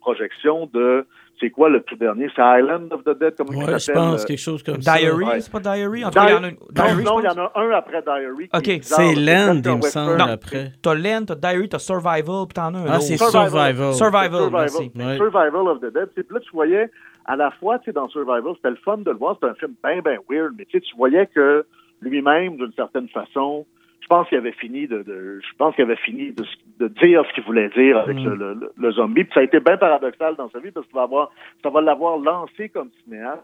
projection 0.00 0.70
de, 0.72 1.04
c'est 1.40 1.50
quoi 1.50 1.68
le 1.68 1.82
tout 1.82 1.96
dernier? 1.96 2.28
C'est 2.36 2.42
Island 2.42 2.92
of 2.92 3.02
the 3.02 3.18
Dead, 3.18 3.34
comment 3.36 3.58
Ouais, 3.58 3.64
il 3.72 3.78
je 3.78 3.92
pense 3.92 4.22
euh, 4.22 4.26
quelque 4.26 4.38
chose 4.38 4.62
comme 4.62 4.80
ça. 4.80 4.96
Diary, 4.96 5.24
ouais. 5.24 5.40
c'est 5.40 5.50
pas 5.50 5.58
Diary? 5.60 6.04
En 6.04 6.10
tout 6.10 6.14
cas, 6.14 6.28
il 6.28 6.32
y 6.32 6.34
en 6.34 6.44
a 6.44 6.48
une. 6.48 6.56
Diary, 6.70 7.04
non, 7.04 7.20
il 7.20 7.24
y 7.24 7.28
en 7.28 7.38
a 7.38 7.52
un 7.56 7.70
après 7.72 8.02
Diary. 8.02 8.48
Ok. 8.54 8.78
C'est 8.82 9.14
Land, 9.14 9.62
il 9.64 9.76
me 9.76 9.82
semble, 9.82 10.16
Non. 10.16 10.26
après. 10.26 10.72
T'as 10.80 10.94
Land, 10.94 11.24
t'as 11.26 11.34
Diary, 11.34 11.68
t'as 11.68 11.78
Survival, 11.80 12.46
puis 12.46 12.54
t'en 12.54 12.74
as 12.74 12.78
un 12.78 12.86
Ah, 12.88 13.00
c'est 13.00 13.16
Survival. 13.16 13.94
Survival. 13.94 13.94
Survival, 13.94 14.50
merci. 14.52 14.92
Ouais. 14.94 15.16
Survival 15.16 15.68
of 15.68 15.80
the 15.80 15.92
Dead. 15.92 16.08
Puis 16.14 16.24
là, 16.30 16.40
tu 16.40 16.50
voyais, 16.52 16.90
à 17.26 17.34
la 17.34 17.50
fois, 17.52 17.80
tu 17.80 17.86
sais, 17.86 17.92
dans 17.92 18.08
Survival, 18.08 18.54
c'était 18.56 18.70
le 18.70 18.76
fun 18.76 18.98
de 18.98 19.10
le 19.10 19.16
voir. 19.16 19.34
C'était 19.34 19.50
un 19.50 19.54
film 19.54 19.74
bien, 19.82 20.00
bien 20.02 20.18
weird, 20.30 20.54
mais 20.56 20.66
tu 20.66 20.80
voyais 20.96 21.26
que 21.26 21.64
lui-même, 22.00 22.56
d'une 22.58 22.72
certaine 22.74 23.08
façon, 23.08 23.66
je 24.00 24.06
pense 24.08 24.28
qu'il 24.28 24.38
avait 24.38 24.52
fini 24.52 24.86
de, 24.88 25.02
de- 25.02 25.40
je 25.40 25.56
pense 25.56 25.74
qu'il 25.74 25.84
avait 25.84 25.96
fini 25.96 26.32
de, 26.32 26.44
de 26.78 26.88
dire 26.88 27.24
ce 27.28 27.34
qu'il 27.34 27.44
voulait 27.44 27.68
dire 27.70 27.98
avec 27.98 28.16
Mm. 28.16 28.24
le, 28.24 28.34
le- 28.54 28.72
le 28.76 28.90
zombie. 28.92 29.24
Puis 29.24 29.32
ça 29.34 29.40
a 29.40 29.42
été 29.44 29.60
bien 29.60 29.76
paradoxal 29.76 30.34
dans 30.36 30.48
sa 30.50 30.58
vie 30.58 30.70
parce 30.70 30.86
qu'il 30.86 30.96
va 30.96 31.02
avoir, 31.02 31.30
ça 31.62 31.70
va 31.70 31.80
l'avoir 31.80 32.18
lancé 32.18 32.68
comme 32.70 32.90
cinéaste. 33.04 33.42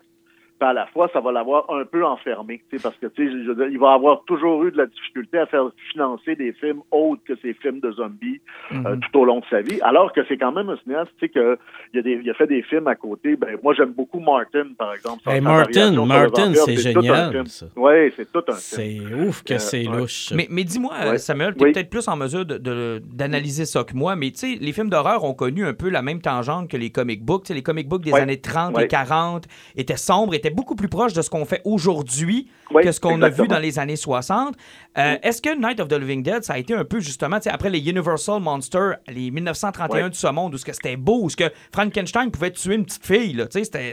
Puis 0.59 0.69
à 0.69 0.73
la 0.73 0.87
fois, 0.87 1.11
ça 1.13 1.21
va 1.21 1.33
l'avoir 1.33 1.69
un 1.71 1.85
peu 1.85 2.05
enfermé, 2.05 2.63
tu 2.71 2.77
sais, 2.79 2.83
parce 2.83 2.97
que 2.97 3.07
tu 3.07 3.27
sais, 3.27 3.31
je 3.45 3.71
il 3.71 3.79
va 3.79 3.93
avoir 3.93 4.23
toujours 4.25 4.65
eu 4.65 4.71
de 4.71 4.79
la 4.79 4.87
difficulté 4.87 5.39
à 5.39 5.47
faire 5.47 5.65
financer 5.93 6.35
des 6.35 6.53
films 6.55 6.81
autres 6.91 7.23
que 7.27 7.35
ces 7.43 7.53
films 7.55 7.81
de 7.81 7.91
zombies 7.93 8.41
Mhm. 8.71 8.87
euh, 8.87 8.97
tout 8.97 9.19
au 9.21 9.25
long 9.25 9.41
de 9.41 9.45
sa 9.51 9.61
vie. 9.61 9.79
Alors 9.83 10.13
que 10.13 10.21
c'est 10.29 10.39
quand 10.39 10.53
même 10.53 10.69
un 10.71 10.77
cinéaste, 10.79 11.11
tu 11.19 11.27
sais, 11.27 11.29
que 11.29 11.59
il 11.93 11.99
a, 12.01 12.03
des, 12.03 12.21
il 12.23 12.31
a 12.31 12.35
fait 12.35 12.47
des 12.47 12.63
films 12.63 12.87
à 12.87 12.95
côté. 12.95 13.37
Ben, 13.37 13.59
moi, 13.63 13.75
j'aime 13.75 13.93
beaucoup 13.93 14.21
Martin, 14.21 14.69
par 14.79 14.95
exemple. 14.95 15.23
Hey, 15.27 15.41
Martin, 15.41 15.93
Martin, 16.07 16.53
c'est 16.55 16.77
génial. 16.77 17.45
Oui, 17.77 18.13
c'est 18.17 18.33
tout 18.33 18.43
un 18.49 18.53
film. 18.53 18.59
C'est 18.61 19.15
ouf 19.15 19.43
que 19.43 19.55
Euh, 19.55 19.59
c'est 19.59 19.87
ouais. 19.89 19.97
louche. 19.99 20.33
Mais, 20.35 20.47
mais 20.51 20.65
dis-moi, 20.65 20.93
Ouais. 20.93 21.07
euh, 21.15 21.19
Samuel, 21.19 21.55
tu 21.55 21.63
es 21.63 21.67
Oui. 21.67 21.73
peut-être 21.73 21.91
plus 21.91 22.07
en 22.09 22.17
mesure 22.17 22.45
de- 22.47 22.59
de- 22.59 23.03
d'analyser 23.13 23.65
ça 23.67 23.85
que 23.85 23.95
moi, 23.95 24.17
mais 24.17 24.31
tu 24.31 24.39
sais, 24.39 24.59
les 24.61 24.73
films 24.73 24.89
d'horreur 24.91 25.25
ont 25.25 25.35
connu 25.35 25.65
un 25.67 25.75
peu 25.75 25.91
la 25.91 26.03
même 26.03 26.21
tangente 26.21 26.71
que 26.71 26.77
les 26.77 26.91
comic 26.91 27.23
books. 27.25 27.45
Tu 27.45 27.49
sais, 27.49 27.55
les 27.55 27.63
comic 27.63 27.89
books 27.89 28.03
des 28.03 28.13
Ouais. 28.13 28.21
années 28.21 28.41
30 28.41 28.75
et 28.79 28.83
Ouais. 28.83 28.89
40 28.89 29.45
étaient 29.77 29.97
sombres, 29.97 30.35
étaient 30.35 30.46
beaucoup 30.51 30.75
plus 30.77 30.89
proches 30.89 31.13
de 31.13 31.23
ce 31.23 31.31
qu'on 31.31 31.45
fait 31.45 31.61
aujourd'hui 31.65 32.49
Oui, 32.73 32.83
que 32.83 32.93
ce 32.93 33.01
qu'on 33.01 33.21
a 33.23 33.29
vu 33.29 33.47
dans 33.49 33.59
les 33.59 33.79
années 33.79 33.97
60. 33.97 34.55
Euh, 34.99 35.17
Est-ce 35.23 35.41
que 35.43 35.55
Night 35.57 35.81
of 35.81 35.89
the 35.89 35.95
Living 35.95 36.23
Dead, 36.23 36.43
ça 36.45 36.55
a 36.55 36.59
été 36.59 36.75
un 36.75 36.85
peu 36.85 37.01
justement, 37.01 37.39
après 37.47 37.71
les 37.71 37.79
Universal 37.79 38.41
Monsters, 38.41 38.97
les 39.09 39.31
1931 39.31 40.03
Ouais. 40.05 40.11
de 40.11 40.15
ce 40.15 40.27
monde, 40.29 40.55
où 40.55 40.59
ce 40.59 40.65
que 40.65 40.73
c'était 40.73 40.97
beau, 40.97 41.21
où 41.23 41.31
ce 41.31 41.37
que 41.37 41.51
Frankenstein 41.73 42.31
pouvait 42.31 42.51
tuer 42.51 42.75
une 42.77 42.85
petite 42.85 43.05
fille, 43.07 43.45
c'était 43.51 43.93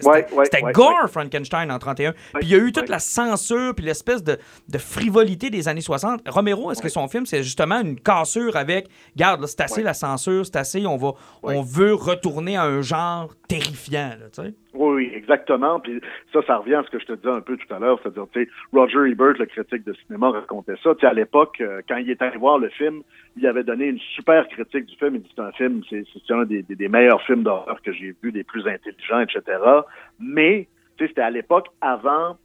gore. 0.73 1.09
Frankenstein, 1.09 1.71
en 1.71 1.79
31. 1.79 2.09
Ouais, 2.11 2.15
Puis 2.39 2.43
il 2.43 2.49
y 2.49 2.55
a 2.55 2.57
eu 2.57 2.71
toute 2.71 2.89
la 2.89 2.99
censure, 2.99 3.73
puis 3.75 3.85
l'espèce 3.85 4.23
de, 4.23 4.37
de 4.69 4.77
frivolité 4.77 5.49
des 5.49 5.67
années 5.67 5.81
60. 5.81 6.21
Romero, 6.27 6.71
est-ce 6.71 6.81
que 6.81 6.89
son 6.89 7.07
film, 7.07 7.25
c'est 7.25 7.43
justement 7.43 7.81
une 7.81 7.99
cassure 7.99 8.55
avec, 8.55 8.87
garde, 9.15 9.45
c'est 9.47 9.61
assez 9.61 9.83
la 9.83 9.93
censure, 9.93 10.45
c'est 10.45 10.55
assez, 10.55 10.85
on, 10.85 10.97
va, 10.97 11.11
on 11.43 11.61
veut 11.61 11.93
retourner 11.93 12.57
à 12.57 12.63
un 12.63 12.81
genre 12.81 13.33
terrifiant, 13.47 14.11
tu 14.33 14.41
sais? 14.43 14.53
Oui, 14.73 15.11
exactement. 15.13 15.79
Puis 15.79 16.01
ça, 16.31 16.41
ça 16.47 16.57
revient 16.57 16.75
à 16.75 16.83
ce 16.83 16.89
que 16.89 16.99
je 16.99 17.05
te 17.05 17.13
disais 17.13 17.29
un 17.29 17.41
peu 17.41 17.57
tout 17.57 17.71
à 17.73 17.79
l'heure. 17.79 17.99
C'est-à-dire, 18.01 18.25
tu 18.33 18.43
sais, 18.43 18.49
Roger 18.71 19.11
Ebert, 19.11 19.35
le 19.37 19.45
critique 19.45 19.85
de 19.85 19.93
cinéma, 19.93 20.31
racontait 20.31 20.75
ça. 20.83 20.95
Tu 20.95 21.01
sais, 21.01 21.07
à 21.07 21.13
l'époque, 21.13 21.61
euh, 21.61 21.81
quand 21.87 21.97
il 21.97 22.09
est 22.09 22.21
allé 22.21 22.37
voir 22.37 22.57
le 22.57 22.69
film, 22.69 23.03
il 23.37 23.45
avait 23.45 23.63
donné 23.63 23.85
une 23.85 23.99
super 23.99 24.47
critique 24.47 24.85
du 24.85 24.95
film. 24.95 25.15
Il 25.15 25.21
dit 25.21 25.31
c'est 25.35 25.41
un 25.41 25.51
film, 25.51 25.81
c'est 25.89 26.33
un 26.33 26.45
des, 26.45 26.87
meilleurs 26.87 27.21
films 27.23 27.43
d'horreur 27.43 27.81
que 27.83 27.91
j'ai 27.91 28.15
vu, 28.23 28.31
des 28.31 28.43
plus 28.43 28.67
intelligents, 28.67 29.19
etc. 29.19 29.59
Mais, 30.19 30.67
tu 30.97 31.03
sais, 31.03 31.09
c'était 31.09 31.21
à 31.21 31.29
l'époque 31.29 31.67
avant. 31.81 32.37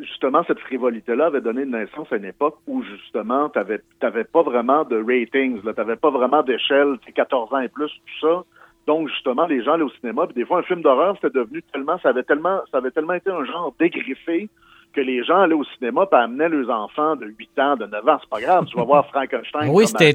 Justement, 0.00 0.42
cette 0.46 0.60
frivolité-là 0.60 1.26
avait 1.26 1.42
donné 1.42 1.66
naissance 1.66 2.10
à 2.10 2.16
une 2.16 2.24
époque 2.24 2.56
où, 2.66 2.82
justement, 2.82 3.50
tu 3.50 3.58
n'avais 4.02 4.24
pas 4.24 4.42
vraiment 4.42 4.84
de 4.84 4.96
ratings, 4.96 5.60
tu 5.60 5.66
n'avais 5.66 5.96
pas 5.96 6.10
vraiment 6.10 6.42
d'échelle, 6.42 6.96
tu 7.00 7.06
sais, 7.06 7.12
14 7.12 7.52
ans 7.52 7.60
et 7.60 7.68
plus, 7.68 7.90
tout 7.90 8.26
ça. 8.26 8.44
Donc, 8.86 9.08
justement, 9.08 9.46
les 9.46 9.62
gens 9.64 9.72
allaient 9.72 9.82
au 9.82 9.90
cinéma, 10.00 10.26
puis 10.26 10.34
des 10.34 10.44
fois, 10.44 10.58
un 10.60 10.62
film 10.62 10.80
d'horreur, 10.82 11.16
c'était 11.20 11.36
devenu 11.38 11.62
tellement, 11.72 11.98
ça 12.02 12.10
avait 12.10 12.22
tellement, 12.22 12.60
ça 12.70 12.78
avait 12.78 12.90
tellement 12.92 13.14
été 13.14 13.30
un 13.30 13.44
genre 13.44 13.74
dégriffé 13.80 14.48
que 14.94 15.00
les 15.02 15.22
gens 15.24 15.40
allaient 15.42 15.54
au 15.54 15.64
cinéma 15.76 16.06
puis 16.06 16.18
amenaient 16.18 16.48
leurs 16.48 16.70
enfants 16.70 17.16
de 17.16 17.26
8 17.26 17.58
ans, 17.58 17.76
de 17.76 17.84
9 17.84 18.08
ans. 18.08 18.16
C'est 18.20 18.30
pas 18.30 18.40
grave, 18.40 18.64
tu 18.66 18.76
vas 18.78 18.84
voir 18.84 19.06
Frankenstein. 19.08 19.68
Oui, 19.70 19.86
c'était 19.86 20.12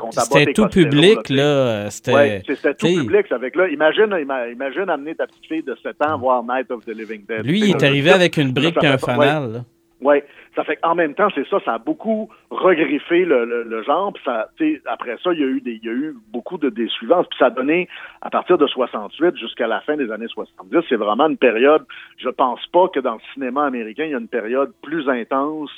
et 0.49 0.53
tout 0.53 0.63
public, 0.69 1.29
là. 1.29 1.89
C'était. 1.91 2.13
Ouais, 2.13 2.41
tout 2.73 2.87
public. 3.03 3.31
Avec 3.31 3.55
là, 3.55 3.67
imagine, 3.67 4.05
ima- 4.07 4.51
imagine 4.51 4.89
amener 4.89 5.13
ta 5.13 5.27
petite 5.27 5.45
fille 5.45 5.61
de 5.63 5.75
7 5.83 6.01
ans 6.03 6.17
voir 6.17 6.41
Night 6.43 6.71
of 6.71 6.83
the 6.85 6.95
Living 6.95 7.23
Dead. 7.27 7.45
Lui, 7.45 7.59
il 7.59 7.69
est 7.71 7.83
arrivé 7.83 8.09
avec 8.11 8.37
une 8.37 8.53
brique 8.53 8.77
et 8.81 8.87
un 8.87 8.97
fanal. 8.97 9.63
Ouais, 10.01 10.25
Ça 10.55 10.63
fait 10.63 10.77
qu'en 10.77 10.95
même 10.95 11.13
temps, 11.13 11.29
c'est 11.35 11.47
ça, 11.47 11.59
ça 11.63 11.75
a 11.75 11.77
beaucoup 11.77 12.29
regriffé 12.49 13.23
le, 13.23 13.45
le, 13.45 13.63
le 13.63 13.83
genre. 13.83 14.11
Puis 14.11 14.23
ça, 14.25 14.49
après 14.87 15.17
ça, 15.23 15.31
il 15.33 15.39
y 15.39 15.43
a 15.43 15.47
eu 15.47 15.61
des, 15.61 15.79
il 15.81 15.85
y 15.85 15.89
a 15.89 15.93
eu 15.93 16.15
beaucoup 16.33 16.57
de 16.57 16.69
des 16.69 16.87
suivances. 16.87 17.27
Puis 17.27 17.37
ça 17.37 17.45
a 17.45 17.49
donné, 17.51 17.87
à 18.21 18.29
partir 18.29 18.57
de 18.57 18.65
68 18.65 19.37
jusqu'à 19.37 19.67
la 19.67 19.81
fin 19.81 19.97
des 19.97 20.11
années 20.11 20.27
70, 20.27 20.79
c'est 20.89 20.95
vraiment 20.95 21.27
une 21.27 21.37
période. 21.37 21.85
Je 22.17 22.29
pense 22.29 22.65
pas 22.67 22.87
que 22.87 22.99
dans 22.99 23.13
le 23.13 23.21
cinéma 23.33 23.65
américain, 23.65 24.05
il 24.05 24.11
y 24.11 24.15
a 24.15 24.19
une 24.19 24.27
période 24.27 24.73
plus 24.81 25.07
intense 25.07 25.71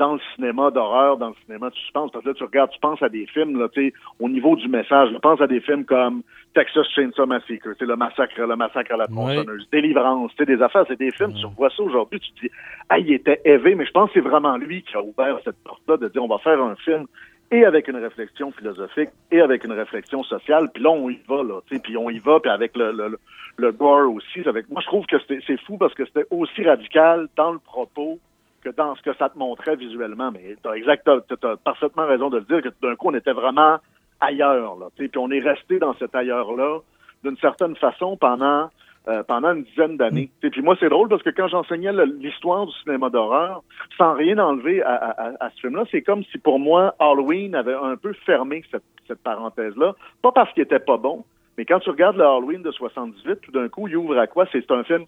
dans 0.00 0.14
le 0.14 0.20
cinéma 0.34 0.70
d'horreur, 0.70 1.18
dans 1.18 1.28
le 1.28 1.34
cinéma 1.44 1.68
de 1.68 1.74
suspense. 1.74 2.10
Parce 2.10 2.24
que 2.24 2.30
là, 2.30 2.34
tu 2.34 2.42
regardes, 2.42 2.70
tu 2.70 2.80
penses 2.80 3.02
à 3.02 3.10
des 3.10 3.26
films, 3.26 3.60
là, 3.60 3.68
tu 3.68 3.88
sais, 3.88 3.94
au 4.18 4.30
niveau 4.30 4.56
du 4.56 4.66
message. 4.66 5.10
Je 5.12 5.18
pense 5.18 5.38
à 5.42 5.46
des 5.46 5.60
films 5.60 5.84
comme 5.84 6.22
Texas 6.54 6.86
Chainsaw 6.94 7.26
Massacre, 7.26 7.68
tu 7.72 7.74
sais, 7.78 7.84
le 7.84 7.96
massacre, 7.96 8.40
le 8.40 8.56
massacre 8.56 8.94
à 8.94 8.96
la 8.96 9.06
tronçonneuse, 9.06 9.68
Délivrance, 9.70 10.30
tu 10.30 10.38
sais, 10.38 10.46
des 10.46 10.62
affaires, 10.62 10.86
c'est 10.88 10.98
des 10.98 11.10
films, 11.10 11.34
tu 11.34 11.46
vois 11.54 11.68
ça 11.68 11.82
aujourd'hui, 11.82 12.18
tu 12.18 12.32
te 12.32 12.40
dis, 12.40 12.50
ah, 12.88 12.98
il 12.98 13.12
était 13.12 13.42
élevé, 13.44 13.74
mais 13.74 13.84
je 13.84 13.90
pense 13.90 14.08
que 14.10 14.14
c'est 14.14 14.26
vraiment 14.26 14.56
lui 14.56 14.82
qui 14.82 14.96
a 14.96 15.02
ouvert 15.02 15.38
cette 15.44 15.62
porte-là 15.64 15.98
de 15.98 16.08
dire, 16.08 16.24
on 16.24 16.28
va 16.28 16.38
faire 16.38 16.60
un 16.62 16.76
film 16.76 17.06
et 17.50 17.66
avec 17.66 17.88
une 17.88 17.96
réflexion 17.96 18.52
philosophique 18.52 19.10
et 19.30 19.40
avec 19.42 19.64
une 19.64 19.72
réflexion 19.72 20.22
sociale, 20.24 20.70
puis 20.72 20.82
là, 20.82 20.90
on 20.90 21.10
y 21.10 21.20
va, 21.28 21.42
là, 21.42 21.60
tu 21.66 21.76
sais, 21.76 21.82
puis 21.82 21.96
on 21.98 22.08
y 22.08 22.20
va, 22.20 22.40
puis 22.40 22.50
avec 22.50 22.74
le, 22.74 22.90
le, 22.92 23.18
le 23.58 23.72
gore 23.72 24.10
aussi. 24.14 24.48
Avec... 24.48 24.70
Moi, 24.70 24.80
je 24.80 24.86
trouve 24.86 25.04
que 25.04 25.16
c'est 25.28 25.60
fou 25.66 25.76
parce 25.76 25.92
que 25.92 26.06
c'était 26.06 26.26
aussi 26.30 26.64
radical 26.64 27.28
dans 27.36 27.52
le 27.52 27.58
propos 27.58 28.18
que 28.62 28.70
dans 28.70 28.94
ce 28.94 29.02
que 29.02 29.14
ça 29.14 29.28
te 29.28 29.38
montrait 29.38 29.76
visuellement. 29.76 30.30
Mais 30.30 30.56
tu 30.62 30.68
as, 30.68 31.56
parfaitement 31.56 32.06
raison 32.06 32.30
de 32.30 32.38
le 32.38 32.44
dire, 32.44 32.62
que 32.62 32.68
d'un 32.82 32.96
coup, 32.96 33.08
on 33.08 33.14
était 33.14 33.32
vraiment 33.32 33.78
ailleurs. 34.20 34.76
Là, 34.78 34.86
puis 34.96 35.10
on 35.16 35.30
est 35.30 35.40
resté 35.40 35.78
dans 35.78 35.94
cet 35.94 36.14
ailleurs-là 36.14 36.80
d'une 37.24 37.36
certaine 37.38 37.76
façon 37.76 38.16
pendant 38.16 38.70
euh, 39.08 39.22
pendant 39.22 39.54
une 39.54 39.62
dizaine 39.62 39.96
d'années. 39.96 40.30
Et 40.42 40.50
puis 40.50 40.60
moi, 40.60 40.76
c'est 40.78 40.90
drôle 40.90 41.08
parce 41.08 41.22
que 41.22 41.30
quand 41.30 41.48
j'enseignais 41.48 41.90
l'histoire 42.20 42.66
du 42.66 42.72
cinéma 42.82 43.08
d'horreur, 43.08 43.62
sans 43.96 44.12
rien 44.12 44.36
enlever 44.38 44.82
à, 44.82 44.94
à, 44.94 45.46
à 45.46 45.50
ce 45.50 45.60
film-là, 45.60 45.84
c'est 45.90 46.02
comme 46.02 46.22
si 46.24 46.36
pour 46.36 46.58
moi, 46.58 46.94
Halloween 46.98 47.54
avait 47.54 47.74
un 47.74 47.96
peu 47.96 48.12
fermé 48.26 48.62
cette, 48.70 48.84
cette 49.08 49.22
parenthèse-là. 49.22 49.94
Pas 50.20 50.32
parce 50.32 50.52
qu'il 50.52 50.62
était 50.62 50.80
pas 50.80 50.98
bon, 50.98 51.24
mais 51.56 51.64
quand 51.64 51.80
tu 51.80 51.90
regardes 51.90 52.16
le 52.16 52.24
Halloween 52.24 52.62
de 52.62 52.70
78, 52.70 53.40
tout 53.40 53.52
d'un 53.52 53.68
coup, 53.68 53.88
il 53.88 53.96
ouvre 53.96 54.18
à 54.18 54.26
quoi? 54.26 54.46
C'est 54.52 54.70
un 54.70 54.84
film 54.84 55.04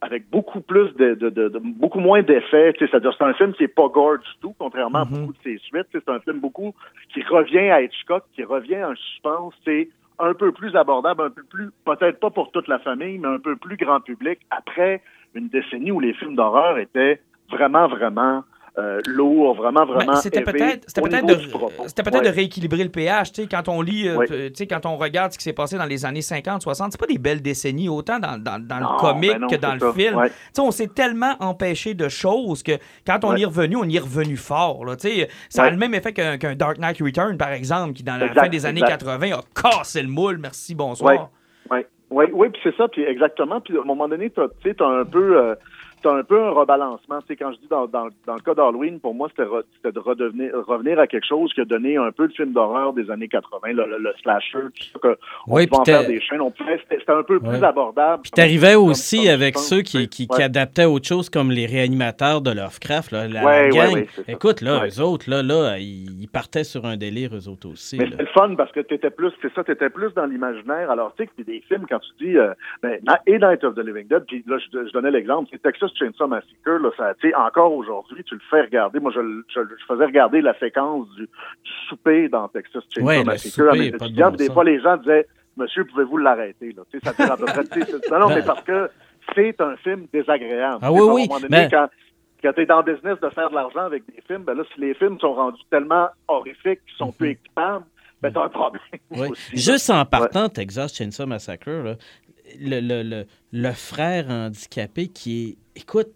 avec 0.00 0.30
beaucoup 0.30 0.60
plus 0.60 0.94
de, 0.94 1.14
de, 1.14 1.28
de, 1.30 1.48
de 1.48 1.58
beaucoup 1.58 2.00
moins 2.00 2.22
d'effets. 2.22 2.74
C'est-à-dire 2.78 3.12
c'est 3.16 3.24
un 3.24 3.34
film 3.34 3.52
qui 3.54 3.64
est 3.64 3.68
pas 3.68 3.88
gore 3.88 4.18
du 4.18 4.30
tout, 4.40 4.54
contrairement 4.58 5.04
Mhm. 5.04 5.14
à 5.14 5.18
beaucoup 5.18 5.32
de 5.32 5.38
ses 5.42 5.58
suites. 5.58 5.86
C'est 5.92 6.08
un 6.08 6.20
film 6.20 6.40
beaucoup 6.40 6.74
qui 7.12 7.22
revient 7.22 7.70
à 7.70 7.82
Hitchcock, 7.82 8.24
qui 8.34 8.44
revient 8.44 8.76
à 8.76 8.88
un 8.90 8.94
suspense, 8.94 9.54
c'est 9.64 9.88
un 10.20 10.34
peu 10.34 10.52
plus 10.52 10.74
abordable, 10.76 11.22
un 11.22 11.30
peu 11.30 11.42
plus, 11.44 11.70
peut-être 11.84 12.18
pas 12.20 12.30
pour 12.30 12.50
toute 12.50 12.68
la 12.68 12.78
famille, 12.80 13.18
mais 13.18 13.28
un 13.28 13.38
peu 13.38 13.56
plus 13.56 13.76
grand 13.76 14.00
public, 14.00 14.40
après 14.50 15.00
une 15.34 15.48
décennie 15.48 15.92
où 15.92 16.00
les 16.00 16.12
films 16.14 16.34
d'horreur 16.34 16.78
étaient 16.78 17.20
vraiment, 17.50 17.86
vraiment 17.88 18.42
euh, 18.78 19.00
lourds, 19.06 19.54
vraiment, 19.56 19.84
vraiment. 19.84 20.14
C'était 20.16 20.42
peut-être 20.42 20.82
de, 20.82 20.84
c'était 20.86 21.00
Ouais. 22.16 22.20
de 22.22 22.28
rééquilibrer 22.28 22.84
le 22.84 22.90
pH, 22.90 23.32
quand 23.50 23.68
on 23.68 23.82
lit, 23.82 24.08
euh, 24.08 24.50
quand 24.70 24.86
on 24.86 24.96
regarde 24.96 25.32
ce 25.32 25.38
qui 25.38 25.44
s'est 25.44 25.52
passé 25.52 25.76
dans 25.76 25.84
les 25.84 26.04
années 26.06 26.22
50, 26.22 26.62
60, 26.62 26.92
c'est 26.92 27.00
pas 27.00 27.06
des 27.06 27.18
belles 27.18 27.42
décennies, 27.42 27.88
autant 27.88 28.18
dans, 28.18 28.38
dans, 28.40 28.58
dans 28.64 28.80
Non, 28.80 28.92
le 28.92 28.98
comique 28.98 29.32
ben 29.32 29.38
non, 29.40 29.48
que 29.48 29.56
dans 29.56 29.74
le 29.74 29.80
ça. 29.80 29.92
film. 29.92 30.16
Ouais. 30.16 30.30
On 30.58 30.70
s'est 30.70 30.86
tellement 30.88 31.34
empêché 31.40 31.94
de 31.94 32.08
choses 32.08 32.62
que 32.62 32.72
quand 33.06 33.24
on 33.24 33.34
y 33.36 33.42
est 33.42 33.46
revenu, 33.46 33.76
on 33.76 33.84
y 33.84 33.96
est 33.96 34.00
revenu 34.00 34.36
fort. 34.36 34.84
Là, 34.84 34.94
ça 35.48 35.64
a 35.64 35.70
le 35.70 35.76
même 35.76 35.94
effet 35.94 36.12
qu'un 36.12 36.54
Dark 36.54 36.78
Knight 36.78 37.00
Return, 37.00 37.36
par 37.36 37.50
exemple, 37.52 37.94
qui 37.94 38.02
dans 38.04 38.16
la 38.16 38.26
Exact, 38.26 38.40
fin 38.42 38.48
des 38.48 38.66
années 38.66 38.80
exact. 38.80 39.04
80 39.04 39.32
a 39.38 39.40
cassé 39.78 40.02
le 40.02 40.08
moule. 40.08 40.38
Merci, 40.38 40.74
bonsoir. 40.74 41.30
Oui, 42.10 42.24
oui, 42.32 42.48
puis 42.48 42.60
c'est 42.64 42.74
ça, 42.76 42.88
puis 42.88 43.02
exactement. 43.04 43.60
Puis 43.60 43.76
à 43.76 43.82
un 43.82 43.84
moment 43.84 44.08
donné, 44.08 44.30
tu 44.30 44.40
sais, 44.62 44.74
as 44.82 44.86
un 44.86 45.04
peu, 45.04 45.36
euh, 45.38 45.54
t'as 46.02 46.14
un 46.14 46.22
peu 46.22 46.40
un 46.42 46.50
rebalancement. 46.50 47.20
Tu 47.20 47.28
sais, 47.28 47.36
quand 47.36 47.52
je 47.52 47.58
dis 47.58 47.68
dans, 47.68 47.86
dans, 47.86 48.08
dans 48.26 48.34
le 48.34 48.40
cas 48.40 48.54
d'Halloween, 48.54 49.00
pour 49.00 49.14
moi, 49.14 49.28
c'était 49.30 49.48
re- 49.48 49.64
c'était 49.76 49.92
de 49.92 49.98
redevenir, 49.98 50.52
revenir 50.66 50.98
à 50.98 51.06
quelque 51.06 51.26
chose 51.26 51.52
qui 51.54 51.60
a 51.60 51.64
donné 51.64 51.96
un 51.96 52.12
peu 52.12 52.28
de 52.28 52.32
film 52.32 52.52
d'horreur 52.52 52.92
des 52.92 53.10
années 53.10 53.28
80, 53.28 53.72
le, 53.72 53.86
le, 53.86 53.98
le 53.98 54.12
slasher, 54.22 54.58
tout 54.74 54.84
ça, 54.92 54.98
que 55.00 55.18
on 55.46 55.54
Oui, 55.56 55.66
pouvait 55.66 55.80
en 55.80 55.84
faire 55.84 56.06
des 56.06 56.20
chaînes. 56.20 56.40
On 56.40 56.52
c'était 56.58 56.98
c'était 56.98 57.12
un 57.12 57.22
peu 57.22 57.40
plus 57.40 57.62
abordable. 57.62 58.22
Puis 58.22 58.30
t'arrivais 58.32 58.74
aussi 58.74 59.24
comme 59.24 59.34
avec 59.34 59.58
ceux 59.58 59.82
qui, 59.82 60.08
qui, 60.08 60.26
qui 60.28 60.42
adaptaient 60.42 60.84
autre 60.84 61.06
chose 61.06 61.30
comme 61.30 61.50
les 61.50 61.66
réanimateurs 61.66 62.40
de 62.40 62.50
Lovecraft, 62.50 63.12
là, 63.12 63.28
la, 63.28 63.44
Ouais, 63.44 63.68
gang. 63.70 63.92
ouais, 63.94 64.06
c'est. 64.14 64.28
Écoute, 64.28 64.60
là, 64.60 64.84
eux 64.86 65.00
autres, 65.02 65.28
là, 65.30 65.42
là, 65.42 65.78
ils, 65.78 66.28
partaient 66.32 66.64
sur 66.64 66.84
un 66.84 66.96
délire, 66.96 67.30
eux 67.34 67.48
autres 67.48 67.68
aussi. 67.68 67.96
Mais 67.98 68.06
c'est 68.10 68.20
le 68.20 68.26
fun 68.26 68.54
parce 68.56 68.70
que 68.72 68.80
t'étais 68.80 69.10
plus, 69.10 69.32
c'est 69.40 69.52
ça, 69.54 69.64
t'étais 69.64 69.88
plus 69.90 70.12
dans 70.14 70.26
l'imaginaire. 70.26 70.90
Alors, 70.90 71.14
tu 71.16 71.24
sais, 71.24 71.44
des 71.44 71.60
films, 71.66 71.86
quand 71.88 71.98
tu 72.00 72.26
dis, 72.26 72.36
euh, 72.36 72.52
ben, 72.82 72.98
et 73.26 73.38
Night 73.38 73.64
of 73.64 73.74
the 73.74 73.78
Living 73.78 74.06
Dead, 74.08 74.24
puis 74.26 74.44
là, 74.46 74.58
je, 74.58 74.86
je 74.86 74.92
donnais 74.92 75.10
l'exemple, 75.10 75.48
c'est 75.50 75.62
Texas 75.62 75.87
Chainsaw 75.96 76.26
Massacre, 76.26 76.70
là, 76.70 76.90
ça, 76.96 77.12
encore 77.46 77.72
aujourd'hui, 77.74 78.22
tu 78.24 78.34
le 78.34 78.40
fais 78.50 78.62
regarder. 78.62 79.00
Moi, 79.00 79.12
je, 79.14 79.20
le- 79.20 79.44
je, 79.54 79.60
je 79.60 79.84
faisais 79.86 80.04
regarder 80.06 80.40
la 80.40 80.58
séquence 80.58 81.08
du, 81.16 81.22
du 81.22 81.70
souper 81.88 82.28
dans 82.28 82.48
Texas 82.48 82.82
Chainsaw 82.94 83.06
Ouais, 83.08 83.24
Massacre 83.24 83.68
à 83.68 83.72
mes 83.74 83.90
de 83.90 83.96
étudiants. 83.96 84.30
bon 84.30 84.36
des 84.36 84.50
fois, 84.52 84.64
les 84.64 84.80
gens 84.80 84.96
disaient, 84.98 85.26
Monsieur, 85.56 85.84
pouvez-vous 85.86 86.18
l'arrêter, 86.18 86.72
là? 86.72 86.82
Ça 87.02 87.10
à 87.32 87.36
peu 87.36 87.44
près, 87.46 87.64
non, 88.12 88.20
non, 88.20 88.28
mais 88.28 88.42
parce 88.44 88.62
que 88.62 88.88
c'est 89.34 89.60
un 89.60 89.76
film 89.78 90.06
désagréable. 90.12 90.78
Ah 90.82 90.88
sais, 90.88 90.92
oui, 90.92 90.98
à 91.00 91.02
un 91.02 91.14
oui, 91.14 91.22
moment 91.28 91.40
donné, 91.40 91.48
mais- 91.56 91.68
quand, 91.70 91.88
quand 92.42 92.52
tu 92.52 92.60
es 92.60 92.66
dans 92.66 92.80
le 92.82 92.94
business 92.94 93.18
de 93.20 93.28
faire 93.30 93.50
de 93.50 93.54
l'argent 93.56 93.80
avec 93.80 94.04
des 94.06 94.22
films, 94.26 94.44
ben 94.44 94.54
là, 94.54 94.62
si 94.72 94.80
les 94.80 94.94
films 94.94 95.18
sont 95.18 95.34
rendus 95.34 95.60
tellement 95.70 96.08
horrifiques 96.28 96.78
qu'ils 96.86 96.96
sont 96.96 97.10
plus 97.10 97.30
équipables, 97.30 97.84
ben 98.22 98.32
t'as 98.32 98.44
un 98.44 98.48
problème. 98.48 98.82
Oui. 99.10 99.28
aussi. 99.30 99.56
Juste 99.56 99.90
en 99.90 100.04
partant, 100.04 100.48
Texas 100.48 100.94
Chainsaw 100.96 101.26
Massacre, 101.26 101.68
là, 101.70 101.94
le, 102.60 102.80
le, 102.80 103.02
le, 103.02 103.26
le 103.52 103.72
frère 103.72 104.28
handicapé 104.30 105.08
qui 105.08 105.48
est. 105.74 105.80
Écoute, 105.80 106.08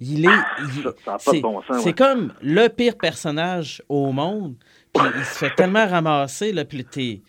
il 0.00 0.24
est. 0.26 0.28
il- 0.76 0.82
Ça- 0.82 0.94
ça 1.04 1.14
a 1.14 1.18
pas 1.18 1.30
de 1.30 1.36
c'est 1.36 1.40
bon 1.40 1.62
sens, 1.62 1.78
c'est 1.82 1.86
ouais. 1.86 1.92
comme 1.92 2.32
le 2.42 2.68
pire 2.68 2.96
personnage 2.96 3.82
au 3.88 4.12
monde. 4.12 4.54
Puis 4.92 5.04
il 5.16 5.24
se 5.24 5.38
fait 5.38 5.54
tellement 5.54 5.86
ramasser, 5.86 6.52
là, 6.52 6.64
puis 6.64 6.84
t'es- 6.84 7.20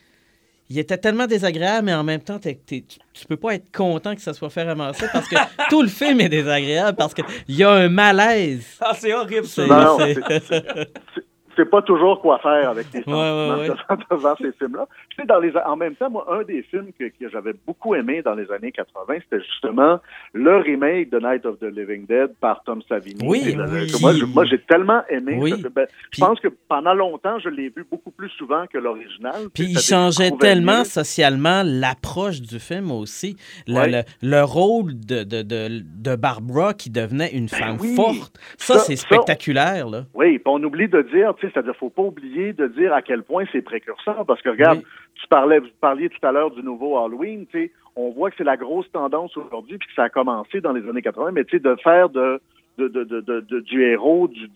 Il 0.70 0.80
était 0.80 0.98
tellement 0.98 1.28
désagréable, 1.28 1.88
mais 1.88 1.94
en 1.94 2.04
même 2.06 2.22
temps, 2.22 2.40
t'es- 2.40 2.56
t'es- 2.66 2.86
tu, 2.88 2.98
tu 3.14 3.26
peux 3.26 3.36
pas 3.36 3.56
être 3.56 3.76
content 3.76 4.16
que 4.16 4.22
ça 4.22 4.34
soit 4.34 4.50
fait 4.50 4.64
ramasser 4.64 5.06
parce 5.12 5.28
que 5.28 5.36
tout 5.70 5.82
le 5.82 5.90
film 5.90 6.22
est 6.22 6.30
désagréable, 6.30 6.96
parce 6.98 7.14
qu'il 7.14 7.26
y 7.50 7.62
a 7.64 7.72
un 7.72 7.90
malaise. 7.90 8.78
Ah, 8.80 8.94
c'est 8.96 9.14
horrible, 9.14 9.48
ça. 9.48 9.64
C'est- 9.64 9.68
Non, 9.68 9.98
c'est- 10.00 10.14
c'est- 10.28 10.48
c'est- 10.48 11.24
c'est 11.58 11.66
pas 11.70 11.82
toujours 11.82 12.22
quoi 12.22 12.40
faire 12.40 12.70
avec 12.70 12.88
les 12.94 13.00
Ouais, 13.00 13.04
sentiments 13.06 13.50
ouais, 13.50 13.60
ouais. 13.60 13.68
devant, 13.68 14.04
devant 14.12 14.36
ces 14.38 14.52
films-là. 14.54 14.88
Tu 15.22 15.28
sais, 15.28 15.34
dans 15.34 15.40
les, 15.40 15.52
en 15.66 15.76
même 15.76 15.96
temps, 15.96 16.10
moi, 16.10 16.26
un 16.32 16.44
des 16.44 16.64
films 16.64 16.92
que, 16.98 17.06
que 17.06 17.30
j'avais 17.30 17.54
beaucoup 17.68 17.94
aimé 17.96 18.22
dans 18.24 18.34
les 18.34 18.50
années 18.52 18.72
80, 18.72 19.16
c'était 19.24 19.44
justement 19.44 20.00
le 20.34 20.58
remake 20.58 21.10
de 21.12 21.20
Night 21.20 21.46
of 21.46 21.60
the 21.60 21.64
Living 21.66 22.06
Dead 22.08 22.32
par 22.40 22.64
Tom 22.64 22.82
Savini. 22.90 23.20
Oui, 23.28 23.54
le- 23.54 23.64
oui. 23.70 24.24
Moi, 24.34 24.46
j'ai 24.46 24.60
tellement 24.60 25.02
aimé. 25.10 25.38
Oui. 25.40 25.54
Ben, 25.76 25.86
je 26.12 26.20
pense 26.20 26.40
que 26.40 26.48
pendant 26.68 26.94
longtemps, 26.94 27.38
je 27.40 27.50
l'ai 27.50 27.70
vu 27.70 27.86
beaucoup 27.90 28.12
plus 28.12 28.30
souvent 28.30 28.66
que 28.72 28.78
l'original. 28.78 29.50
Puis 29.54 29.66
il 29.66 29.80
changeait 29.80 30.32
tellement 30.40 30.84
socialement 30.86 31.62
l'approche 31.66 32.42
du 32.42 32.60
film 32.60 32.92
aussi. 32.92 33.36
Le, 33.68 33.76
Ouais. 33.82 33.90
le, 34.22 34.28
le 34.30 34.44
rôle 34.44 34.94
de, 35.00 35.24
de, 35.24 35.42
de, 35.42 35.82
de 35.84 36.16
Barbara 36.16 36.74
qui 36.74 36.90
devenait 36.90 37.32
une 37.32 37.50
femme 37.50 37.78
oui. 37.80 37.96
forte. 37.96 38.40
Ça, 38.58 38.76
Ça- 38.76 38.80
c'est 38.82 38.96
spectaculaire. 38.96 39.88
Là. 39.90 40.04
Oui, 40.14 40.38
puis 40.40 40.44
on 40.46 40.62
oublie 40.64 40.88
de 40.88 41.02
dire, 41.04 41.34
c'est-à-dire, 41.42 41.76
faut 41.80 41.90
pas 41.90 42.02
oublier 42.04 42.54
de 42.54 42.68
dire 42.68 42.94
à 42.94 43.02
quel 43.02 43.24
point 43.24 43.46
c'est 43.52 43.62
précurseur, 43.62 44.26
parce 44.26 44.42
que 44.42 44.50
regarde. 44.50 44.82
Tu 45.22 45.28
parlais, 45.28 45.60
vous 45.60 45.68
parliez 45.80 46.10
tout 46.10 46.26
à 46.26 46.32
l'heure 46.32 46.52
du 46.52 46.64
nouveau 46.64 46.98
Halloween, 46.98 47.46
tu 47.48 47.66
sais, 47.66 47.72
on 47.96 48.10
voit 48.12 48.32
que 48.32 48.38
c'est 48.38 48.44
la 48.44 48.58
grosse 48.58 48.92
tendance 48.92 49.36
aujourd'hui, 49.38 49.78
puis 49.78 49.88
que 49.88 49.94
ça 49.94 50.04
a 50.04 50.10
commencé 50.10 50.62
dans 50.62 50.72
les 50.72 50.88
années 50.88 51.02
80, 51.02 51.32
mais 51.32 51.44
tu 51.44 51.58
sais, 51.58 51.64
de 51.64 51.76
faire 51.84 52.10
de, 52.10 52.42
de, 52.78 52.88
de, 52.88 53.04
de, 53.04 53.60
du 53.60 53.84
héros 53.84 54.28
du, 54.28 54.50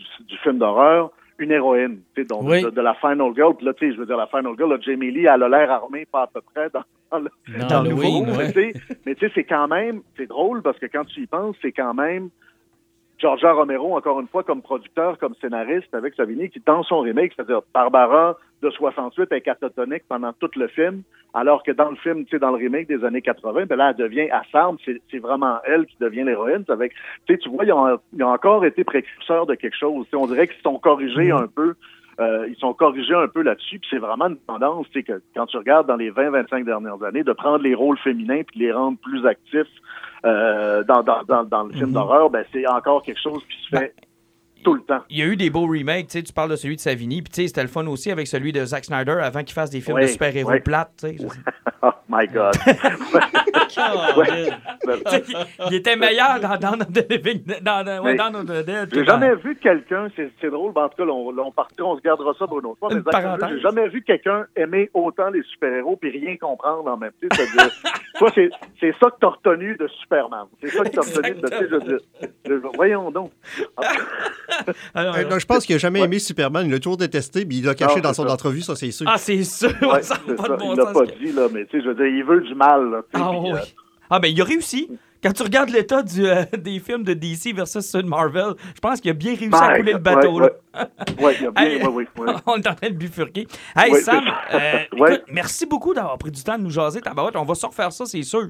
film 0.44 0.58
d'horreur 0.58 1.12
une 1.38 1.52
héroïne, 1.52 2.00
tu 2.16 2.22
sais, 2.22 2.28
donc 2.28 2.44
Oui. 2.44 2.64
de, 2.64 2.82
la 2.82 2.94
Final 2.96 3.34
Girl, 3.36 3.56
puis 3.56 3.66
là, 3.66 3.74
tu 3.74 3.88
sais, 3.88 3.94
je 3.94 4.00
veux 4.00 4.06
dire, 4.06 4.16
la 4.16 4.28
Final 4.28 4.54
Girl, 4.58 4.70
là, 4.70 4.78
Jamie 4.80 5.12
Lee, 5.12 5.26
elle 5.26 5.44
a 5.44 5.50
l'air 5.50 5.70
armée, 5.70 6.06
pas 6.06 6.24
à 6.24 6.28
peu 6.28 6.40
près, 6.42 6.70
dans, 6.70 6.84
dans 7.12 7.20
le, 7.20 7.68
Dans 7.68 7.84
le 7.84 7.90
nouveau, 7.90 8.24
ouais. 8.24 8.74
mais 9.06 9.16
tu 9.16 9.28
sais, 9.28 9.32
c'est 9.36 9.44
quand 9.44 9.68
même, 9.68 10.02
c'est 10.16 10.28
drôle 10.28 10.62
parce 10.62 10.80
que 10.80 10.86
quand 10.86 11.04
tu 11.04 11.22
y 11.22 11.28
penses, 11.28 11.58
c'est 11.62 11.74
quand 11.74 11.94
même 11.94 12.30
Georgia 13.18 13.54
Romero, 13.54 13.96
encore 13.96 14.20
une 14.20 14.28
fois, 14.28 14.44
comme 14.44 14.62
producteur, 14.62 15.18
comme 15.18 15.36
scénariste, 15.42 15.94
avec 15.94 16.16
Savini, 16.16 16.50
qui, 16.50 16.62
dans 16.66 16.84
son 16.84 17.00
remake, 17.00 17.34
c'est-à-dire 17.36 17.62
Barbara 17.74 18.38
de 18.62 18.70
68 18.70 19.32
est 19.32 19.42
catatonique 19.42 20.04
pendant 20.08 20.34
tout 20.34 20.50
le 20.56 20.68
film, 20.68 21.04
alors 21.34 21.64
que 21.64 21.72
dans 21.72 21.90
le 21.90 21.96
film, 21.98 22.26
tu 22.26 22.32
sais, 22.32 22.40
dans 22.40 22.52
le 22.52 22.58
remake 22.58 22.88
des 22.88 23.04
années 23.04 23.22
80, 23.22 23.66
ben 23.66 23.76
là, 23.76 23.92
elle 23.92 23.96
devient, 23.96 24.28
s'arme, 24.52 24.78
c'est 24.86 25.20
vraiment 25.20 25.60
elle 25.66 25.86
qui 25.86 25.98
devient 26.00 26.24
l'héroïne. 26.24 26.64
Avec, 26.70 26.94
tu 27.26 27.34
sais, 27.34 27.40
tu 27.40 27.50
vois, 27.50 27.66
ils 27.66 27.74
ont, 27.74 28.00
ils 28.14 28.24
ont 28.24 28.32
encore 28.32 28.66
été 28.66 28.84
précurseurs 28.84 29.46
de 29.46 29.56
quelque 29.56 29.78
chose. 29.78 30.06
Tu 30.06 30.12
sais, 30.12 30.16
on 30.18 30.28
dirait 30.28 30.48
qu'ils 30.48 30.62
sont 30.62 30.80
corrigés 30.80 31.32
un 31.32 31.48
peu. 31.48 31.76
euh, 32.20 32.48
ils 32.48 32.56
sont 32.56 32.74
corrigés 32.74 33.14
un 33.14 33.28
peu 33.28 33.42
là-dessus, 33.42 33.80
puis 33.80 33.90
c'est 33.92 33.98
vraiment 33.98 34.28
une 34.28 34.38
tendance, 34.38 34.88
c'est 34.94 35.04
que 35.04 35.22
quand 35.36 35.46
tu 35.48 35.58
regardes 35.58 35.88
dans 35.88 35.98
les 35.98 36.12
20-25 36.12 36.64
dernières 36.64 37.04
années, 37.04 37.24
de 37.24 37.34
prendre 37.34 37.64
les 37.64 37.76
rôles 37.76 37.98
féminins 37.98 38.44
puis 38.48 38.60
de 38.60 38.66
les 38.66 38.72
rendre 38.72 38.98
plus 39.00 39.26
actifs 39.26 39.68
euh, 40.26 40.84
dans, 40.84 41.04
dans, 41.04 41.24
dans, 41.24 41.44
dans 41.44 41.64
le 41.64 41.74
film 41.74 41.92
d'horreur, 41.92 42.30
ben 42.30 42.44
c'est 42.52 42.68
encore 42.68 43.04
quelque 43.04 43.22
chose 43.22 43.42
qui 43.50 43.64
se 43.64 43.78
fait 43.78 43.94
tout 44.66 44.74
le 44.74 44.82
temps. 44.82 45.04
Il 45.12 45.20
y 45.20 45.22
a 45.22 45.26
eu 45.28 45.36
des 45.38 45.50
beaux 45.52 45.68
remakes, 45.68 46.08
tu 46.08 46.18
sais, 46.18 46.24
tu 46.24 46.34
parles 46.34 46.50
de 46.50 46.56
celui 46.56 46.76
de 46.76 46.82
Savini, 46.82 47.22
puis 47.22 47.32
tu 47.32 47.42
sais, 47.42 47.48
c'était 47.48 47.62
le 47.62 47.68
fun 47.68 47.86
aussi 47.86 48.10
avec 48.12 48.26
celui 48.26 48.52
de 48.52 48.66
Zack 48.66 48.86
Snyder 48.86 49.18
avant 49.22 49.44
qu'il 49.44 49.54
fasse 49.54 49.70
des 49.70 49.80
films 49.80 49.98
Oui, 49.98 50.02
de 50.04 50.08
super-héros 50.08 50.52
oui. 50.52 50.60
plates. 50.60 51.06
Oh 51.88 51.92
my 52.10 52.26
God. 52.28 52.56
Il 55.70 55.76
était 55.76 55.96
meilleur 55.96 56.40
dans 56.40 56.58
Dawn 56.58 56.82
of 56.82 56.92
the 56.92 57.06
Living 57.12 57.44
dans, 57.62 57.84
dans, 57.84 58.04
ouais, 58.04 58.14
Mais 58.14 58.18
Dawn 58.18 58.36
of 58.38 58.46
the 58.46 58.66
Dead. 58.66 58.90
J'ai 58.92 59.06
jamais 59.06 59.36
vu 59.36 59.56
quelqu'un, 59.56 60.08
c'est 60.16 60.32
c'est 60.42 60.50
drôle, 60.50 60.72
mais 60.76 60.82
en 60.82 60.90
tout 60.90 60.98
cas, 60.98 61.06
là, 61.06 61.14
on, 61.14 61.32
là, 61.32 61.44
on 61.46 61.52
partira, 61.52 61.88
on 61.88 61.96
se 61.98 62.02
gardera 62.02 62.34
ça 62.40 62.48
pour 62.48 62.60
une 62.60 62.66
autre 62.66 62.80
fois. 62.80 62.92
Une 62.92 63.04
mais 63.06 63.50
J'ai 63.50 63.60
jamais 63.60 63.88
vu 63.90 64.02
quelqu'un 64.02 64.46
aimer 64.56 64.90
autant 64.96 65.30
les 65.30 65.44
super-héros 65.44 65.96
puis 65.98 66.10
rien 66.10 66.38
comprendre 66.38 66.90
en 66.90 66.98
même 66.98 67.12
temps. 67.12 67.28
Toi, 68.18 68.32
c'est 68.34 68.50
c'est 68.80 68.96
ça 69.00 69.10
que 69.12 69.18
t'as 69.20 69.28
retenu 69.28 69.76
de 69.76 69.88
Superman. 69.88 70.46
C'est 70.64 70.70
ça 70.70 70.84
que 70.84 70.90
t'as 70.90 71.02
retenu 71.02 71.42
de. 72.46 72.62
voyons 72.76 73.12
donc. 73.12 73.32
Alors, 74.94 75.16
Euh, 75.16 75.24
non, 75.26 75.40
je 75.40 75.46
pense 75.46 75.66
qu'il 75.66 75.76
n'a 75.76 75.80
jamais 75.80 76.02
aimé 76.02 76.20
Superman. 76.20 76.66
Il 76.66 76.72
l'a 76.72 76.80
toujours 76.80 76.98
détesté, 76.98 77.46
mais 77.46 77.56
il 77.56 77.66
l'a 77.66 77.76
caché 77.76 77.96
Non, 77.98 78.02
dans 78.02 78.14
son 78.14 78.28
ça. 78.28 78.34
entrevue, 78.34 78.62
ça, 78.62 78.76
c'est 78.76 78.92
sûr. 78.92 79.06
Ah, 79.10 79.18
c'est 79.18 79.44
sûr, 79.44 79.70
Ouais, 79.82 80.02
ça 80.04 80.16
n'a 80.28 80.34
pas 80.36 80.44
ça. 80.44 80.50
de 80.50 80.56
bon 80.58 80.74
il 80.74 80.78
l'a 80.78 80.84
sens. 80.86 80.94
pas 80.94 81.06
dit, 81.06 81.32
là, 81.32 81.48
mais 81.54 81.66
tu 81.66 81.78
sais, 81.78 81.84
je 81.84 81.90
veux 81.90 81.96
dire, 81.96 82.06
il 82.08 82.24
veut 82.24 82.42
du 82.42 82.56
mal. 82.56 82.90
Là, 82.92 83.02
Ah, 83.14 83.30
puis, 83.32 83.40
oui. 83.42 83.52
euh, 83.54 83.60
Ah, 84.10 84.20
ben, 84.20 84.28
il 84.28 84.42
a 84.42 84.44
réussi. 84.46 84.90
Quand 85.24 85.32
tu 85.34 85.42
regardes 85.42 85.70
l'état 85.72 86.04
euh, 86.20 86.46
des 86.58 86.80
films 86.80 87.04
de 87.04 87.14
DC 87.14 87.52
versus 87.56 87.84
ceux 87.84 88.04
de 88.04 88.08
Marvel, 88.08 88.54
je 88.76 88.80
pense 88.80 89.02
qu'il 89.02 89.10
a 89.10 89.14
bien 89.16 89.32
réussi 89.36 89.56
à 89.56 89.70
ben, 89.70 89.78
couler 89.78 89.94
le 89.94 89.98
bateau. 89.98 90.40
ouais. 90.40 90.50
là. 90.76 90.90
Ouais, 91.20 91.36
il 91.42 91.48
a 91.48 91.52
bien, 91.56 91.64
Hey, 91.64 91.78
ouais, 91.82 91.88
ouais, 91.88 92.08
ouais. 92.18 92.34
on 92.46 92.58
est 92.58 92.68
en 92.68 92.76
train 92.76 92.90
de 92.90 92.94
bifurquer. 92.96 93.48
Hey, 93.76 93.96
Sam, 93.96 94.24
euh, 94.54 94.60
Ouais. 95.00 95.16
écoute, 95.16 95.24
merci 95.32 95.66
beaucoup 95.66 95.96
d'avoir 95.96 96.18
pris 96.20 96.30
du 96.30 96.44
temps 96.44 96.58
de 96.60 96.64
nous 96.64 96.70
jaser. 96.70 97.02
Tabarouette, 97.02 97.36
on 97.38 97.44
va 97.44 97.56
se 97.56 97.66
refaire 97.66 97.92
ça, 97.92 98.06
c'est 98.06 98.22
sûr. 98.22 98.50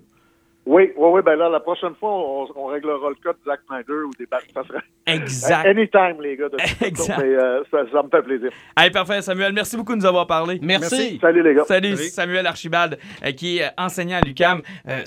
Oui, 0.67 0.91
oui, 0.97 1.09
oui, 1.13 1.21
ben 1.23 1.35
là, 1.35 1.47
la 1.47 1.59
prochaine 1.59 1.93
fois, 1.99 2.09
on, 2.11 2.47
on 2.55 2.65
réglera 2.65 3.09
le 3.09 3.15
cas 3.15 3.33
de 3.33 3.37
Zack 3.45 3.59
Snyder 3.67 4.03
ou 4.07 4.11
des 4.17 4.25
Bat- 4.25 4.39
ça 4.53 4.63
serait 4.63 4.79
Exact. 5.05 5.65
anytime, 5.67 6.21
les 6.21 6.35
gars. 6.35 6.49
De 6.49 6.57
Exact. 6.85 7.19
Mais 7.19 7.35
euh, 7.35 7.63
ça, 7.69 7.79
ça 7.91 8.01
me 8.01 8.09
fait 8.09 8.23
plaisir. 8.23 8.49
Hey, 8.75 8.89
parfait, 8.89 9.21
Samuel, 9.21 9.53
merci 9.53 9.77
beaucoup 9.77 9.93
de 9.93 9.99
nous 9.99 10.05
avoir 10.07 10.25
parlé. 10.25 10.57
Merci. 10.63 11.19
Salut, 11.21 11.43
les 11.43 11.53
gars. 11.53 11.65
Salut, 11.65 11.95
Salut. 11.95 12.09
Samuel 12.09 12.47
Archibald, 12.47 12.97
euh, 13.23 13.31
qui 13.31 13.59
est 13.59 13.69
enseignant 13.77 14.17
à 14.17 14.21
l'UCAM. 14.21 14.61
Euh, 14.89 15.01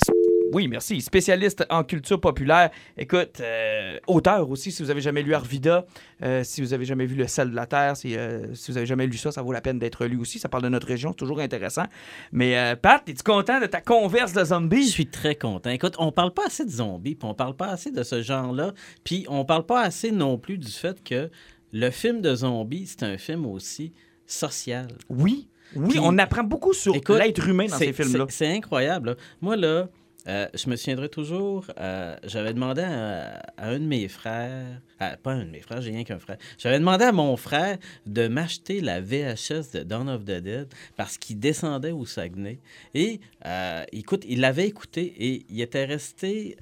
oui, 0.53 0.69
merci. 0.69 1.01
Spécialiste 1.01 1.65
en 1.71 1.85
culture 1.85 2.21
populaire. 2.21 2.71
Écoute, 2.97 3.41
euh, 3.41 3.99
auteur 4.07 4.49
aussi, 4.51 4.73
si 4.73 4.83
vous 4.83 4.91
avez 4.91 5.01
jamais 5.01 5.23
lu 5.23 5.35
Arvida, 5.35 5.87
euh, 6.23 6.43
si 6.45 6.61
vous 6.61 6.73
avez 6.75 6.85
jamais 6.85 7.07
vu 7.07 7.15
Le 7.17 7.27
sel 7.27 7.51
de 7.51 7.55
la 7.57 7.67
terre, 7.67 7.97
si, 7.97 8.17
euh, 8.17 8.55
si 8.55 8.71
vous 8.71 8.77
avez 8.77 8.87
jamais 8.87 9.07
lu 9.07 9.17
ça, 9.17 9.31
ça 9.33 9.43
vaut 9.43 9.53
la 9.53 9.61
peine 9.61 9.79
d'être 9.79 10.07
lu 10.07 10.17
aussi. 10.19 10.39
Ça 10.39 10.49
parle 10.49 10.63
de 10.65 10.69
notre 10.69 10.87
région, 10.87 11.11
c'est 11.11 11.17
toujours 11.17 11.41
intéressant. 11.41 11.85
Mais 12.33 12.77
Pat, 12.77 13.03
es-tu 13.09 13.23
content 13.23 13.61
de 13.61 13.67
ta 13.67 13.81
converse 13.81 14.33
de 14.33 14.41
Je 14.41 14.45
zombies? 14.47 14.87
suis 14.89 15.07
très 15.07 15.35
content. 15.35 15.71
Écoute, 15.71 15.95
on 15.99 16.13
parle 16.13 16.33
pas 16.33 16.47
assez 16.47 16.65
de 16.65 16.71
zombies, 16.71 17.15
puis 17.15 17.29
on 17.29 17.35
parle 17.35 17.55
pas 17.57 17.69
assez 17.69 17.91
de 17.91 18.03
ce 18.03 18.23
genre-là, 18.23 18.73
puis 19.05 19.27
on 19.29 19.45
parle 19.45 19.67
pas 19.67 19.83
assez 19.83 20.11
non 20.13 20.39
plus 20.39 20.59
du 20.59 20.71
fait 20.71 21.03
que 21.03 21.31
le 21.73 21.91
film 21.91 22.21
de 22.21 22.35
zombies, 22.35 22.87
c'est 22.87 23.03
un 23.03 23.19
film 23.19 23.45
aussi 23.47 23.93
social. 24.27 24.89
Oui. 25.09 25.49
Oui, 25.77 25.89
Puis- 25.91 25.99
on 26.03 26.17
apprend 26.17 26.45
beaucoup 26.45 26.73
sur 26.73 26.95
l'être 26.95 27.47
humain 27.47 27.67
dans 27.67 27.77
ces 27.77 27.93
films-là. 27.93 28.25
c'est- 28.31 28.47
C'est 28.47 28.57
incroyable. 28.57 29.11
là. 29.11 29.15
Moi, 29.43 29.55
là, 29.57 29.89
euh, 30.29 30.47
je 30.55 30.69
me 30.69 30.77
souviendrai 30.77 31.09
toujours, 31.09 31.67
euh, 31.79 32.17
j'avais 32.25 32.53
demandé 32.53 32.83
à, 32.83 33.43
un 33.57 33.79
de 33.79 33.85
mes 33.85 34.09
frères, 34.09 34.81
pas 34.99 35.33
un 35.33 35.45
de 35.45 35.51
mes 35.51 35.61
frères, 35.61 35.81
j'ai 35.81 35.91
rien 35.91 36.05
qu'un 36.05 36.19
frère, 36.19 36.37
j'avais 36.59 36.79
demandé 36.79 37.05
à 37.05 37.13
mon 37.13 37.37
frère 37.37 37.79
de 38.07 38.29
m'acheter 38.29 38.81
la 38.81 39.01
VHS 39.01 39.73
de 39.73 39.83
Dawn 39.83 40.09
of 40.09 40.25
the 40.25 40.41
Dead 40.41 40.69
parce 40.97 41.17
qu'il 41.17 41.39
descendait 41.39 41.93
au 41.93 42.05
Saguenay. 42.05 42.59
Et 42.95 43.21
euh, 43.47 43.85
écoute, 43.93 44.25
il 44.29 44.41
l'avait 44.41 44.67
écouté 44.67 45.15
et 45.19 45.47
il 45.49 45.61
était 45.61 45.85
resté 45.85 46.57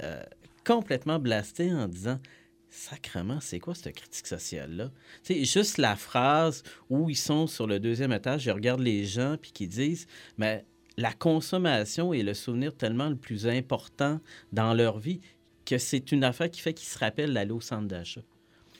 complètement 0.64 1.18
blasté 1.18 1.72
en 1.72 1.88
disant 1.88 2.18
Sacrement, 2.76 3.40
c'est 3.40 3.58
quoi 3.58 3.74
cette 3.74 3.94
critique 3.94 4.26
sociale-là? 4.26 4.90
Tu 5.24 5.44
juste 5.46 5.78
la 5.78 5.96
phrase 5.96 6.62
où 6.90 7.08
ils 7.08 7.16
sont 7.16 7.46
sur 7.46 7.66
le 7.66 7.80
deuxième 7.80 8.12
étage, 8.12 8.42
je 8.42 8.50
regarde 8.50 8.80
les 8.80 9.06
gens, 9.06 9.36
puis 9.40 9.50
qui 9.50 9.66
disent, 9.66 10.06
mais 10.36 10.62
la 10.96 11.12
consommation 11.12 12.12
est 12.12 12.22
le 12.22 12.34
souvenir 12.34 12.74
tellement 12.74 13.08
le 13.08 13.16
plus 13.16 13.46
important 13.46 14.20
dans 14.52 14.74
leur 14.74 14.98
vie 14.98 15.20
que 15.64 15.78
c'est 15.78 16.12
une 16.12 16.24
affaire 16.24 16.50
qui 16.50 16.60
fait 16.60 16.74
qu'ils 16.74 16.88
se 16.88 16.98
rappellent 16.98 17.34
d'aller 17.34 17.50
au 17.52 17.60
centre 17.60 17.86
d'achat. 17.88 18.22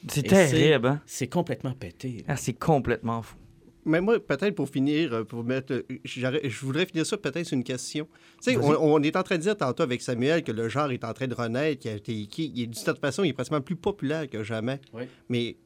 C'est 0.09 0.23
terrible, 0.23 0.87
hein? 0.87 1.03
C'est 1.07 1.27
complètement 1.27 1.73
pété. 1.73 2.25
Ah, 2.29 2.37
c'est 2.37 2.53
complètement 2.53 3.23
fou. 3.23 3.37
Mais 3.85 4.01
moi, 4.01 4.19
peut-être 4.19 4.55
pour 4.55 4.69
finir, 4.69 5.13
euh, 5.13 5.25
pour 5.25 5.45
mettre, 5.45 5.73
euh, 5.73 5.83
je 6.05 6.59
voudrais 6.65 6.87
finir 6.87 7.07
ça 7.07 7.17
peut-être 7.17 7.47
sur 7.47 7.57
une 7.57 7.63
question. 7.65 8.07
Tu 8.43 8.51
sais, 8.53 8.57
Vas-y. 8.57 8.65
on, 8.77 8.95
on 8.95 9.03
est 9.03 9.15
en 9.17 9.23
train 9.23 9.37
de 9.37 9.43
dire 9.43 9.57
tantôt 9.57 9.83
avec 9.85 10.03
Samuel 10.03 10.43
que 10.43 10.51
le 10.53 10.69
genre 10.69 10.91
est 10.91 11.05
en 11.05 11.13
train 11.13 11.29
de 11.29 11.35
renaître, 11.35 11.83
qu'il 11.83 11.91
a 11.91 11.95
été, 11.95 12.13
est- 12.23 12.51
d'une 12.53 12.75
certaine 12.75 13.01
façon, 13.01 13.23
il 13.25 13.29
est 13.31 13.33
pratiquement 13.33 13.61
plus 13.61 13.77
populaire 13.77 14.29
que 14.29 14.43
jamais. 14.43 14.81
Oui. 14.93 15.05
Mais 15.29 15.57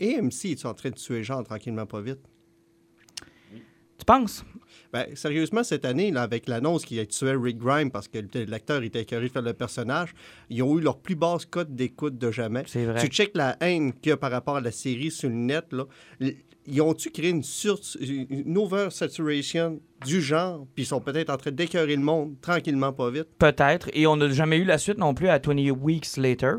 AMC 0.00 0.44
est 0.52 0.64
en 0.66 0.74
train 0.74 0.90
de 0.90 0.94
tuer 0.94 1.18
le 1.18 1.22
genre 1.22 1.42
tranquillement 1.42 1.86
pas 1.86 2.00
vite? 2.00 2.20
Penses? 4.08 4.42
Ben, 4.90 5.04
sérieusement, 5.14 5.62
cette 5.62 5.84
année, 5.84 6.10
là, 6.10 6.22
avec 6.22 6.48
l'annonce 6.48 6.86
qu'il 6.86 7.06
tuait 7.08 7.36
Rick 7.36 7.58
Grimes 7.58 7.90
parce 7.90 8.08
que 8.08 8.18
l'acteur 8.48 8.82
était 8.82 9.02
écœuré 9.02 9.28
de 9.28 9.32
faire 9.32 9.42
le 9.42 9.52
personnage, 9.52 10.14
ils 10.48 10.62
ont 10.62 10.78
eu 10.78 10.80
leur 10.80 10.98
plus 10.98 11.14
basse 11.14 11.44
cote 11.44 11.74
d'écoute 11.74 12.16
de 12.16 12.30
jamais. 12.30 12.62
C'est 12.66 12.86
vrai. 12.86 12.98
Tu 13.02 13.08
checkes 13.08 13.36
la 13.36 13.58
haine 13.60 13.92
qu'il 13.92 14.08
y 14.08 14.12
a 14.12 14.16
par 14.16 14.30
rapport 14.30 14.56
à 14.56 14.62
la 14.62 14.70
série 14.70 15.10
sur 15.10 15.28
le 15.28 15.34
net, 15.34 15.66
là. 15.72 15.84
Ils 16.70 16.80
ont-tu 16.80 17.10
créé 17.10 17.28
une, 17.28 17.42
sur, 17.42 17.78
une 18.00 18.56
oversaturation 18.56 19.78
du 20.06 20.22
genre, 20.22 20.66
puis 20.74 20.84
ils 20.84 20.86
sont 20.86 21.00
peut-être 21.00 21.28
en 21.28 21.36
train 21.36 21.50
d'écœurer 21.50 21.96
le 21.96 22.02
monde 22.02 22.36
tranquillement 22.40 22.94
pas 22.94 23.10
vite? 23.10 23.28
Peut-être. 23.38 23.90
Et 23.92 24.06
on 24.06 24.16
n'a 24.16 24.30
jamais 24.30 24.56
eu 24.56 24.64
la 24.64 24.78
suite 24.78 24.98
non 24.98 25.12
plus 25.12 25.28
à 25.28 25.38
20 25.38 25.70
Weeks 25.70 26.16
Later, 26.16 26.56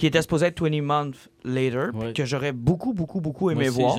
qui 0.00 0.06
était 0.06 0.22
supposé 0.22 0.46
être 0.46 0.62
20 0.66 0.80
Months 0.80 1.28
Later, 1.44 1.88
Ouais. 1.92 2.14
que 2.14 2.24
j'aurais 2.24 2.52
beaucoup, 2.52 2.94
beaucoup, 2.94 3.20
beaucoup 3.20 3.50
aimé 3.50 3.68
aussi, 3.68 3.80
voir. 3.80 3.98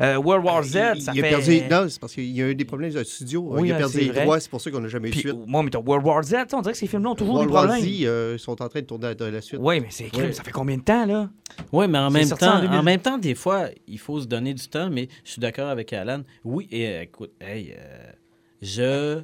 Euh, 0.00 0.16
World 0.16 0.44
War 0.44 0.60
Z, 0.64 0.76
il, 0.96 1.00
ça 1.02 1.12
il 1.14 1.20
fait... 1.20 1.26
a 1.28 1.38
perdu. 1.38 1.60
Non, 1.70 1.88
c'est 1.88 2.00
parce 2.00 2.14
qu'il 2.14 2.24
y 2.36 2.42
a 2.42 2.48
eu 2.48 2.54
des 2.56 2.64
problèmes 2.64 2.90
dans 2.90 2.98
le 2.98 3.04
studio. 3.04 3.46
Oui, 3.52 3.68
il 3.68 3.72
a 3.72 3.76
hein, 3.76 3.78
perdu 3.78 3.98
les 3.98 4.08
vrai. 4.10 4.22
droits, 4.24 4.40
c'est 4.40 4.50
pour 4.50 4.60
ça 4.60 4.72
qu'on 4.72 4.80
n'a 4.80 4.88
jamais 4.88 5.06
eu 5.06 5.12
de 5.12 5.16
suite. 5.18 5.36
moi, 5.46 5.62
mais 5.62 5.70
t'as 5.70 5.78
World 5.78 6.04
War 6.04 6.20
Z, 6.24 6.34
on 6.52 6.62
dirait 6.62 6.72
que 6.72 6.78
ces 6.78 6.88
films-là 6.88 7.10
ont 7.10 7.14
toujours 7.14 7.34
World 7.34 7.48
des 7.50 7.54
War 7.54 7.66
problèmes. 7.68 7.84
Z, 7.88 8.02
euh, 8.06 8.32
ils 8.36 8.40
sont 8.40 8.60
en 8.60 8.68
train 8.68 8.80
de 8.80 8.86
tourner 8.86 9.14
de 9.14 9.24
la 9.24 9.40
suite. 9.40 9.60
Oui, 9.62 9.78
mais 9.80 9.86
c'est 9.90 10.06
crime, 10.06 10.24
Ouais. 10.24 10.32
ça 10.32 10.42
fait 10.42 10.50
combien 10.50 10.78
de 10.78 10.82
temps, 10.82 11.06
là? 11.06 11.30
Oui, 11.72 11.86
mais 11.86 11.98
en 11.98 12.10
même, 12.10 12.26
en 12.32 12.36
temps, 12.36 12.60
2000. 12.60 12.78
en 12.80 12.82
même 12.82 13.00
temps, 13.00 13.16
des 13.16 13.36
fois, 13.36 13.66
il 13.86 14.00
faut 14.00 14.20
se 14.20 14.26
donner 14.26 14.52
du 14.52 14.66
temps, 14.66 14.90
mais 14.90 15.06
je 15.22 15.30
suis 15.30 15.40
d'accord 15.40 15.68
avec 15.68 15.92
Alan. 15.92 16.22
Oui, 16.44 16.66
et 16.72 16.88
euh, 16.88 17.02
écoute, 17.02 17.30
hey, 17.40 17.72
euh, 17.78 18.10
je 18.62 19.22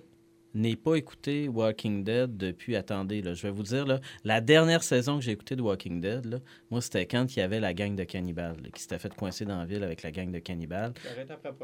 n'ai 0.54 0.76
pas 0.76 0.96
écouté 0.96 1.48
Walking 1.48 2.04
Dead 2.04 2.36
depuis, 2.36 2.76
attendez, 2.76 3.22
là, 3.22 3.34
je 3.34 3.42
vais 3.42 3.50
vous 3.50 3.62
dire, 3.62 3.86
là, 3.86 4.00
la 4.24 4.40
dernière 4.40 4.82
saison 4.82 5.18
que 5.18 5.24
j'ai 5.24 5.32
écouté 5.32 5.56
de 5.56 5.62
Walking 5.62 6.00
Dead, 6.00 6.26
là, 6.26 6.38
moi, 6.70 6.80
c'était 6.80 7.06
quand 7.06 7.34
il 7.34 7.38
y 7.38 7.42
avait 7.42 7.60
la 7.60 7.72
gang 7.74 7.94
de 7.94 8.04
cannibales, 8.04 8.56
là, 8.62 8.68
qui 8.74 8.82
s'était 8.82 8.98
fait 8.98 9.14
coincer 9.14 9.44
dans 9.44 9.58
la 9.58 9.64
ville 9.64 9.82
avec 9.82 10.02
la 10.02 10.10
gang 10.10 10.30
de 10.30 10.38
cannibales. 10.38 10.92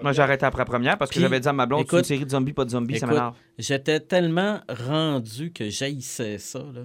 Moi, 0.03 0.13
j'ai 0.13 0.23
arrêté 0.23 0.47
après 0.47 0.65
première 0.65 0.97
parce 0.99 1.11
que 1.11 1.21
j'avais 1.21 1.41
dit 1.41 1.49
à 1.49 1.53
ma 1.53 1.67
blonde, 1.67 1.81
c'est 1.87 1.93
une 1.93 1.99
écoute- 1.99 2.07
série 2.07 2.25
de 2.25 2.31
zombies, 2.31 2.53
pas 2.53 2.65
de 2.65 2.71
zombies, 2.71 2.99
ça 2.99 3.07
Écoute, 3.07 3.17
m'énerve. 3.17 3.35
J'étais 3.59 4.01
tellement 4.01 4.61
rendu 4.69 5.53
que 5.53 5.69
j'haïssais 5.69 6.39
ça, 6.39 6.61
là, 6.75 6.83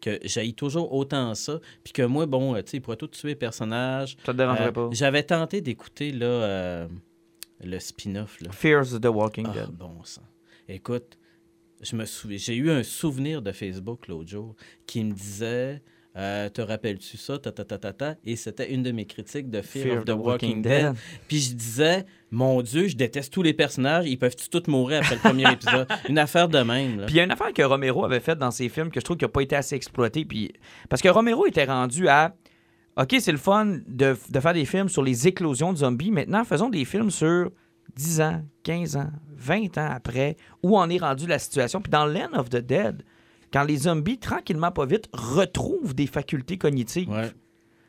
que 0.00 0.18
j'haïs 0.24 0.54
toujours 0.54 0.92
autant 0.94 1.34
ça, 1.34 1.58
puis 1.84 1.92
que 1.92 2.02
moi, 2.02 2.26
bon, 2.26 2.54
tu 2.54 2.62
sais, 2.66 2.76
il 2.78 2.80
pourrait 2.80 2.96
tout 2.96 3.08
tuer 3.08 3.28
les 3.30 3.34
personnages. 3.34 4.16
Ça 4.24 4.32
te 4.32 4.38
dérangerait 4.38 4.68
Euh, 4.68 4.72
pas? 4.72 4.88
J'avais 4.92 5.22
tenté 5.24 5.60
d'écouter, 5.60 6.12
là, 6.12 6.26
euh, 6.26 6.88
le 7.62 7.78
spin-off, 7.78 8.40
là. 8.40 8.50
Fears 8.52 8.94
of 8.94 9.00
the 9.02 9.06
Walking 9.06 9.46
Ah, 9.50 9.52
Dead. 9.66 9.70
bon 9.70 10.02
sang. 10.04 10.22
Écoute, 10.68 11.18
je 11.80 11.96
me 11.96 12.04
souviens, 12.04 12.38
j'ai 12.38 12.56
eu 12.56 12.70
un 12.70 12.82
souvenir 12.82 13.42
de 13.42 13.52
Facebook 13.52 14.08
l'autre 14.08 14.28
jour 14.28 14.54
qui 14.86 15.02
me 15.04 15.12
disait 15.12 15.82
euh, 16.16 16.48
Te 16.48 16.60
rappelles-tu 16.60 17.16
ça? 17.16 17.38
Ta, 17.38 17.52
ta, 17.52 17.64
ta, 17.64 17.78
ta, 17.78 17.92
ta. 17.92 18.14
Et 18.24 18.36
c'était 18.36 18.72
une 18.72 18.82
de 18.82 18.92
mes 18.92 19.06
critiques 19.06 19.48
de 19.48 19.62
Fear, 19.62 19.98
of 19.98 20.04
the, 20.04 20.10
Walking, 20.10 20.62
Dead. 20.62 20.94
Puis 21.28 21.40
je 21.40 21.54
disais 21.54 22.04
Mon 22.30 22.60
Dieu, 22.62 22.88
je 22.88 22.96
déteste 22.96 23.32
tous 23.32 23.42
les 23.42 23.54
personnages, 23.54 24.06
ils 24.06 24.18
peuvent 24.18 24.36
tous 24.50 24.70
mourir 24.70 25.00
après 25.00 25.14
le 25.14 25.20
premier 25.20 25.50
épisode. 25.52 25.86
Une 26.08 26.18
affaire 26.18 26.48
de 26.48 26.58
même. 26.58 27.00
là. 27.00 27.06
Puis 27.06 27.14
il 27.14 27.18
y 27.18 27.20
a 27.20 27.24
une 27.24 27.30
affaire 27.30 27.52
que 27.52 27.62
Romero 27.62 28.04
avait 28.04 28.20
faite 28.20 28.38
dans 28.38 28.50
ses 28.50 28.68
films 28.68 28.90
que 28.90 29.00
je 29.00 29.04
trouve 29.04 29.16
qu'il 29.16 29.26
n'a 29.26 29.32
pas 29.32 29.42
été 29.42 29.56
assez 29.56 29.74
exploité. 29.74 30.24
Puis... 30.24 30.52
Parce 30.88 31.00
que 31.00 31.08
Romero 31.08 31.46
était 31.46 31.64
rendu 31.64 32.08
à 32.08 32.34
OK, 32.96 33.16
c'est 33.20 33.32
le 33.32 33.38
fun 33.38 33.78
de, 33.86 34.16
de 34.28 34.40
faire 34.40 34.52
des 34.52 34.64
films 34.64 34.88
sur 34.88 35.02
les 35.02 35.28
éclosions 35.28 35.72
de 35.72 35.78
zombies. 35.78 36.10
Maintenant, 36.10 36.44
faisons 36.44 36.68
des 36.68 36.84
films 36.84 37.10
sur 37.10 37.50
10 37.96 38.20
ans, 38.20 38.42
15 38.62 38.96
ans, 38.96 39.10
20 39.36 39.78
ans 39.78 39.88
après, 39.90 40.36
où 40.62 40.78
on 40.78 40.88
est 40.88 40.98
rendu 40.98 41.26
la 41.26 41.38
situation. 41.38 41.80
Puis 41.80 41.90
dans 41.90 42.06
Land 42.06 42.32
of 42.34 42.48
the 42.50 42.56
Dead, 42.56 43.02
quand 43.52 43.64
les 43.64 43.76
zombies, 43.78 44.18
tranquillement, 44.18 44.70
pas 44.70 44.86
vite, 44.86 45.08
retrouvent 45.12 45.94
des 45.94 46.06
facultés 46.06 46.56
cognitives, 46.58 47.08
Ouais. 47.10 47.30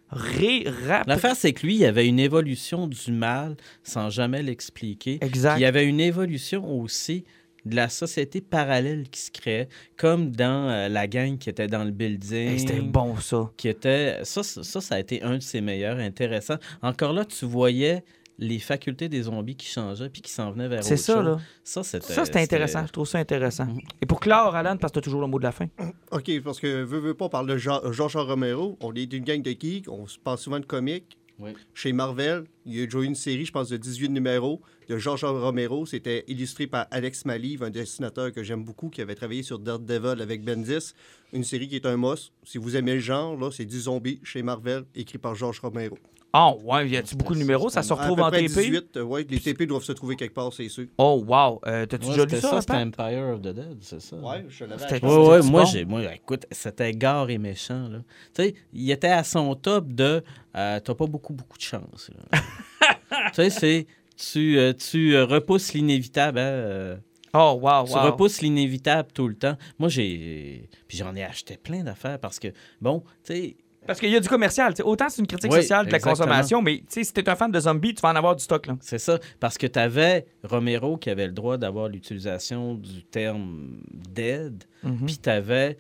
ré, 0.09 0.65
L'affaire, 1.07 1.35
c'est 1.35 1.53
que 1.53 1.65
lui, 1.65 1.75
il 1.75 1.79
y 1.81 1.85
avait 1.85 2.07
une 2.07 2.19
évolution 2.19 2.87
du 2.87 3.11
mal 3.11 3.55
sans 3.83 4.09
jamais 4.09 4.41
l'expliquer. 4.41 5.19
Exact. 5.21 5.57
Il 5.57 5.61
y 5.61 5.65
avait 5.65 5.85
une 5.85 5.99
évolution 5.99 6.67
aussi 6.79 7.23
de 7.63 7.75
la 7.75 7.89
société 7.89 8.41
parallèle 8.41 9.07
qui 9.09 9.19
se 9.21 9.29
créait, 9.29 9.69
comme 9.95 10.31
dans 10.31 10.67
euh, 10.67 10.89
la 10.89 11.05
gang 11.07 11.37
qui 11.37 11.47
était 11.47 11.67
dans 11.67 11.83
le 11.83 11.91
building. 11.91 12.49
Hey, 12.53 12.59
C'était 12.59 12.81
bon, 12.81 13.15
ça. 13.17 13.51
Qui 13.55 13.67
était... 13.67 14.17
Ça, 14.23 14.41
ça, 14.41 14.63
ça, 14.63 14.81
ça 14.81 14.95
a 14.95 14.99
été 14.99 15.21
un 15.21 15.35
de 15.37 15.43
ses 15.43 15.61
meilleurs, 15.61 15.99
intéressant. 15.99 16.55
Encore 16.81 17.13
là, 17.13 17.23
tu 17.23 17.45
voyais 17.45 18.03
les 18.41 18.59
facultés 18.59 19.07
des 19.07 19.21
zombies 19.21 19.55
qui 19.55 19.67
changeaient 19.67 20.09
puis 20.09 20.21
qui 20.21 20.31
s'en 20.31 20.51
venaient 20.51 20.67
vers 20.67 20.83
C'est 20.83 20.97
ça, 20.97 21.13
chose. 21.13 21.25
là. 21.25 21.37
Ça, 21.63 21.83
c'était... 21.83 22.11
Ça, 22.13 22.25
c'était 22.25 22.39
intéressant. 22.41 22.85
Je 22.87 22.91
trouve 22.91 23.07
ça 23.07 23.19
intéressant. 23.19 23.67
Et 24.01 24.05
pour 24.07 24.19
clore, 24.19 24.55
Alan, 24.55 24.75
parce 24.77 24.91
que 24.91 24.95
tu 24.95 24.99
as 24.99 25.03
toujours 25.03 25.21
le 25.21 25.27
mot 25.27 25.37
de 25.37 25.43
la 25.43 25.51
fin. 25.51 25.67
OK, 26.11 26.41
parce 26.43 26.59
que 26.59 26.83
veux, 26.83 26.99
veux 26.99 27.13
pas, 27.13 27.25
on 27.25 27.29
parle 27.29 27.47
de 27.47 27.55
Jean- 27.57 27.91
Georges 27.93 28.17
Romero. 28.17 28.77
On 28.81 28.93
est 28.95 29.13
une 29.13 29.23
gang 29.23 29.41
de 29.41 29.51
geeks. 29.51 29.87
On 29.89 30.07
se 30.07 30.17
parle 30.19 30.39
souvent 30.39 30.59
de 30.59 30.65
comics. 30.65 31.17
Oui. 31.39 31.51
Chez 31.73 31.91
Marvel, 31.93 32.43
il 32.65 32.75
y 32.75 32.81
a 32.81 32.85
déjà 32.85 32.99
eu 32.99 33.05
une 33.05 33.15
série, 33.15 33.45
je 33.45 33.51
pense, 33.51 33.69
de 33.69 33.77
18 33.77 34.09
numéros 34.09 34.61
de 34.89 34.97
George 34.97 35.23
Romero. 35.23 35.85
C'était 35.87 36.23
illustré 36.27 36.67
par 36.67 36.85
Alex 36.91 37.25
Maliv, 37.25 37.63
un 37.63 37.69
dessinateur 37.71 38.31
que 38.31 38.43
j'aime 38.43 38.63
beaucoup, 38.63 38.89
qui 38.89 39.01
avait 39.01 39.15
travaillé 39.15 39.41
sur 39.41 39.57
Daredevil 39.57 40.21
avec 40.21 40.43
Bendis. 40.43 40.93
Une 41.33 41.43
série 41.43 41.67
qui 41.67 41.75
est 41.77 41.85
un 41.87 41.97
must. 41.97 42.31
Si 42.43 42.57
vous 42.59 42.75
aimez 42.75 42.95
le 42.95 42.99
genre, 42.99 43.35
là, 43.37 43.49
c'est 43.51 43.65
du 43.65 43.79
zombie 43.79 44.19
chez 44.23 44.43
Marvel, 44.43 44.83
écrit 44.93 45.17
par 45.17 45.33
George 45.35 45.59
Romero. 45.59 45.97
Oh, 46.33 46.59
ouais, 46.63 46.87
y 46.87 46.95
a-tu 46.95 47.15
beaucoup 47.15 47.33
de 47.33 47.39
numéros? 47.39 47.69
Ça 47.69 47.83
se 47.83 47.91
retrouve 47.91 48.13
à 48.13 48.15
peu 48.15 48.27
en 48.27 48.29
près 48.29 48.47
TP? 48.47 48.59
18, 48.59 48.97
euh, 48.97 49.03
ouais, 49.03 49.25
les 49.29 49.39
TP 49.39 49.63
doivent 49.63 49.83
se 49.83 49.91
trouver 49.91 50.15
quelque 50.15 50.33
part, 50.33 50.53
c'est 50.53 50.69
sûr. 50.69 50.85
Oh, 50.97 51.21
wow. 51.27 51.59
Euh, 51.67 51.85
T'as-tu 51.85 52.07
déjà 52.07 52.23
lu 52.25 52.31
ça? 52.37 52.49
ça, 52.49 52.61
c'était? 52.61 52.73
Empire 52.75 53.33
of 53.33 53.41
the 53.41 53.47
Dead, 53.53 53.77
c'est 53.81 53.99
ça. 54.01 54.15
Ouais, 54.15 54.45
je 54.47 54.63
l'avais. 54.63 55.05
Ouais, 55.05 55.27
ouais, 55.27 55.41
moi, 55.41 55.65
j'ai, 55.65 55.83
moi, 55.83 56.01
écoute, 56.13 56.45
c'était 56.51 56.93
gare 56.93 57.29
et 57.29 57.37
méchant, 57.37 57.89
là. 57.89 57.99
Tu 58.33 58.43
sais, 58.43 58.55
il 58.71 58.89
était 58.91 59.07
à 59.07 59.23
son 59.25 59.55
top 59.55 59.89
de 59.89 60.23
euh, 60.55 60.79
t'as 60.79 60.95
pas 60.95 61.05
beaucoup, 61.05 61.33
beaucoup 61.33 61.57
de 61.57 61.63
chance. 61.63 62.11
tu 62.31 63.33
sais, 63.33 63.49
c'est 63.49 63.87
tu, 64.15 64.57
euh, 64.57 64.73
tu 64.73 65.15
euh, 65.15 65.25
repousses 65.25 65.73
l'inévitable, 65.73 66.39
hein, 66.39 66.43
euh, 66.43 66.95
Oh, 67.33 67.57
wow, 67.61 67.85
tu 67.85 67.93
wow. 67.93 68.01
repousses 68.03 68.41
l'inévitable 68.41 69.09
tout 69.13 69.27
le 69.27 69.35
temps. 69.35 69.55
Moi, 69.79 69.87
j'ai. 69.87 70.69
Puis 70.87 70.97
j'en 70.97 71.15
ai 71.15 71.23
acheté 71.23 71.55
plein 71.55 71.81
d'affaires 71.81 72.19
parce 72.19 72.39
que, 72.39 72.49
bon, 72.81 73.03
tu 73.23 73.33
sais, 73.33 73.55
Parce 73.87 73.99
qu'il 73.99 74.09
y 74.09 74.15
a 74.15 74.19
du 74.19 74.29
commercial. 74.29 74.73
tu. 74.73 74.81
Autant 74.83 75.09
c'est 75.09 75.21
une 75.21 75.27
critique 75.27 75.51
Oui, 75.51 75.61
sociale 75.61 75.87
de 75.87 75.91
la 75.91 75.99
consommation, 75.99 76.61
mais 76.61 76.77
tu 76.77 76.85
sais, 76.89 77.03
si 77.03 77.13
t'es 77.13 77.27
un 77.27 77.35
fan 77.35 77.51
de 77.51 77.59
zombies, 77.59 77.95
tu 77.95 78.01
vas 78.01 78.09
en 78.09 78.15
avoir 78.15 78.35
du 78.35 78.43
stock. 78.43 78.67
C'est 78.79 78.99
ça. 78.99 79.19
Parce 79.39 79.57
que 79.57 79.67
tu 79.67 79.79
avais 79.79 80.25
Romero 80.43 80.97
qui 80.97 81.09
avait 81.09 81.25
le 81.25 81.33
droit 81.33 81.57
d'avoir 81.57 81.89
l'utilisation 81.89 82.75
du 82.75 83.03
terme 83.03 83.81
dead. 83.91 84.63
Mhm. 84.83 85.05
Puis 85.05 85.17
tu 85.17 85.29
avais. 85.29 85.77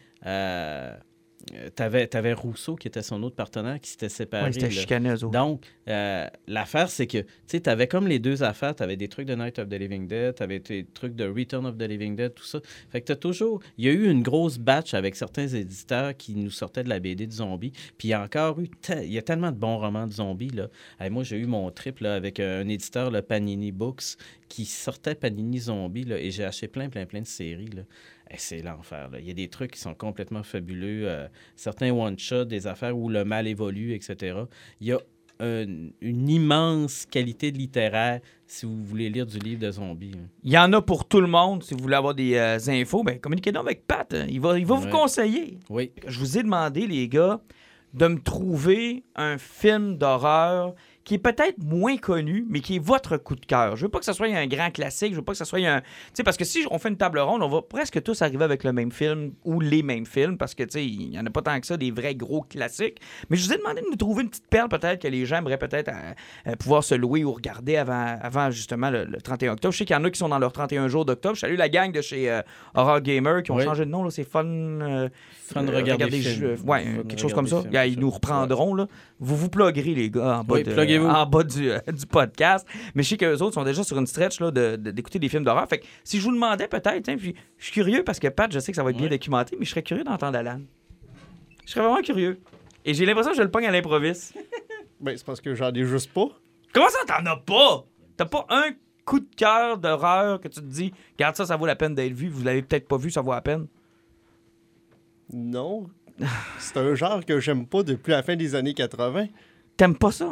T'avais 1.75 2.33
Rousseau 2.33 2.75
qui 2.75 2.87
était 2.87 3.01
son 3.01 3.21
autre 3.23 3.35
partenaire 3.35 3.79
qui 3.79 3.89
s'était 3.89 4.09
séparé. 4.09 4.45
Ouais, 4.67 4.69
chicané. 4.81 5.13
Donc, 5.31 5.65
euh, 5.87 6.27
l'affaire, 6.47 6.89
c'est 6.89 7.07
que, 7.07 7.25
tu 7.47 7.61
avais 7.69 7.87
comme 7.87 8.07
les 8.07 8.19
deux 8.19 8.43
affaires. 8.43 8.75
Tu 8.75 8.83
avais 8.83 8.97
des 8.97 9.07
trucs 9.07 9.25
de 9.27 9.35
Night 9.35 9.59
of 9.59 9.67
the 9.69 9.73
Living 9.73 10.07
Dead, 10.07 10.35
tu 10.35 10.43
avais 10.43 10.59
des 10.59 10.85
trucs 10.93 11.15
de 11.15 11.25
Return 11.27 11.65
of 11.65 11.77
the 11.77 11.83
Living 11.83 12.15
Dead, 12.15 12.33
tout 12.33 12.43
ça. 12.43 12.59
Fait 12.89 13.01
que 13.01 13.11
tu 13.13 13.19
toujours. 13.19 13.61
Il 13.77 13.85
y 13.85 13.89
a 13.89 13.91
eu 13.91 14.09
une 14.09 14.21
grosse 14.23 14.57
batch 14.57 14.93
avec 14.93 15.15
certains 15.15 15.47
éditeurs 15.47 16.15
qui 16.15 16.35
nous 16.35 16.49
sortaient 16.51 16.83
de 16.83 16.89
la 16.89 16.99
BD 16.99 17.27
de 17.27 17.31
zombies. 17.33 17.71
Puis 17.97 18.07
il 18.09 18.11
y 18.11 18.13
a 18.13 18.21
encore 18.23 18.59
eu. 18.59 18.69
te- 18.69 19.03
Il 19.03 19.11
y 19.11 19.17
a 19.17 19.21
tellement 19.21 19.51
de 19.51 19.57
bons 19.57 19.77
romans 19.77 20.07
de 20.07 20.13
zombies, 20.13 20.49
là. 20.49 20.67
Moi, 21.09 21.23
j'ai 21.23 21.37
eu 21.37 21.45
mon 21.45 21.69
trip 21.71 21.99
là, 21.99 22.15
avec 22.15 22.39
un 22.39 22.67
éditeur, 22.67 23.11
le 23.11 23.21
Panini 23.21 23.71
Books, 23.71 24.15
qui 24.47 24.65
sortait 24.65 25.15
Panini 25.15 25.59
Zombie, 25.59 26.03
là, 26.03 26.19
et 26.19 26.29
j'ai 26.31 26.43
acheté 26.43 26.67
plein, 26.67 26.89
plein, 26.89 27.05
plein 27.05 27.21
de 27.21 27.27
séries, 27.27 27.69
là. 27.75 27.83
C'est 28.37 28.61
l'enfer. 28.61 29.09
là. 29.11 29.19
Il 29.19 29.27
y 29.27 29.31
a 29.31 29.33
des 29.33 29.47
trucs 29.49 29.71
qui 29.71 29.79
sont 29.79 29.93
complètement 29.93 30.43
fabuleux. 30.43 31.07
euh, 31.09 31.27
certains 31.55 31.91
one-shots, 31.91 32.45
des 32.45 32.67
affaires 32.67 32.97
où 32.97 33.09
le 33.09 33.23
mal 33.25 33.47
évolue, 33.47 33.93
etc. 33.93 34.37
Il 34.79 34.87
y 34.87 34.91
a 34.91 34.99
un- 35.39 35.89
une 36.01 36.29
immense 36.29 37.05
qualité 37.07 37.49
littéraire 37.51 38.21
si 38.45 38.65
vous 38.67 38.83
voulez 38.83 39.09
lire 39.09 39.25
du 39.25 39.39
livre 39.39 39.59
de 39.61 39.71
zombies. 39.71 40.11
hein. 40.15 40.27
Il 40.43 40.51
y 40.51 40.57
en 40.57 40.71
a 40.73 40.81
pour 40.81 41.07
tout 41.07 41.19
le 41.19 41.27
monde. 41.27 41.63
Si 41.63 41.73
vous 41.73 41.81
voulez 41.81 41.95
avoir 41.95 42.13
des 42.13 42.35
euh, 42.35 42.59
infos, 42.67 43.03
ben, 43.03 43.19
communiquez 43.19 43.51
donc 43.51 43.65
avec 43.65 43.87
Pat. 43.87 44.13
hein. 44.13 44.25
Il 44.29 44.39
va, 44.39 44.59
il 44.59 44.65
va 44.65 44.75
vous 44.75 44.87
conseiller. 44.91 45.57
Oui. 45.69 45.91
Je 46.07 46.19
vous 46.19 46.37
ai 46.37 46.43
demandé, 46.43 46.85
les 46.85 47.07
gars, 47.09 47.41
de 47.93 48.07
me 48.07 48.19
trouver 48.21 49.03
un 49.15 49.37
film 49.37 49.97
d'horreur 49.97 50.75
qui 51.03 51.15
est 51.15 51.19
peut-être 51.19 51.57
moins 51.63 51.97
connu, 51.97 52.45
mais 52.49 52.59
qui 52.59 52.75
est 52.75 52.79
votre 52.79 53.17
coup 53.17 53.35
de 53.35 53.45
cœur. 53.45 53.75
Je 53.75 53.83
veux 53.85 53.89
pas 53.89 53.97
que 53.99 54.05
ce 54.05 54.13
soit 54.13 54.27
un 54.27 54.45
grand 54.45 54.69
classique, 54.69 55.11
je 55.11 55.15
veux 55.17 55.23
pas 55.23 55.31
que 55.31 55.37
ce 55.39 55.45
soit 55.45 55.59
un... 55.59 55.81
Tu 55.81 55.85
sais, 56.13 56.23
parce 56.23 56.37
que 56.37 56.45
si 56.45 56.63
on 56.69 56.77
fait 56.77 56.89
une 56.89 56.97
table 56.97 57.17
ronde, 57.19 57.41
on 57.41 57.49
va 57.49 57.61
presque 57.63 58.01
tous 58.03 58.21
arriver 58.21 58.43
avec 58.43 58.63
le 58.63 58.71
même 58.71 58.91
film 58.91 59.31
ou 59.43 59.59
les 59.59 59.81
mêmes 59.81 60.05
films, 60.05 60.37
parce 60.37 60.53
que, 60.53 60.63
tu 60.63 60.71
sais, 60.73 60.85
il 60.85 61.13
y 61.13 61.19
en 61.19 61.25
a 61.25 61.29
pas 61.31 61.41
tant 61.41 61.59
que 61.59 61.65
ça, 61.65 61.75
des 61.77 61.89
vrais 61.89 62.13
gros 62.13 62.41
classiques. 62.43 62.99
Mais 63.29 63.37
je 63.37 63.45
vous 63.47 63.53
ai 63.53 63.57
demandé 63.57 63.81
de 63.81 63.87
nous 63.89 63.95
trouver 63.95 64.21
une 64.23 64.29
petite 64.29 64.47
perle, 64.47 64.69
peut-être, 64.69 65.01
que 65.01 65.07
les 65.07 65.25
gens 65.25 65.37
aimeraient 65.37 65.57
peut-être 65.57 65.89
euh, 65.89 66.13
euh, 66.51 66.55
pouvoir 66.55 66.83
se 66.83 66.93
louer 66.93 67.23
ou 67.23 67.31
regarder 67.33 67.77
avant, 67.77 68.17
avant 68.21 68.51
justement, 68.51 68.89
le, 68.91 69.05
le 69.05 69.19
31 69.21 69.53
octobre. 69.53 69.71
Je 69.71 69.77
sais 69.79 69.85
qu'il 69.85 69.95
y 69.95 69.99
en 69.99 70.03
a 70.03 70.09
qui 70.11 70.19
sont 70.19 70.29
dans 70.29 70.39
leur 70.39 70.51
31 70.53 70.87
jours 70.87 71.05
d'octobre. 71.05 71.33
Je 71.35 71.39
salue 71.41 71.57
la 71.57 71.69
gang 71.69 71.91
de 71.91 72.01
chez 72.01 72.29
euh, 72.29 72.41
Horror 72.75 73.01
Gamer 73.01 73.41
qui 73.41 73.49
ont 73.51 73.55
Oui. 73.55 73.63
changé 73.63 73.85
de 73.85 73.89
nom, 73.89 74.03
là, 74.03 74.11
c'est 74.11 74.23
Fun... 74.23 74.45
euh, 74.45 75.09
Fun 75.51 75.63
de 75.63 75.67
euh, 75.71 75.77
regarder 75.77 76.05
regarder 76.05 76.19
film. 76.21 76.35
jeux- 76.39 76.57
ouais, 76.65 76.83
Fun 76.83 77.03
quelque 77.07 77.19
chose 77.19 77.33
comme 77.33 77.47
ça. 77.47 77.61
film, 77.61 77.71
Ils 77.85 77.95
ça. 77.95 77.99
nous 77.99 78.09
reprendront. 78.09 78.75
Là. 78.75 78.87
Vous 79.19 79.35
vous 79.35 79.49
pluguerez, 79.49 79.93
les 79.95 80.09
gars, 80.09 80.39
en 80.39 80.43
bas, 80.43 80.55
Oui, 80.55 80.63
de- 80.63 80.71
en 81.09 81.25
bas 81.25 81.43
du, 81.43 81.69
euh, 81.71 81.79
du 81.87 82.05
podcast. 82.05 82.65
Mais 82.95 83.03
je 83.03 83.09
sais 83.09 83.17
qu'eux 83.17 83.37
autres 83.37 83.53
sont 83.53 83.63
déjà 83.63 83.83
sur 83.83 83.97
une 83.97 84.07
stretch 84.07 84.39
là, 84.39 84.51
de- 84.51 84.75
de- 84.75 84.91
d'écouter 84.91 85.19
des 85.19 85.29
films 85.29 85.43
d'horreur. 85.43 85.67
Fait 85.67 85.79
que 85.79 85.85
si 86.03 86.19
je 86.19 86.23
vous 86.23 86.31
demandais 86.33 86.67
peut-être, 86.67 87.09
hein, 87.09 87.15
puis 87.17 87.35
je 87.57 87.63
suis 87.65 87.73
curieux 87.73 88.03
parce 88.03 88.19
que 88.19 88.27
Pat, 88.27 88.51
je 88.51 88.59
sais 88.59 88.71
que 88.71 88.75
ça 88.75 88.83
va 88.83 88.89
être 88.91 88.97
bien 88.97 89.05
Ouais. 89.05 89.09
documenté, 89.17 89.55
mais 89.59 89.65
je 89.65 89.71
serais 89.71 89.83
curieux 89.83 90.03
d'entendre 90.03 90.37
Alan. 90.37 90.61
Je 91.65 91.71
serais 91.71 91.85
vraiment 91.85 92.01
curieux. 92.01 92.39
Et 92.85 92.93
j'ai 92.93 93.05
l'impression 93.05 93.31
que 93.31 93.37
je 93.37 93.43
le 93.43 93.51
pogne 93.51 93.65
à 93.65 93.71
l'improviste. 93.71 94.33
Ben, 94.99 95.17
c'est 95.17 95.25
parce 95.25 95.41
que 95.41 95.55
j'en 95.55 95.71
ai 95.73 95.83
juste 95.83 96.13
pas. 96.13 96.27
Comment 96.73 96.89
ça, 96.89 96.99
t'en 97.07 97.25
as 97.25 97.37
pas? 97.37 97.85
T'as 98.17 98.25
pas 98.25 98.45
un 98.49 98.65
coup 99.03 99.19
de 99.19 99.25
cœur 99.35 99.79
d'horreur 99.79 100.39
que 100.39 100.47
tu 100.47 100.59
te 100.59 100.65
dis, 100.65 100.93
regarde 101.13 101.35
ça, 101.35 101.47
ça 101.47 101.55
vaut 101.57 101.65
la 101.65 101.75
peine 101.75 101.95
d'être 101.95 102.13
vu. 102.13 102.27
Vous 102.29 102.43
l'avez 102.43 102.61
peut-être 102.61 102.87
pas 102.87 102.97
vu, 102.97 103.09
ça 103.09 103.21
vaut 103.21 103.31
la 103.31 103.41
peine? 103.41 103.65
Non. 105.33 105.89
C'est 106.59 106.77
un 106.77 106.93
genre 106.93 107.25
que 107.25 107.39
j'aime 107.39 107.65
pas 107.65 107.81
depuis 107.83 108.11
la 108.11 108.21
fin 108.21 108.35
des 108.35 108.53
années 108.53 108.73
80. 108.75 109.27
T'aimes 109.77 109.97
pas 109.97 110.11
ça? 110.11 110.31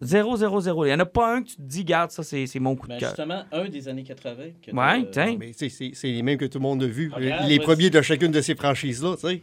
0, 0.00 0.36
0, 0.36 0.60
0. 0.60 0.84
Il 0.86 0.90
y 0.90 0.94
en 0.94 1.00
a 1.00 1.06
pas 1.06 1.34
un 1.36 1.42
que 1.42 1.48
tu 1.48 1.56
te 1.56 1.62
dis, 1.62 1.84
garde, 1.84 2.10
ça, 2.10 2.22
c'est 2.22 2.46
c'est 2.46 2.60
mon 2.60 2.76
coup 2.76 2.86
de 2.86 2.92
Ben, 2.92 2.98
cœur. 3.00 3.08
justement, 3.10 3.42
un 3.52 3.68
des 3.68 3.88
années 3.88 4.04
80. 4.04 4.44
que 4.62 4.70
Ouais, 4.70 5.04
t'as- 5.10 5.26
tiens. 5.26 5.36
Mais 5.38 5.52
c'est 5.52 5.68
c'est 5.70 6.08
les 6.08 6.22
mêmes 6.22 6.38
que 6.38 6.44
tout 6.44 6.58
le 6.58 6.62
monde 6.62 6.82
a 6.82 6.86
vu. 6.86 7.10
Regarde, 7.12 7.48
les 7.48 7.58
premiers 7.58 7.90
de 7.90 8.00
chacune 8.02 8.30
de 8.32 8.40
ces 8.40 8.54
franchises-là, 8.54 9.16
tu 9.16 9.26
sais. 9.28 9.42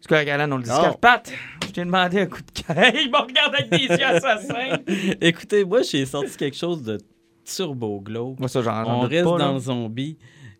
C'est 0.00 0.08
correct, 0.08 0.28
Alan, 0.28 0.52
on 0.52 0.58
le 0.58 0.66
Non. 0.66 0.80
discute. 0.82 1.00
Pat, 1.00 1.32
je 1.66 1.72
t'ai 1.72 1.84
demandé 1.84 2.20
un 2.20 2.26
coup 2.26 2.42
de 2.42 2.50
cœur. 2.50 2.76
Il 2.94 3.10
me 3.10 3.16
regarde 3.22 3.54
avec 3.54 3.70
des 3.70 3.86
yeux 3.86 4.04
assassins. 4.04 4.78
Écoutez, 5.20 5.64
moi, 5.64 5.80
j'ai 5.82 6.04
sorti 6.04 6.36
quelque 6.36 6.56
chose 6.56 6.82
de 6.82 6.98
turbo 7.44 8.00
glow. 8.00 8.36
Moi, 8.38 8.48
ça, 8.48 8.60
j'en 8.62 8.84
On 8.84 9.00
reste 9.00 9.24
pas, 9.24 9.38
dans 9.38 9.54
le 9.54 9.60
zombie. 9.60 10.18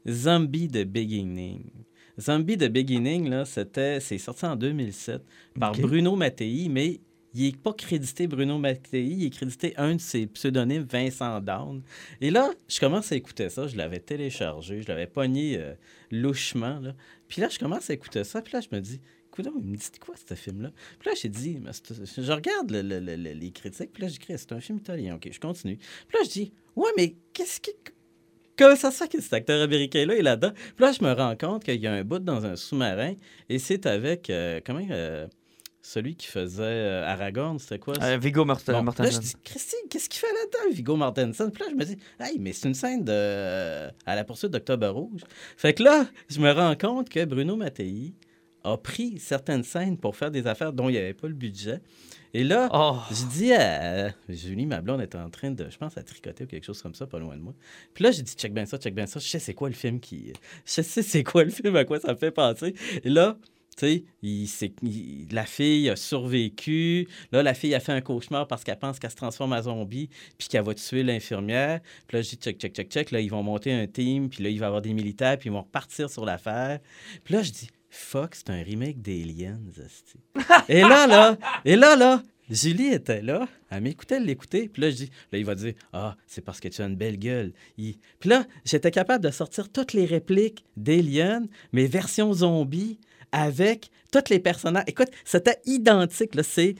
Zombie 0.08 0.68
de 0.68 0.84
Beginning. 0.84 1.62
Zombie 2.20 2.56
de 2.56 2.68
Beginning, 2.68 3.28
là, 3.28 3.44
c'était, 3.44 4.00
c'est 4.00 4.18
sorti 4.18 4.46
en 4.46 4.54
2007 4.56 5.22
par. 5.58 5.72
Bruno 5.72 6.14
Mattei, 6.16 6.68
mais 6.70 7.00
il 7.34 7.46
n'est 7.46 7.52
pas 7.56 7.72
crédité 7.72 8.26
Bruno 8.26 8.58
Mattei, 8.58 9.04
il 9.04 9.24
est 9.26 9.30
crédité 9.30 9.74
un 9.76 9.96
de 9.96 10.00
ses 10.00 10.26
pseudonymes, 10.26 10.84
Vincent 10.90 11.40
Down. 11.40 11.82
Et 12.20 12.30
là, 12.30 12.50
je 12.68 12.78
commence 12.80 13.10
à 13.12 13.16
écouter 13.16 13.48
ça, 13.48 13.66
je 13.66 13.76
l'avais 13.76 13.98
téléchargé, 14.00 14.82
je 14.82 14.88
l'avais 14.88 15.06
pogné 15.06 15.56
euh, 15.58 15.74
louchement. 16.10 16.78
Là. 16.80 16.94
Puis 17.28 17.40
là, 17.40 17.48
je 17.48 17.58
commence 17.58 17.90
à 17.90 17.94
écouter 17.94 18.24
ça, 18.24 18.40
puis 18.42 18.52
là, 18.54 18.60
je 18.60 18.74
me 18.74 18.80
dis, 18.80 19.00
écoute, 19.28 19.46
il 19.58 19.64
me 19.70 19.76
dit 19.76 19.86
quoi 20.00 20.14
ce 20.28 20.34
film-là? 20.34 20.70
Puis 20.98 21.08
là, 21.10 21.14
j'ai 21.20 21.28
dit, 21.28 21.58
je 22.16 22.32
regarde 22.32 22.70
le- 22.70 22.82
le- 22.82 23.00
le- 23.00 23.16
le- 23.16 23.32
les 23.32 23.50
critiques, 23.50 23.92
puis 23.92 24.02
là, 24.02 24.08
j'écris, 24.08 24.34
c'est 24.38 24.52
un 24.52 24.60
film 24.60 24.78
italien, 24.78 25.16
ok, 25.16 25.28
je 25.32 25.40
continue. 25.40 25.76
Puis 25.76 26.16
là, 26.18 26.20
je 26.24 26.30
dis, 26.30 26.52
ouais, 26.76 26.90
mais 26.96 27.14
qu'est-ce 27.32 27.60
qui. 27.60 27.72
Comment 28.56 28.76
ça 28.76 28.92
se 28.92 28.98
fait 28.98 29.08
que 29.10 29.20
cet 29.20 29.32
acteur 29.32 29.60
américain-là 29.62 30.14
est 30.14 30.22
là-dedans? 30.22 30.52
Puis 30.54 30.84
là, 30.84 30.92
je 30.92 31.02
me 31.04 31.12
rends 31.12 31.34
compte 31.34 31.64
qu'il 31.64 31.80
y 31.80 31.88
a 31.88 31.92
un 31.92 32.04
bout 32.04 32.20
dans 32.20 32.46
un 32.46 32.54
sous-marin 32.54 33.14
et 33.48 33.58
c'est 33.58 33.84
avec. 33.86 34.30
euh, 34.30 34.60
comment. 34.64 34.86
euh, 34.90 35.26
celui 35.86 36.16
qui 36.16 36.26
faisait 36.28 36.62
euh, 36.62 37.04
Aragorn, 37.06 37.58
c'était 37.58 37.78
quoi? 37.78 37.94
Euh, 38.02 38.16
Viggo 38.16 38.44
Morten- 38.46 38.72
Bon, 38.72 38.84
là, 39.04 39.10
je 39.10 39.18
dis, 39.18 39.34
Christy, 39.44 39.76
qu'est-ce 39.90 40.08
qu'il 40.08 40.18
fait 40.20 40.32
là-dedans, 40.32 40.74
Viggo 40.74 40.96
Mortensen? 40.96 41.50
Puis 41.52 41.62
là, 41.62 41.68
je 41.70 41.76
me 41.76 41.84
dis, 41.84 41.98
hey, 42.18 42.38
mais 42.38 42.52
c'est 42.54 42.68
une 42.68 42.74
scène 42.74 43.04
de... 43.04 43.88
à 44.06 44.14
la 44.16 44.24
poursuite 44.24 44.50
d'Octobre 44.50 44.88
Rouge. 44.88 45.20
Fait 45.58 45.74
que 45.74 45.82
là, 45.82 46.06
je 46.30 46.40
me 46.40 46.50
rends 46.50 46.74
compte 46.74 47.10
que 47.10 47.24
Bruno 47.26 47.54
Mattei 47.56 48.14
a 48.64 48.78
pris 48.78 49.18
certaines 49.18 49.62
scènes 49.62 49.98
pour 49.98 50.16
faire 50.16 50.30
des 50.30 50.46
affaires 50.46 50.72
dont 50.72 50.88
il 50.88 50.92
n'y 50.92 50.98
avait 50.98 51.12
pas 51.12 51.28
le 51.28 51.34
budget. 51.34 51.80
Et 52.32 52.44
là, 52.44 52.68
Oh, 52.72 52.96
je 53.10 53.26
dis 53.26 53.52
à 53.52 54.08
Julie, 54.30 54.64
ma 54.64 54.80
blonde 54.80 55.02
est 55.02 55.14
en 55.14 55.28
train 55.28 55.50
de, 55.50 55.68
je 55.68 55.76
pense, 55.76 55.98
à 55.98 56.02
tricoter 56.02 56.44
ou 56.44 56.46
quelque 56.46 56.64
chose 56.64 56.80
comme 56.80 56.94
ça, 56.94 57.06
pas 57.06 57.18
loin 57.18 57.36
de 57.36 57.42
moi. 57.42 57.54
Puis 57.92 58.02
là, 58.04 58.10
j'ai 58.10 58.22
dit, 58.22 58.32
check 58.32 58.54
bien 58.54 58.64
ça, 58.64 58.78
check 58.78 58.94
bien 58.94 59.06
ça. 59.06 59.20
Je 59.20 59.28
sais 59.28 59.38
c'est 59.38 59.52
quoi 59.54 59.68
le 59.68 59.74
film 59.74 60.00
qui. 60.00 60.32
Je 60.64 60.80
sais 60.80 61.02
c'est 61.02 61.22
quoi 61.22 61.44
le 61.44 61.50
film, 61.50 61.76
à 61.76 61.84
quoi 61.84 62.00
ça 62.00 62.08
me 62.12 62.16
fait 62.18 62.30
penser. 62.32 62.74
Et 63.04 63.10
là, 63.10 63.36
la 63.82 65.46
fille 65.46 65.90
a 65.90 65.96
survécu. 65.96 67.08
Là, 67.32 67.42
la 67.42 67.54
fille 67.54 67.74
a 67.74 67.80
fait 67.80 67.92
un 67.92 68.00
cauchemar 68.00 68.46
parce 68.46 68.64
qu'elle 68.64 68.78
pense 68.78 68.98
qu'elle 68.98 69.10
se 69.10 69.16
transforme 69.16 69.52
en 69.52 69.62
zombie, 69.62 70.08
puis 70.38 70.48
qu'elle 70.48 70.64
va 70.64 70.74
tuer 70.74 71.02
l'infirmière. 71.02 71.80
Puis 72.06 72.16
là, 72.16 72.22
je 72.22 72.30
dis, 72.30 72.36
check, 72.36 72.58
check, 72.58 72.74
check, 72.74 72.90
check. 72.90 73.10
Là, 73.10 73.20
ils 73.20 73.30
vont 73.30 73.42
monter 73.42 73.72
un 73.72 73.86
team, 73.86 74.28
puis 74.28 74.42
là, 74.42 74.50
il 74.50 74.58
va 74.58 74.66
y 74.66 74.68
avoir 74.68 74.82
des 74.82 74.94
militaires, 74.94 75.38
puis 75.38 75.48
ils 75.48 75.52
vont 75.52 75.62
repartir 75.62 76.10
sur 76.10 76.24
l'affaire. 76.24 76.80
Puis 77.24 77.34
là, 77.34 77.42
je 77.42 77.50
dis, 77.50 77.68
fuck, 77.90 78.34
c'est 78.34 78.50
un 78.50 78.62
remake 78.62 79.00
d'Aliens. 79.00 79.60
Et 80.68 80.80
là, 80.80 81.06
là, 81.06 81.36
et 81.64 81.76
là, 81.76 81.96
là, 81.96 82.22
Julie 82.50 82.88
était 82.88 83.22
là, 83.22 83.48
elle 83.70 83.82
m'écoutait, 83.82 84.16
elle 84.16 84.26
l'écoutait, 84.26 84.68
puis 84.68 84.82
là, 84.82 84.90
je 84.90 84.96
dis, 84.96 85.10
là, 85.32 85.38
il 85.38 85.44
va 85.44 85.54
dire, 85.54 85.72
ah, 85.92 86.16
c'est 86.26 86.42
parce 86.42 86.60
que 86.60 86.68
tu 86.68 86.82
as 86.82 86.86
une 86.86 86.96
belle 86.96 87.18
gueule. 87.18 87.52
Puis 87.76 87.98
là, 88.24 88.44
j'étais 88.64 88.90
capable 88.90 89.24
de 89.24 89.30
sortir 89.30 89.70
toutes 89.70 89.94
les 89.94 90.04
répliques 90.04 90.64
d'Alien, 90.76 91.48
mais 91.72 91.86
version 91.86 92.32
zombie, 92.32 92.98
avec 93.34 93.90
tous 94.12 94.30
les 94.30 94.38
personnages. 94.38 94.84
Écoute, 94.86 95.10
c'était 95.24 95.58
identique, 95.66 96.30
c'est 96.44 96.76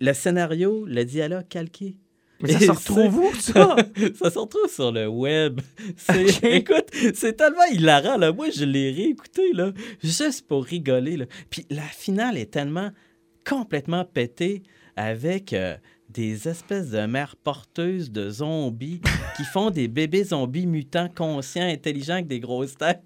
le 0.00 0.14
scénario, 0.14 0.86
le 0.86 1.04
dialogue 1.04 1.46
calqué. 1.46 1.96
mais 2.40 2.52
ça 2.52 2.60
se 2.60 2.70
retrouve 2.70 3.18
où, 3.18 3.34
ça? 3.34 3.76
ça 4.18 4.30
se 4.30 4.38
retrouve 4.38 4.70
sur 4.70 4.90
le 4.90 5.06
web. 5.06 5.60
Écoute, 6.42 6.86
c'est 7.14 7.36
tellement 7.36 7.66
hilarant. 7.70 8.16
Là. 8.16 8.32
Moi, 8.32 8.48
je 8.48 8.64
l'ai 8.64 8.90
réécouté 8.92 9.52
là, 9.52 9.72
juste 10.02 10.48
pour 10.48 10.64
rigoler. 10.64 11.18
Là. 11.18 11.26
Puis 11.50 11.66
la 11.68 11.82
finale 11.82 12.38
est 12.38 12.50
tellement 12.50 12.90
complètement 13.46 14.06
pétée 14.06 14.62
avec 14.96 15.52
euh, 15.52 15.76
des 16.12 16.48
espèces 16.48 16.90
de 16.90 17.06
mères 17.06 17.36
porteuses 17.36 18.10
de 18.10 18.30
zombies 18.30 19.00
qui 19.36 19.44
font 19.44 19.70
des 19.70 19.86
bébés 19.88 20.24
zombies 20.24 20.66
mutants 20.66 21.08
conscients, 21.14 21.66
intelligents 21.68 22.14
avec 22.14 22.26
des 22.26 22.40
grosses 22.40 22.76
têtes. 22.76 23.02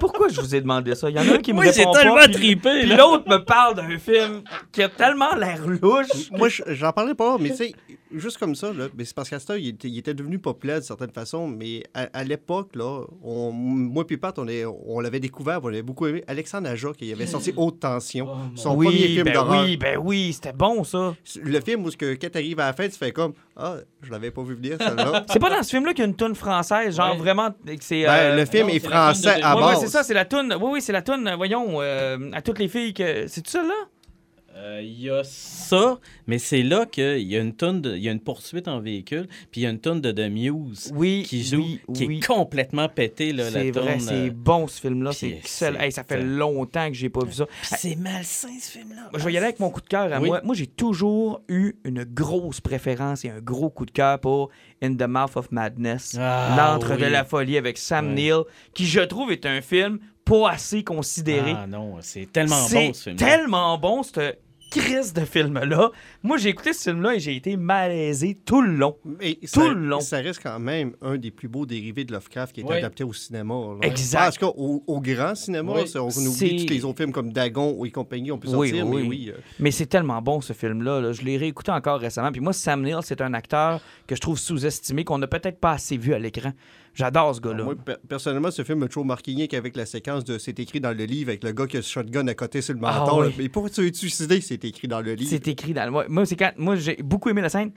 Pourquoi 0.00 0.28
je 0.28 0.40
vous 0.40 0.54
ai 0.54 0.60
demandé 0.60 0.94
ça? 0.94 1.10
Il 1.10 1.16
y 1.16 1.18
en 1.18 1.28
a 1.28 1.34
un 1.34 1.38
qui 1.38 1.52
me 1.52 1.56
Moi, 1.56 1.72
j'ai 1.72 1.80
répond 1.80 1.92
pas. 1.92 1.98
tellement 2.02 2.16
puis- 2.24 2.32
trippé, 2.32 2.80
Puis 2.82 2.96
l'autre 2.96 3.28
me 3.28 3.38
parle 3.38 3.74
d'un 3.76 3.98
film 3.98 4.42
qui 4.70 4.82
a 4.82 4.88
tellement 4.88 5.34
l'air 5.34 5.66
louche. 5.66 6.30
Moi, 6.30 6.48
je- 6.48 6.62
j'en 6.68 6.92
parlais 6.92 7.14
pas, 7.14 7.36
mais 7.38 7.50
tu 7.50 7.56
sais, 7.56 7.72
juste 8.14 8.38
comme 8.38 8.54
ça, 8.54 8.72
là, 8.72 8.86
mais 8.96 9.04
c'est 9.04 9.14
parce 9.14 9.28
qu'à 9.28 9.38
ce 9.38 9.46
temps, 9.46 9.54
il 9.54 9.68
était, 9.68 9.88
il 9.88 9.98
était 9.98 10.14
devenu 10.14 10.38
populaire 10.38 10.76
d'une 10.78 10.86
certaine 10.86 11.10
façon, 11.12 11.46
mais 11.48 11.82
à, 11.94 12.08
à 12.12 12.24
l'époque, 12.24 12.74
là, 12.74 13.04
on- 13.22 13.52
moi 13.52 14.06
puis 14.06 14.16
Pat, 14.16 14.38
on, 14.38 14.46
est- 14.48 14.64
on 14.64 15.00
l'avait 15.00 15.20
découvert, 15.20 15.60
on 15.62 15.68
l'avait 15.68 15.82
beaucoup 15.82 16.06
aimé. 16.06 16.22
Alexandre 16.26 16.68
Aja, 16.70 16.88
qui 16.96 17.12
avait 17.12 17.26
sorti 17.26 17.52
Haute 17.56 17.80
Tension, 17.80 18.28
son 18.54 18.74
premier 18.74 18.88
oui, 18.88 18.98
film 19.14 19.24
ben 19.24 19.34
d'horreur. 19.34 19.64
oui, 19.64 19.76
ben 19.76 19.98
oui, 20.02 20.32
c'était 20.32 20.52
bon 20.52 20.84
ça. 20.84 21.14
Le 21.42 21.60
film 21.60 21.84
où, 21.84 21.90
ce 21.90 21.96
que, 21.96 22.14
quand 22.14 22.30
t'arrives 22.30 22.60
à 22.60 22.66
la 22.66 22.72
fin, 22.72 22.88
tu 22.88 22.96
fais 22.96 23.12
comme 23.12 23.32
Ah, 23.56 23.76
je 24.02 24.10
l'avais 24.10 24.30
pas 24.30 24.42
vu 24.42 24.54
venir, 24.54 24.76
celle-là. 24.80 25.24
C'est 25.30 25.38
pas 25.40 25.50
dans 25.50 25.62
ce 25.62 25.70
film-là 25.70 25.92
qu'il 25.92 26.00
y 26.04 26.06
a 26.06 26.08
une 26.08 26.16
toune 26.16 26.34
française, 26.34 26.96
genre 26.96 27.12
Ouais. 27.12 27.18
vraiment. 27.18 27.50
C'est, 27.80 28.04
Ben, 28.04 28.10
euh, 28.12 28.36
le 28.36 28.46
film 28.46 28.66
non, 28.68 28.72
est 28.74 28.78
français 28.80 29.38
de 29.38 29.44
à 29.44 29.56
ouais, 29.56 29.62
ouais, 29.62 29.68
base. 29.72 29.80
c'est 29.80 29.88
ça, 29.88 30.02
c'est 30.02 30.14
la 30.14 30.24
toune. 30.24 30.54
Oui, 30.60 30.70
oui, 30.74 30.82
c'est 30.82 30.92
la 30.92 31.02
toune, 31.02 31.26
euh, 31.28 31.36
voyons, 31.36 31.80
euh, 31.80 32.30
à 32.32 32.42
toutes 32.42 32.58
les 32.58 32.68
filles 32.68 32.94
que. 32.94 33.26
C'est 33.26 33.46
ça 33.46 33.62
là? 33.62 33.74
Euh, 34.62 34.80
Il 34.82 35.00
y 35.02 35.10
a 35.10 35.22
ça, 35.24 35.98
mais 36.28 36.38
c'est 36.38 36.62
là 36.62 36.86
qu'il 36.86 37.18
y 37.22 37.36
a 37.36 37.40
une 37.40 37.52
tonne 37.54 37.80
de, 37.82 37.96
il 37.96 38.02
y 38.02 38.08
a 38.08 38.12
une 38.12 38.20
poursuite 38.20 38.68
en 38.68 38.80
véhicule, 38.80 39.26
puis 39.50 39.62
il 39.62 39.64
y 39.64 39.66
a 39.66 39.70
une 39.70 39.80
tonne 39.80 40.00
de 40.00 40.12
The 40.12 40.30
Muse 40.30 40.92
Oui, 40.94 41.24
qui 41.26 41.42
joue, 41.42 41.62
oui, 41.62 41.80
qui 41.94 42.06
oui. 42.06 42.18
est 42.18 42.26
complètement 42.26 42.88
pété 42.88 43.32
là, 43.32 43.44
la 43.44 43.50
C'est 43.50 43.70
vrai, 43.72 43.98
c'est 43.98 44.28
euh, 44.28 44.30
bon 44.32 44.68
ce 44.68 44.80
film-là, 44.80 45.12
c'est 45.12 45.30
c'est- 45.30 45.36
excellent. 45.38 45.80
Hey, 45.80 45.90
ça 45.90 46.04
fait 46.04 46.22
longtemps 46.22 46.86
que 46.88 46.94
j'ai 46.94 47.08
pas 47.10 47.24
vu 47.24 47.32
ça. 47.32 47.46
c'est 47.62 47.96
malsain 47.96 48.56
ce 48.60 48.70
film-là. 48.70 49.10
Je 49.14 49.24
vais 49.24 49.32
y 49.32 49.36
aller 49.36 49.46
avec 49.46 49.58
mon 49.58 49.70
coup 49.70 49.80
de 49.80 49.88
cœur 49.88 50.12
à 50.12 50.20
moi. 50.20 50.40
Moi, 50.44 50.54
j'ai 50.54 50.68
toujours 50.68 51.40
eu 51.48 51.74
une 51.84 52.04
grosse 52.04 52.60
préférence 52.60 53.24
et 53.24 53.30
un 53.30 53.40
gros 53.40 53.68
coup 53.70 53.84
de 53.86 53.90
cœur 53.90 54.20
pour 54.20 54.50
In 54.82 54.94
the 54.94 55.08
Mouth 55.08 55.36
of 55.36 55.50
Madness, 55.50 56.16
Ah, 56.20 56.54
L'antre 56.56 56.96
de 56.96 57.06
la 57.06 57.24
folie 57.24 57.56
avec 57.56 57.78
Sam. 57.78 58.14
Neill, 58.14 58.42
qui 58.74 58.86
je 58.86 59.00
trouve 59.00 59.32
est 59.32 59.46
un 59.46 59.60
film 59.60 59.98
pas 60.24 60.50
assez 60.50 60.84
considéré. 60.84 61.54
Ah 61.56 61.66
non, 61.66 61.96
c'est 62.00 62.30
tellement 62.30 62.62
bon 62.70 62.92
ce 62.92 63.02
film. 63.02 63.16
tellement 63.16 63.76
bon, 63.78 64.02
cette 64.04 64.38
crise 64.80 65.12
de 65.12 65.24
film-là. 65.24 65.90
Moi, 66.22 66.36
j'ai 66.38 66.48
écouté 66.50 66.72
ce 66.72 66.90
film-là 66.90 67.14
et 67.14 67.20
j'ai 67.20 67.36
été 67.36 67.56
malaisé 67.56 68.38
tout 68.44 68.62
le 68.62 68.72
long. 68.74 68.96
Mais 69.04 69.34
Tout 69.34 69.46
ça, 69.46 69.68
le 69.68 69.74
long. 69.74 70.00
ça 70.00 70.18
reste 70.18 70.40
quand 70.42 70.58
même 70.58 70.92
un 71.02 71.16
des 71.16 71.30
plus 71.30 71.48
beaux 71.48 71.66
dérivés 71.66 72.04
de 72.04 72.12
Lovecraft 72.12 72.54
qui 72.54 72.60
est 72.62 72.64
Ouais. 72.64 72.78
adapté 72.78 73.04
au 73.04 73.12
cinéma. 73.12 73.54
là. 73.54 73.86
Exact. 73.86 74.18
Parce 74.18 74.38
qu'au 74.38 74.82
au 74.86 75.00
grand 75.00 75.34
cinéma, 75.34 75.72
Oui. 75.76 75.88
ça, 75.88 76.02
on 76.02 76.08
oublie 76.08 76.66
tous 76.66 76.72
les 76.72 76.84
autres 76.84 76.98
films 76.98 77.12
comme 77.12 77.32
Dagon 77.32 77.84
et 77.84 77.90
compagnie, 77.90 78.32
on 78.32 78.38
peut 78.38 78.48
Oui, 78.48 78.68
sortir, 78.70 78.86
oui. 78.88 79.02
mais 79.02 79.08
oui. 79.08 79.32
euh, 79.34 79.38
Mais 79.58 79.70
c'est 79.70 79.86
tellement 79.86 80.20
bon 80.22 80.40
ce 80.40 80.52
film-là. 80.52 81.00
là. 81.00 81.12
Je 81.12 81.22
l'ai 81.22 81.36
réécouté 81.36 81.70
encore 81.70 82.00
récemment. 82.00 82.32
Puis 82.32 82.40
moi, 82.40 82.52
Sam 82.52 82.82
Neill, 82.82 82.98
c'est 83.02 83.20
un 83.20 83.34
acteur 83.34 83.80
que 84.06 84.14
je 84.16 84.20
trouve 84.20 84.38
sous-estimé, 84.38 85.04
qu'on 85.04 85.18
n'a 85.18 85.26
peut-être 85.26 85.58
pas 85.58 85.72
assez 85.72 85.96
vu 85.96 86.14
à 86.14 86.18
l'écran. 86.18 86.52
J'adore 86.94 87.34
ce 87.34 87.40
gars-là. 87.40 87.64
Moi, 87.64 87.74
per- 87.76 87.94
personnellement, 88.08 88.50
ce 88.50 88.62
film 88.64 88.80
m'a 88.80 88.86
toujours 88.88 89.04
marqué 89.06 89.32
rien 89.34 89.46
qu'avec 89.46 89.76
la 89.76 89.86
séquence 89.86 90.24
de 90.24 90.36
C'est 90.38 90.58
écrit 90.60 90.80
dans 90.80 90.90
le 90.96 91.04
livre 91.04 91.30
avec 91.30 91.42
le 91.42 91.52
gars 91.52 91.66
qui 91.66 91.78
a 91.78 91.82
ce 91.82 91.90
shotgun 91.90 92.26
à 92.28 92.34
côté 92.34 92.60
sur 92.60 92.74
le 92.74 92.80
Ah 92.84 93.00
menton. 93.00 93.20
là. 93.22 93.28
oui. 93.28 93.34
Mais 93.38 93.48
pourquoi 93.48 93.70
tu 93.70 93.92
suicider 93.94 94.40
C'est 94.40 94.64
écrit 94.64 94.88
dans 94.88 95.00
le 95.00 95.14
livre? 95.14 95.30
C'est 95.30 95.48
écrit 95.48 95.72
dans 95.72 95.84
le. 95.86 95.90
Moi, 95.90 96.04
moi, 96.08 96.26
c'est 96.26 96.36
quand. 96.36 96.52
Moi, 96.58 96.76
j'ai 96.76 96.96
beaucoup 97.02 97.30
aimé 97.30 97.40
la 97.40 97.48
scène. 97.48 97.72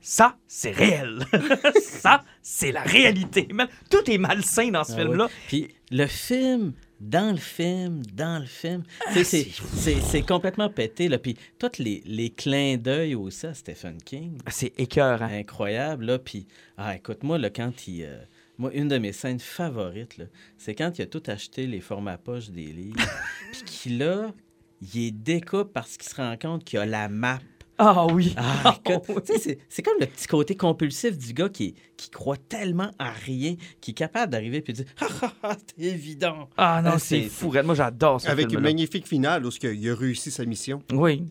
Ça, 0.00 0.36
c'est 0.46 0.70
réel. 0.70 1.18
ça, 1.82 2.22
c'est 2.40 2.72
la 2.72 2.80
réalité. 2.82 3.46
Tout 3.90 4.10
est 4.10 4.16
malsain 4.16 4.70
dans 4.70 4.84
ce 4.84 4.92
Ah 4.92 4.96
film-là. 4.96 5.26
oui. 5.26 5.32
Puis 5.48 5.68
le 5.90 6.06
film, 6.06 6.72
dans 7.00 7.30
le 7.32 7.38
film, 7.38 8.02
dans 8.12 8.38
le 8.40 8.46
film, 8.46 8.82
Ah, 9.06 9.24
c'est- 9.24 10.22
complètement 10.26 10.68
pété. 10.68 11.08
Là. 11.08 11.18
Puis 11.18 11.36
tous 11.58 11.78
les, 11.78 12.02
les 12.04 12.30
clins 12.30 12.76
d'œil 12.76 13.14
aussi 13.14 13.46
à 13.46 13.54
Stephen 13.54 13.98
King, 14.02 14.38
C'est 14.48 14.78
écœurant. 14.78 15.24
incroyable. 15.30 16.04
Là. 16.04 16.18
Puis, 16.18 16.46
ah, 16.76 16.94
écoute, 16.96 17.22
moi, 17.22 17.38
là, 17.38 17.50
quand 17.50 17.88
il. 17.88 18.04
euh, 18.04 18.18
moi, 18.58 18.70
une 18.74 18.88
de 18.88 18.98
mes 18.98 19.12
scènes 19.12 19.40
favorites, 19.40 20.20
c'est 20.58 20.74
quand 20.74 20.98
il 20.98 21.02
a 21.02 21.06
tout 21.06 21.22
acheté 21.26 21.66
les 21.66 21.80
formats 21.80 22.18
poche 22.18 22.50
des 22.50 22.66
livres, 22.66 23.00
puis 23.52 23.62
qu'il 23.64 23.98
là, 23.98 24.34
il 24.82 25.00
les 25.00 25.10
découpe 25.10 25.72
parce 25.72 25.96
qu'il 25.96 26.08
se 26.10 26.16
rend 26.16 26.36
compte 26.36 26.64
qu'il 26.64 26.78
y 26.78 26.82
a 26.82 26.86
la 26.86 27.08
map. 27.08 27.38
Ah 27.82 28.06
oui. 28.12 28.34
Ah, 28.36 28.76
écoute, 28.84 29.24
tu 29.24 29.32
sais, 29.32 29.38
c'est- 29.38 29.58
c'est 29.70 29.82
comme 29.82 29.96
le 30.00 30.06
petit 30.06 30.26
côté 30.26 30.54
compulsif 30.54 31.16
du 31.16 31.32
gars 31.32 31.48
qui, 31.48 31.74
qui 31.96 32.10
croit 32.10 32.36
tellement 32.36 32.90
à 32.98 33.10
rien, 33.10 33.56
qui 33.80 33.92
est 33.92 33.94
capable 33.94 34.32
d'arriver 34.32 34.58
et 34.58 34.72
de 34.72 34.72
dire 34.72 34.84
Ah, 35.00 35.06
ah, 35.22 35.32
ah, 35.42 35.56
c'est 35.66 35.84
évident. 35.86 36.48
Ah 36.58 36.82
non, 36.84 36.90
Ah, 36.94 36.98
c'est 36.98 37.22
c'est- 37.22 37.28
fou. 37.28 37.48
Regarde, 37.48 37.66
Moi, 37.66 37.74
j'adore 37.74 38.20
ce 38.20 38.28
Avec 38.28 38.52
une 38.52 38.60
magnifique 38.60 39.06
finale 39.08 39.46
où 39.46 39.50
il 39.62 39.90
a 39.90 39.94
réussi 39.94 40.30
sa 40.30 40.44
mission. 40.44 40.82
Oui. 40.92 41.24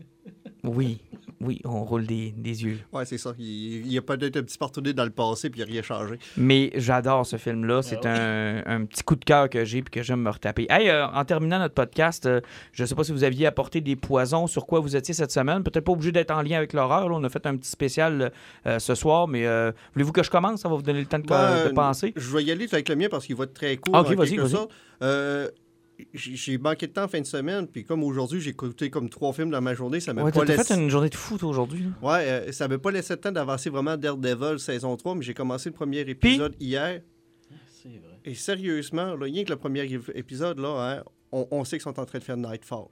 Oui. 0.63 0.97
Oui, 1.41 1.61
on 1.63 1.85
roule 1.85 2.05
des, 2.05 2.33
des 2.35 2.63
yeux. 2.65 2.79
Ouais, 2.91 3.05
c'est 3.05 3.17
ça. 3.17 3.33
Il, 3.39 3.87
il 3.87 3.97
a 3.97 4.01
peut-être 4.01 4.35
un 4.35 4.43
petit 4.43 4.57
peu 4.57 4.65
retourné 4.65 4.91
dans 4.91 5.05
le 5.05 5.09
passé 5.09 5.49
puis 5.49 5.61
il 5.61 5.65
n'a 5.65 5.71
rien 5.71 5.81
changé. 5.81 6.15
Mais 6.35 6.69
j'adore 6.75 7.25
ce 7.25 7.37
film-là. 7.37 7.81
C'est 7.81 8.05
un, 8.05 8.61
un 8.65 8.83
petit 8.85 9.03
coup 9.03 9.15
de 9.15 9.23
cœur 9.23 9.49
que 9.49 9.63
j'ai 9.63 9.81
puis 9.81 9.91
que 9.91 10.03
j'aime 10.03 10.21
me 10.21 10.29
retaper. 10.29 10.67
Hey, 10.69 10.89
euh, 10.89 11.07
en 11.07 11.23
terminant 11.23 11.59
notre 11.59 11.75
podcast, 11.75 12.25
euh, 12.25 12.41
je 12.73 12.83
ne 12.83 12.87
sais 12.87 12.95
pas 12.95 13.05
si 13.05 13.13
vous 13.13 13.23
aviez 13.23 13.45
apporté 13.45 13.79
des 13.79 13.95
poisons, 13.95 14.47
sur 14.47 14.65
quoi 14.65 14.81
vous 14.81 14.95
étiez 14.97 15.13
cette 15.13 15.31
semaine. 15.31 15.63
Peut-être 15.63 15.85
pas 15.85 15.93
obligé 15.93 16.11
d'être 16.11 16.31
en 16.31 16.41
lien 16.41 16.57
avec 16.57 16.73
l'horreur. 16.73 17.07
On 17.09 17.23
a 17.23 17.29
fait 17.29 17.45
un 17.45 17.55
petit 17.55 17.69
spécial 17.69 18.31
euh, 18.65 18.79
ce 18.79 18.93
soir, 18.95 19.27
mais 19.27 19.45
euh, 19.45 19.71
voulez-vous 19.93 20.11
que 20.11 20.23
je 20.23 20.29
commence? 20.29 20.61
Ça 20.61 20.67
va 20.67 20.75
vous 20.75 20.81
donner 20.81 20.99
le 20.99 21.05
temps 21.05 21.19
de, 21.19 21.25
Ben, 21.25 21.67
de 21.69 21.73
penser? 21.73 22.11
Je 22.17 22.35
vais 22.35 22.43
y 22.43 22.51
aller 22.51 22.67
avec 22.69 22.89
le 22.89 22.95
mien 22.97 23.07
parce 23.09 23.25
qu'il 23.25 23.35
va 23.37 23.45
être 23.45 23.53
très 23.53 23.77
court. 23.77 23.95
Ok, 23.95 24.13
vas-y. 24.15 24.37
J'ai 26.13 26.57
manqué 26.57 26.87
de 26.87 26.93
temps 26.93 27.03
en 27.03 27.07
fin 27.07 27.21
de 27.21 27.25
semaine, 27.25 27.67
puis 27.67 27.83
comme 27.83 28.03
aujourd'hui, 28.03 28.39
j'ai 28.41 28.51
écouté 28.51 28.89
comme 28.89 29.09
trois 29.09 29.33
films 29.33 29.49
dans 29.51 29.61
ma 29.61 29.73
journée, 29.73 29.99
ça 29.99 30.13
m'a 30.13 30.23
Ouais, 30.23 30.31
pas 30.31 30.45
laissé... 30.45 30.63
fait 30.63 30.73
une 30.79 30.89
journée 30.89 31.09
de 31.09 31.15
foot 31.15 31.43
aujourd'hui. 31.43 31.85
Ouais, 32.01 32.23
euh, 32.27 32.51
ça 32.51 32.67
m'a 32.67 32.77
pas 32.77 32.91
laissé 32.91 33.13
le 33.13 33.19
temps 33.19 33.31
d'avancer 33.31 33.69
vraiment 33.69 33.97
Daredevil 33.97 34.59
saison 34.59 34.95
3, 34.95 35.15
mais 35.15 35.21
j'ai 35.23 35.33
commencé 35.33 35.69
le 35.69 35.75
premier 35.75 35.99
épisode 36.01 36.55
hier. 36.59 37.01
C'est 37.81 37.89
vrai. 37.89 38.19
Et 38.25 38.35
sérieusement, 38.35 39.15
là, 39.15 39.25
rien 39.25 39.43
que 39.43 39.49
le 39.49 39.55
premier 39.57 39.83
épisode, 40.15 40.59
là, 40.59 40.99
hein, 40.99 41.03
on, 41.31 41.47
on 41.51 41.63
sait 41.63 41.77
qu'ils 41.77 41.83
sont 41.83 41.99
en 41.99 42.05
train 42.05 42.19
de 42.19 42.23
faire 42.23 42.37
Nightfall. 42.37 42.85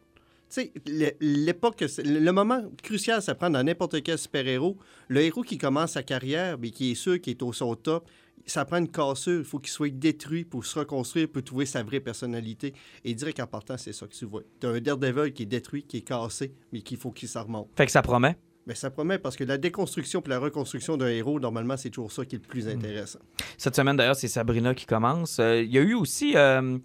Tu 0.50 0.62
sais, 0.62 0.72
le- 0.88 1.12
l'époque, 1.20 1.84
le 2.06 2.32
moment 2.32 2.62
crucial, 2.82 3.22
ça 3.22 3.36
prend 3.36 3.50
dans 3.50 3.62
n'importe 3.64 4.02
quel 4.02 4.18
super-héros. 4.18 4.78
Le 5.10 5.22
héros 5.22 5.42
qui 5.42 5.58
commence 5.58 5.92
sa 5.92 6.04
carrière, 6.04 6.58
mais 6.58 6.70
qui 6.72 6.92
est 6.92 6.96
sûr 6.96 7.20
qu'il 7.20 7.32
est 7.32 7.44
au 7.44 7.52
son 7.52 7.76
top, 7.76 8.08
ça 8.48 8.66
prend 8.66 8.78
une 8.78 8.90
cassure. 8.90 9.40
Il 9.40 9.46
faut 9.46 9.60
qu'il 9.60 9.72
soit 9.72 9.90
détruit 9.90 10.46
pour 10.46 10.66
se 10.66 10.80
reconstruire, 10.80 11.28
pour 11.30 11.44
trouver 11.44 11.66
sa 11.66 11.84
vraie 11.84 12.00
personnalité. 12.00 12.74
Et 13.04 13.14
direct 13.14 13.40
en 13.40 13.48
partant, 13.48 13.78
c'est 13.78 13.94
ça 13.94 14.08
que 14.08 14.14
tu 14.14 14.26
vois. 14.26 14.42
Tu 14.60 14.68
as 14.68 14.70
un 14.70 14.80
Daredevil 14.80 15.34
qui 15.34 15.44
est 15.44 15.48
détruit, 15.48 15.84
qui 15.84 15.98
est 15.98 16.02
cassé, 16.02 16.54
mais 16.72 16.82
qu'il 16.82 16.98
faut 16.98 17.12
qu'il 17.12 17.30
s'en 17.30 17.44
remonte. 17.44 17.70
Fait 17.76 17.86
que 17.86 17.92
ça 17.92 18.02
promet? 18.02 18.38
Mais 18.66 18.76
ça 18.76 18.90
promet 18.90 19.18
parce 19.18 19.38
que 19.38 19.46
la 19.46 19.58
déconstruction 19.58 20.22
et 20.26 20.30
la 20.30 20.40
reconstruction 20.40 20.98
d'un 20.98 21.08
héros, 21.08 21.40
normalement, 21.40 21.78
c'est 21.78 21.90
toujours 21.90 22.12
ça 22.12 22.26
qui 22.26 22.36
est 22.36 22.40
le 22.40 22.48
plus 22.48 22.68
intéressant. 22.68 23.20
Cette 23.58 23.76
semaine, 23.76 23.96
d'ailleurs, 23.96 24.18
c'est 24.18 24.28
Sabrina 24.28 24.76
qui 24.76 24.86
commence. 24.86 25.40
Euh, 25.40 25.62
Il 25.62 25.72
y 25.72 25.78
a 25.78 25.82
eu 25.82 25.94
aussi 25.94 26.36
euh, 26.36 26.78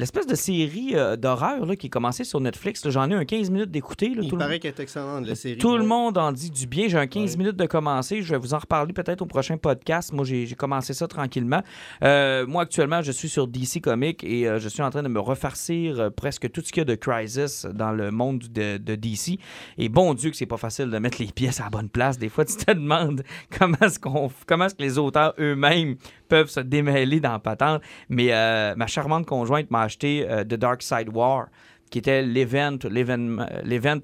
l'espèce 0.00 0.26
de 0.26 0.34
série 0.34 0.90
euh, 0.94 1.16
d'horreur 1.16 1.64
là, 1.66 1.76
qui 1.76 1.86
est 1.86 1.90
commencée 1.90 2.24
sur 2.24 2.40
Netflix. 2.40 2.84
là. 2.84 2.90
J'en 2.90 3.08
ai 3.10 3.14
un 3.14 3.24
15 3.24 3.50
minutes 3.50 3.70
d'écouter. 3.70 4.08
là, 4.14 4.22
Il 4.22 4.28
tout 4.28 4.34
le 4.36 4.40
paraît 4.40 4.58
qu'elle 4.58 4.72
est 4.72 4.80
excellente, 4.80 5.26
la 5.26 5.34
série. 5.34 5.58
Tout 5.58 5.76
le 5.76 5.84
monde 5.84 6.18
en 6.18 6.32
dit 6.32 6.50
du 6.50 6.66
bien. 6.66 6.88
J'ai 6.88 6.98
un 6.98 7.06
15 7.06 7.32
Ouais. 7.32 7.36
minutes 7.36 7.56
de 7.56 7.66
commencer. 7.66 8.22
Je 8.22 8.32
vais 8.34 8.38
vous 8.38 8.54
en 8.54 8.58
reparler 8.58 8.92
peut-être 8.92 9.22
au 9.22 9.26
prochain 9.26 9.56
podcast. 9.56 10.12
Moi, 10.12 10.24
j'ai 10.24 10.46
j'ai 10.46 10.54
commencé 10.56 10.94
ça 10.94 11.06
tranquillement. 11.06 11.62
Euh, 12.02 12.46
moi, 12.46 12.62
actuellement, 12.62 13.02
je 13.02 13.12
suis 13.12 13.28
sur 13.28 13.46
DC 13.46 13.80
Comics 13.82 14.24
et 14.24 14.48
euh, 14.48 14.58
je 14.58 14.68
suis 14.68 14.82
en 14.82 14.90
train 14.90 15.02
de 15.02 15.08
me 15.08 15.20
refarcir 15.20 16.10
presque 16.16 16.50
tout 16.50 16.62
ce 16.64 16.72
qu'il 16.72 16.80
y 16.80 16.82
a 16.82 16.84
de 16.84 16.94
Crisis 16.94 17.66
dans 17.72 17.92
le 17.92 18.10
monde 18.10 18.40
de, 18.50 18.78
de 18.78 18.94
DC. 18.94 19.38
Et 19.78 19.88
bon 19.88 20.14
Dieu 20.14 20.30
que 20.30 20.36
c'est 20.36 20.46
pas 20.46 20.56
facile 20.56 20.90
de 20.90 20.98
mettre 20.98 21.20
les 21.20 21.26
pièces 21.32 21.60
à 21.60 21.64
la 21.64 21.70
bonne 21.70 21.88
place. 21.90 22.18
Des 22.18 22.28
fois, 22.28 22.44
tu 22.44 22.56
te 22.56 22.70
demandes 22.72 23.22
comment 23.58 23.76
est-ce 23.82 23.98
qu'on, 24.00 24.30
comment 24.46 24.64
est-ce 24.66 24.74
que 24.74 24.82
les 24.82 24.98
auteurs 24.98 25.34
eux-mêmes 25.38 25.96
peuvent 26.30 26.48
se 26.48 26.60
démêler 26.60 27.20
dans 27.20 27.38
patente. 27.38 27.82
Mais 28.08 28.32
euh, 28.32 28.74
ma 28.76 28.86
charmante 28.86 29.26
conjointe 29.26 29.70
m'a 29.70 29.82
acheté 29.82 30.26
euh, 30.28 30.44
The 30.44 30.54
Dark 30.54 30.82
Side 30.82 31.10
War 31.12 31.48
qui 31.90 31.98
était 31.98 32.22
l'event, 32.22 32.78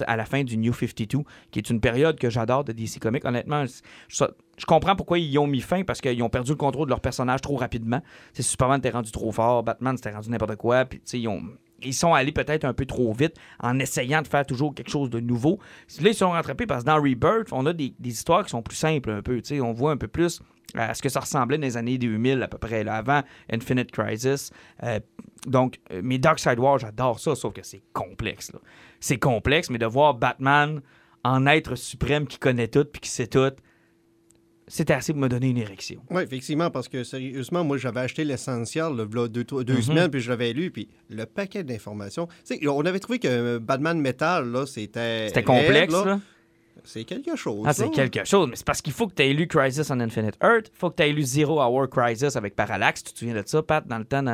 à 0.07 0.17
la 0.17 0.25
fin 0.25 0.43
du 0.43 0.59
New 0.59 0.73
52, 0.73 1.19
qui 1.51 1.59
est 1.59 1.71
une 1.71 1.81
période 1.81 2.19
que 2.19 2.29
j'adore 2.29 2.65
de 2.65 2.73
DC 2.73 2.99
Comics. 3.01 3.25
Honnêtement, 3.25 3.65
je, 4.09 4.25
comprends 4.67 4.97
pourquoi 4.97 5.19
ils 5.19 5.31
y 5.31 5.39
ont 5.39 5.47
mis 5.47 5.61
fin, 5.61 5.85
parce 5.85 6.01
qu'ils 6.01 6.23
ont 6.23 6.29
perdu 6.29 6.51
le 6.51 6.57
contrôle 6.57 6.87
de 6.87 6.91
leur 6.91 7.01
personnage 7.01 7.41
trop 7.41 7.57
rapidement. 7.57 8.03
C'est 8.33 8.43
Superman 8.43 8.79
était 8.79 8.91
rendu 8.91 9.13
trop 9.13 9.31
fort, 9.31 9.63
Batman 9.63 9.97
c'était 9.97 10.11
rendu 10.11 10.31
n'importe 10.31 10.57
quoi, 10.57 10.85
puis 10.85 11.01
ils. 11.13 11.29
Ils 11.83 11.93
sont 11.93 12.15
allés 12.15 12.33
peut-être 12.33 12.65
un 12.65 12.73
peu 12.73 12.87
trop 12.87 13.13
vite 13.13 13.37
en 13.61 13.79
essayant 13.79 14.23
de 14.23 14.27
faire 14.27 14.47
toujours 14.47 14.75
quelque 14.75 14.91
chose 14.91 15.11
de 15.11 15.21
nouveau. 15.21 15.59
Là, 16.01 16.09
ils 16.09 16.15
sont 16.15 16.31
rattrapés 16.31 16.65
parce 16.65 16.85
que 16.85 16.87
dans 16.87 16.97
Rebirth, 16.97 17.53
on 17.53 17.67
a 17.67 17.75
des, 17.75 17.95
des 17.99 18.11
histoires 18.11 18.45
qui 18.45 18.49
sont 18.49 18.63
plus 18.63 18.77
simples 18.77 19.11
un 19.11 19.21
peu. 19.21 19.43
On 19.61 19.75
voit 19.75 19.91
un 19.91 19.99
peu 19.99 20.09
plus 20.09 20.41
à 20.75 20.95
ce 20.95 21.03
que 21.03 21.09
ça 21.09 21.21
ressemblait 21.21 21.59
dans 21.59 21.63
les 21.67 21.77
années 21.77 21.97
2000 21.99 22.43
à 22.43 22.49
peu 22.49 22.59
près, 22.59 22.85
là, 22.85 22.97
avant 22.97 23.23
Infinite 23.51 23.91
Crisis. 23.93 24.51
Euh, 24.83 25.01
donc, 25.47 25.79
euh, 25.93 26.01
mais 26.03 26.19
Dark 26.19 26.39
Side 26.39 26.59
War, 26.59 26.79
j'adore 26.79 27.21
ça, 27.21 27.35
sauf 27.35 27.53
que 27.55 27.63
c'est 27.63 27.83
complexe. 27.93 28.51
C'est 29.01 29.19
complexe, 29.19 29.71
mais 29.71 29.79
de 29.79 29.87
voir 29.87 30.15
Batman 30.15 30.81
en 31.25 31.47
être 31.47 31.77
suprême 31.77 32.27
qui 32.27 32.39
connaît 32.39 32.69
tout 32.69 32.85
puis 32.85 33.01
qui 33.01 33.11
sait 33.11 33.27
tout, 33.29 33.53
c'était 34.69 34.95
assez 34.95 35.13
pour 35.13 35.23
me 35.23 35.29
donner 35.29 35.51
une 35.51 35.59
érection. 35.59 36.03
Oui, 36.11 36.23
effectivement, 36.25 36.71
parce 36.73 36.89
que 36.89 37.05
sérieusement, 37.05 37.63
moi, 37.63 37.77
j'avais 37.79 38.01
acheté 38.01 38.25
l'essentiel 38.25 38.95
là, 38.97 39.05
v'là 39.05 39.29
deux, 39.29 39.45
deux 39.45 39.63
Mhm. 39.75 39.83
semaines, 39.83 40.11
puis 40.11 40.21
je 40.21 40.29
l'avais 40.29 40.53
lu, 40.53 40.73
puis 40.73 40.89
le 41.09 41.25
paquet 41.25 41.63
d'informations. 41.63 42.27
On 42.67 42.85
avait 42.85 42.99
trouvé 42.99 43.21
que 43.21 43.59
Batman 43.59 44.01
Metal, 44.01 44.51
là, 44.51 44.67
c'était. 44.67 45.29
C'était 45.29 45.45
complexe, 45.45 45.93
là. 45.93 46.05
là. 46.05 46.21
C'est 46.85 47.05
quelque 47.05 47.37
chose. 47.37 47.65
Ah, 47.67 47.73
c'est 47.73 47.91
quelque 47.91 48.25
chose, 48.25 48.49
mais 48.49 48.57
c'est 48.57 48.67
parce 48.67 48.83
qu'il 48.83 48.93
faut 48.93 49.07
que 49.07 49.15
tu 49.15 49.23
aies 49.23 49.33
lu 49.33 49.47
Crisis 49.47 49.91
on 49.91 50.01
Infinite 50.01 50.37
Earth, 50.43 50.71
il 50.73 50.79
faut 50.79 50.91
que 50.91 50.97
tu 50.97 51.03
aies 51.03 51.13
lu 51.13 51.23
Zero 51.23 51.61
Hour 51.61 51.89
Crisis 51.89 52.37
avec 52.37 52.55
Parallax. 52.55 53.03
Tu 53.03 53.13
te 53.13 53.19
souviens 53.19 53.35
de 53.35 53.43
ça, 53.47 53.63
Pat, 53.63 53.87
dans 53.87 53.99
le 53.99 54.05
temps, 54.05 54.25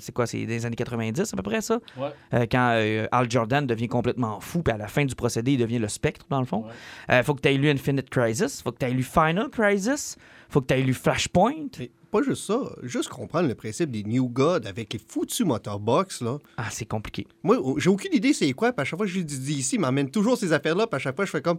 c'est 0.00 0.12
quoi, 0.12 0.26
c'est 0.26 0.44
des 0.46 0.66
années 0.66 0.76
90 0.76 1.32
à 1.32 1.36
peu 1.36 1.42
près 1.42 1.60
ça? 1.60 1.78
Ouais. 1.96 2.08
Euh, 2.32 2.46
quand 2.50 2.72
euh, 2.74 3.06
Al 3.12 3.30
Jordan 3.30 3.66
devient 3.66 3.88
complètement 3.88 4.40
fou, 4.40 4.62
puis 4.62 4.72
à 4.72 4.76
la 4.76 4.88
fin 4.88 5.04
du 5.04 5.14
procédé, 5.14 5.52
il 5.52 5.58
devient 5.58 5.78
le 5.78 5.88
spectre, 5.88 6.26
dans 6.30 6.40
le 6.40 6.46
fond. 6.46 6.64
Ouais. 6.64 7.16
Euh, 7.16 7.22
faut 7.22 7.34
que 7.34 7.40
tu 7.40 7.48
aies 7.48 7.56
lu 7.56 7.70
Infinite 7.70 8.10
Crisis, 8.10 8.62
faut 8.62 8.72
que 8.72 8.78
tu 8.78 8.86
aies 8.86 8.90
lu 8.90 9.02
Final 9.02 9.48
Crisis, 9.50 10.16
faut 10.48 10.60
que 10.60 10.66
tu 10.66 10.74
aies 10.74 10.82
lu 10.82 10.94
Flashpoint. 10.94 11.68
Pas 12.10 12.22
juste 12.22 12.44
ça, 12.44 12.60
juste 12.84 13.08
comprendre 13.08 13.48
le 13.48 13.56
principe 13.56 13.90
des 13.90 14.04
New 14.04 14.28
Gods 14.28 14.66
avec 14.66 14.92
les 14.92 15.00
foutus 15.00 15.44
motorbox, 15.44 16.22
là. 16.22 16.38
Ah, 16.56 16.68
c'est 16.70 16.84
compliqué. 16.84 17.26
Moi, 17.42 17.58
oh, 17.60 17.76
j'ai 17.78 17.90
aucune 17.90 18.14
idée 18.14 18.32
c'est 18.32 18.52
quoi, 18.52 18.72
puis 18.72 18.82
à 18.82 18.84
chaque 18.84 18.96
fois 18.96 19.06
que 19.06 19.12
je 19.12 19.18
dis 19.20 19.54
ici, 19.54 19.74
il 19.74 19.80
m'emmène 19.80 20.10
toujours 20.10 20.38
ces 20.38 20.52
affaires-là, 20.52 20.86
puis 20.86 20.94
à 20.94 20.98
chaque 21.00 21.16
fois, 21.16 21.24
je 21.24 21.30
fais 21.32 21.42
comme, 21.42 21.58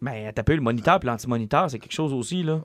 Mais 0.00 0.32
t'as 0.32 0.42
pas 0.42 0.52
eu 0.52 0.56
le 0.56 0.62
moniteur 0.62 1.00
puis 1.00 1.08
l'anti-moniteur, 1.08 1.70
c'est 1.70 1.78
quelque 1.78 1.92
chose 1.92 2.12
aussi, 2.12 2.42
là. 2.42 2.62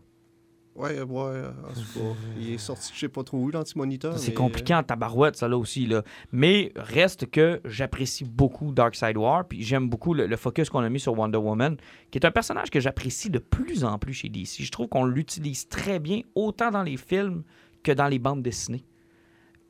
ouais, 0.75 1.01
ouais, 1.01 1.01
en 1.01 1.73
tout 1.73 1.99
cas, 1.99 2.15
il 2.39 2.53
est 2.53 2.57
sorti, 2.57 2.91
je 2.93 2.99
sais 2.99 3.09
pas 3.09 3.23
trop 3.23 3.37
où, 3.37 3.49
l'antimoniteur. 3.51 4.17
C'est 4.17 4.29
mais- 4.29 4.33
compliqué 4.35 4.73
en 4.75 4.83
tabarouette, 4.83 5.35
ça 5.35 5.47
là 5.47 5.57
aussi. 5.57 5.87
Là. 5.87 6.03
Mais 6.31 6.71
reste 6.75 7.29
que 7.29 7.59
j'apprécie 7.65 8.23
beaucoup 8.23 8.71
Dark 8.71 8.95
Side 8.95 9.17
War, 9.17 9.45
puis 9.47 9.63
j'aime 9.63 9.89
beaucoup 9.89 10.13
le, 10.13 10.27
le 10.27 10.37
focus 10.37 10.69
qu'on 10.69 10.79
a 10.79 10.89
mis 10.89 10.99
sur 10.99 11.17
Wonder 11.17 11.37
Woman, 11.39 11.77
qui 12.11 12.17
est 12.19 12.25
un 12.25 12.31
personnage 12.31 12.69
que 12.69 12.79
j'apprécie 12.79 13.29
de 13.29 13.39
plus 13.39 13.83
en 13.83 13.97
plus 13.99 14.13
chez 14.13 14.29
DC. 14.29 14.61
Je 14.63 14.71
trouve 14.71 14.87
qu'on 14.87 15.05
l'utilise 15.05 15.67
très 15.67 15.99
bien, 15.99 16.21
autant 16.35 16.71
dans 16.71 16.83
les 16.83 16.97
films 16.97 17.43
que 17.83 17.91
dans 17.91 18.07
les 18.07 18.19
bandes 18.19 18.43
dessinées. 18.43 18.85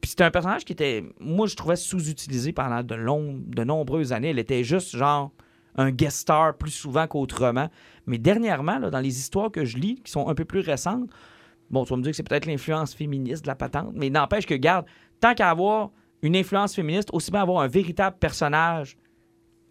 Puis 0.01 0.11
c'était 0.11 0.23
un 0.23 0.31
personnage 0.31 0.63
qui 0.63 0.73
était, 0.73 1.03
moi, 1.19 1.47
je 1.47 1.55
trouvais 1.55 1.75
sous-utilisé 1.75 2.53
pendant 2.53 2.83
de, 2.83 2.95
de 2.95 3.63
nombreuses 3.63 4.13
années. 4.13 4.29
Elle 4.29 4.39
était 4.39 4.63
juste 4.63 4.95
genre 4.95 5.31
un 5.75 5.91
guest 5.91 6.17
star 6.17 6.57
plus 6.57 6.71
souvent 6.71 7.07
qu'autrement. 7.07 7.69
Mais 8.05 8.17
dernièrement, 8.17 8.79
là, 8.79 8.89
dans 8.89 8.99
les 8.99 9.19
histoires 9.19 9.51
que 9.51 9.65
je 9.65 9.77
lis, 9.77 10.01
qui 10.03 10.11
sont 10.11 10.27
un 10.27 10.35
peu 10.35 10.45
plus 10.45 10.59
récentes, 10.59 11.09
Bon, 11.69 11.85
tu 11.85 11.91
vas 11.91 11.97
me 11.97 12.03
dire 12.03 12.11
que 12.11 12.17
c'est 12.17 12.27
peut-être 12.27 12.45
l'influence 12.45 12.93
féministe 12.93 13.43
de 13.43 13.47
la 13.47 13.55
patente, 13.55 13.91
mais 13.93 14.09
n'empêche 14.09 14.45
que, 14.45 14.55
garde, 14.55 14.85
tant 15.19 15.35
qu'à 15.35 15.49
avoir 15.49 15.91
une 16.21 16.35
influence 16.35 16.75
féministe, 16.75 17.09
aussi 17.13 17.31
bien 17.31 17.41
avoir 17.41 17.61
un 17.61 17.67
véritable 17.67 18.17
personnage 18.19 18.97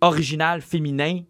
original, 0.01 0.63
féminin, 0.63 1.23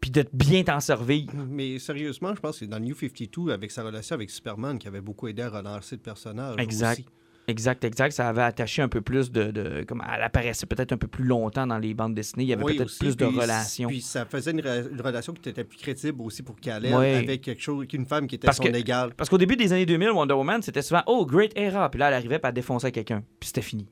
puis 0.00 0.10
de 0.10 0.24
bien 0.32 0.64
t'en 0.64 0.80
servir. 0.80 1.26
Mais 1.48 1.78
sérieusement, 1.78 2.34
je 2.34 2.40
pense 2.40 2.58
que 2.58 2.64
dans 2.64 2.80
New 2.80 2.94
52, 2.94 3.52
avec 3.52 3.70
sa 3.70 3.84
relation 3.84 4.14
avec 4.14 4.30
Superman, 4.30 4.78
qui 4.78 4.88
avait 4.88 5.00
beaucoup 5.00 5.28
aidé 5.28 5.42
à 5.42 5.50
relancer 5.50 5.96
le 5.96 6.02
personnage. 6.02 6.56
Exact. 6.58 7.00
aussi. 7.00 7.06
Exact, 7.48 7.82
exact. 7.82 8.12
Ça 8.12 8.28
avait 8.28 8.42
attaché 8.42 8.82
un 8.82 8.88
peu 8.88 9.00
plus 9.00 9.32
de. 9.32 9.50
de- 9.50 9.82
comme 9.88 10.02
elle 10.14 10.22
apparaissait 10.22 10.66
peut-être 10.66 10.92
un 10.92 10.98
peu 10.98 11.08
plus 11.08 11.24
longtemps 11.24 11.66
dans 11.66 11.78
les 11.78 11.94
bandes 11.94 12.14
dessinées. 12.14 12.44
Il 12.44 12.48
y 12.48 12.52
avait 12.52 12.62
Oui, 12.62 12.76
peut-être 12.76 12.96
plus 12.98 13.16
de 13.16 13.24
relations. 13.24 13.88
Puis 13.88 14.02
ça 14.02 14.26
faisait 14.26 14.50
une, 14.50 14.60
re- 14.60 14.90
une 14.92 15.00
relation 15.00 15.32
qui 15.32 15.48
était 15.48 15.64
plus 15.64 15.78
crédible 15.78 16.20
aussi 16.20 16.42
pour 16.42 16.56
Kal-El, 16.60 16.94
Oui. 16.94 17.06
avec 17.14 17.40
quelque 17.40 17.62
chose, 17.62 17.86
qu'une 17.86 18.04
femme 18.06 18.26
qui 18.26 18.34
était 18.34 18.44
Parce 18.46 18.58
son 18.58 18.64
que- 18.64 18.76
égale. 18.76 19.14
Parce 19.14 19.30
qu'au 19.30 19.38
début 19.38 19.56
des 19.56 19.72
années 19.72 19.86
2000, 19.86 20.10
Wonder 20.10 20.34
Woman, 20.34 20.60
c'était 20.62 20.82
souvent 20.82 21.02
Oh, 21.06 21.24
great 21.24 21.52
era. 21.56 21.90
Puis 21.90 21.98
là, 21.98 22.08
elle 22.08 22.14
arrivait, 22.14 22.38
puis 22.38 22.48
elle 22.48 22.54
défonçait 22.54 22.92
quelqu'un. 22.92 23.24
Puis 23.40 23.46
c'était 23.48 23.62
fini. 23.62 23.84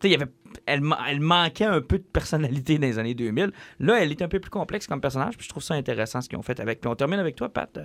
Tu 0.00 0.08
sais, 0.08 0.08
il 0.08 0.12
y 0.12 0.14
avait, 0.14 0.30
elle, 0.64 0.80
elle 1.06 1.20
manquait 1.20 1.66
un 1.66 1.82
peu 1.82 1.98
de 1.98 2.04
personnalité 2.04 2.78
dans 2.78 2.86
les 2.86 2.98
années 2.98 3.12
2000. 3.12 3.52
Là, 3.80 4.02
elle 4.02 4.10
est 4.10 4.22
un 4.22 4.28
peu 4.28 4.40
plus 4.40 4.48
complexe 4.48 4.86
comme 4.86 5.02
personnage, 5.02 5.36
puis 5.36 5.44
je 5.44 5.50
trouve 5.50 5.62
ça 5.62 5.74
intéressant 5.74 6.22
ce 6.22 6.28
qu'ils 6.30 6.38
ont 6.38 6.42
fait 6.42 6.58
avec. 6.60 6.80
Puis 6.80 6.88
on 6.90 6.94
termine 6.94 7.18
avec 7.20 7.36
toi, 7.36 7.50
Pat. 7.50 7.78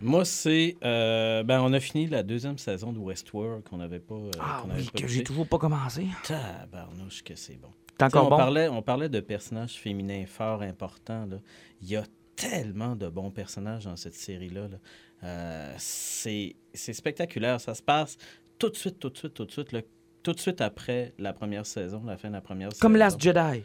Moi, 0.00 0.24
c'est. 0.24 0.76
euh, 0.84 1.42
ben, 1.44 1.60
on 1.62 1.72
a 1.72 1.80
fini 1.80 2.06
la 2.06 2.22
deuxième 2.22 2.58
saison 2.58 2.92
de 2.92 2.98
Westworld 2.98 3.62
qu'on 3.64 3.78
n'avait 3.78 4.00
pas. 4.00 4.14
euh, 4.14 4.30
Ah 4.40 4.62
avait 4.70 4.80
oui, 4.82 4.90
pas 4.92 5.00
que 5.00 5.06
j'ai 5.08 5.22
toujours 5.24 5.46
pas 5.46 5.58
commencé. 5.58 6.06
Tabarnouche, 6.24 7.22
que 7.22 7.34
c'est 7.34 7.56
bon. 7.60 7.68
T'es 7.96 8.04
encore 8.04 8.26
on, 8.26 8.30
bon? 8.30 8.36
parlait, 8.36 8.68
on 8.68 8.82
parlait 8.82 9.08
de 9.08 9.20
personnages 9.20 9.74
féminins 9.74 10.24
forts, 10.26 10.62
importants. 10.62 11.26
là. 11.26 11.36
Il 11.80 11.88
y 11.88 11.96
a 11.96 12.02
tellement 12.36 12.96
de 12.96 13.08
bons 13.08 13.30
personnages 13.30 13.84
dans 13.84 13.96
cette 13.96 14.14
série-là. 14.14 14.68
là. 14.68 14.76
Euh, 15.22 15.72
c'est 15.78 16.54
spectaculaire. 16.74 17.60
Ça 17.60 17.74
se 17.74 17.82
passe 17.82 18.18
tout 18.58 18.68
de 18.68 18.76
suite, 18.76 18.98
tout 18.98 19.10
de 19.10 19.16
suite, 19.16 19.32
tout 19.34 19.44
de 19.44 19.50
suite. 19.52 19.72
là, 19.72 19.80
tout 20.22 20.32
de 20.32 20.40
suite 20.40 20.60
après 20.60 21.12
la 21.18 21.32
première 21.32 21.66
saison, 21.66 22.02
la 22.04 22.16
fin 22.16 22.28
de 22.28 22.34
la 22.34 22.40
première 22.40 22.70
saison. 22.72 22.80
Comme 22.82 22.96
Last 22.96 23.20
Jedi. 23.20 23.62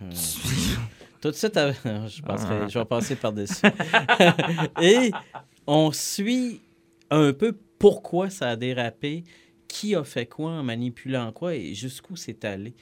Hmm. 0.00 0.10
Tout 1.22 1.30
de 1.30 1.36
suite, 1.36 1.56
à- 1.56 1.72
je, 2.06 2.22
passerai- 2.22 2.68
je 2.68 2.78
vais 2.78 2.84
passer 2.84 3.16
par-dessus. 3.16 3.62
Et 4.82 5.10
on 5.66 5.92
suit 5.92 6.60
un 7.10 7.32
peu 7.32 7.56
pourquoi 7.78 8.30
ça 8.30 8.50
a 8.50 8.56
dérapé, 8.56 9.24
qui 9.68 9.94
a 9.94 10.04
fait 10.04 10.26
quoi 10.26 10.52
en 10.52 10.62
manipulant 10.62 11.32
quoi 11.32 11.54
et 11.54 11.74
jusqu'où 11.74 12.16
c'est 12.16 12.44
allé. 12.44 12.74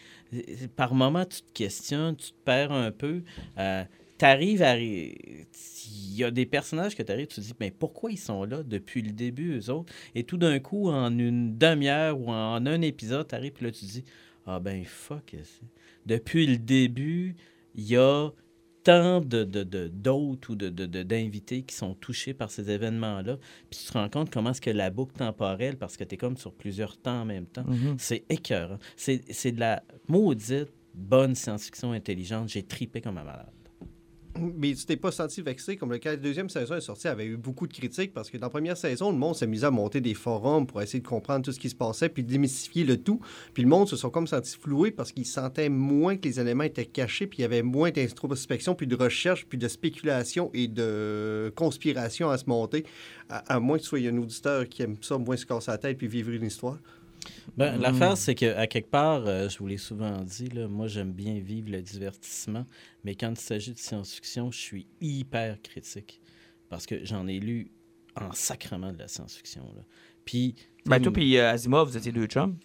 Par 0.77 0.95
moment, 0.95 1.25
tu 1.25 1.43
te 1.43 1.53
questionnes, 1.53 2.17
tu 2.17 2.33
te 2.33 2.45
perds 2.45 2.73
un 2.73 2.91
peu. 2.91 3.23
Euh, 3.59 3.85
T'arrives 4.17 4.63
à. 4.63 4.79
Il 4.79 6.17
y 6.17 6.23
a 6.23 6.31
des 6.31 6.47
personnages 6.47 6.95
que 6.95 7.03
tu 7.03 7.11
arrives, 7.11 7.27
tu 7.27 7.37
te 7.37 7.41
dis, 7.41 7.53
mais 7.59 7.73
pourquoi 7.73 8.13
ils 8.13 8.19
sont 8.19 8.45
là 8.45 8.63
depuis 8.63 9.03
le 9.03 9.11
début, 9.11 9.59
eux 9.59 9.71
autres? 9.71 9.93
Et 10.15 10.23
tout 10.23 10.37
d'un 10.37 10.61
coup, 10.61 10.89
en 10.89 11.19
une 11.19 11.59
demi-heure 11.59 12.19
ou 12.21 12.31
en 12.31 12.65
un 12.65 12.81
épisode, 12.81 13.27
tu 13.27 13.35
arrives, 13.35 13.53
puis 13.53 13.65
là, 13.65 13.73
tu 13.73 13.85
te 13.85 13.91
dis, 13.91 14.05
ah 14.47 14.61
ben 14.61 14.85
fuck. 14.85 15.35
Depuis 16.07 16.47
le 16.47 16.59
début, 16.59 17.35
il 17.75 17.89
y 17.89 17.97
a 17.97 18.31
tant 18.85 19.21
de, 19.21 19.45
d'hôtes 19.89 20.49
ou 20.51 20.55
de, 20.55 20.69
d'invités 21.03 21.63
qui 21.63 21.75
sont 21.75 21.95
touchés 21.95 22.35
par 22.35 22.51
ces 22.51 22.71
événements-là. 22.71 23.39
Puis 23.71 23.81
tu 23.81 23.87
te 23.87 23.93
rends 23.95 24.09
compte 24.09 24.31
comment 24.31 24.51
est-ce 24.51 24.61
que 24.61 24.71
la 24.71 24.91
boucle 24.91 25.15
temporelle, 25.17 25.77
parce 25.77 25.97
que 25.97 26.05
tu 26.05 26.15
es 26.15 26.19
comme 26.19 26.37
sur 26.37 26.53
plusieurs 26.53 26.97
temps 26.99 27.23
en 27.23 27.25
même 27.25 27.47
temps, 27.47 27.65
Mhm. 27.67 27.97
c'est 27.99 28.25
écœurant. 28.29 28.79
C'est, 28.97 29.23
c'est 29.33 29.53
de 29.53 29.61
la 29.61 29.83
maudite 30.09 30.69
bonne 30.95 31.35
science-fiction 31.35 31.93
intelligente. 31.93 32.49
J'ai 32.51 32.63
tripé 32.63 33.01
comme 33.01 33.19
un 33.19 33.25
malade. 33.25 33.49
Mais 34.37 34.75
tu 34.75 34.85
t'es 34.85 34.97
pas 34.97 35.13
senti 35.13 35.43
vexé, 35.43 35.77
comme 35.77 35.93
le 35.93 35.99
cas 35.99 36.11
la 36.11 36.17
deuxième 36.17 36.49
saison 36.49 36.75
est 36.75 36.81
sortie, 36.81 37.07
avait 37.07 37.25
eu 37.25 37.37
beaucoup 37.37 37.69
de 37.69 37.73
critiques 37.73 38.13
parce 38.13 38.31
que 38.31 38.37
dans 38.37 38.47
la 38.47 38.51
première 38.51 38.77
saison, 38.77 39.13
le 39.13 39.17
monde 39.17 39.37
s'est 39.37 39.47
mis 39.47 39.65
à 39.65 39.71
monter 39.71 40.01
des 40.01 40.15
forums 40.15 40.67
pour 40.67 40.83
essayer 40.83 41.01
de 41.01 41.07
comprendre 41.07 41.45
tout 41.45 41.53
ce 41.53 41.61
qui 41.61 41.71
se 41.71 41.77
passait 41.77 42.09
puis 42.09 42.25
démystifier 42.25 42.83
le 42.83 42.97
tout. 42.97 43.21
Puis 43.53 43.63
le 43.63 43.69
monde 43.69 43.89
se 43.89 43.97
sont 43.97 44.11
comme 44.11 44.27
sentis 44.27 44.57
floués 44.57 44.91
parce 44.91 45.13
qu'ils 45.13 45.27
sentaient 45.27 45.69
moins 45.69 46.17
que 46.17 46.27
les 46.27 46.41
éléments 46.41 46.65
étaient 46.65 46.85
cachés 46.85 47.29
puis 47.29 47.39
il 47.39 47.43
y 47.43 47.45
avait 47.45 47.63
moins 47.63 47.93
d'introspection 47.93 48.75
puis 48.75 48.89
de 48.89 48.97
recherche 48.97 49.47
puis 49.47 49.57
de 49.59 49.69
spéculation 49.69 50.51
et 50.53 50.67
de 50.67 51.53
conspiration 51.55 52.29
à 52.29 52.39
se 52.39 52.49
monter, 52.49 52.85
à, 53.29 53.55
à 53.55 53.61
moins 53.61 53.77
que 53.79 53.83
tu 53.83 53.89
sois 53.89 54.01
un 54.01 54.19
auditeur 54.19 54.69
qui 54.69 54.83
aime 54.83 54.97
ça, 55.01 55.17
moins 55.17 55.37
se 55.37 55.47
casser 55.47 55.71
la 55.71 55.79
tête 55.79 55.97
puis 55.97 56.09
vivre 56.09 56.31
une 56.31 56.45
histoire. 56.45 56.79
Ben, 57.57 57.77
Mm. 57.77 57.81
L'affaire, 57.83 58.17
c'est 58.17 58.35
qu'à 58.35 58.67
quelque 58.67 58.91
part, 58.91 59.23
euh, 59.27 59.49
je 59.49 59.59
vous 59.59 59.67
l'ai 59.67 59.77
souvent 59.77 60.21
dit, 60.23 60.49
là, 60.49 60.67
moi 60.69 60.87
j'aime 60.89 61.13
bien 61.13 61.39
vivre 61.39 61.71
le 61.71 61.81
divertissement, 61.83 62.67
mais 63.05 63.15
quand 63.15 63.31
il 63.31 63.41
s'agit 63.41 63.73
de 63.73 63.79
science-fiction, 63.79 64.51
je 64.51 64.59
suis 64.59 64.87
hyper 65.01 65.61
critique. 65.63 66.21
Parce 66.69 66.87
que 66.87 67.05
j'en 67.05 67.27
ai 67.29 67.39
lu 67.39 67.71
en 68.21 68.33
sacrement 68.33 68.93
de 68.93 68.99
la 68.99 69.09
science-fiction. 69.09 69.63
là. 69.77 69.83
Puis. 70.25 70.55
Ben, 70.87 71.01
toi 71.01 71.13
puis 71.13 71.37
euh, 71.37 71.51
Asimov, 71.51 71.89
vous 71.89 71.97
étiez 71.97 72.13
deux 72.13 72.27
chums. 72.27 72.57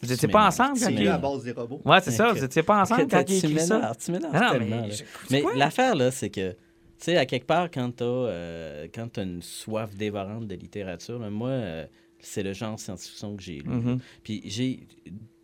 Vous 0.00 0.08
Tu 0.08 0.14
étiez 0.14 0.28
pas 0.28 0.48
ensemble 0.48 0.70
quand 0.78 0.86
C'est 0.86 0.92
il... 0.92 1.00
lui 1.00 1.08
à 1.08 1.18
base 1.18 1.44
des 1.44 1.52
robots. 1.52 1.80
Ouais, 1.84 2.00
c'est 2.00 2.10
ça. 2.10 2.32
Vous 2.32 2.42
étiez 2.42 2.64
pas 2.64 2.82
ensemble 2.82 3.06
quand 3.06 3.20
il 3.20 3.40
tu 3.40 3.46
écrit 3.46 3.60
ça? 3.60 3.92
tu 4.02 4.10
mélanges 4.10 4.32
Ah 4.34 4.52
non, 4.52 4.58
tellement, 4.58 4.88
mais 5.30 5.42
l'affaire, 5.54 5.94
là, 5.94 6.10
c'est 6.10 6.28
que, 6.30 6.50
tu 6.50 6.56
sais, 6.98 7.16
à 7.16 7.24
quelque 7.24 7.46
part, 7.46 7.70
quand 7.70 7.92
tu 7.96 8.02
as, 8.02 9.22
une 9.22 9.42
soif 9.42 9.94
dévorante 9.94 10.48
de 10.48 10.56
littérature, 10.56 11.20
moi, 11.30 11.50
euh, 11.50 11.86
c'est 12.22 12.42
le 12.42 12.52
genre 12.52 12.76
de 12.76 12.80
science-fiction 12.80 13.36
que 13.36 13.42
j'ai 13.42 13.58
lu. 13.58 13.68
Mhm. 13.68 13.98
Puis 14.22 14.40
j'ai 14.44 14.86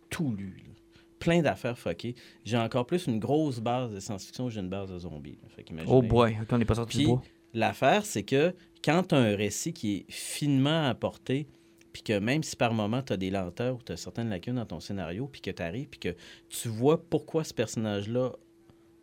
tout 0.09 0.33
lu. 0.35 0.55
là. 0.65 0.73
Plein 1.19 1.41
d'affaires 1.41 1.77
fuckées. 1.77 2.15
J'ai 2.45 2.57
encore 2.57 2.85
plus 2.85 3.05
une 3.07 3.19
grosse 3.19 3.59
base 3.59 3.91
de 3.93 3.99
science-fiction 3.99 4.47
que 4.47 4.53
j'ai 4.53 4.61
une 4.61 4.69
base 4.69 4.89
de 4.89 4.97
zombies. 4.97 5.37
là. 5.43 5.49
Fait 5.55 5.63
qu'imaginez. 5.63 5.93
Oh 5.93 6.01
boy, 6.01 6.37
ok, 6.41 6.47
on 6.51 6.57
n'est 6.57 6.65
pas 6.65 6.75
sorti 6.75 6.99
du 6.99 7.05
bois. 7.07 7.21
l'affaire, 7.53 8.05
c'est 8.05 8.23
que 8.23 8.55
quand 8.83 9.03
tu 9.09 9.15
as 9.15 9.17
un 9.17 9.35
récit 9.35 9.73
qui 9.73 9.97
est 9.97 10.05
finement 10.11 10.87
apporté, 10.87 11.47
puis 11.91 12.03
que 12.03 12.17
même 12.19 12.43
si 12.43 12.55
par 12.55 12.73
moment 12.73 13.01
tu 13.01 13.11
as 13.13 13.17
des 13.17 13.29
lenteurs 13.31 13.75
ou 13.75 13.79
tu 13.85 13.91
as 13.91 13.97
certaines 13.97 14.29
lacunes 14.29 14.55
dans 14.55 14.65
ton 14.65 14.79
scénario, 14.79 15.27
puis 15.27 15.41
que 15.41 15.51
tu 15.51 15.61
arrives, 15.61 15.87
puis 15.89 15.99
que 15.99 16.15
tu 16.47 16.69
vois 16.69 17.03
pourquoi 17.09 17.43
ce 17.43 17.53
personnage-là 17.53 18.31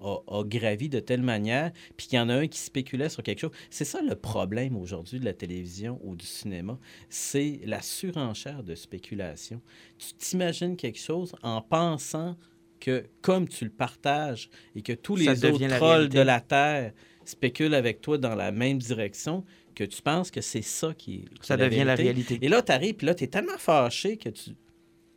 a, 0.01 0.17
a 0.27 0.45
gravi 0.45 0.89
de 0.89 1.01
telle 1.01 1.23
manière, 1.23 1.73
puis 1.97 2.07
qu'il 2.09 2.17
y 2.17 2.21
en 2.21 2.29
a 2.29 2.35
un 2.35 2.47
qui 2.47 2.59
spéculait 2.59 3.09
sur 3.09 3.23
quelque 3.23 3.41
chose. 3.41 3.53
C'est 3.71 3.85
ça 3.85 4.03
le 4.03 4.15
problème 4.15 4.77
aujourd'hui 4.77 5.21
de 5.21 5.25
la 5.25 5.33
télévision 5.33 6.01
ou 6.03 6.17
du 6.17 6.27
cinéma, 6.27 6.79
c'est 7.09 7.61
la 7.65 7.83
surenchère 7.83 8.63
de 8.63 8.75
spéculation. 8.75 9.61
Tu 9.99 10.15
t'imagines 10.15 10.77
quelque 10.77 10.99
chose 10.99 11.35
en 11.43 11.61
pensant 11.63 12.37
que 12.81 13.07
comme 13.23 13.49
tu 13.49 13.65
le 13.65 13.71
partages 13.71 14.51
et 14.75 14.83
que 14.83 14.93
tous 14.93 15.17
Ça 15.17 15.33
les 15.33 15.45
autres 15.45 15.67
trolls 15.77 16.09
de 16.09 16.21
la 16.21 16.41
Terre 16.41 16.93
spéculent 17.25 17.75
avec 17.75 18.01
toi 18.01 18.19
dans 18.19 18.35
la 18.35 18.53
même 18.53 18.79
direction, 18.79 19.45
que 19.75 19.85
tu 19.85 20.01
penses 20.03 20.31
que 20.31 20.41
c'est 20.41 20.63
ça 20.63 20.95
qui 20.95 21.17
est, 21.17 21.25
Ça 21.43 21.57
devient 21.57 21.85
la 21.85 21.95
réalité. 21.95 22.39
Et 22.41 22.49
là, 22.49 22.63
tu 22.63 22.73
arrives, 22.73 22.95
puis 22.95 23.07
là, 23.07 23.15
tu 23.15 23.25
es 23.25 23.27
tellement 23.27 23.59
fâché 23.59 24.17
que 24.17 24.29
tu. 24.29 24.51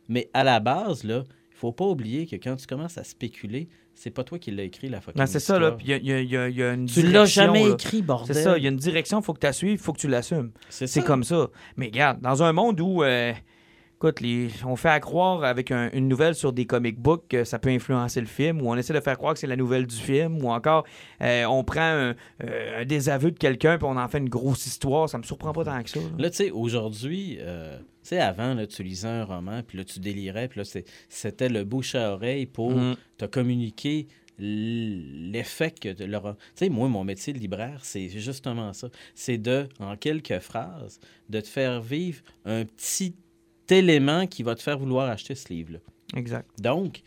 Mais 0.08 0.28
à 0.34 0.44
la 0.44 0.60
base, 0.60 1.04
là, 1.04 1.24
il 1.50 1.56
faut 1.56 1.72
pas 1.72 1.86
oublier 1.86 2.26
que 2.26 2.36
quand 2.36 2.56
tu 2.56 2.66
commences 2.66 2.98
à 2.98 3.04
spéculer, 3.04 3.68
c'est 4.02 4.10
pas 4.10 4.24
toi 4.24 4.38
qui 4.38 4.50
l'as 4.50 4.62
écrit, 4.62 4.88
la 4.88 5.02
fucking 5.02 5.20
Non, 5.20 5.26
c'est 5.26 5.40
ça, 5.40 5.58
là. 5.58 5.72
Puis 5.72 5.86
il 5.88 6.06
y 6.06 6.12
a- 6.12 6.20
y, 6.22 6.24
y 6.26 6.56
y 6.58 6.62
une 6.62 6.86
Tu 6.86 7.02
l'as 7.02 7.26
jamais 7.26 7.66
là. 7.68 7.74
écrit, 7.74 8.00
bordel. 8.00 8.34
C'est 8.34 8.42
ça, 8.42 8.56
il 8.56 8.64
y 8.64 8.66
a 8.66 8.70
une 8.70 8.76
direction, 8.78 9.20
il 9.20 9.24
faut 9.24 9.34
que 9.34 9.40
tu 9.40 9.46
la 9.46 9.52
suives, 9.52 9.72
il 9.72 9.78
faut 9.78 9.92
que 9.92 9.98
tu 10.00 10.08
l'assumes. 10.08 10.52
C'est 10.70 11.04
comme 11.04 11.22
ça. 11.22 11.48
Mais 11.76 11.86
regarde, 11.86 12.18
dans 12.22 12.42
un 12.42 12.52
monde 12.54 12.80
où 12.80 13.02
euh, 13.02 13.32
Écoute, 14.02 14.20
les- 14.22 14.48
on 14.64 14.76
fait 14.76 14.88
à 14.88 14.98
croire 14.98 15.44
avec 15.44 15.70
un- 15.70 15.90
une 15.92 16.08
nouvelle 16.08 16.34
sur 16.34 16.54
des 16.54 16.64
comic 16.64 16.98
books 16.98 17.28
que 17.28 17.44
ça 17.44 17.58
peut 17.58 17.68
influencer 17.68 18.22
le 18.22 18.26
film, 18.26 18.62
ou 18.62 18.70
on 18.70 18.76
essaie 18.76 18.94
de 18.94 19.00
faire 19.00 19.18
croire 19.18 19.34
que 19.34 19.40
c'est 19.40 19.46
la 19.46 19.56
nouvelle 19.56 19.86
du 19.86 19.94
film, 19.94 20.42
ou 20.42 20.48
encore 20.48 20.86
euh, 21.20 21.44
on 21.44 21.62
prend 21.64 21.82
un, 21.82 22.14
euh, 22.42 22.80
un 22.80 22.84
désaveu 22.86 23.30
de 23.30 23.36
quelqu'un 23.38 23.76
puis 23.76 23.86
on 23.86 23.98
en 23.98 24.08
fait 24.08 24.16
une 24.16 24.30
grosse 24.30 24.64
histoire. 24.66 25.06
Ça 25.10 25.18
me 25.18 25.22
surprend 25.22 25.52
pas 25.52 25.66
tant 25.66 25.82
que 25.82 25.90
ça. 25.90 26.00
là. 26.00 26.06
Là, 26.16 26.30
tu 26.30 26.36
sais, 26.36 26.50
aujourd'hui, 26.50 27.36
euh, 27.40 27.76
tu 27.78 27.84
sais, 28.04 28.20
avant, 28.20 28.54
là, 28.54 28.66
tu 28.66 28.82
lisais 28.82 29.06
un 29.06 29.24
roman, 29.26 29.60
puis 29.62 29.76
là, 29.76 29.84
tu 29.84 30.00
délirais, 30.00 30.48
puis 30.48 30.60
là, 30.62 30.82
c'était 31.10 31.50
le 31.50 31.64
bouche 31.64 31.94
à 31.94 32.14
oreille 32.14 32.46
pour 32.46 32.70
Mhm. 32.70 32.96
te 33.18 33.26
communiquer 33.26 34.08
l'effet 34.38 35.72
que 35.78 35.92
de- 35.92 36.06
le 36.06 36.16
ro- 36.16 36.32
Tu 36.32 36.38
sais, 36.54 36.68
moi, 36.70 36.88
mon 36.88 37.04
métier 37.04 37.34
de 37.34 37.38
libraire, 37.38 37.80
c'est 37.82 38.08
justement 38.08 38.72
ça. 38.72 38.88
C'est 39.14 39.36
de, 39.36 39.68
en 39.78 39.94
quelques 39.96 40.38
phrases, 40.38 41.00
de 41.28 41.40
te 41.42 41.46
faire 41.48 41.82
vivre 41.82 42.22
un 42.46 42.64
petit 42.64 43.14
élément 43.72 44.26
qui 44.26 44.42
va 44.42 44.54
te 44.54 44.62
faire 44.62 44.78
vouloir 44.78 45.08
acheter 45.08 45.34
ce 45.34 45.52
livre-là. 45.52 45.78
Exact. 46.16 46.48
Donc, 46.60 47.02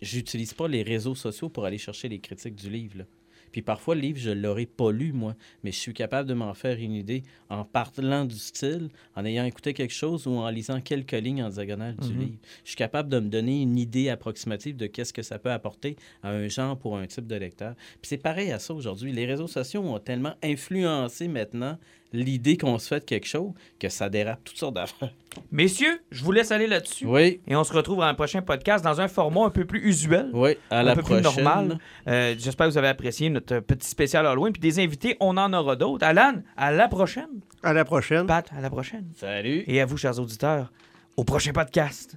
j'utilise 0.00 0.54
pas 0.54 0.68
les 0.68 0.82
réseaux 0.82 1.14
sociaux 1.14 1.48
pour 1.48 1.64
aller 1.64 1.78
chercher 1.78 2.08
les 2.08 2.18
critiques 2.20 2.54
du 2.56 2.70
livre. 2.70 2.98
là. 2.98 3.04
Puis 3.50 3.62
parfois, 3.62 3.94
le 3.94 4.02
livre, 4.02 4.18
je 4.18 4.28
l'aurais 4.30 4.66
pas 4.66 4.92
lu, 4.92 5.14
moi, 5.14 5.34
mais 5.64 5.72
je 5.72 5.78
suis 5.78 5.94
capable 5.94 6.28
de 6.28 6.34
m'en 6.34 6.52
faire 6.52 6.76
une 6.78 6.92
idée 6.92 7.22
en 7.48 7.64
parlant 7.64 8.26
du 8.26 8.36
style, 8.36 8.90
en 9.16 9.24
ayant 9.24 9.46
écouté 9.46 9.72
quelque 9.72 9.94
chose 9.94 10.26
ou 10.26 10.32
en 10.32 10.50
lisant 10.50 10.82
quelques 10.82 11.12
lignes 11.12 11.42
en 11.42 11.48
diagonale 11.48 11.96
du 11.96 12.12
Mhm. 12.12 12.20
livre. 12.20 12.38
Je 12.62 12.68
suis 12.68 12.76
capable 12.76 13.08
de 13.08 13.18
me 13.18 13.30
donner 13.30 13.62
une 13.62 13.78
idée 13.78 14.10
approximative 14.10 14.76
de 14.76 14.86
qu'est-ce 14.86 15.14
que 15.14 15.22
ça 15.22 15.38
peut 15.38 15.50
apporter 15.50 15.96
à 16.22 16.28
un 16.30 16.46
genre 16.48 16.78
pour 16.78 16.98
un 16.98 17.06
type 17.06 17.26
de 17.26 17.36
lecteur. 17.36 17.74
Puis 18.02 18.08
c'est 18.10 18.18
pareil 18.18 18.52
à 18.52 18.58
ça 18.58 18.74
aujourd'hui. 18.74 19.12
Les 19.12 19.24
réseaux 19.24 19.48
sociaux 19.48 19.80
ont 19.80 19.98
tellement 19.98 20.34
influencé 20.42 21.26
maintenant 21.26 21.78
l'idée 22.12 22.56
qu'on 22.56 22.78
se 22.78 22.88
fait 22.88 23.00
de 23.00 23.04
quelque 23.04 23.26
chose 23.26 23.52
que 23.78 23.88
ça 23.88 24.08
dérape 24.08 24.40
toutes 24.44 24.56
sortes 24.56 24.74
d'affaires. 24.74 25.12
Messieurs, 25.52 26.00
je 26.10 26.24
vous 26.24 26.32
laisse 26.32 26.50
aller 26.50 26.66
là-dessus. 26.66 27.06
Oui, 27.06 27.40
Et 27.46 27.54
on 27.54 27.62
se 27.64 27.72
retrouve 27.72 27.98
dans 27.98 28.02
un 28.04 28.14
prochain 28.14 28.42
podcast 28.42 28.82
dans 28.84 29.00
un 29.00 29.08
format 29.08 29.44
un 29.44 29.50
peu 29.50 29.64
plus 29.64 29.86
usuel. 29.86 30.30
oui, 30.32 30.56
à 30.70 30.80
un 30.80 30.82
la 30.82 30.94
peu 30.94 31.02
prochaine. 31.02 31.22
plus 31.22 31.42
normal. 31.42 31.78
Euh, 32.08 32.34
J'espère 32.38 32.66
que 32.66 32.72
vous 32.72 32.78
avez 32.78 32.88
apprécié 32.88 33.28
notre 33.30 33.60
petit 33.60 33.88
spécial 33.88 34.26
Halloween. 34.26 34.52
Puis 34.52 34.60
des 34.60 34.80
invités, 34.82 35.16
on 35.20 35.36
en 35.36 35.52
aura 35.52 35.76
d'autres. 35.76 36.04
Alan, 36.04 36.34
à 36.56 36.72
la 36.72 36.88
prochaine. 36.88 37.28
À 37.62 37.72
la 37.72 37.84
prochaine. 37.84 38.26
Pat, 38.26 38.48
à 38.56 38.60
la 38.60 38.70
prochaine. 38.70 39.06
Salut. 39.16 39.64
Et 39.66 39.80
à 39.80 39.86
vous, 39.86 39.96
chers 39.96 40.18
auditeurs, 40.18 40.72
au 41.16 41.24
prochain 41.24 41.52
podcast. 41.52 42.16